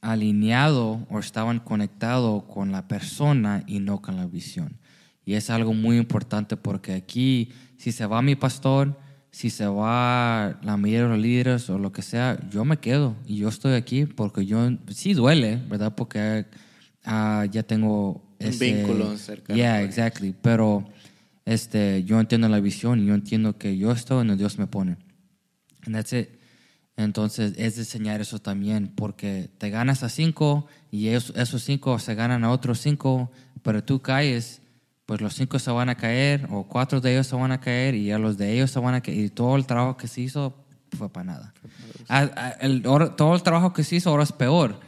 alineados 0.00 0.98
o 1.10 1.18
estaban 1.20 1.60
conectados 1.60 2.42
con 2.44 2.72
la 2.72 2.88
persona 2.88 3.62
y 3.68 3.78
no 3.78 4.02
con 4.02 4.16
la 4.16 4.26
visión. 4.26 4.78
Y 5.24 5.34
es 5.34 5.48
algo 5.48 5.72
muy 5.72 5.96
importante 5.96 6.56
porque 6.56 6.92
aquí, 6.92 7.52
si 7.76 7.92
se 7.92 8.04
va 8.06 8.20
mi 8.20 8.34
pastor, 8.34 8.98
si 9.30 9.48
se 9.48 9.64
va 9.68 10.58
la 10.64 10.76
mayoría 10.76 11.04
de 11.04 11.08
los 11.10 11.18
líderes 11.20 11.70
o 11.70 11.78
lo 11.78 11.92
que 11.92 12.02
sea, 12.02 12.36
yo 12.50 12.64
me 12.64 12.78
quedo 12.78 13.14
y 13.26 13.36
yo 13.36 13.48
estoy 13.48 13.74
aquí 13.74 14.06
porque 14.06 14.44
yo, 14.44 14.68
sí 14.88 15.14
duele, 15.14 15.62
¿verdad? 15.68 15.94
Porque 15.94 16.46
ah, 17.04 17.46
ya 17.48 17.62
tengo 17.62 18.24
Un 18.40 18.46
ese- 18.48 18.74
vínculo 18.74 19.16
cercano. 19.16 19.56
Yeah, 19.56 19.82
exactly. 19.84 20.34
Pero 20.42 20.84
este, 21.44 22.02
yo 22.02 22.18
entiendo 22.18 22.48
la 22.48 22.58
visión 22.58 22.98
y 22.98 23.06
yo 23.06 23.14
entiendo 23.14 23.56
que 23.56 23.78
yo 23.78 23.92
estoy 23.92 24.16
donde 24.16 24.34
Dios 24.36 24.58
me 24.58 24.66
pone. 24.66 24.96
And 25.86 25.94
that's 25.94 26.12
it. 26.12 26.41
Entonces 26.96 27.54
es 27.56 27.76
de 27.76 27.82
enseñar 27.82 28.20
eso 28.20 28.38
también, 28.38 28.92
porque 28.94 29.50
te 29.58 29.70
ganas 29.70 30.02
a 30.02 30.08
cinco 30.08 30.66
y 30.90 31.08
esos 31.08 31.62
cinco 31.62 31.98
se 31.98 32.14
ganan 32.14 32.44
a 32.44 32.50
otros 32.50 32.80
cinco, 32.80 33.30
pero 33.62 33.82
tú 33.82 34.02
caes, 34.02 34.60
pues 35.06 35.20
los 35.20 35.34
cinco 35.34 35.58
se 35.58 35.70
van 35.70 35.88
a 35.88 35.94
caer 35.94 36.46
o 36.50 36.64
cuatro 36.64 37.00
de 37.00 37.12
ellos 37.12 37.26
se 37.26 37.36
van 37.36 37.52
a 37.52 37.60
caer 37.60 37.94
y 37.94 38.06
ya 38.06 38.18
los 38.18 38.36
de 38.36 38.52
ellos 38.52 38.70
se 38.70 38.78
van 38.78 38.94
a 38.94 39.00
caer 39.00 39.18
y 39.18 39.28
todo 39.30 39.56
el 39.56 39.66
trabajo 39.66 39.96
que 39.96 40.06
se 40.06 40.20
hizo 40.20 40.54
fue 40.96 41.08
para 41.08 41.24
nada. 41.24 41.54
Todo 43.16 43.34
el 43.34 43.42
trabajo 43.42 43.72
que 43.72 43.84
se 43.84 43.96
hizo 43.96 44.10
ahora 44.10 44.24
es 44.24 44.32
peor, 44.32 44.78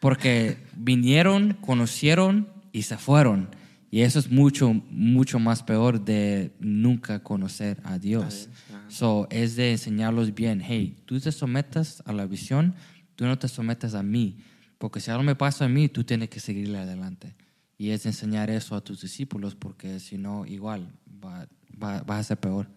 porque 0.00 0.58
vinieron, 0.74 1.54
conocieron 1.60 2.48
y 2.72 2.82
se 2.82 2.98
fueron. 2.98 3.48
Y 3.90 4.02
eso 4.02 4.18
es 4.18 4.28
mucho, 4.28 4.72
mucho 4.90 5.38
más 5.38 5.62
peor 5.62 6.04
de 6.04 6.52
nunca 6.58 7.22
conocer 7.22 7.80
a 7.84 7.98
Dios. 7.98 8.48
So, 8.94 9.26
es 9.30 9.56
de 9.56 9.72
enseñarlos 9.72 10.32
bien, 10.36 10.60
hey, 10.64 10.96
tú 11.04 11.18
te 11.18 11.32
sometas 11.32 12.00
a 12.06 12.12
la 12.12 12.26
visión, 12.26 12.76
tú 13.16 13.24
no 13.24 13.36
te 13.36 13.48
sometes 13.48 13.94
a 13.94 14.04
mí, 14.04 14.36
porque 14.78 15.00
si 15.00 15.10
algo 15.10 15.24
me 15.24 15.34
pasa 15.34 15.64
a 15.64 15.68
mí, 15.68 15.88
tú 15.88 16.04
tienes 16.04 16.28
que 16.28 16.38
seguirle 16.38 16.78
adelante. 16.78 17.34
Y 17.76 17.90
es 17.90 18.06
enseñar 18.06 18.50
eso 18.50 18.76
a 18.76 18.80
tus 18.84 19.00
discípulos, 19.00 19.56
porque 19.56 19.98
si 19.98 20.16
no, 20.16 20.46
igual, 20.46 20.92
va, 21.24 21.48
va, 21.82 22.02
va 22.02 22.18
a 22.18 22.22
ser 22.22 22.36
peor. 22.36 22.68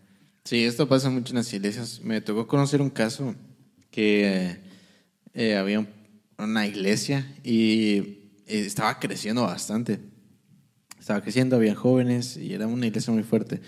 Sí, 0.46 0.64
esto 0.64 0.88
pasa 0.88 1.12
mucho 1.12 1.34
en 1.34 1.36
las 1.38 1.54
iglesias. 1.54 2.02
Me 2.04 2.20
tocó 2.20 2.48
conocer 2.48 2.82
un 2.82 2.90
caso 2.90 3.36
que 3.92 4.58
eh, 5.36 5.56
había 5.56 5.82
un- 5.82 5.90
una 6.40 6.66
iglesia 6.66 7.32
y 7.44 7.98
eh, 8.48 8.66
estaba 8.66 8.98
creciendo 9.00 9.44
bastante. 9.44 10.00
Estaba 11.00 11.22
creciendo, 11.22 11.58
había 11.58 11.76
jóvenes 11.76 12.38
y 12.38 12.54
era 12.54 12.66
una 12.66 12.88
iglesia 12.88 13.14
muy 13.14 13.22
fuerte. 13.22 13.62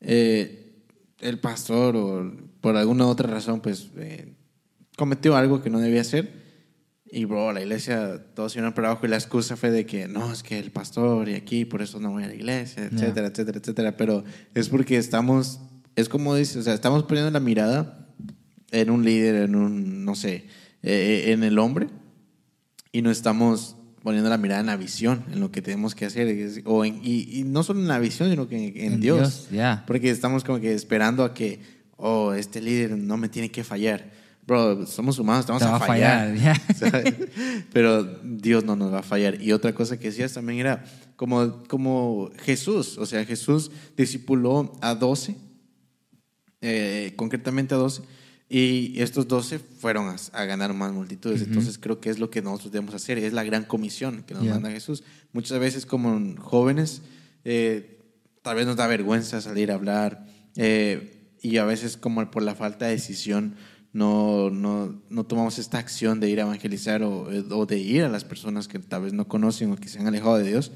Eh, 0.00 0.64
el 1.20 1.38
pastor, 1.38 1.96
o 1.96 2.32
por 2.60 2.76
alguna 2.76 3.06
otra 3.06 3.28
razón, 3.28 3.60
pues 3.60 3.90
eh, 3.96 4.34
cometió 4.96 5.36
algo 5.36 5.62
que 5.62 5.70
no 5.70 5.80
debía 5.80 6.00
hacer. 6.00 6.44
Y, 7.08 7.24
bro, 7.24 7.52
la 7.52 7.60
iglesia, 7.60 8.20
todos 8.34 8.52
se 8.52 8.58
iban 8.58 8.74
para 8.74 8.88
abajo 8.88 9.06
y 9.06 9.08
la 9.08 9.16
excusa 9.16 9.56
fue 9.56 9.70
de 9.70 9.86
que 9.86 10.08
no, 10.08 10.32
es 10.32 10.42
que 10.42 10.58
el 10.58 10.72
pastor 10.72 11.28
y 11.28 11.34
aquí, 11.34 11.64
por 11.64 11.80
eso 11.80 12.00
no 12.00 12.10
voy 12.10 12.24
a 12.24 12.28
la 12.28 12.34
iglesia, 12.34 12.84
etcétera, 12.84 13.28
etcétera, 13.28 13.58
etcétera. 13.58 13.96
Pero 13.96 14.24
es 14.54 14.68
porque 14.68 14.96
estamos, 14.96 15.60
es 15.94 16.08
como 16.08 16.34
dice, 16.34 16.58
o 16.58 16.62
sea, 16.62 16.74
estamos 16.74 17.04
poniendo 17.04 17.30
la 17.30 17.40
mirada 17.40 18.08
en 18.72 18.90
un 18.90 19.04
líder, 19.04 19.36
en 19.36 19.54
un, 19.54 20.04
no 20.04 20.16
sé, 20.16 20.46
eh, 20.82 21.26
en 21.28 21.44
el 21.44 21.58
hombre 21.58 21.88
y 22.90 23.02
no 23.02 23.10
estamos 23.10 23.76
poniendo 24.06 24.30
la 24.30 24.38
mirada 24.38 24.60
en 24.60 24.66
la 24.66 24.76
visión, 24.76 25.24
en 25.32 25.40
lo 25.40 25.50
que 25.50 25.60
tenemos 25.62 25.96
que 25.96 26.04
hacer. 26.06 26.62
O 26.64 26.84
en- 26.84 27.00
y, 27.02 27.40
y 27.40 27.42
no 27.42 27.64
solo 27.64 27.80
en 27.80 27.88
la 27.88 27.98
visión, 27.98 28.30
sino 28.30 28.46
que 28.48 28.56
en, 28.68 28.76
en 28.86 28.92
En 28.92 29.00
Dios. 29.00 29.18
Dios. 29.18 29.80
Porque 29.84 30.10
estamos 30.10 30.44
como 30.44 30.60
que 30.60 30.72
esperando 30.74 31.24
a 31.24 31.34
que, 31.34 31.58
oh, 31.96 32.32
este 32.32 32.60
líder 32.62 32.96
no 32.96 33.16
me 33.16 33.28
tiene 33.28 33.50
que 33.50 33.64
fallar. 33.64 34.12
Bro, 34.46 34.86
somos 34.86 35.18
humanos, 35.18 35.40
estamos 35.40 35.60
a 35.62 35.80
fallar. 35.80 36.32
Pero 37.72 38.04
Dios 38.22 38.62
no 38.62 38.76
nos 38.76 38.92
va 38.92 39.00
a 39.00 39.02
fallar. 39.02 39.42
Y 39.42 39.50
otra 39.50 39.74
cosa 39.74 39.98
que 39.98 40.06
decías 40.10 40.32
también 40.34 40.60
era 40.60 40.84
como, 41.16 41.64
como 41.64 42.30
Jesús. 42.44 42.98
O 42.98 43.06
sea, 43.06 43.24
Jesús 43.24 43.72
discipuló 43.96 44.78
a 44.82 44.94
12, 44.94 45.34
eh, 46.60 47.12
concretamente 47.16 47.74
a 47.74 47.78
12. 47.78 48.02
Y 48.48 49.00
estos 49.02 49.26
12 49.26 49.58
fueron 49.58 50.06
a, 50.08 50.16
a 50.32 50.44
ganar 50.44 50.72
más 50.72 50.92
multitudes. 50.92 51.42
Entonces 51.42 51.78
creo 51.78 52.00
que 52.00 52.10
es 52.10 52.18
lo 52.20 52.30
que 52.30 52.42
nosotros 52.42 52.70
debemos 52.72 52.94
hacer. 52.94 53.18
Es 53.18 53.32
la 53.32 53.42
gran 53.44 53.64
comisión 53.64 54.22
que 54.26 54.34
nos 54.34 54.44
Yeah. 54.44 54.54
manda 54.54 54.70
Jesús. 54.70 55.02
Muchas 55.32 55.58
veces 55.58 55.84
como 55.84 56.36
jóvenes, 56.40 57.02
eh, 57.44 57.98
tal 58.42 58.54
vez 58.56 58.66
nos 58.66 58.76
da 58.76 58.86
vergüenza 58.86 59.40
salir 59.40 59.70
a 59.72 59.74
hablar. 59.74 60.26
eh, 60.56 61.12
y 61.42 61.58
a 61.58 61.64
veces 61.64 61.96
como 61.96 62.28
por 62.30 62.42
la 62.42 62.54
falta 62.54 62.86
de 62.86 62.92
decisión 62.92 63.54
no, 63.92 64.50
no, 64.50 65.00
no 65.10 65.24
tomamos 65.26 65.58
esta 65.58 65.78
acción 65.78 66.18
de 66.18 66.28
ir 66.30 66.40
a 66.40 66.44
evangelizar 66.44 67.02
o, 67.02 67.22
o 67.50 67.66
de 67.66 67.78
ir 67.78 68.02
a 68.04 68.08
las 68.08 68.24
personas 68.24 68.66
que 68.68 68.78
tal 68.78 69.02
vez 69.02 69.12
no 69.12 69.28
conocen 69.28 69.70
o 69.72 69.76
que 69.76 69.88
se 69.88 69.98
han 69.98 70.06
alejado 70.06 70.38
de 70.38 70.48
Dios. 70.48 70.72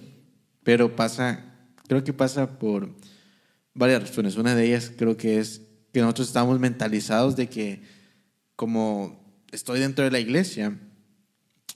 Pero 0.62 0.94
pasa, 0.96 1.54
creo 1.88 2.04
que 2.04 2.12
pasa 2.12 2.58
por 2.58 2.94
varias 3.74 4.02
razones. 4.02 4.36
Una 4.36 4.54
de 4.54 4.66
ellas 4.66 4.92
creo 4.96 5.16
que 5.16 5.38
es 5.38 5.62
que 5.92 6.00
nosotros 6.00 6.28
estamos 6.28 6.58
mentalizados 6.60 7.36
de 7.36 7.48
que 7.48 7.82
como 8.56 9.20
estoy 9.50 9.80
dentro 9.80 10.04
de 10.04 10.10
la 10.10 10.20
iglesia, 10.20 10.76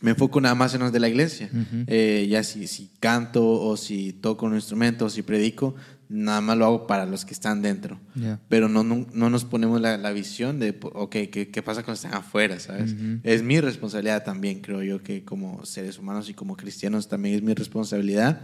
me 0.01 0.11
enfoco 0.11 0.41
nada 0.41 0.55
más 0.55 0.75
en 0.75 0.81
los 0.81 0.93
de 0.93 1.01
la 1.01 1.09
iglesia. 1.09 1.49
Eh, 1.87 2.27
ya 2.29 2.43
si, 2.43 2.67
si 2.67 2.91
canto 3.01 3.43
o 3.43 3.77
si 3.77 4.13
toco 4.13 4.47
un 4.47 4.55
instrumento 4.55 5.07
o 5.07 5.11
si 5.11 5.23
predico, 5.23 5.75
nada 6.09 6.41
más 6.43 6.59
lo 6.59 6.67
hago 6.67 6.87
para 6.87 7.07
los 7.07 7.25
que 7.25 7.33
están 7.33 7.63
dentro. 7.63 7.99
Ya. 8.15 8.39
Pero 8.49 8.69
no, 8.69 8.85
no, 8.85 9.07
no 9.13 9.31
nos 9.31 9.45
ponemos 9.45 9.81
la, 9.81 9.97
la 9.97 10.13
visión 10.13 10.59
de, 10.59 10.79
ok, 10.83 11.11
¿qué, 11.33 11.51
qué 11.51 11.63
pasa 11.63 11.83
cuando 11.83 11.95
están 11.95 12.15
afuera? 12.15 12.61
¿sabes? 12.61 12.95
Es 13.23 13.43
mi 13.43 13.61
responsabilidad 13.61 14.25
también, 14.25 14.61
creo 14.61 14.83
yo, 14.83 15.03
que 15.03 15.25
como 15.25 15.65
seres 15.65 15.99
humanos 15.99 16.29
y 16.29 16.35
como 16.35 16.57
cristianos 16.57 17.09
también 17.09 17.37
es 17.37 17.43
mi 17.43 17.55
responsabilidad 17.55 18.43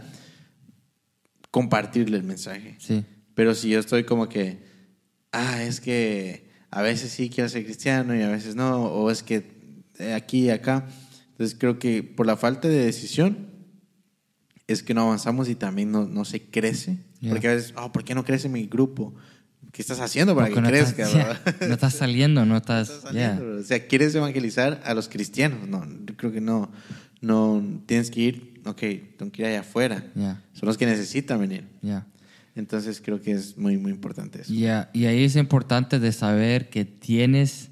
compartirle 1.51 2.17
el 2.17 2.23
mensaje. 2.23 2.75
Sí. 2.79 3.05
Pero 3.35 3.53
si 3.53 3.69
yo 3.69 3.79
estoy 3.79 4.03
como 4.03 4.29
que, 4.29 4.70
ah, 5.31 5.63
es 5.63 5.81
que 5.81 6.49
a 6.69 6.81
veces 6.81 7.11
sí 7.11 7.29
quiero 7.29 7.49
ser 7.49 7.63
cristiano 7.65 8.15
y 8.15 8.21
a 8.21 8.29
veces 8.29 8.55
no, 8.55 8.85
o 8.85 9.11
es 9.11 9.23
que 9.23 9.43
eh, 9.99 10.13
aquí 10.13 10.45
y 10.45 10.49
acá. 10.49 10.87
Entonces 11.31 11.57
creo 11.59 11.79
que 11.79 12.03
por 12.03 12.25
la 12.25 12.37
falta 12.37 12.67
de 12.67 12.85
decisión 12.85 13.49
es 14.67 14.83
que 14.83 14.93
no 14.93 15.01
avanzamos 15.01 15.49
y 15.49 15.55
también 15.55 15.91
no, 15.91 16.05
no 16.05 16.25
se 16.25 16.41
crece. 16.41 16.97
Ya. 17.19 17.31
Porque 17.31 17.47
a 17.47 17.55
veces, 17.55 17.73
oh, 17.77 17.91
¿por 17.91 18.03
qué 18.03 18.15
no 18.15 18.23
crece 18.23 18.49
mi 18.49 18.65
grupo? 18.65 19.13
¿Qué 19.71 19.81
estás 19.81 19.99
haciendo 19.99 20.35
para 20.35 20.47
Porque 20.47 20.55
que 20.55 20.61
no 20.61 20.67
crezca? 20.67 21.03
estás, 21.03 21.43
ya, 21.59 21.67
no 21.67 21.73
estás 21.73 21.93
saliendo, 21.93 22.45
no 22.45 22.57
estás. 22.57 22.89
Estás 22.89 23.03
ya. 23.03 23.09
saliendo, 23.09 23.45
bro. 23.45 23.61
O 23.61 23.63
sea, 23.63 23.87
¿quieres 23.87 24.13
evangelizar 24.15 24.81
a 24.83 24.93
los 24.93 25.07
cristianos? 25.07 25.67
No, 25.67 25.85
yo 26.05 26.15
creo 26.17 26.31
que 26.31 26.41
no. 26.41 26.71
No, 27.21 27.63
tienes 27.85 28.09
que 28.09 28.19
ir, 28.19 28.61
ok, 28.65 28.79
tengo 29.17 29.31
que 29.31 29.43
ir 29.43 29.47
allá 29.47 29.59
afuera. 29.59 30.03
Son 30.15 30.67
los 30.67 30.77
que 30.77 30.87
necesitan 30.87 31.39
venir. 31.39 31.67
Entonces 32.55 33.01
creo 33.03 33.21
que 33.21 33.31
es 33.31 33.57
muy, 33.57 33.77
muy 33.77 33.91
importante 33.91 34.41
eso. 34.41 34.53
Ya, 34.53 34.89
Y 34.93 35.05
ahí 35.05 35.23
es 35.23 35.35
importante 35.35 35.99
de 35.99 36.11
saber 36.11 36.69
que 36.69 36.83
tienes, 36.85 37.69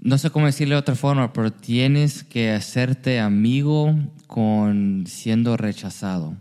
no 0.00 0.16
sé 0.18 0.30
cómo 0.30 0.46
decirle 0.46 0.74
de 0.74 0.80
otra 0.80 0.94
forma, 0.94 1.32
pero 1.32 1.52
tienes 1.52 2.22
que 2.22 2.52
hacerte 2.52 3.18
amigo 3.18 3.94
con 4.26 5.04
siendo 5.06 5.56
rechazado, 5.56 6.36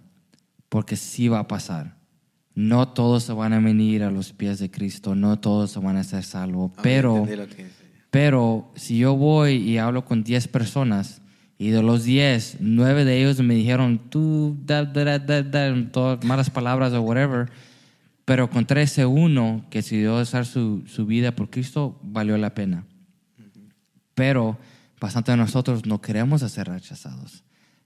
porque 0.70 0.96
sí 0.96 1.28
va 1.28 1.40
a 1.40 1.48
pasar. 1.48 1.96
No 2.54 2.88
todos 2.90 3.24
se 3.24 3.34
van 3.34 3.54
a 3.54 3.60
venir 3.60 4.04
a 4.04 4.12
los 4.12 4.32
pies 4.32 4.60
de 4.60 4.72
Cristo, 4.72 5.16
no 5.16 5.40
todos 5.40 5.72
se 5.72 5.80
van 5.80 5.98
a 5.98 6.04
ser 6.04 6.24
salvos, 6.24 6.72
Ah, 6.78 6.82
pero... 6.84 7.28
Pero 8.12 8.72
si 8.78 9.00
yo 9.00 9.18
voy 9.18 9.56
y 9.56 9.78
hablo 9.78 10.06
con 10.06 10.24
10 10.24 10.48
personas 10.48 11.22
y 11.58 11.70
de 11.70 11.82
los 11.82 12.04
10, 12.04 12.58
9 12.60 13.06
de 13.06 13.22
ellos 13.22 13.40
me 13.42 13.56
dijeron, 13.56 14.00
tú, 14.10 14.58
da, 14.66 14.84
da, 14.84 15.06
da, 15.06 15.20
da, 15.20 15.44
da", 15.44 15.92
todas 15.92 16.24
malas 16.26 16.50
palabras 16.50 16.92
o 16.94 17.02
whatever, 17.02 17.50
pero 18.26 18.46
encontré 18.46 18.82
ese 18.82 19.06
uno 19.06 19.66
que 19.70 19.80
decidió 19.80 20.18
usar 20.18 20.46
su, 20.46 20.84
su 20.88 21.06
vida 21.06 21.34
por 21.34 21.50
Cristo, 21.50 21.98
valió 22.04 22.38
la 22.38 22.54
pena. 22.54 22.86
Pero 24.16 24.58
bastante 25.00 25.32
de 25.32 25.38
nosotros 25.38 25.86
no 25.86 26.02
queremos 26.02 26.42
ser 26.42 26.68
rechazados. 26.68 27.44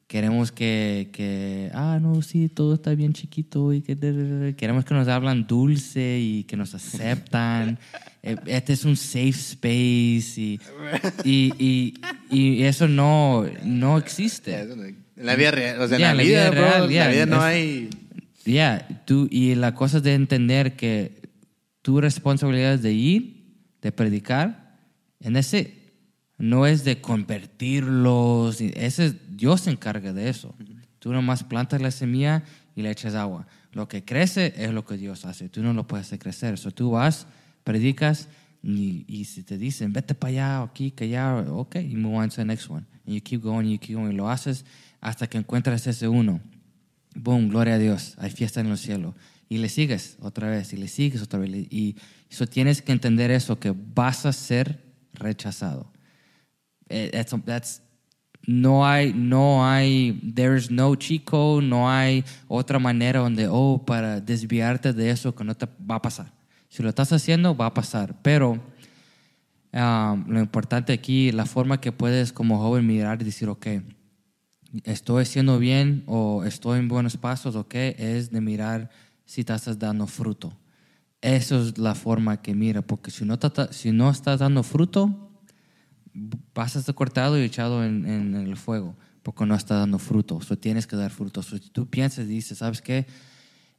Queremos 0.07 0.51
que, 0.51 1.09
que, 1.13 1.69
ah, 1.75 1.99
no, 2.01 2.23
sí, 2.23 2.49
todo 2.49 2.73
está 2.73 2.95
bien 2.95 3.13
chiquito 3.13 3.73
y 3.73 3.81
que 3.81 3.95
da, 3.95 4.11
da, 4.11 4.45
da". 4.45 4.53
queremos 4.53 4.83
que 4.83 4.95
nos 4.95 5.07
hablan 5.07 5.45
dulce 5.45 6.19
y 6.19 6.45
que 6.45 6.57
nos 6.57 6.73
aceptan. 6.73 7.77
Eh, 8.21 8.35
Este 8.47 8.73
es 8.73 8.83
un 8.85 8.95
safe 8.97 9.29
space 9.29 10.39
y, 10.41 10.59
y, 11.23 11.53
y, 11.59 11.93
y 12.29 12.63
eso 12.63 12.87
no, 12.87 13.45
no 13.63 13.97
existe. 13.97 14.59
eso 14.61 14.73
En 14.73 14.97
la 15.15 15.35
vida 15.35 15.51
real, 15.51 15.81
o 15.81 15.87
sea, 15.87 15.97
Ya, 15.97 16.11
en 16.11 16.17
la 16.17 16.23
vida, 16.23 16.49
bro, 16.51 16.59
real, 16.61 16.83
en 16.85 16.89
ya, 16.91 17.05
la 17.05 17.11
vida 17.11 17.25
no 17.25 17.37
es- 17.37 17.43
hay... 17.43 17.89
Ya, 18.45 19.03
tú, 19.05 19.27
y 19.29 19.53
la 19.55 19.75
cosa 19.75 19.97
es 19.97 20.03
de 20.03 20.13
entender 20.15 20.75
que 20.75 21.21
tu 21.81 22.01
responsabilidad 22.01 22.73
es 22.75 22.81
de 22.81 22.93
ir, 22.93 23.45
de 23.81 23.91
predicar, 23.91 24.79
en 25.19 25.35
ese 25.35 25.75
no 26.37 26.65
es 26.65 26.83
de 26.83 26.99
convertirlos, 27.01 28.61
ese 28.61 29.13
Dios 29.29 29.61
se 29.61 29.71
encarga 29.71 30.13
de 30.13 30.29
eso. 30.29 30.55
Tú 30.99 31.11
nomás 31.13 31.43
plantas 31.43 31.81
la 31.81 31.91
semilla 31.91 32.43
y 32.75 32.81
le 32.81 32.91
echas 32.91 33.13
agua. 33.15 33.45
Lo 33.71 33.87
que 33.87 34.03
crece 34.03 34.53
es 34.57 34.71
lo 34.71 34.85
que 34.85 34.97
Dios 34.97 35.25
hace. 35.25 35.47
Tú 35.49 35.61
no 35.61 35.73
lo 35.73 35.85
puedes 35.87 36.07
hacer 36.07 36.19
crecer. 36.19 36.57
So, 36.57 36.71
tú 36.71 36.91
vas, 36.91 37.27
predicas 37.63 38.27
y, 38.61 39.05
y 39.07 39.25
si 39.25 39.43
te 39.43 39.57
dicen 39.57 39.93
vete 39.93 40.13
para 40.15 40.31
allá, 40.31 40.61
aquí, 40.63 40.91
que 40.91 41.05
allá, 41.05 41.39
ok, 41.49 41.77
you 41.79 41.97
move 41.97 42.15
on 42.17 42.29
to 42.29 42.35
the 42.35 42.45
next 42.45 42.69
one. 42.69 42.85
And 43.05 43.15
you 43.15 43.21
keep 43.21 43.41
going, 43.41 43.65
you 43.69 43.77
keep 43.79 43.95
going. 43.95 44.11
Y 44.11 44.15
lo 44.15 44.29
haces 44.29 44.65
hasta 45.01 45.27
que 45.27 45.37
encuentras 45.37 45.87
ese 45.87 46.07
uno. 46.07 46.41
Boom, 47.15 47.49
gloria 47.49 47.75
a 47.75 47.77
Dios, 47.79 48.15
hay 48.17 48.29
fiesta 48.31 48.59
en 48.61 48.69
los 48.69 48.81
cielos. 48.81 49.15
Y 49.47 49.57
le 49.57 49.69
sigues 49.69 50.17
otra 50.21 50.47
vez, 50.49 50.73
y 50.73 50.77
le 50.77 50.87
sigues 50.87 51.21
otra 51.23 51.39
vez. 51.39 51.49
Y 51.71 51.95
eso 52.29 52.45
tienes 52.45 52.81
que 52.83 52.91
entender 52.91 53.31
eso, 53.31 53.59
que 53.59 53.73
vas 53.95 54.25
a 54.25 54.33
ser 54.33 54.83
rechazado. 55.13 55.91
Eh, 56.87 57.09
that's- 57.13 57.43
that's- 57.45 57.81
no 58.45 58.85
hay, 58.85 59.13
no 59.13 59.65
hay, 59.67 60.13
there 60.35 60.55
is 60.57 60.69
no 60.71 60.95
chico, 60.95 61.61
no 61.61 61.89
hay 61.89 62.23
otra 62.47 62.79
manera 62.79 63.19
donde, 63.19 63.47
oh, 63.49 63.83
para 63.85 64.21
desviarte 64.21 64.93
de 64.93 65.09
eso 65.09 65.33
que 65.35 65.43
no 65.43 65.55
te 65.55 65.67
va 65.89 65.95
a 65.95 66.01
pasar. 66.01 66.31
Si 66.69 66.83
lo 66.83 66.89
estás 66.89 67.11
haciendo, 67.11 67.57
va 67.57 67.65
a 67.67 67.73
pasar. 67.73 68.21
Pero 68.21 68.51
um, 69.73 70.25
lo 70.27 70.39
importante 70.39 70.93
aquí, 70.93 71.31
la 71.31 71.45
forma 71.45 71.81
que 71.81 71.91
puedes 71.91 72.31
como 72.31 72.59
joven 72.59 72.85
mirar 72.87 73.21
y 73.21 73.25
decir, 73.25 73.49
ok, 73.49 73.67
estoy 74.83 75.23
haciendo 75.23 75.59
bien 75.59 76.03
o 76.05 76.43
estoy 76.43 76.79
en 76.79 76.87
buenos 76.87 77.17
pasos, 77.17 77.55
ok, 77.55 77.73
es 77.73 78.31
de 78.31 78.41
mirar 78.41 78.89
si 79.25 79.43
te 79.43 79.53
estás 79.53 79.79
dando 79.79 80.07
fruto. 80.07 80.57
Esa 81.21 81.59
es 81.59 81.77
la 81.77 81.95
forma 81.95 82.41
que 82.41 82.55
mira, 82.55 82.81
porque 82.81 83.11
si 83.11 83.25
no, 83.25 83.33
estás 84.09 84.39
dando 84.39 84.63
fruto, 84.63 85.31
vas 86.53 86.75
a 86.75 86.79
estar 86.79 86.95
cortado 86.95 87.37
y 87.37 87.43
echado 87.43 87.83
en, 87.83 88.35
el 88.35 88.55
fuego, 88.55 88.95
porque 89.21 89.45
no 89.45 89.55
está 89.55 89.75
dando 89.75 89.99
fruto. 89.99 90.37
O 90.37 90.57
tienes 90.57 90.87
que 90.87 90.95
dar 90.95 91.11
fruto. 91.11 91.43
Si 91.43 91.59
tú 91.59 91.89
piensas 91.89 92.25
y 92.25 92.29
dices, 92.29 92.59
¿sabes 92.59 92.81
qué? 92.81 93.05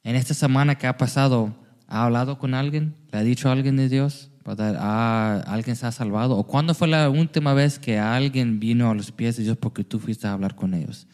En 0.02 0.16
esta 0.16 0.34
semana 0.34 0.76
que 0.76 0.86
ha 0.86 0.98
pasado, 0.98 1.54
¿ha 1.90 2.04
hablado 2.04 2.38
con 2.38 2.54
alguien? 2.54 2.94
¿Le 3.12 3.18
ha 3.18 3.22
dicho 3.22 3.48
a 3.48 3.52
alguien 3.52 3.76
de 3.76 3.88
Dios? 3.88 4.30
¿verdad? 4.44 4.76
Ah, 4.80 5.42
¿Alguien 5.46 5.76
se 5.76 5.86
ha 5.86 5.92
salvado? 5.92 6.36
¿O 6.36 6.44
cuándo 6.44 6.74
fue 6.74 6.88
la 6.88 7.10
última 7.10 7.52
vez 7.52 7.78
que 7.78 7.98
alguien 7.98 8.58
vino 8.58 8.90
a 8.90 8.94
los 8.94 9.12
pies 9.12 9.36
de 9.36 9.44
Dios 9.44 9.58
porque 9.58 9.84
tú 9.84 9.98
fuiste 9.98 10.26
a 10.26 10.32
hablar 10.32 10.54
con 10.54 10.72
ellos? 10.72 11.06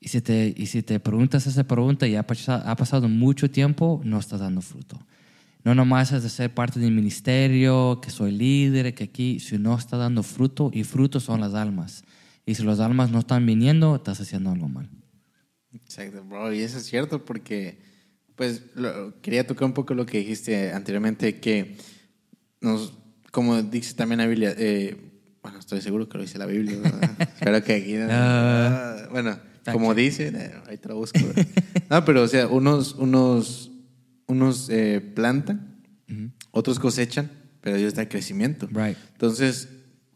Y 0.00 0.08
si 0.08 0.20
te, 0.20 0.52
y 0.56 0.66
si 0.66 0.82
te 0.82 0.98
preguntas 0.98 1.46
esa 1.46 1.64
pregunta 1.64 2.08
y 2.08 2.16
ha 2.16 2.26
pasado, 2.26 2.62
ha 2.66 2.74
pasado 2.74 3.08
mucho 3.08 3.50
tiempo, 3.50 4.00
no 4.04 4.18
estás 4.18 4.40
dando 4.40 4.60
fruto. 4.60 4.98
No 5.64 5.76
nomás 5.76 6.10
es 6.10 6.24
de 6.24 6.28
ser 6.28 6.52
parte 6.52 6.80
del 6.80 6.90
ministerio, 6.90 8.00
que 8.00 8.10
soy 8.10 8.32
líder, 8.32 8.94
que 8.94 9.04
aquí, 9.04 9.38
si 9.38 9.58
no 9.58 9.76
está 9.76 9.96
dando 9.96 10.24
fruto, 10.24 10.70
y 10.72 10.82
frutos 10.82 11.22
son 11.22 11.40
las 11.40 11.54
almas. 11.54 12.02
Y 12.44 12.56
si 12.56 12.64
las 12.64 12.80
almas 12.80 13.10
no 13.12 13.20
están 13.20 13.46
viniendo, 13.46 13.94
estás 13.94 14.20
haciendo 14.20 14.50
algo 14.50 14.68
mal. 14.68 14.90
Exacto, 15.72 16.24
bro. 16.24 16.52
Y 16.52 16.62
eso 16.62 16.78
es 16.78 16.84
cierto 16.84 17.24
porque, 17.24 17.78
pues, 18.36 18.62
lo- 18.74 19.20
quería 19.20 19.46
tocar 19.46 19.64
un 19.64 19.72
poco 19.74 19.94
lo 19.94 20.06
que 20.06 20.18
dijiste 20.18 20.72
anteriormente, 20.72 21.38
que 21.40 21.76
nos, 22.60 22.92
como 23.30 23.62
dice 23.62 23.94
también 23.94 24.18
la 24.18 24.26
Biblia, 24.26 24.54
eh, 24.56 24.96
bueno, 25.42 25.58
estoy 25.58 25.80
seguro 25.80 26.08
que 26.08 26.18
lo 26.18 26.24
dice 26.24 26.38
la 26.38 26.46
Biblia. 26.46 26.76
Espero 27.18 27.62
que 27.64 27.74
aquí... 27.74 27.94
no- 27.94 28.06
Ah. 28.10 29.08
bueno, 29.10 29.38
como 29.72 29.94
dice, 29.94 30.28
eh, 30.34 30.52
ahí 30.68 30.78
te 30.78 30.88
lo 30.88 30.96
busco. 30.96 31.18
¿verdad? 31.24 31.46
No, 31.90 32.04
pero, 32.04 32.22
o 32.22 32.28
sea, 32.28 32.46
unos, 32.48 32.94
unos, 32.94 33.70
unos 34.26 34.68
eh, 34.70 35.00
plantan, 35.14 35.80
otros 36.50 36.78
cosechan, 36.78 37.30
pero 37.60 37.76
Dios 37.76 37.94
da 37.94 38.08
crecimiento. 38.08 38.66
Right. 38.72 38.96
Entonces, 39.12 39.68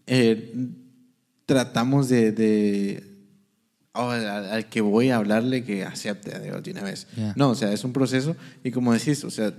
eh, 0.06 0.52
tratamos 1.46 2.08
de, 2.08 2.32
de 2.32 3.15
oh, 3.96 4.10
al, 4.10 4.26
al 4.26 4.68
que 4.68 4.80
voy 4.80 5.10
a 5.10 5.16
hablarle 5.16 5.64
que 5.64 5.84
acepte 5.84 6.38
de 6.38 6.70
una 6.70 6.82
vez. 6.82 7.06
Yeah. 7.16 7.32
No, 7.36 7.50
o 7.50 7.54
sea, 7.54 7.72
es 7.72 7.84
un 7.84 7.92
proceso 7.92 8.36
y 8.64 8.70
como 8.70 8.92
decís, 8.92 9.24
o 9.24 9.30
sea, 9.30 9.52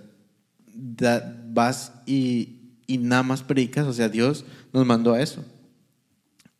da- 0.73 1.35
vas 1.49 1.91
y, 2.05 2.73
y 2.87 2.97
nada 2.97 3.23
más 3.23 3.41
predicas, 3.43 3.85
o 3.87 3.93
sea, 3.93 4.09
Dios 4.09 4.45
nos 4.73 4.85
mandó 4.85 5.13
a 5.13 5.21
eso, 5.21 5.43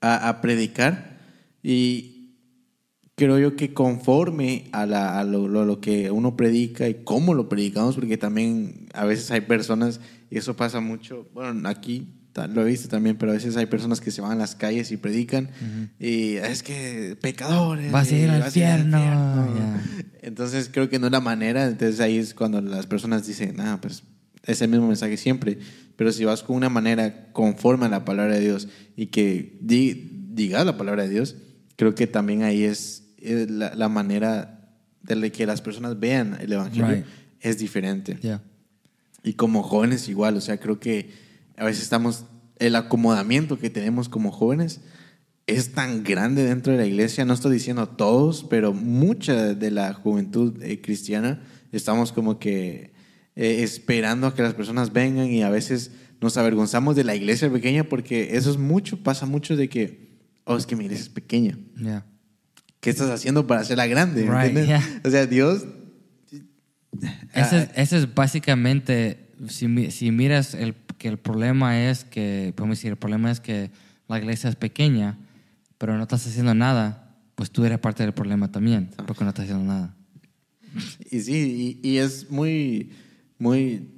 a, 0.01 0.29
a 0.29 0.41
predicar 0.41 1.17
y 1.63 2.13
creo 3.15 3.39
yo 3.39 3.55
que 3.55 3.73
conforme 3.73 4.69
a, 4.71 4.85
la, 4.85 5.19
a 5.19 5.23
lo, 5.23 5.47
lo- 5.47 5.65
lo 5.65 5.81
que 5.81 6.11
uno 6.11 6.35
predica 6.37 6.87
y 6.87 7.03
cómo 7.03 7.33
lo 7.33 7.49
predicamos, 7.49 7.95
porque 7.95 8.17
también 8.17 8.87
a 8.93 9.05
veces 9.05 9.31
hay 9.31 9.41
personas, 9.41 9.99
y 10.29 10.37
eso 10.37 10.55
pasa 10.55 10.79
mucho, 10.81 11.27
bueno, 11.33 11.67
aquí 11.69 12.07
lo 12.45 12.61
he 12.61 12.65
visto 12.69 12.88
también, 12.88 13.15
pero 13.18 13.31
a 13.31 13.35
veces 13.35 13.57
hay 13.57 13.65
personas 13.65 13.99
que 13.99 14.11
se 14.11 14.22
van 14.22 14.34
a 14.34 14.35
las 14.35 14.53
calles 14.55 14.91
y 14.91 14.97
predican, 14.97 15.49
y 15.99 16.35
es 16.35 16.61
que 16.61 17.18
pecadores. 17.19 17.91
Vas 17.91 18.11
a 18.11 18.15
ir 18.15 18.30
al 18.30 18.45
infierno. 18.45 19.80
Entonces 20.22 20.69
creo 20.72 20.89
que 20.89 20.99
no 20.99 21.07
es 21.07 21.11
la 21.11 21.22
manera, 21.22 21.65
entonces 21.65 21.99
ahí 21.99 22.18
es 22.18 22.34
cuando 22.34 22.61
las 22.61 22.85
personas 22.85 23.26
dicen, 23.26 23.59
ah, 23.59 23.80
pues 23.81 24.03
es 24.45 24.61
el 24.61 24.69
mismo 24.69 24.88
mensaje 24.88 25.18
siempre, 25.18 25.57
pero 25.95 26.11
si 26.11 26.23
vas 26.26 26.43
con 26.43 26.55
una 26.55 26.69
manera 26.69 27.31
conforme 27.34 27.85
a 27.85 27.89
la 27.89 28.05
palabra 28.05 28.35
de 28.35 28.41
Dios 28.41 28.68
y 28.95 29.07
que 29.07 29.57
di- 29.61 30.27
digas 30.34 30.65
la 30.65 30.77
palabra 30.77 31.03
de 31.03 31.09
Dios, 31.09 31.35
creo 31.76 31.95
que 31.95 32.07
también 32.07 32.43
ahí 32.43 32.64
es, 32.64 33.03
es 33.19 33.49
la, 33.49 33.73
la 33.76 33.89
manera 33.89 34.69
de 35.01 35.31
que 35.31 35.45
las 35.45 35.61
personas 35.61 35.99
vean 35.99 36.38
el 36.41 36.51
Evangelio 36.53 36.88
Right. 36.95 37.05
es 37.41 37.57
diferente. 37.57 38.18
Yeah. 38.22 38.41
Y 39.23 39.34
como 39.34 39.64
jóvenes 39.64 40.07
igual, 40.09 40.35
o 40.38 40.41
sea, 40.41 40.57
creo 40.59 40.80
que 40.80 41.09
a 41.57 41.65
veces 41.65 41.84
estamos, 41.84 42.25
el 42.59 42.75
acomodamiento 42.75 43.59
que 43.59 43.69
tenemos 43.69 44.07
como 44.09 44.31
jóvenes 44.31 44.81
es 45.47 45.71
tan 45.73 46.03
grande 46.03 46.43
dentro 46.43 46.73
de 46.73 46.79
la 46.79 46.85
iglesia, 46.85 47.23
no 47.25 47.34
estoy 47.34 47.53
diciendo 47.53 47.88
todos, 47.88 48.45
pero 48.49 48.73
mucha 48.73 49.53
de 49.55 49.71
la 49.71 49.93
juventud 49.93 50.61
eh, 50.61 50.81
cristiana 50.81 51.41
estamos 51.71 52.11
como 52.11 52.38
que 52.39 52.91
eh, 53.35 53.63
esperando 53.63 54.27
a 54.27 54.35
que 54.35 54.41
las 54.41 54.53
personas 54.53 54.91
vengan 54.93 55.27
y 55.27 55.43
a 55.43 55.49
veces 55.49 55.91
nos 56.19 56.35
avergonzamos 56.38 56.95
de 56.95 57.03
la 57.03 57.15
iglesia 57.15 57.51
pequeña 57.51 57.84
porque 57.85 58.35
eso 58.35 58.49
es 58.51 58.57
mucho, 58.57 59.03
pasa 59.03 59.25
mucho 59.25 59.55
de 59.55 59.69
que, 59.69 60.17
oh, 60.45 60.57
es 60.57 60.65
que 60.65 60.75
mi 60.75 60.84
iglesia 60.85 61.03
es 61.03 61.09
pequeña. 61.09 61.57
Yeah. 61.77 62.05
¿Qué 62.79 62.89
estás 62.89 63.09
haciendo 63.09 63.47
para 63.47 63.61
hacerla 63.61 63.88
grande? 63.88 64.23
¿Me 64.25 64.43
Right, 64.47 64.65
yeah. 64.65 65.01
O 65.05 65.09
sea, 65.09 65.25
Dios... 65.27 65.65
Ese, 67.34 67.55
Ah, 67.55 67.57
es- 67.61 67.69
ese 67.75 67.97
es 67.99 68.13
básicamente, 68.15 69.29
si, 69.49 69.91
si 69.91 70.11
miras 70.11 70.53
el, 70.55 70.73
que 70.97 71.07
el 71.07 71.17
problema 71.17 71.89
es 71.89 72.03
que, 72.03 72.53
podemos 72.55 72.77
decir, 72.77 72.91
el 72.91 72.97
problema 72.97 73.31
es 73.31 73.39
que 73.39 73.71
la 74.07 74.17
iglesia 74.17 74.49
es 74.49 74.55
pequeña, 74.55 75.17
pero 75.77 75.95
no 75.95 76.03
estás 76.03 76.25
haciendo 76.25 76.53
nada, 76.53 77.15
pues 77.35 77.51
tú 77.51 77.65
eres 77.65 77.79
parte 77.79 78.03
del 78.03 78.13
problema 78.13 78.51
también, 78.51 78.89
porque 79.05 79.23
no 79.23 79.29
estás 79.29 79.43
haciendo 79.43 79.65
nada. 79.65 79.95
Y 81.09 81.19
sí, 81.21 81.79
y, 81.83 81.87
y 81.89 81.97
es 81.97 82.29
muy, 82.29 82.91
muy, 83.37 83.89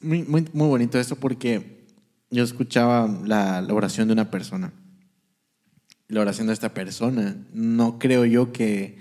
muy, 0.00 0.22
muy, 0.24 0.42
bonito 0.52 0.98
esto 0.98 1.16
porque 1.16 1.86
yo 2.30 2.44
escuchaba 2.44 3.06
la, 3.24 3.60
la 3.60 3.74
oración 3.74 4.08
de 4.08 4.14
una 4.14 4.30
persona. 4.30 4.72
La 6.08 6.20
oración 6.20 6.46
de 6.46 6.54
esta 6.54 6.72
persona, 6.72 7.36
no 7.52 7.98
creo 7.98 8.24
yo 8.24 8.52
que, 8.52 8.98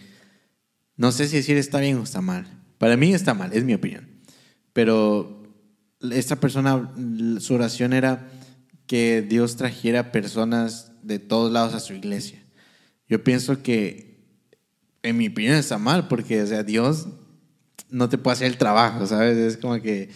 no 0.97 1.11
sé 1.11 1.27
si 1.27 1.37
decir 1.37 1.57
está 1.57 1.79
bien 1.79 1.97
o 1.97 2.03
está 2.03 2.21
mal. 2.21 2.47
Para 2.77 2.97
mí 2.97 3.13
está 3.13 3.33
mal, 3.33 3.53
es 3.53 3.63
mi 3.63 3.73
opinión. 3.73 4.07
Pero 4.73 5.36
esta 6.13 6.35
persona, 6.37 6.91
su 7.39 7.53
oración 7.53 7.93
era 7.93 8.29
que 8.85 9.21
Dios 9.21 9.55
trajera 9.57 10.11
personas 10.11 10.91
de 11.03 11.19
todos 11.19 11.51
lados 11.51 11.73
a 11.73 11.79
su 11.79 11.93
iglesia. 11.93 12.39
Yo 13.09 13.23
pienso 13.23 13.61
que 13.63 14.25
en 15.03 15.17
mi 15.17 15.27
opinión 15.27 15.55
está 15.55 15.77
mal 15.77 16.07
porque, 16.07 16.41
o 16.41 16.47
sea, 16.47 16.63
Dios 16.63 17.07
no 17.89 18.09
te 18.09 18.17
puede 18.17 18.33
hacer 18.35 18.47
el 18.47 18.57
trabajo, 18.57 19.05
¿sabes? 19.07 19.37
Es 19.37 19.57
como 19.57 19.81
que 19.81 20.09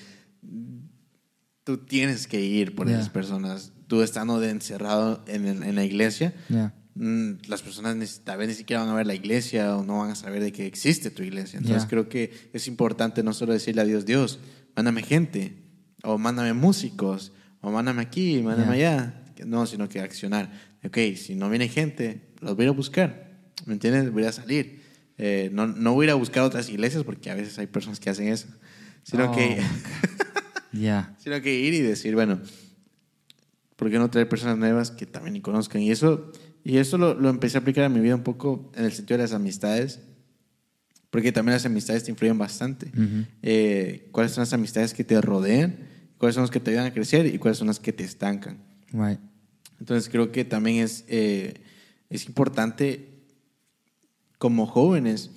tú 1.64 1.78
tienes 1.78 2.28
que 2.28 2.42
ir 2.42 2.76
por 2.76 2.88
Yeah. 2.88 2.98
esas 3.00 3.10
personas. 3.10 3.72
Tú 3.88 4.02
estando 4.02 4.40
de 4.40 4.50
encerrado 4.50 5.24
en, 5.28 5.76
la 5.76 5.84
iglesia, 5.84 6.34
Yeah. 6.50 6.74
mm, 6.96 7.48
las 7.48 7.62
personas 7.62 8.22
tal 8.24 8.40
vez 8.40 8.48
ni 8.50 8.54
siquiera 8.56 8.82
van 8.82 8.92
a 8.92 8.96
ver 8.96 9.08
la 9.08 9.16
iglesia 9.16 9.78
o 9.78 9.84
no 9.86 10.00
van 10.00 10.12
a 10.12 10.16
saber 10.16 10.42
de 10.42 10.52
que 10.52 10.66
existe 10.66 11.12
tu 11.12 11.24
iglesia. 11.24 11.58
Entonces 11.58 11.84
Yeah. 11.84 11.90
creo 11.90 12.10
que 12.10 12.50
es 12.54 12.68
importante 12.68 13.24
no 13.24 13.34
solo 13.34 13.54
decirle 13.54 13.82
a 13.82 13.86
Dios, 13.86 14.06
Dios, 14.06 14.40
mándame 14.76 15.04
gente, 15.04 15.61
o 16.04 16.18
mándame 16.18 16.54
músicos, 16.54 17.32
o 17.62 17.72
mándame 17.72 18.02
aquí, 18.02 18.42
mándame 18.42 18.74
allá. 18.76 19.24
Que 19.36 19.46
No, 19.46 19.66
sino 19.66 19.88
que 19.90 20.00
accionar. 20.00 20.52
Ok, 20.84 20.98
si 21.16 21.36
no 21.36 21.50
viene 21.50 21.68
gente, 21.70 22.22
los 22.40 22.56
voy 22.56 22.64
a 22.64 22.66
ir 22.66 22.70
a 22.70 22.74
buscar. 22.76 23.32
¿Me 23.66 23.74
entiendes? 23.74 24.12
Voy 24.12 24.24
a 24.26 24.32
salir. 24.32 24.82
Eh, 25.18 25.50
no, 25.54 25.68
no 25.68 25.94
voy 25.94 26.06
a 26.06 26.08
ir 26.08 26.12
a 26.12 26.16
buscar 26.16 26.44
otras 26.44 26.68
iglesias 26.70 27.04
porque 27.04 27.30
a 27.30 27.36
veces 27.36 27.58
hay 27.60 27.68
personas 27.68 28.00
que 28.00 28.10
hacen 28.10 28.28
eso. 28.28 28.48
Sino 29.04 29.26
Oh. 29.30 29.32
que 29.36 29.62
Yeah. 30.74 31.14
sino 31.20 31.40
que 31.42 31.54
ir 31.54 31.74
y 31.74 31.82
decir, 31.82 32.16
bueno, 32.16 32.40
¿por 33.76 33.90
qué 33.92 33.98
no 34.00 34.10
traer 34.10 34.30
personas 34.30 34.58
nuevas 34.58 34.90
que 34.92 35.06
también 35.06 35.34
ni 35.34 35.42
conozcan? 35.42 35.82
Y 35.82 35.92
eso, 35.92 36.32
y 36.64 36.78
eso 36.78 36.98
lo, 36.98 37.14
lo 37.14 37.30
empecé 37.30 37.58
a 37.58 37.62
aplicar 37.62 37.84
a 37.84 37.90
mi 37.90 38.00
vida 38.00 38.16
un 38.16 38.24
poco 38.24 38.72
en 38.76 38.86
el 38.86 38.92
sentido 38.94 39.18
de 39.18 39.24
las 39.26 39.34
amistades, 39.34 40.00
porque 41.10 41.32
también 41.34 41.54
las 41.56 41.66
amistades 41.66 42.06
te 42.06 42.12
influyen 42.12 42.38
bastante. 42.38 42.88
Ujú. 42.88 43.26
Eh, 43.42 44.08
¿Cuáles 44.12 44.32
son 44.32 44.44
las 44.44 44.54
amistades 44.54 44.94
que 44.94 45.04
te 45.04 45.20
rodean? 45.20 45.76
¿Cuáles 46.22 46.36
son 46.36 46.44
las 46.44 46.52
que 46.52 46.60
te 46.60 46.70
ayudan 46.70 46.86
a 46.86 46.94
crecer? 46.94 47.26
¿Y 47.26 47.40
cuáles 47.40 47.58
son 47.58 47.66
las 47.66 47.80
que 47.80 47.92
te 47.92 48.04
estancan? 48.04 48.60
Right. 48.92 49.20
Entonces 49.80 50.08
creo 50.08 50.32
que 50.32 50.46
también 50.46 50.84
es, 50.84 51.04
eh, 51.08 51.64
es 52.12 52.28
importante 52.28 53.24
como 54.38 54.68
jóvenes 54.68 55.32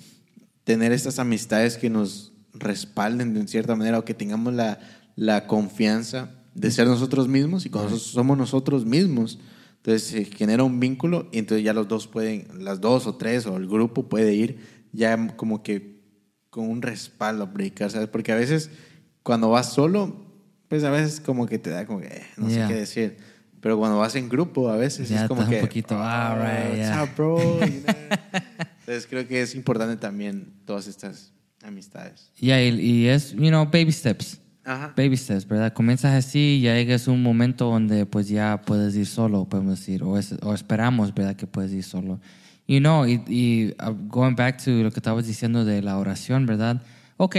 tener 0.62 0.92
estas 0.92 1.18
amistades 1.18 1.78
que 1.78 1.88
nos 1.88 2.34
respalden 2.52 3.32
de 3.32 3.48
cierta 3.48 3.74
manera 3.76 3.98
o 3.98 4.04
que 4.04 4.12
tengamos 4.12 4.52
la, 4.52 4.78
la 5.16 5.46
confianza 5.46 6.34
de 6.54 6.70
ser 6.70 6.86
nosotros 6.86 7.28
mismos 7.28 7.64
y 7.64 7.70
cuando 7.70 7.92
nosotros 7.92 8.12
somos 8.12 8.36
nosotros 8.36 8.84
mismos, 8.84 9.38
entonces 9.76 10.02
se 10.02 10.26
genera 10.26 10.64
un 10.64 10.80
vínculo 10.80 11.30
y 11.32 11.38
entonces 11.38 11.64
ya 11.64 11.72
los 11.72 11.88
dos 11.88 12.08
pueden, 12.08 12.62
las 12.62 12.82
dos 12.82 13.06
o 13.06 13.14
tres 13.14 13.46
o 13.46 13.56
el 13.56 13.68
grupo 13.68 14.10
puede 14.10 14.34
ir 14.34 14.58
ya 14.92 15.34
como 15.34 15.62
que 15.62 16.02
con 16.50 16.68
un 16.68 16.82
respaldo 16.82 17.44
a 17.44 17.52
predicar, 17.54 17.90
¿sabes? 17.90 18.08
Porque 18.08 18.32
a 18.32 18.36
veces 18.36 18.68
cuando 19.22 19.48
vas 19.48 19.72
solo, 19.72 20.23
pues 20.74 20.84
a 20.84 20.90
veces 20.90 21.20
como 21.20 21.46
que 21.46 21.58
te 21.60 21.70
da 21.70 21.86
como 21.86 22.00
que 22.00 22.08
eh, 22.08 22.22
no 22.36 22.48
Yeah. 22.48 22.66
sé 22.66 22.74
qué 22.74 22.80
decir. 22.80 23.16
Pero 23.60 23.78
cuando 23.78 23.96
vas 23.98 24.14
en 24.16 24.28
grupo, 24.28 24.68
a 24.68 24.76
veces 24.76 25.08
Ya 25.08 25.22
es 25.22 25.28
como 25.28 25.42
estás 25.42 25.48
un 25.54 25.54
que. 25.60 25.66
poquito, 25.66 25.94
ah, 25.98 26.34
"Oh, 26.36 26.42
right, 26.42 26.76
yeah." 26.76 27.02
up, 27.04 27.10
bro? 27.16 27.60
You 27.60 27.80
know? 27.80 27.94
Entonces 28.80 29.06
creo 29.08 29.26
que 29.26 29.40
es 29.40 29.54
importante 29.54 29.96
también 29.96 30.52
todas 30.66 30.86
estas 30.86 31.32
amistades. 31.62 32.30
Yeah, 32.38 32.62
y, 32.62 32.78
y 32.80 33.06
es, 33.06 33.32
you 33.32 33.48
know, 33.48 33.64
baby 33.64 33.92
steps. 33.92 34.40
Ajá. 34.64 34.92
Baby 34.96 35.16
steps, 35.16 35.46
¿verdad? 35.46 35.72
Comienzas 35.72 36.12
así 36.14 36.56
y 36.56 36.60
llegas 36.60 37.06
a 37.06 37.10
un 37.10 37.22
momento 37.22 37.66
donde 37.70 38.04
pues 38.06 38.28
ya 38.28 38.60
puedes 38.66 38.94
ir 38.96 39.06
solo, 39.06 39.44
podemos 39.48 39.78
decir, 39.78 40.02
o, 40.02 40.18
es- 40.18 40.34
o 40.42 40.52
esperamos, 40.54 41.14
¿verdad? 41.14 41.36
Que 41.36 41.46
puedes 41.46 41.72
ir 41.72 41.84
solo. 41.84 42.20
Y 42.66 42.80
no, 42.80 43.06
y, 43.06 43.22
y 43.28 43.74
uh, 43.82 43.92
going 44.08 44.34
back 44.34 44.62
to 44.64 44.70
lo 44.70 44.90
que 44.90 44.98
estabas 44.98 45.26
diciendo 45.26 45.64
de 45.64 45.80
la 45.82 45.96
oración, 45.98 46.46
¿verdad? 46.46 46.82
Ok, 47.16 47.36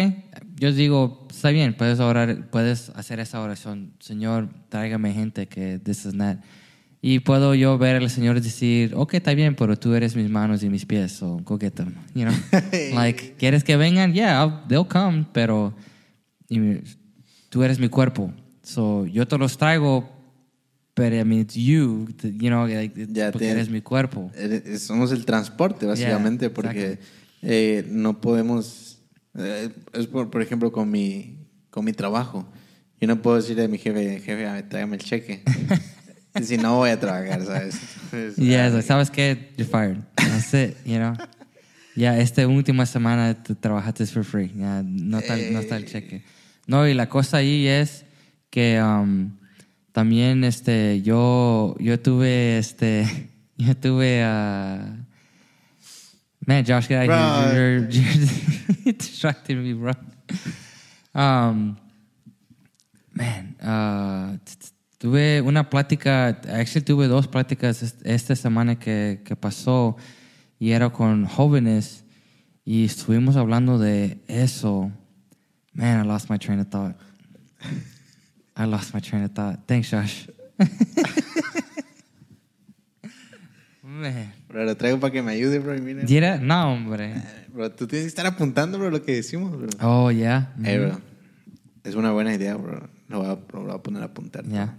yo 0.57 0.71
digo, 0.71 1.27
está 1.29 1.49
bien, 1.49 1.75
puedes 1.75 1.99
orar, 1.99 2.49
puedes 2.49 2.89
hacer 2.95 3.19
esa 3.19 3.41
oración, 3.41 3.91
Señor, 3.99 4.47
tráigame 4.69 5.13
gente 5.13 5.47
que 5.47 5.79
this 5.79 6.05
is 6.05 6.17
that. 6.17 6.37
Y 7.01 7.19
puedo 7.19 7.53
yo 7.53 7.77
ver 7.77 7.97
al 7.97 8.09
Señor 8.09 8.39
decir, 8.41 8.93
ok, 8.95 9.15
está 9.15 9.33
bien, 9.33 9.55
pero 9.55 9.77
tú 9.77 9.93
eres 9.93 10.15
mis 10.15 10.29
manos 10.29 10.63
y 10.63 10.69
mis 10.69 10.85
pies, 10.85 11.11
so 11.11 11.37
go 11.43 11.59
get 11.59 11.73
them, 11.73 11.93
you 12.15 12.23
know? 12.25 12.33
like, 12.95 13.35
¿quieres 13.37 13.63
que 13.63 13.75
vengan? 13.77 14.13
Yeah, 14.13 14.41
I'll- 14.43 14.63
they'll 14.67 14.87
come, 14.87 15.25
pero 15.33 15.73
y 16.49 16.59
tú 17.49 17.61
eres 17.63 17.77
mi 17.77 17.89
cuerpo. 17.89 18.31
So, 18.63 19.05
yo 19.05 19.27
te 19.27 19.37
los 19.37 19.57
traigo, 19.57 20.09
pero 20.95 21.15
I 21.19 21.25
mean, 21.25 21.41
it's 21.41 21.53
you, 21.55 22.07
you 22.23 22.49
know, 22.49 22.65
like, 22.65 23.07
porque 23.31 23.49
eres 23.49 23.69
mi 23.69 23.81
cuerpo. 23.81 24.31
Eres- 24.35 24.81
Somos 24.81 25.11
el 25.11 25.25
transporte, 25.25 25.85
básicamente, 25.85 26.45
Yeah, 26.45 26.53
porque 26.53 26.99
eh, 27.43 27.85
no 27.89 28.19
podemos. 28.21 28.94
Eh, 29.37 29.69
es 29.93 30.07
por, 30.07 30.29
por 30.29 30.41
ejemplo 30.41 30.71
con 30.71 30.89
mi, 30.89 31.47
con 31.69 31.85
mi 31.85 31.93
trabajo. 31.93 32.45
Yo 32.99 33.07
no 33.07 33.21
puedo 33.21 33.37
decirle 33.37 33.65
a 33.65 33.67
mi 33.67 33.77
jefe, 33.77 34.19
jefe, 34.19 34.63
tráigame 34.63 34.95
el 34.95 35.03
cheque. 35.03 35.43
si 36.43 36.57
no 36.57 36.75
voy 36.77 36.89
a 36.89 36.99
trabajar, 36.99 37.45
¿sabes? 37.45 37.79
Entonces, 38.05 38.35
Yeah, 38.37 38.67
ah, 38.67 38.69
like, 38.69 38.81
¿sabes 38.83 39.09
qué? 39.09 39.51
You're 39.57 39.69
fired. 39.69 40.03
That's 40.15 40.53
it, 40.53 40.77
you 40.85 40.97
know. 40.97 41.13
Ya, 41.95 42.17
esta 42.19 42.45
última 42.45 42.85
semana 42.85 43.41
te 43.41 43.55
trabajaste 43.55 44.05
for 44.07 44.25
free. 44.25 44.51
Ya, 44.55 44.83
no, 44.83 45.19
está, 45.19 45.37
no 45.37 45.59
está 45.59 45.77
el 45.77 45.85
cheque. 45.85 46.23
No, 46.67 46.87
y 46.87 46.93
la 46.93 47.07
cosa 47.07 47.37
ahí 47.37 47.67
es 47.67 48.05
que 48.49 48.81
um, 48.81 49.37
también 49.91 50.43
este, 50.43 51.01
yo, 51.01 51.75
yo 51.79 51.99
tuve, 51.99 52.57
este, 52.57 53.05
yo 53.57 53.77
tuve, 53.77 54.25
uh, 54.25 55.04
man, 56.45 56.63
Josh, 56.63 56.87
get 56.87 57.09
out 57.09 57.47
of 57.47 57.51
here. 57.51 57.87
You're, 57.89 57.89
you're, 58.83 58.93
distracting 58.93 59.63
me, 59.63 59.73
bro. 59.73 59.91
Um, 61.13 61.77
man, 63.13 63.55
uh, 63.61 64.37
tuve 64.99 65.41
una 65.41 65.69
plática, 65.69 66.27
actually 66.47 66.81
tuve 66.83 67.07
dos 67.07 67.27
pláticas 67.27 67.83
est- 67.83 68.05
esta 68.05 68.35
semana 68.35 68.77
que, 68.77 69.21
que 69.23 69.35
pasó 69.35 69.97
y 70.59 70.71
era 70.71 70.89
con 70.89 71.25
jóvenes 71.25 72.03
y 72.65 72.85
estuvimos 72.85 73.35
hablando 73.35 73.77
de 73.77 74.17
eso. 74.27 74.91
Man, 75.73 75.99
I 75.99 76.07
lost 76.07 76.29
my 76.29 76.37
train 76.37 76.59
of 76.59 76.67
thought. 76.69 76.95
I 78.55 78.65
lost 78.65 78.93
my 78.93 79.01
train 79.01 79.23
of 79.23 79.31
thought. 79.31 79.59
Thanks, 79.67 79.89
Josh. 79.89 80.27
Bro, 84.49 84.65
lo 84.65 84.75
traigo 84.75 84.99
para 84.99 85.13
que 85.13 85.21
me 85.21 85.33
ayude, 85.33 85.59
bro. 85.59 85.75
y. 85.75 85.81
No, 86.41 86.73
hombre. 86.73 87.13
Bro, 87.53 87.71
tú 87.71 87.85
tienes 87.87 88.05
que 88.05 88.09
estar 88.09 88.25
apuntando, 88.25 88.79
bro, 88.79 88.89
lo 88.89 89.03
que 89.03 89.13
decimos, 89.15 89.55
bro. 89.55 89.67
Oh, 89.81 90.09
yeah. 90.11 90.53
Eh, 90.63 90.79
bro. 90.79 90.99
Es 91.83 91.93
una 91.93 92.11
buena 92.11 92.33
idea, 92.33 92.55
bro. 92.55 92.89
Lo 93.09 93.19
voy 93.19 93.27
a, 93.27 93.37
lo 93.53 93.61
voy 93.65 93.71
a 93.75 93.77
poner 93.77 94.01
a 94.01 94.05
apuntar. 94.05 94.43
bro. 94.43 94.51
Yeah. 94.53 94.77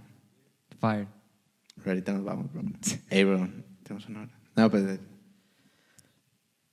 Fired. 0.81 1.07
Pero 1.77 1.91
ahorita 1.91 2.11
nos 2.13 2.25
vamos, 2.25 2.51
bro. 2.51 2.63
Hey, 3.09 3.23
bro. 3.23 3.47
Tenemos 3.83 4.09
una 4.09 4.21
hora. 4.23 4.31
No, 4.57 4.69
pues. 4.69 4.83
eh, 4.83 4.99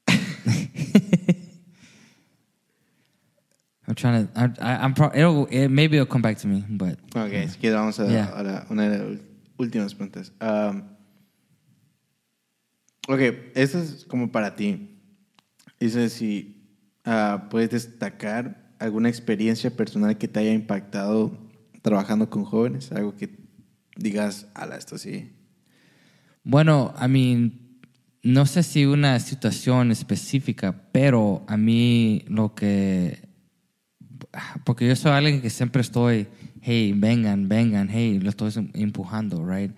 I'm 3.86 3.94
trying 3.94 4.26
to. 4.26 4.32
I, 4.40 4.44
I, 4.60 4.72
I'm 4.82 4.94
pro, 4.94 5.10
it'll, 5.14 5.46
it, 5.50 5.68
maybe 5.68 5.96
it'll 5.98 6.06
come 6.06 6.22
back 6.22 6.38
to 6.38 6.46
me, 6.48 6.64
but 6.68 6.98
Ok, 7.14 7.30
si 7.50 7.58
quieres 7.60 7.74
vamos 7.74 8.00
a, 8.00 8.06
Yeah. 8.08 8.32
a 8.34 8.42
la- 8.42 8.66
una 8.70 8.88
de 8.88 8.98
las 8.98 9.20
últimas 9.58 9.94
preguntas. 9.94 10.32
Um, 10.40 10.82
ok, 13.08 13.20
esto 13.54 13.78
es 13.78 14.04
como 14.06 14.30
para 14.30 14.56
ti. 14.56 14.98
Dice 15.80 16.08
si 16.08 16.68
ah, 17.04 17.48
puedes 17.50 17.70
destacar 17.70 18.74
alguna 18.78 19.08
experiencia 19.08 19.74
personal 19.74 20.18
que 20.18 20.28
te 20.28 20.40
haya 20.40 20.52
impactado 20.52 21.38
trabajando 21.82 22.30
con 22.30 22.44
jóvenes, 22.44 22.90
algo 22.92 23.14
que 23.16 23.30
digas, 23.96 24.48
ala, 24.54 24.76
esto 24.76 24.98
sí. 24.98 25.32
Bueno, 26.42 26.94
I 27.00 27.08
mean, 27.08 27.80
no 28.22 28.46
sé 28.46 28.62
si 28.62 28.86
una 28.86 29.20
situación 29.20 29.90
específica, 29.90 30.88
pero 30.92 31.44
a 31.46 31.56
mí 31.56 32.24
lo 32.28 32.54
que... 32.54 33.28
Porque 34.64 34.88
yo 34.88 34.96
soy 34.96 35.12
alguien 35.12 35.40
que 35.40 35.50
siempre 35.50 35.82
estoy, 35.82 36.26
hey, 36.60 36.92
vengan, 36.96 37.48
vengan, 37.48 37.88
hey, 37.90 38.18
lo 38.18 38.30
estoy 38.30 38.50
empujando, 38.74 39.46
right? 39.46 39.70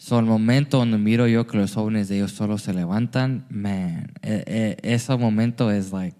So, 0.00 0.18
el 0.20 0.26
momento 0.26 0.78
donde 0.78 0.96
miro 0.96 1.26
yo 1.26 1.46
que 1.48 1.58
los 1.58 1.74
jóvenes 1.74 2.08
de 2.08 2.16
ellos 2.18 2.30
solo 2.32 2.56
se 2.56 2.72
levantan, 2.72 3.46
man, 3.50 4.12
e- 4.22 4.76
e- 4.82 4.94
ese 4.94 5.16
momento 5.16 5.70
es 5.72 5.92
like, 5.92 6.16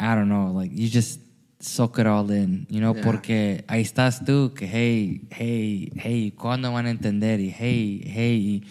I 0.00 0.14
don't 0.14 0.28
know, 0.28 0.52
like 0.58 0.74
you 0.74 0.88
just 0.90 1.20
soak 1.60 1.98
it 1.98 2.06
all 2.06 2.30
in, 2.30 2.66
you 2.70 2.78
know, 2.80 2.94
Yeah. 2.94 3.02
porque 3.04 3.64
ahí 3.68 3.82
estás 3.82 4.24
tú 4.24 4.52
que 4.54 4.66
hey, 4.66 5.28
hey, 5.30 5.90
hey, 5.96 6.32
¿cuándo 6.32 6.72
van 6.72 6.86
a 6.86 6.90
entender? 6.90 7.40
Y 7.40 7.50
hey, 7.50 8.02
hey, 8.06 8.62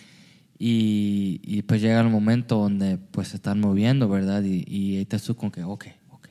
y, 0.59 1.39
y, 1.39 1.41
y 1.43 1.61
pues 1.63 1.81
llega 1.81 2.01
el 2.01 2.09
momento 2.09 2.57
donde 2.57 2.97
pues 2.97 3.29
se 3.29 3.37
están 3.37 3.59
moviendo, 3.59 4.09
¿verdad? 4.09 4.43
Y, 4.43 4.63
y 4.67 4.95
ahí 4.97 5.01
estás 5.03 5.23
tú 5.23 5.35
con 5.35 5.51
que, 5.51 5.63
ok, 5.63 5.85
ok, 6.09 6.27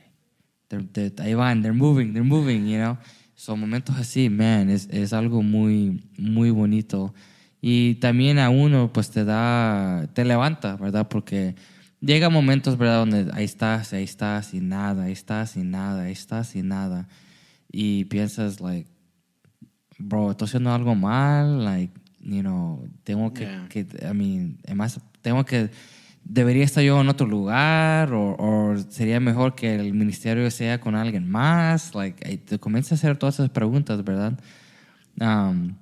They're- 0.69 0.89
they're- 0.91 1.21
ahí 1.21 1.33
van, 1.33 1.61
they're 1.61 1.77
moving, 1.77 2.11
they're 2.13 2.27
moving, 2.27 2.65
you 2.67 2.77
know. 2.77 2.97
Son 3.43 3.59
momentos 3.59 3.97
así, 3.97 4.29
man, 4.29 4.69
es, 4.69 4.87
es 4.89 5.11
algo 5.11 5.43
muy, 5.43 6.01
muy 6.17 6.49
bonito. 6.49 7.13
Y 7.59 7.95
también 7.95 8.39
a 8.39 8.49
uno 8.49 8.93
pues 8.93 9.11
te 9.11 9.25
da, 9.25 10.07
te 10.13 10.23
levanta, 10.23 10.77
¿verdad? 10.77 11.09
Porque 11.09 11.53
llega 11.99 12.29
momentos, 12.29 12.77
¿verdad? 12.77 12.99
Donde 12.99 13.29
ahí 13.33 13.43
estás, 13.43 13.91
ahí 13.91 14.05
estás 14.05 14.53
y 14.53 14.61
nada, 14.61 15.03
ahí 15.03 15.11
estás 15.11 15.57
y 15.57 15.63
nada, 15.65 16.03
ahí 16.03 16.13
estás 16.13 16.55
y 16.55 16.61
nada. 16.63 17.09
Y 17.69 18.05
piensas, 18.05 18.61
like, 18.61 18.89
bro, 19.99 20.31
estoy 20.31 20.45
haciendo 20.45 20.71
algo 20.71 20.95
mal, 20.95 21.65
like, 21.65 21.93
you 22.21 22.39
know, 22.39 22.87
tengo 23.03 23.33
que, 23.33 23.43
Yeah. 23.43 23.67
que 23.67 23.81
I 24.09 24.13
mean, 24.13 24.57
además, 24.63 25.01
tengo 25.21 25.43
que, 25.43 25.69
debería 26.25 26.63
estar 26.63 26.83
yo 26.83 26.99
en 27.01 27.09
otro 27.09 27.27
lugar, 27.27 28.13
o, 28.13 28.35
o 28.37 28.77
sería 28.89 29.19
mejor 29.19 29.55
que 29.55 29.75
el 29.75 29.93
ministerio 29.93 30.49
sea 30.51 30.79
con 30.79 30.95
alguien 30.95 31.29
más, 31.29 31.93
like, 31.95 32.37
te 32.37 32.59
comienzas 32.59 32.91
a 32.91 32.95
hacer 32.95 33.17
todas 33.17 33.35
esas 33.35 33.49
preguntas, 33.49 34.03
¿verdad? 34.03 34.39
Um, 35.19 35.75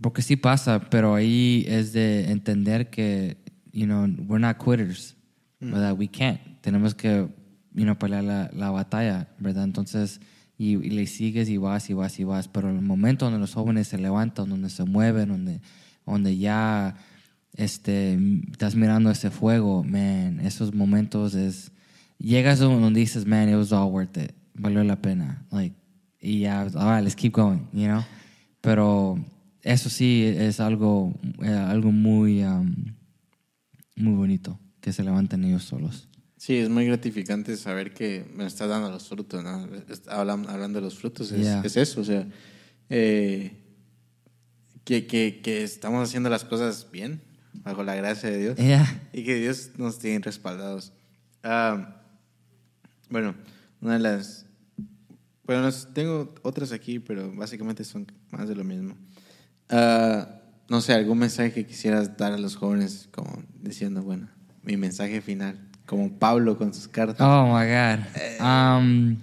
porque 0.00 0.22
sí 0.22 0.36
pasa, 0.36 0.80
pero 0.90 1.14
ahí 1.14 1.64
es 1.68 1.92
de 1.92 2.30
entender 2.30 2.90
que, 2.90 3.36
you 3.72 3.86
know, 3.86 4.06
we're 4.26 4.40
not 4.40 4.58
quitters, 4.58 5.16
¿verdad? 5.60 5.96
We 5.98 6.08
can't. 6.08 6.40
Tenemos 6.60 6.94
que, 6.94 7.28
you 7.72 7.84
know, 7.84 7.96
pelear 7.96 8.24
la, 8.24 8.50
la 8.52 8.70
batalla, 8.70 9.28
¿verdad? 9.38 9.64
Entonces, 9.64 10.20
y, 10.56 10.76
y 10.76 10.90
le 10.90 11.06
sigues 11.06 11.48
y 11.48 11.56
vas 11.56 11.90
y 11.90 11.94
vas 11.94 12.18
y 12.18 12.24
vas, 12.24 12.48
pero 12.48 12.70
el 12.70 12.80
momento 12.80 13.24
donde 13.24 13.40
los 13.40 13.54
jóvenes 13.54 13.88
se 13.88 13.98
levantan, 13.98 14.48
donde 14.48 14.70
se 14.70 14.84
mueven, 14.84 15.28
donde, 15.28 15.60
donde 16.06 16.36
ya 16.36 16.96
este, 17.56 18.18
estás 18.50 18.74
mirando 18.74 19.10
ese 19.10 19.30
fuego, 19.30 19.84
man, 19.84 20.40
esos 20.40 20.74
momentos 20.74 21.34
es, 21.34 21.70
llegas 22.18 22.60
a 22.60 22.64
donde 22.64 23.00
dices, 23.00 23.26
man, 23.26 23.48
it 23.48 23.56
was 23.56 23.72
all 23.72 23.90
worth 23.92 24.16
it, 24.16 24.32
valió 24.54 24.82
la 24.84 25.00
pena, 25.00 25.46
like, 25.50 25.74
y 26.20 26.40
ya, 26.40 26.62
all 26.62 26.94
right, 26.94 27.02
let's 27.04 27.14
keep 27.16 27.32
going, 27.32 27.60
you 27.72 27.86
know? 27.86 28.02
Pero 28.60 29.18
eso 29.62 29.90
sí 29.90 30.24
es 30.24 30.58
algo, 30.60 31.12
eh, 31.42 31.48
algo 31.50 31.92
muy, 31.92 32.42
um, 32.44 32.74
muy 33.96 34.14
bonito, 34.14 34.58
que 34.80 34.92
se 34.92 35.02
levanten 35.04 35.44
ellos 35.44 35.64
solos. 35.64 36.08
Sí, 36.36 36.56
es 36.56 36.68
muy 36.68 36.84
gratificante 36.86 37.56
saber 37.56 37.94
que 37.94 38.26
me 38.34 38.44
estás 38.46 38.68
dando 38.68 38.90
los 38.90 39.08
frutos, 39.08 39.42
¿no? 39.42 39.66
Hablan- 40.08 40.46
hablando 40.48 40.78
de 40.80 40.84
los 40.84 40.98
frutos, 40.98 41.30
es, 41.32 41.40
Yeah. 41.46 41.62
es 41.64 41.76
eso, 41.76 42.00
o 42.00 42.04
sea, 42.04 42.26
eh, 42.90 43.52
que, 44.84 45.06
que, 45.06 45.40
que 45.42 45.62
estamos 45.62 46.06
haciendo 46.08 46.28
las 46.28 46.44
cosas 46.44 46.88
bien, 46.92 47.20
bajo 47.62 47.82
la 47.82 47.94
gracia 47.94 48.30
de 48.30 48.38
Dios, 48.38 48.56
Yeah. 48.56 49.02
y 49.12 49.24
que 49.24 49.36
Dios 49.36 49.70
nos 49.78 49.98
tiene 49.98 50.18
respaldados. 50.20 50.92
Ah, 51.42 52.02
bueno, 53.10 53.34
una 53.80 53.94
de 53.94 54.00
las... 54.00 54.46
Bueno, 55.46 55.70
tengo 55.92 56.34
otras 56.42 56.72
aquí, 56.72 56.98
pero 56.98 57.32
básicamente 57.34 57.84
son 57.84 58.06
más 58.30 58.48
de 58.48 58.56
lo 58.56 58.64
mismo. 58.64 58.96
Ah, 59.68 60.40
no 60.68 60.80
sé, 60.80 60.94
algún 60.94 61.18
mensaje 61.18 61.52
que 61.52 61.66
quisieras 61.66 62.16
dar 62.16 62.32
a 62.32 62.38
los 62.38 62.56
jóvenes, 62.56 63.08
como 63.12 63.42
diciendo, 63.60 64.02
bueno, 64.02 64.28
mi 64.62 64.76
mensaje 64.76 65.20
final, 65.20 65.58
como 65.84 66.18
Pablo 66.18 66.56
con 66.56 66.72
sus 66.72 66.88
cartas. 66.88 67.20
Oh 67.20 67.46
my 67.46 67.66
God. 67.66 68.00
Um, 68.40 69.18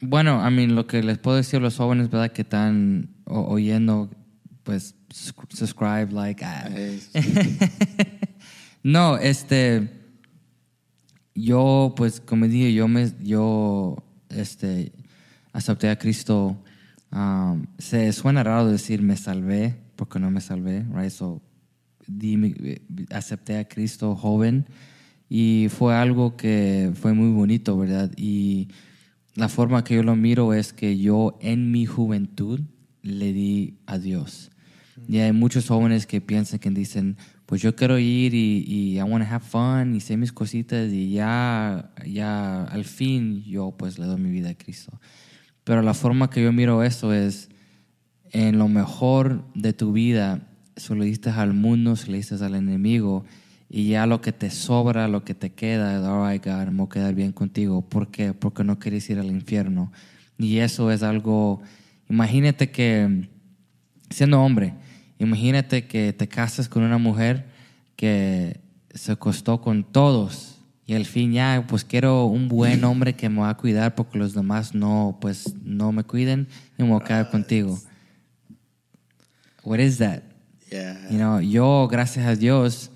bueno, 0.00 0.46
I 0.46 0.52
mean, 0.52 0.74
lo 0.74 0.88
que 0.88 1.02
les 1.04 1.18
puedo 1.18 1.36
decir 1.36 1.58
a 1.58 1.62
los 1.62 1.76
jóvenes, 1.76 2.10
¿verdad? 2.10 2.32
Que 2.32 2.42
están 2.42 3.14
oyendo, 3.24 4.10
pues, 4.64 4.96
subscribe, 5.12 6.12
like. 6.12 6.42
ah. 6.44 6.68
No, 8.84 9.16
este. 9.16 9.88
Yo, 11.34 11.94
pues, 11.96 12.20
como 12.20 12.48
dije, 12.48 12.72
yo 12.72 12.88
me. 12.88 13.12
Yo, 13.22 13.96
este. 14.28 14.92
Acepté 15.52 15.88
a 15.90 15.98
Cristo. 15.98 16.56
um, 17.12 17.66
se 17.78 18.12
suena 18.12 18.42
raro 18.42 18.66
decir 18.66 19.02
me 19.02 19.16
salvé, 19.16 19.76
porque 19.96 20.18
no 20.18 20.30
me 20.30 20.40
salvé, 20.40 20.84
right? 20.92 21.10
So, 21.10 21.42
di 22.06 22.80
acepté 23.10 23.58
a 23.58 23.68
Cristo 23.68 24.16
joven 24.16 24.66
y 25.28 25.68
fue 25.68 25.94
algo 25.94 26.36
que 26.36 26.92
fue 26.94 27.14
muy 27.14 27.30
bonito, 27.30 27.76
¿verdad? 27.78 28.10
Y 28.16 28.68
la 29.34 29.48
forma 29.48 29.84
que 29.84 29.94
yo 29.94 30.02
lo 30.02 30.16
miro 30.16 30.52
es 30.52 30.72
que 30.72 30.98
yo 30.98 31.38
en 31.40 31.70
mi 31.70 31.86
juventud 31.86 32.60
le 33.02 33.32
di 33.32 33.78
a 33.86 33.98
Dios. 33.98 34.50
Y 35.08 35.18
hay 35.18 35.32
muchos 35.32 35.68
jóvenes 35.68 36.06
que 36.06 36.20
piensan 36.20 36.58
que 36.58 36.70
dicen, 36.70 37.16
pues 37.46 37.62
yo 37.62 37.74
quiero 37.74 37.98
ir 37.98 38.34
y, 38.34 38.64
y 38.66 38.98
I 38.98 39.02
want 39.02 39.26
to 39.26 39.34
have 39.34 39.44
fun 39.44 39.94
y 39.94 39.98
hacer 39.98 40.18
mis 40.18 40.32
cositas 40.32 40.92
y 40.92 41.12
ya, 41.12 41.92
ya 42.06 42.64
al 42.64 42.84
fin 42.84 43.42
yo 43.44 43.74
pues 43.76 43.98
le 43.98 44.06
doy 44.06 44.20
mi 44.20 44.30
vida 44.30 44.50
a 44.50 44.54
Cristo. 44.54 45.00
Pero 45.64 45.82
la 45.82 45.94
forma 45.94 46.30
que 46.30 46.42
yo 46.42 46.52
miro 46.52 46.82
eso 46.82 47.12
es, 47.12 47.48
en 48.32 48.58
lo 48.58 48.68
mejor 48.68 49.44
de 49.54 49.72
tu 49.72 49.92
vida, 49.92 50.48
se 50.76 50.94
lo 50.94 51.04
diste 51.04 51.30
al 51.30 51.52
mundo, 51.52 51.96
se 51.96 52.10
lo 52.10 52.16
diste 52.16 52.34
al 52.42 52.54
enemigo, 52.54 53.24
y 53.68 53.88
ya 53.88 54.06
lo 54.06 54.20
que 54.20 54.32
te 54.32 54.50
sobra, 54.50 55.08
lo 55.08 55.24
que 55.24 55.34
te 55.34 55.52
queda, 55.52 55.98
all 56.12 56.30
right, 56.30 56.44
God, 56.44 56.66
me 56.68 56.78
voy 56.78 56.86
a 56.86 56.88
quedar 56.88 57.14
bien 57.14 57.32
contigo. 57.32 57.80
¿Por 57.88 58.10
qué? 58.10 58.34
Porque 58.34 58.64
no 58.64 58.78
quieres 58.78 59.08
ir 59.08 59.18
al 59.18 59.30
infierno. 59.30 59.92
Y 60.36 60.58
eso 60.58 60.90
es 60.90 61.02
algo, 61.02 61.62
imagínate 62.08 62.70
que, 62.70 63.28
siendo 64.12 64.40
hombre, 64.40 64.74
imagínate 65.18 65.86
que 65.86 66.12
te 66.12 66.28
casas 66.28 66.68
con 66.68 66.82
una 66.82 66.98
mujer 66.98 67.46
que 67.96 68.60
se 68.94 69.12
acostó 69.12 69.60
con 69.60 69.84
todos 69.84 70.58
y 70.86 70.94
al 70.94 71.06
fin 71.06 71.32
ya, 71.32 71.64
pues 71.68 71.84
quiero 71.84 72.26
un 72.26 72.48
buen 72.48 72.84
hombre 72.84 73.14
que 73.14 73.28
me 73.28 73.40
va 73.40 73.50
a 73.50 73.56
cuidar 73.56 73.94
porque 73.94 74.18
los 74.18 74.34
demás 74.34 74.74
no, 74.74 75.18
pues 75.20 75.54
no 75.62 75.92
me 75.92 76.04
cuiden 76.04 76.48
y 76.76 76.82
me 76.82 76.90
voy 76.90 77.00
a 77.00 77.04
quedar 77.04 77.30
contigo. 77.30 77.78
What 79.64 79.78
is 79.78 79.98
that? 79.98 80.22
Yeah. 80.70 81.08
You 81.10 81.18
know, 81.18 81.40
yo, 81.40 81.88
gracias 81.88 82.26
a 82.26 82.34
Dios, 82.34 82.90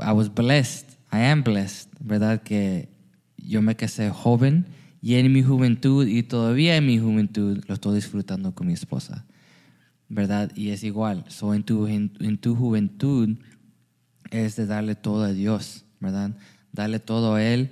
I 0.00 0.12
was 0.12 0.32
blessed. 0.32 0.86
I 1.12 1.24
am 1.24 1.42
blessed, 1.42 1.88
¿verdad? 1.98 2.42
Que 2.42 2.88
yo 3.36 3.60
me 3.62 3.74
casé 3.74 4.10
joven 4.10 4.66
y 5.02 5.16
en 5.16 5.32
mi 5.32 5.42
juventud 5.42 6.06
y 6.06 6.22
todavía 6.22 6.76
en 6.76 6.86
mi 6.86 6.98
juventud 6.98 7.62
lo 7.66 7.74
estoy 7.74 7.96
disfrutando 7.96 8.54
con 8.54 8.68
mi 8.68 8.74
esposa, 8.74 9.26
¿verdad? 10.10 10.50
Y 10.54 10.70
es 10.70 10.84
igual. 10.84 11.24
So, 11.28 11.54
en, 11.54 11.62
tu, 11.62 11.86
en, 11.86 12.38
tu 12.38 12.54
juventud 12.54 13.38
es 14.30 14.56
de 14.56 14.66
darle 14.66 14.96
todo 14.96 15.24
a 15.24 15.32
Dios, 15.32 15.84
¿verdad? 16.00 16.32
Darle 16.72 16.98
todo 16.98 17.36
a 17.36 17.42
Él, 17.42 17.70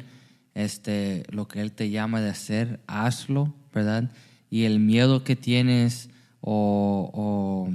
este, 0.55 1.25
lo 1.31 1.47
que 1.49 1.61
Él 1.61 1.73
te 1.73 1.91
llama 1.91 2.23
de 2.23 2.31
hacer, 2.31 2.81
hazlo, 2.87 3.55
¿verdad? 3.75 4.11
Y 4.49 4.65
el 4.65 4.79
miedo 4.79 5.25
que 5.25 5.37
tienes 5.37 6.09
o, 6.41 7.11
o 7.13 7.69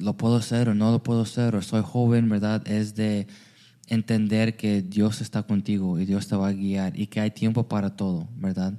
lo 0.00 0.16
puedo 0.16 0.36
hacer 0.36 0.68
o 0.68 0.74
no 0.74 0.92
lo 0.92 1.02
puedo 1.02 1.22
hacer 1.22 1.56
o 1.56 1.62
soy 1.62 1.82
joven, 1.82 2.28
¿verdad? 2.28 2.66
Es 2.68 2.94
de 2.94 3.26
entender 3.86 4.56
que 4.56 4.82
Dios 4.82 5.22
está 5.22 5.42
contigo 5.42 5.98
y 5.98 6.04
Dios 6.04 6.28
te 6.28 6.36
va 6.36 6.48
a 6.48 6.52
guiar 6.52 6.98
y 6.98 7.06
que 7.06 7.20
hay 7.20 7.30
tiempo 7.30 7.68
para 7.68 7.96
todo, 7.96 8.28
¿verdad? 8.36 8.74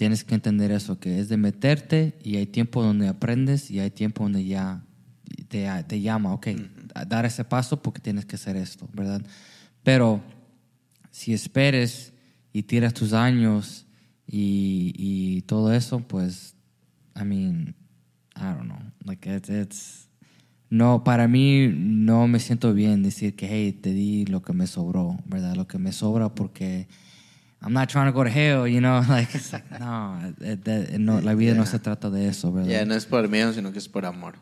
Tienes 0.00 0.24
que 0.24 0.34
entender 0.34 0.70
eso, 0.70 0.98
que 0.98 1.18
es 1.18 1.28
de 1.28 1.36
meterte 1.36 2.14
y 2.24 2.36
hay 2.36 2.46
tiempo 2.46 2.82
donde 2.82 3.06
aprendes 3.06 3.70
y 3.70 3.80
hay 3.80 3.90
tiempo 3.90 4.22
donde 4.22 4.46
ya 4.46 4.82
te, 5.48 5.68
te 5.86 6.00
llama, 6.00 6.32
ok, 6.32 6.46
dar 7.06 7.26
ese 7.26 7.44
paso 7.44 7.82
porque 7.82 8.00
tienes 8.00 8.24
que 8.24 8.36
hacer 8.36 8.56
esto, 8.56 8.88
¿verdad? 8.94 9.20
Pero 9.82 10.22
si 11.10 11.34
esperes 11.34 12.14
y 12.50 12.62
tiras 12.62 12.94
tus 12.94 13.12
años 13.12 13.86
y, 14.26 14.94
y 14.96 15.42
todo 15.42 15.70
eso, 15.70 16.00
pues, 16.00 16.54
I 17.14 17.24
mean, 17.24 17.74
I 18.36 18.54
don't 18.54 18.70
know, 18.70 18.80
like 19.04 19.30
it's, 19.30 19.50
it's 19.50 20.08
no, 20.70 21.04
para 21.04 21.28
mí 21.28 21.68
no 21.76 22.26
me 22.26 22.40
siento 22.40 22.72
bien 22.72 23.02
decir 23.02 23.36
que, 23.36 23.48
hey, 23.48 23.72
te 23.72 23.92
di 23.92 24.24
lo 24.24 24.40
que 24.40 24.54
me 24.54 24.66
sobró, 24.66 25.18
¿verdad? 25.26 25.56
Lo 25.56 25.68
que 25.68 25.76
me 25.76 25.92
sobra 25.92 26.34
porque 26.34 26.88
I'm 27.62 27.72
not 27.74 27.88
trying 27.90 28.06
to 28.06 28.12
go 28.12 28.24
to 28.24 28.30
hell, 28.30 28.66
you 28.66 28.80
know? 28.80 29.02
Like, 29.08 29.34
it's 29.34 29.52
like, 29.52 29.70
no, 29.78 30.16
it- 30.40 30.64
that- 30.64 30.98
no, 30.98 31.20
la 31.20 31.34
vida 31.34 31.54
no 31.54 31.66
se 31.66 31.78
trata 31.78 32.10
de 32.10 32.26
eso, 32.28 32.50
¿verdad? 32.52 32.70
Ya 32.70 32.84
no 32.84 32.94
es 32.94 33.04
por 33.06 33.28
miedo, 33.28 33.52
sino 33.52 33.70
que 33.72 33.78
es 33.78 33.88
por 33.88 34.06
amor. 34.06 34.34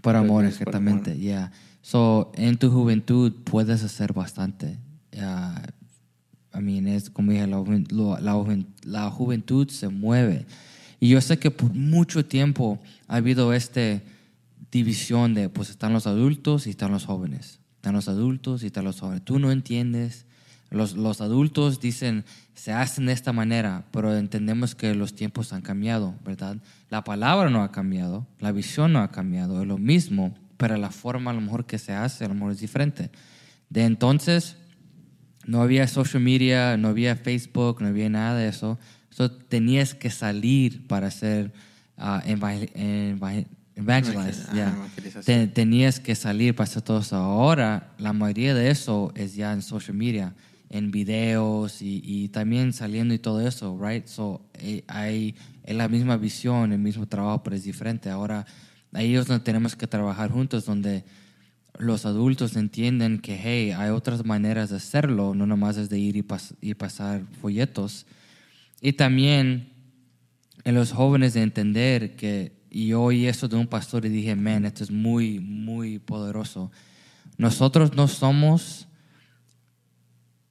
Por 0.00 0.16
amor, 0.16 0.44
Es 0.44 0.56
por 0.56 0.68
exactamente, 0.68 1.18
yeah. 1.18 1.52
So, 1.82 2.32
en 2.34 2.56
tu 2.56 2.70
juventud 2.70 3.32
puedes 3.44 3.82
hacer 3.84 4.12
bastante. 4.14 4.78
Yeah. 5.10 5.62
I 6.54 6.60
mean, 6.60 6.86
es 6.86 7.10
como 7.10 7.32
dije, 7.32 7.46
la, 7.46 7.62
la 8.20 8.64
la 8.84 9.10
juventud 9.10 9.68
se 9.68 9.88
mueve. 9.88 10.46
Y 11.00 11.08
yo 11.08 11.20
sé 11.20 11.38
que 11.38 11.50
por 11.50 11.74
mucho 11.74 12.24
tiempo 12.24 12.78
ha 13.08 13.16
habido 13.16 13.52
esta 13.52 14.00
división 14.70 15.34
de, 15.34 15.48
pues 15.48 15.70
están 15.70 15.92
los 15.92 16.06
adultos 16.06 16.66
y 16.66 16.70
están 16.70 16.92
los 16.92 17.04
jóvenes. 17.04 17.58
Están 17.76 17.94
los 17.94 18.08
adultos 18.08 18.62
y 18.62 18.66
están 18.66 18.84
los 18.84 19.00
jóvenes. 19.00 19.22
Tú 19.24 19.38
no 19.38 19.50
entiendes. 19.50 20.24
Los, 20.72 20.94
los 20.96 21.20
adultos 21.20 21.80
dicen, 21.80 22.24
se 22.54 22.72
hacen 22.72 23.06
de 23.06 23.12
esta 23.12 23.32
manera, 23.32 23.84
pero 23.90 24.16
entendemos 24.16 24.74
que 24.74 24.94
los 24.94 25.14
tiempos 25.14 25.52
han 25.52 25.60
cambiado, 25.62 26.14
¿verdad? 26.24 26.56
La 26.88 27.04
palabra 27.04 27.50
no 27.50 27.62
ha 27.62 27.70
cambiado, 27.72 28.26
la 28.40 28.52
visión 28.52 28.92
no 28.92 29.00
ha 29.00 29.10
cambiado, 29.10 29.60
es 29.62 29.68
lo 29.68 29.78
mismo, 29.78 30.34
pero 30.56 30.76
la 30.76 30.90
forma 30.90 31.30
a 31.30 31.34
lo 31.34 31.40
mejor 31.40 31.66
que 31.66 31.78
se 31.78 31.92
hace 31.92 32.24
a 32.24 32.28
lo 32.28 32.34
mejor 32.34 32.52
es 32.52 32.60
diferente. 32.60 33.10
De 33.68 33.84
entonces, 33.84 34.56
no 35.44 35.60
había 35.62 35.86
social 35.88 36.22
media, 36.22 36.76
no 36.76 36.88
había 36.88 37.16
Facebook, 37.16 37.80
no 37.82 37.88
había 37.88 38.08
nada 38.08 38.36
de 38.36 38.48
eso. 38.48 38.78
So, 39.10 39.30
tenías 39.30 39.94
que 39.94 40.08
salir 40.10 40.86
para 40.86 41.08
evangel- 41.08 42.70
evangel- 42.74 43.46
yeah. 44.54 44.68
evangelización. 44.68 45.24
Te- 45.24 45.46
tenías 45.48 46.00
que 46.00 46.14
salir 46.14 46.54
para 46.54 46.68
hacer 46.70 46.82
todo 46.82 47.00
eso. 47.00 47.16
Ahora, 47.16 47.92
la 47.98 48.12
mayoría 48.12 48.54
de 48.54 48.70
eso 48.70 49.12
es 49.14 49.34
ya 49.34 49.52
en 49.52 49.62
social 49.62 49.96
media, 49.96 50.34
en 50.72 50.90
videos 50.90 51.82
y, 51.82 52.02
y 52.04 52.28
también 52.28 52.72
saliendo 52.72 53.14
y 53.14 53.18
todo 53.18 53.46
eso, 53.46 53.78
right? 53.80 54.06
So, 54.06 54.40
eh, 54.54 54.82
hay 54.88 55.34
es 55.64 55.76
la 55.76 55.88
misma 55.88 56.16
visión, 56.16 56.72
el 56.72 56.80
mismo 56.80 57.06
trabajo, 57.06 57.42
pero 57.44 57.54
es 57.54 57.62
diferente. 57.62 58.10
Ahora, 58.10 58.46
ahí 58.92 59.14
es 59.14 59.26
donde 59.26 59.44
tenemos 59.44 59.76
que 59.76 59.86
trabajar 59.86 60.30
juntos, 60.30 60.64
donde 60.64 61.04
los 61.78 62.04
adultos 62.04 62.56
entienden 62.56 63.18
que, 63.20 63.38
hey, 63.40 63.70
hay 63.70 63.90
otras 63.90 64.24
maneras 64.24 64.70
de 64.70 64.76
hacerlo, 64.76 65.34
no 65.34 65.46
nomás 65.46 65.76
es 65.76 65.88
de 65.88 65.98
ir 65.98 66.16
y, 66.16 66.22
pas- 66.22 66.54
y 66.60 66.74
pasar 66.74 67.22
folletos. 67.40 68.06
Y 68.80 68.94
también 68.94 69.68
en 70.64 70.74
los 70.74 70.92
jóvenes 70.92 71.34
de 71.34 71.42
entender 71.42 72.16
que, 72.16 72.52
y 72.70 72.88
yo 72.88 73.02
oí 73.02 73.26
eso 73.26 73.46
de 73.48 73.56
un 73.56 73.66
pastor 73.66 74.04
y 74.04 74.08
dije, 74.08 74.34
man, 74.34 74.64
esto 74.64 74.82
es 74.82 74.90
muy, 74.90 75.38
muy 75.38 75.98
poderoso. 75.98 76.70
Nosotros 77.38 77.94
no 77.94 78.08
somos 78.08 78.88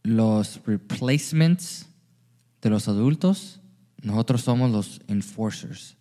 los 0.04 0.62
replacements 0.66 1.88
de 2.62 2.70
los 2.70 2.88
adultos, 2.88 3.60
nosotros 4.02 4.42
somos 4.42 4.72
los 4.72 5.02
enforcers. 5.08 5.98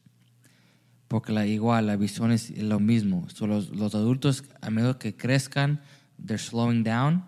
Porque 1.09 1.33
la, 1.33 1.47
igual, 1.47 1.87
la 1.89 1.97
visión 1.97 2.31
es 2.31 2.57
lo 2.57 2.79
mismo. 2.79 3.27
So, 3.35 3.47
los, 3.47 3.71
los 3.71 3.95
adultos, 3.95 4.45
a 4.61 4.71
medida 4.71 4.99
que 4.99 5.17
crezcan, 5.17 5.81
they're 6.25 6.39
slowing 6.39 6.85
down, 6.85 7.25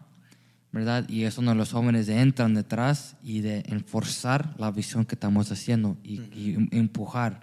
¿verdad? 0.70 1.08
Y 1.08 1.24
es 1.24 1.34
donde 1.34 1.54
los 1.54 1.72
jóvenes 1.72 2.08
entran 2.08 2.54
detrás 2.54 3.16
y 3.22 3.40
de 3.40 3.64
enforzar 3.66 4.54
la 4.58 4.70
visión 4.70 5.04
que 5.04 5.16
estamos 5.16 5.50
haciendo 5.50 5.96
y, 6.02 6.20
y 6.32 6.54
em- 6.54 6.68
empujar. 6.70 7.40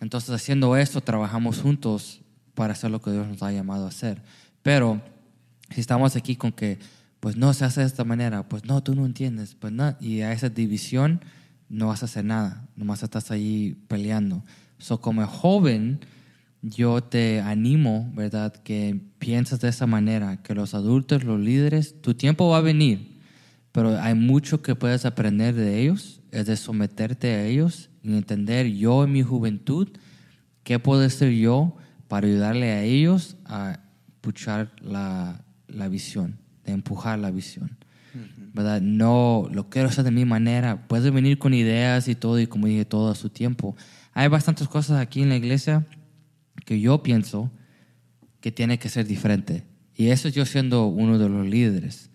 Entonces, 0.00 0.30
haciendo 0.30 0.76
esto, 0.76 1.00
trabajamos 1.00 1.60
juntos 1.60 2.20
para 2.54 2.72
hacer 2.72 2.90
lo 2.90 3.00
que 3.00 3.12
Dios 3.12 3.26
nos 3.28 3.42
ha 3.42 3.52
llamado 3.52 3.84
a 3.84 3.88
hacer. 3.88 4.22
Pero, 4.62 5.00
si 5.70 5.80
estamos 5.80 6.16
aquí 6.16 6.36
con 6.36 6.52
que, 6.52 6.78
pues 7.20 7.36
no 7.36 7.52
se 7.52 7.64
hace 7.66 7.80
de 7.80 7.86
esta 7.86 8.04
manera, 8.04 8.48
pues 8.48 8.64
no, 8.64 8.82
tú 8.82 8.94
no 8.94 9.06
entiendes, 9.06 9.54
pues 9.54 9.72
no, 9.72 9.94
y 10.00 10.22
a 10.22 10.32
esa 10.32 10.48
división 10.48 11.20
no 11.68 11.88
vas 11.88 12.02
a 12.02 12.06
hacer 12.06 12.24
nada, 12.24 12.68
nomás 12.76 13.02
estás 13.02 13.30
ahí 13.30 13.76
peleando. 13.86 14.42
So, 14.78 15.00
como 15.00 15.26
joven, 15.26 16.00
yo 16.62 17.02
te 17.02 17.40
animo, 17.40 18.10
¿verdad?, 18.14 18.54
que 18.54 19.00
pienses 19.18 19.60
de 19.60 19.68
esa 19.68 19.86
manera, 19.86 20.42
que 20.42 20.54
los 20.54 20.74
adultos, 20.74 21.24
los 21.24 21.38
líderes, 21.38 22.00
tu 22.02 22.14
tiempo 22.14 22.48
va 22.48 22.58
a 22.58 22.62
venir, 22.62 23.20
pero 23.72 24.00
hay 24.00 24.14
mucho 24.14 24.62
que 24.62 24.74
puedes 24.74 25.04
aprender 25.04 25.54
de 25.54 25.80
ellos, 25.80 26.20
es 26.32 26.46
de 26.46 26.56
someterte 26.56 27.34
a 27.34 27.44
ellos 27.44 27.90
y 28.02 28.14
entender 28.14 28.66
yo 28.66 29.04
en 29.04 29.12
mi 29.12 29.22
juventud, 29.22 29.88
qué 30.64 30.78
puedo 30.78 31.04
hacer 31.04 31.32
yo 31.32 31.76
para 32.08 32.26
ayudarle 32.26 32.72
a 32.72 32.82
ellos 32.82 33.36
a 33.44 33.80
puchar 34.20 34.72
la, 34.82 35.44
la 35.68 35.88
visión, 35.88 36.39
de 36.70 36.74
empujar 36.76 37.18
la 37.18 37.30
visión. 37.30 37.76
¿verdad? 38.52 38.80
No 38.80 39.48
lo 39.52 39.68
quiero 39.68 39.88
hacer 39.88 40.04
de 40.04 40.10
mi 40.10 40.24
manera. 40.24 40.88
Puedes 40.88 41.12
venir 41.12 41.38
con 41.38 41.54
ideas 41.54 42.08
y 42.08 42.14
todo, 42.14 42.40
y 42.40 42.46
como 42.46 42.66
dije, 42.66 42.84
todo 42.84 43.10
a 43.10 43.14
su 43.14 43.30
tiempo. 43.30 43.76
Hay 44.12 44.28
bastantes 44.28 44.68
cosas 44.68 45.00
aquí 45.00 45.22
en 45.22 45.28
la 45.28 45.36
iglesia 45.36 45.86
que 46.64 46.80
yo 46.80 47.02
pienso 47.02 47.50
que 48.40 48.50
tiene 48.50 48.78
que 48.78 48.88
ser 48.88 49.06
diferente. 49.06 49.64
Y 49.94 50.08
eso 50.08 50.28
yo 50.28 50.46
siendo 50.46 50.86
uno 50.86 51.18
de 51.18 51.28
los 51.28 51.46
líderes. 51.46 52.10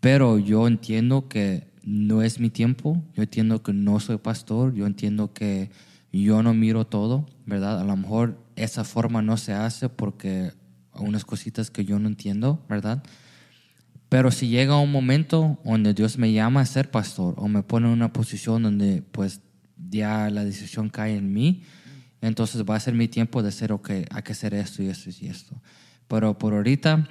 Pero 0.00 0.38
yo 0.38 0.66
entiendo 0.66 1.28
que 1.28 1.72
no 1.82 2.22
es 2.22 2.40
mi 2.40 2.50
tiempo, 2.50 3.02
yo 3.14 3.22
entiendo 3.22 3.62
que 3.62 3.72
no 3.72 4.00
soy 4.00 4.18
pastor, 4.18 4.74
yo 4.74 4.86
entiendo 4.86 5.32
que 5.32 5.70
yo 6.12 6.42
no 6.42 6.54
miro 6.54 6.86
todo, 6.86 7.26
¿verdad? 7.44 7.80
A 7.80 7.84
lo 7.84 7.96
mejor 7.96 8.38
esa 8.56 8.84
forma 8.84 9.20
no 9.20 9.36
se 9.36 9.52
hace 9.52 9.88
porque 9.88 10.52
unas 10.92 11.24
cositas 11.24 11.70
que 11.70 11.84
yo 11.84 11.98
no 11.98 12.08
entiendo, 12.08 12.64
¿verdad? 12.68 13.02
Pero 14.08 14.30
si 14.30 14.48
llega 14.48 14.78
un 14.78 14.92
momento 14.92 15.58
donde 15.64 15.94
Dios 15.94 16.18
me 16.18 16.32
llama 16.32 16.60
a 16.60 16.66
ser 16.66 16.90
pastor 16.90 17.34
o 17.36 17.48
me 17.48 17.62
pone 17.62 17.86
en 17.86 17.92
una 17.92 18.12
posición 18.12 18.62
donde 18.62 19.02
pues 19.02 19.40
ya 19.90 20.30
la 20.30 20.44
decisión 20.44 20.88
cae 20.88 21.16
en 21.16 21.32
mí, 21.32 21.62
entonces 22.20 22.64
va 22.64 22.76
a 22.76 22.80
ser 22.80 22.94
mi 22.94 23.08
tiempo 23.08 23.42
de 23.42 23.48
decir, 23.48 23.72
ok, 23.72 23.90
hay 24.10 24.22
que 24.22 24.32
hacer 24.32 24.54
esto 24.54 24.82
y 24.82 24.88
esto 24.88 25.10
y 25.20 25.26
esto. 25.26 25.60
Pero 26.08 26.38
por 26.38 26.54
ahorita, 26.54 27.08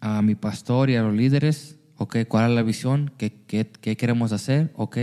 a 0.00 0.22
mi 0.22 0.34
pastor 0.34 0.90
y 0.90 0.96
a 0.96 1.02
los 1.02 1.14
líderes, 1.14 1.76
ok, 1.96 2.18
¿cuál 2.28 2.50
es 2.50 2.56
la 2.56 2.62
visión? 2.62 3.12
¿Qué, 3.18 3.44
qué, 3.46 3.70
qué 3.70 3.96
queremos 3.96 4.32
hacer? 4.32 4.72
Ok, 4.74 4.98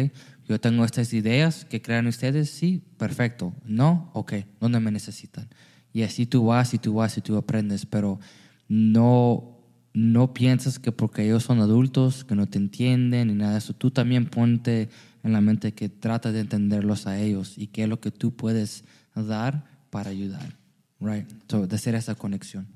Yo 0.47 0.59
tengo 0.59 0.83
estas 0.83 1.13
ideas 1.13 1.63
que 1.65 1.79
crean 1.79 2.07
ustedes, 2.07 2.49
sí, 2.49 2.83
perfecto. 2.97 3.53
No, 3.65 4.09
ok, 4.13 4.33
¿dónde 4.59 4.79
me 4.79 4.89
necesitan? 4.89 5.47
Y 5.93 6.01
así 6.01 6.25
tú 6.25 6.45
vas 6.45 6.73
y 6.73 6.79
tú 6.79 6.95
vas 6.95 7.15
y 7.17 7.21
tú 7.21 7.37
aprendes, 7.37 7.85
pero 7.85 8.19
no, 8.67 9.58
no 9.93 10.33
piensas 10.33 10.79
que 10.79 10.91
porque 10.91 11.25
ellos 11.25 11.43
son 11.43 11.59
adultos, 11.59 12.23
que 12.23 12.35
no 12.35 12.47
te 12.47 12.57
entienden 12.57 13.27
ni 13.27 13.33
nada 13.33 13.53
de 13.53 13.57
eso, 13.59 13.73
tú 13.73 13.91
también 13.91 14.27
ponte 14.27 14.89
en 15.23 15.33
la 15.33 15.41
mente 15.41 15.73
que 15.73 15.89
trata 15.89 16.31
de 16.31 16.41
entenderlos 16.41 17.07
a 17.07 17.19
ellos 17.19 17.57
y 17.57 17.67
qué 17.67 17.83
es 17.83 17.89
lo 17.89 17.99
que 17.99 18.11
tú 18.11 18.35
puedes 18.35 18.83
dar 19.15 19.65
para 19.89 20.09
ayudar, 20.09 20.55
right? 20.99 21.27
So, 21.49 21.67
de 21.67 21.75
hacer 21.75 21.95
esa 21.95 22.15
conexión. 22.15 22.67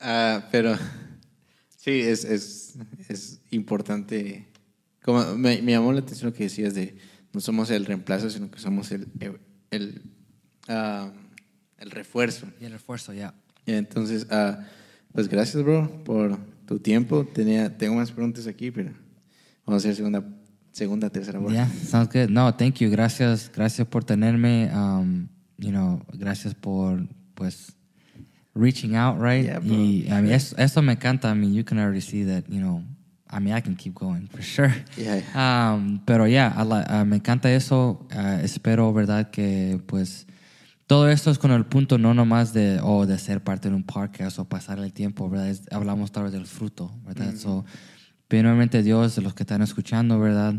Ah, 0.00 0.48
pero 0.50 0.76
sí, 1.76 2.00
es, 2.00 2.24
es, 2.24 2.74
es 3.08 3.40
importante. 3.50 4.46
Como 5.02 5.34
me, 5.36 5.62
me 5.62 5.72
llamó 5.72 5.92
la 5.92 6.00
atención 6.00 6.30
lo 6.30 6.36
que 6.36 6.44
decías 6.44 6.74
de 6.74 6.96
no 7.32 7.40
somos 7.40 7.70
el 7.70 7.84
reemplazo, 7.84 8.30
sino 8.30 8.50
que 8.50 8.60
somos 8.60 8.92
el, 8.92 9.08
el, 9.70 10.02
ah, 10.68 11.10
el 11.84 11.90
refuerzo. 11.90 12.46
Y 12.60 12.64
el 12.64 12.72
refuerzo, 12.72 13.12
ya. 13.12 13.34
Y 13.66 13.72
Entonces, 13.72 14.26
ah, 14.30 14.60
pues 15.12 15.28
gracias, 15.28 15.62
bro, 15.62 15.88
por 16.04 16.38
tu 16.66 16.78
tiempo. 16.78 17.24
Tenía, 17.24 17.76
tengo 17.76 17.96
más 17.96 18.10
preguntas 18.10 18.46
aquí, 18.46 18.70
pero 18.70 18.90
vamos 19.64 19.84
a 19.84 19.88
hacer 19.88 19.96
segunda, 19.96 20.24
segunda 20.72 21.10
tercera 21.10 21.38
vuelta. 21.38 21.66
Yeah, 21.66 21.84
sounds 21.84 22.12
good. 22.12 22.30
No, 22.30 22.54
thank 22.54 22.76
you. 22.76 22.90
Gracias, 22.90 23.50
gracias 23.54 23.86
por 23.86 24.04
tenerme. 24.04 24.70
Um, 24.74 25.28
you 25.58 25.70
know, 25.70 26.02
gracias 26.12 26.54
por, 26.54 27.06
pues, 27.34 27.76
reaching 28.54 28.96
out, 28.96 29.20
right? 29.20 29.44
Yeah, 29.44 29.58
bro. 29.60 29.74
y 29.74 30.08
a 30.08 30.20
mí 30.20 30.32
eso, 30.32 30.56
eso 30.56 30.82
me 30.82 30.92
encanta. 30.92 31.30
I 31.30 31.34
mean, 31.34 31.54
you 31.54 31.64
can 31.64 31.78
already 31.78 32.00
see 32.00 32.24
that, 32.24 32.48
you 32.48 32.60
know, 32.60 32.82
I 33.30 33.40
mean, 33.40 33.54
I 33.54 33.60
can 33.60 33.74
keep 33.74 33.94
going 33.94 34.28
for 34.28 34.42
sure. 34.42 34.72
Yeah, 34.96 35.20
Um, 35.34 36.00
pero 36.06 36.26
yeah, 36.26 36.52
I 36.56 36.62
uh, 36.62 37.04
me 37.04 37.16
encanta 37.16 37.50
eso. 37.50 38.06
Uh, 38.14 38.40
espero, 38.42 38.92
¿verdad? 38.92 39.30
Que 39.30 39.80
pues 39.86 40.26
todo 40.94 41.08
esto 41.08 41.32
es 41.32 41.38
con 41.40 41.50
el 41.50 41.64
punto 41.66 41.98
no 41.98 42.14
nomás 42.14 42.52
de, 42.52 42.78
oh, 42.80 43.04
de 43.04 43.18
ser 43.18 43.42
parte 43.42 43.68
de 43.68 43.74
un 43.74 43.82
podcast 43.82 44.38
o 44.38 44.44
pasar 44.44 44.78
el 44.78 44.92
tiempo, 44.92 45.28
¿verdad? 45.28 45.48
Es- 45.48 45.62
hablamos 45.72 46.12
tal 46.12 46.22
vez 46.22 46.32
del 46.32 46.46
fruto, 46.46 46.92
¿verdad? 47.04 47.34
So, 47.36 47.64
primeramente 48.28 48.80
Dios, 48.84 49.18
los 49.18 49.34
que 49.34 49.42
están 49.42 49.60
escuchando, 49.62 50.20
¿verdad? 50.20 50.54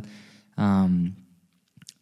Um, 0.57 1.13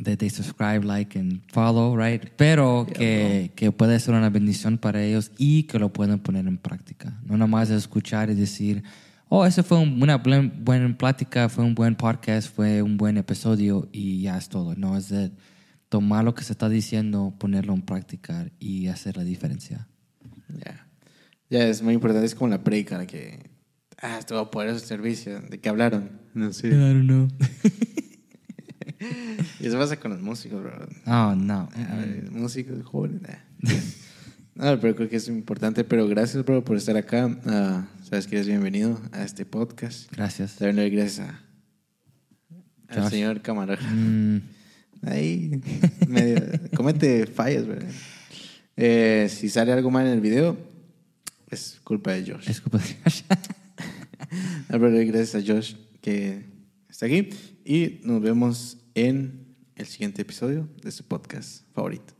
that 0.04 0.18
they 0.18 0.32
subscribe, 0.32 0.84
like 0.84 1.18
and 1.20 1.42
follow, 1.52 1.96
right? 1.96 2.24
Pero 2.36 2.88
que, 2.92 3.52
que 3.56 3.72
puede 3.72 4.00
ser 4.00 4.16
una 4.16 4.32
bendición 4.32 4.80
para 4.80 5.04
ellos 5.04 5.32
y 5.38 5.64
que 5.64 5.78
lo 5.78 5.94
pueden 5.94 6.18
poner 6.18 6.48
en 6.48 6.58
práctica. 6.58 7.22
No 7.26 7.38
nomás 7.38 7.70
de 7.70 7.76
escuchar 7.78 8.32
y 8.32 8.34
decir, 8.34 8.82
oh, 9.30 9.46
ese 9.46 9.62
fue 9.62 9.78
un- 9.78 10.02
una 10.02 10.18
buen- 10.18 10.66
buena 10.66 10.98
plática, 10.98 11.50
fue 11.50 11.64
un 11.64 11.76
buen 11.76 11.94
podcast, 11.96 12.50
fue 12.52 12.82
un 12.82 12.98
buen 12.98 13.18
episodio 13.18 13.88
y 13.92 14.24
ya 14.24 14.40
es 14.40 14.50
todo. 14.50 14.74
No 14.76 14.98
es 14.98 15.10
de 15.10 15.32
tomar 15.94 16.24
lo 16.24 16.34
que 16.34 16.44
se 16.44 16.54
está 16.54 16.70
diciendo, 16.70 17.36
ponerlo 17.38 17.72
en 17.72 17.84
práctica 17.84 18.48
y 18.58 18.88
hacer 18.88 19.16
la 19.16 19.24
diferencia. 19.24 19.88
Ya. 20.50 20.88
Ya, 21.52 21.68
es 21.68 21.84
muy 21.84 21.94
importante. 21.94 22.26
Es 22.26 22.34
como 22.34 22.50
la 22.50 22.64
predica, 22.64 23.06
que. 23.06 23.52
Ah, 24.02 24.18
esto 24.18 24.34
va 24.34 24.42
a 24.42 24.50
poder 24.50 24.74
su 24.74 24.84
servicio. 24.84 25.40
¿De 25.42 25.60
qué 25.60 25.70
hablaron? 25.70 26.20
No 26.34 26.52
sé. 26.52 26.72
don't 26.72 27.06
know. 27.06 27.28
Y 29.60 29.68
eso 29.68 29.78
pasa 29.78 29.98
con 30.00 30.12
los 30.12 30.22
músicos, 30.22 30.64
bro. 30.64 30.72
Oh, 31.06 31.36
no. 31.36 31.70
A 31.76 31.96
ver, 31.98 32.32
músicos 32.32 32.84
jóvenes. 32.84 33.38
No, 34.56 34.80
pero 34.80 34.96
creo 34.96 35.10
que 35.10 35.16
es 35.18 35.28
importante. 35.28 35.84
Pero 35.84 36.08
gracias, 36.08 36.44
bro, 36.46 36.64
por 36.64 36.78
estar 36.78 36.96
acá. 36.98 37.38
Ah, 37.46 37.86
sabes 38.04 38.28
que 38.28 38.36
eres 38.36 38.48
bienvenido 38.48 39.00
a 39.12 39.24
este 39.24 39.46
podcast. 39.46 40.12
Gracias. 40.12 40.56
También 40.56 40.76
le 40.76 40.90
gracias 40.90 41.28
a, 41.28 41.40
al 43.02 43.10
señor 43.10 43.42
camarógrafo. 43.42 43.94
Mm, 43.94 44.42
Ahí, 45.06 45.62
medio, 46.08 46.42
comete 46.76 47.26
fallas, 47.26 47.68
¿verdad? 47.68 47.90
Eh, 48.76 49.28
si 49.30 49.50
sale 49.50 49.72
algo 49.72 49.92
mal 49.92 50.08
en 50.08 50.14
el 50.14 50.22
video, 50.22 50.58
es 51.50 51.80
culpa 51.84 52.12
de 52.14 52.32
Josh. 52.32 52.48
disculpa. 52.48 52.80
Ah, 54.70 54.80
pero 54.80 54.90
gracias 54.90 55.36
a 55.36 55.46
Josh 55.46 55.76
que 56.02 56.46
está 56.90 57.06
aquí. 57.06 57.30
Y 57.64 58.00
nos 58.04 58.22
vemos 58.22 58.78
en 58.96 59.46
el 59.76 59.86
siguiente 59.86 60.24
episodio 60.24 60.68
de 60.82 60.92
su 60.92 61.04
podcast 61.04 61.66
favorito. 61.74 62.14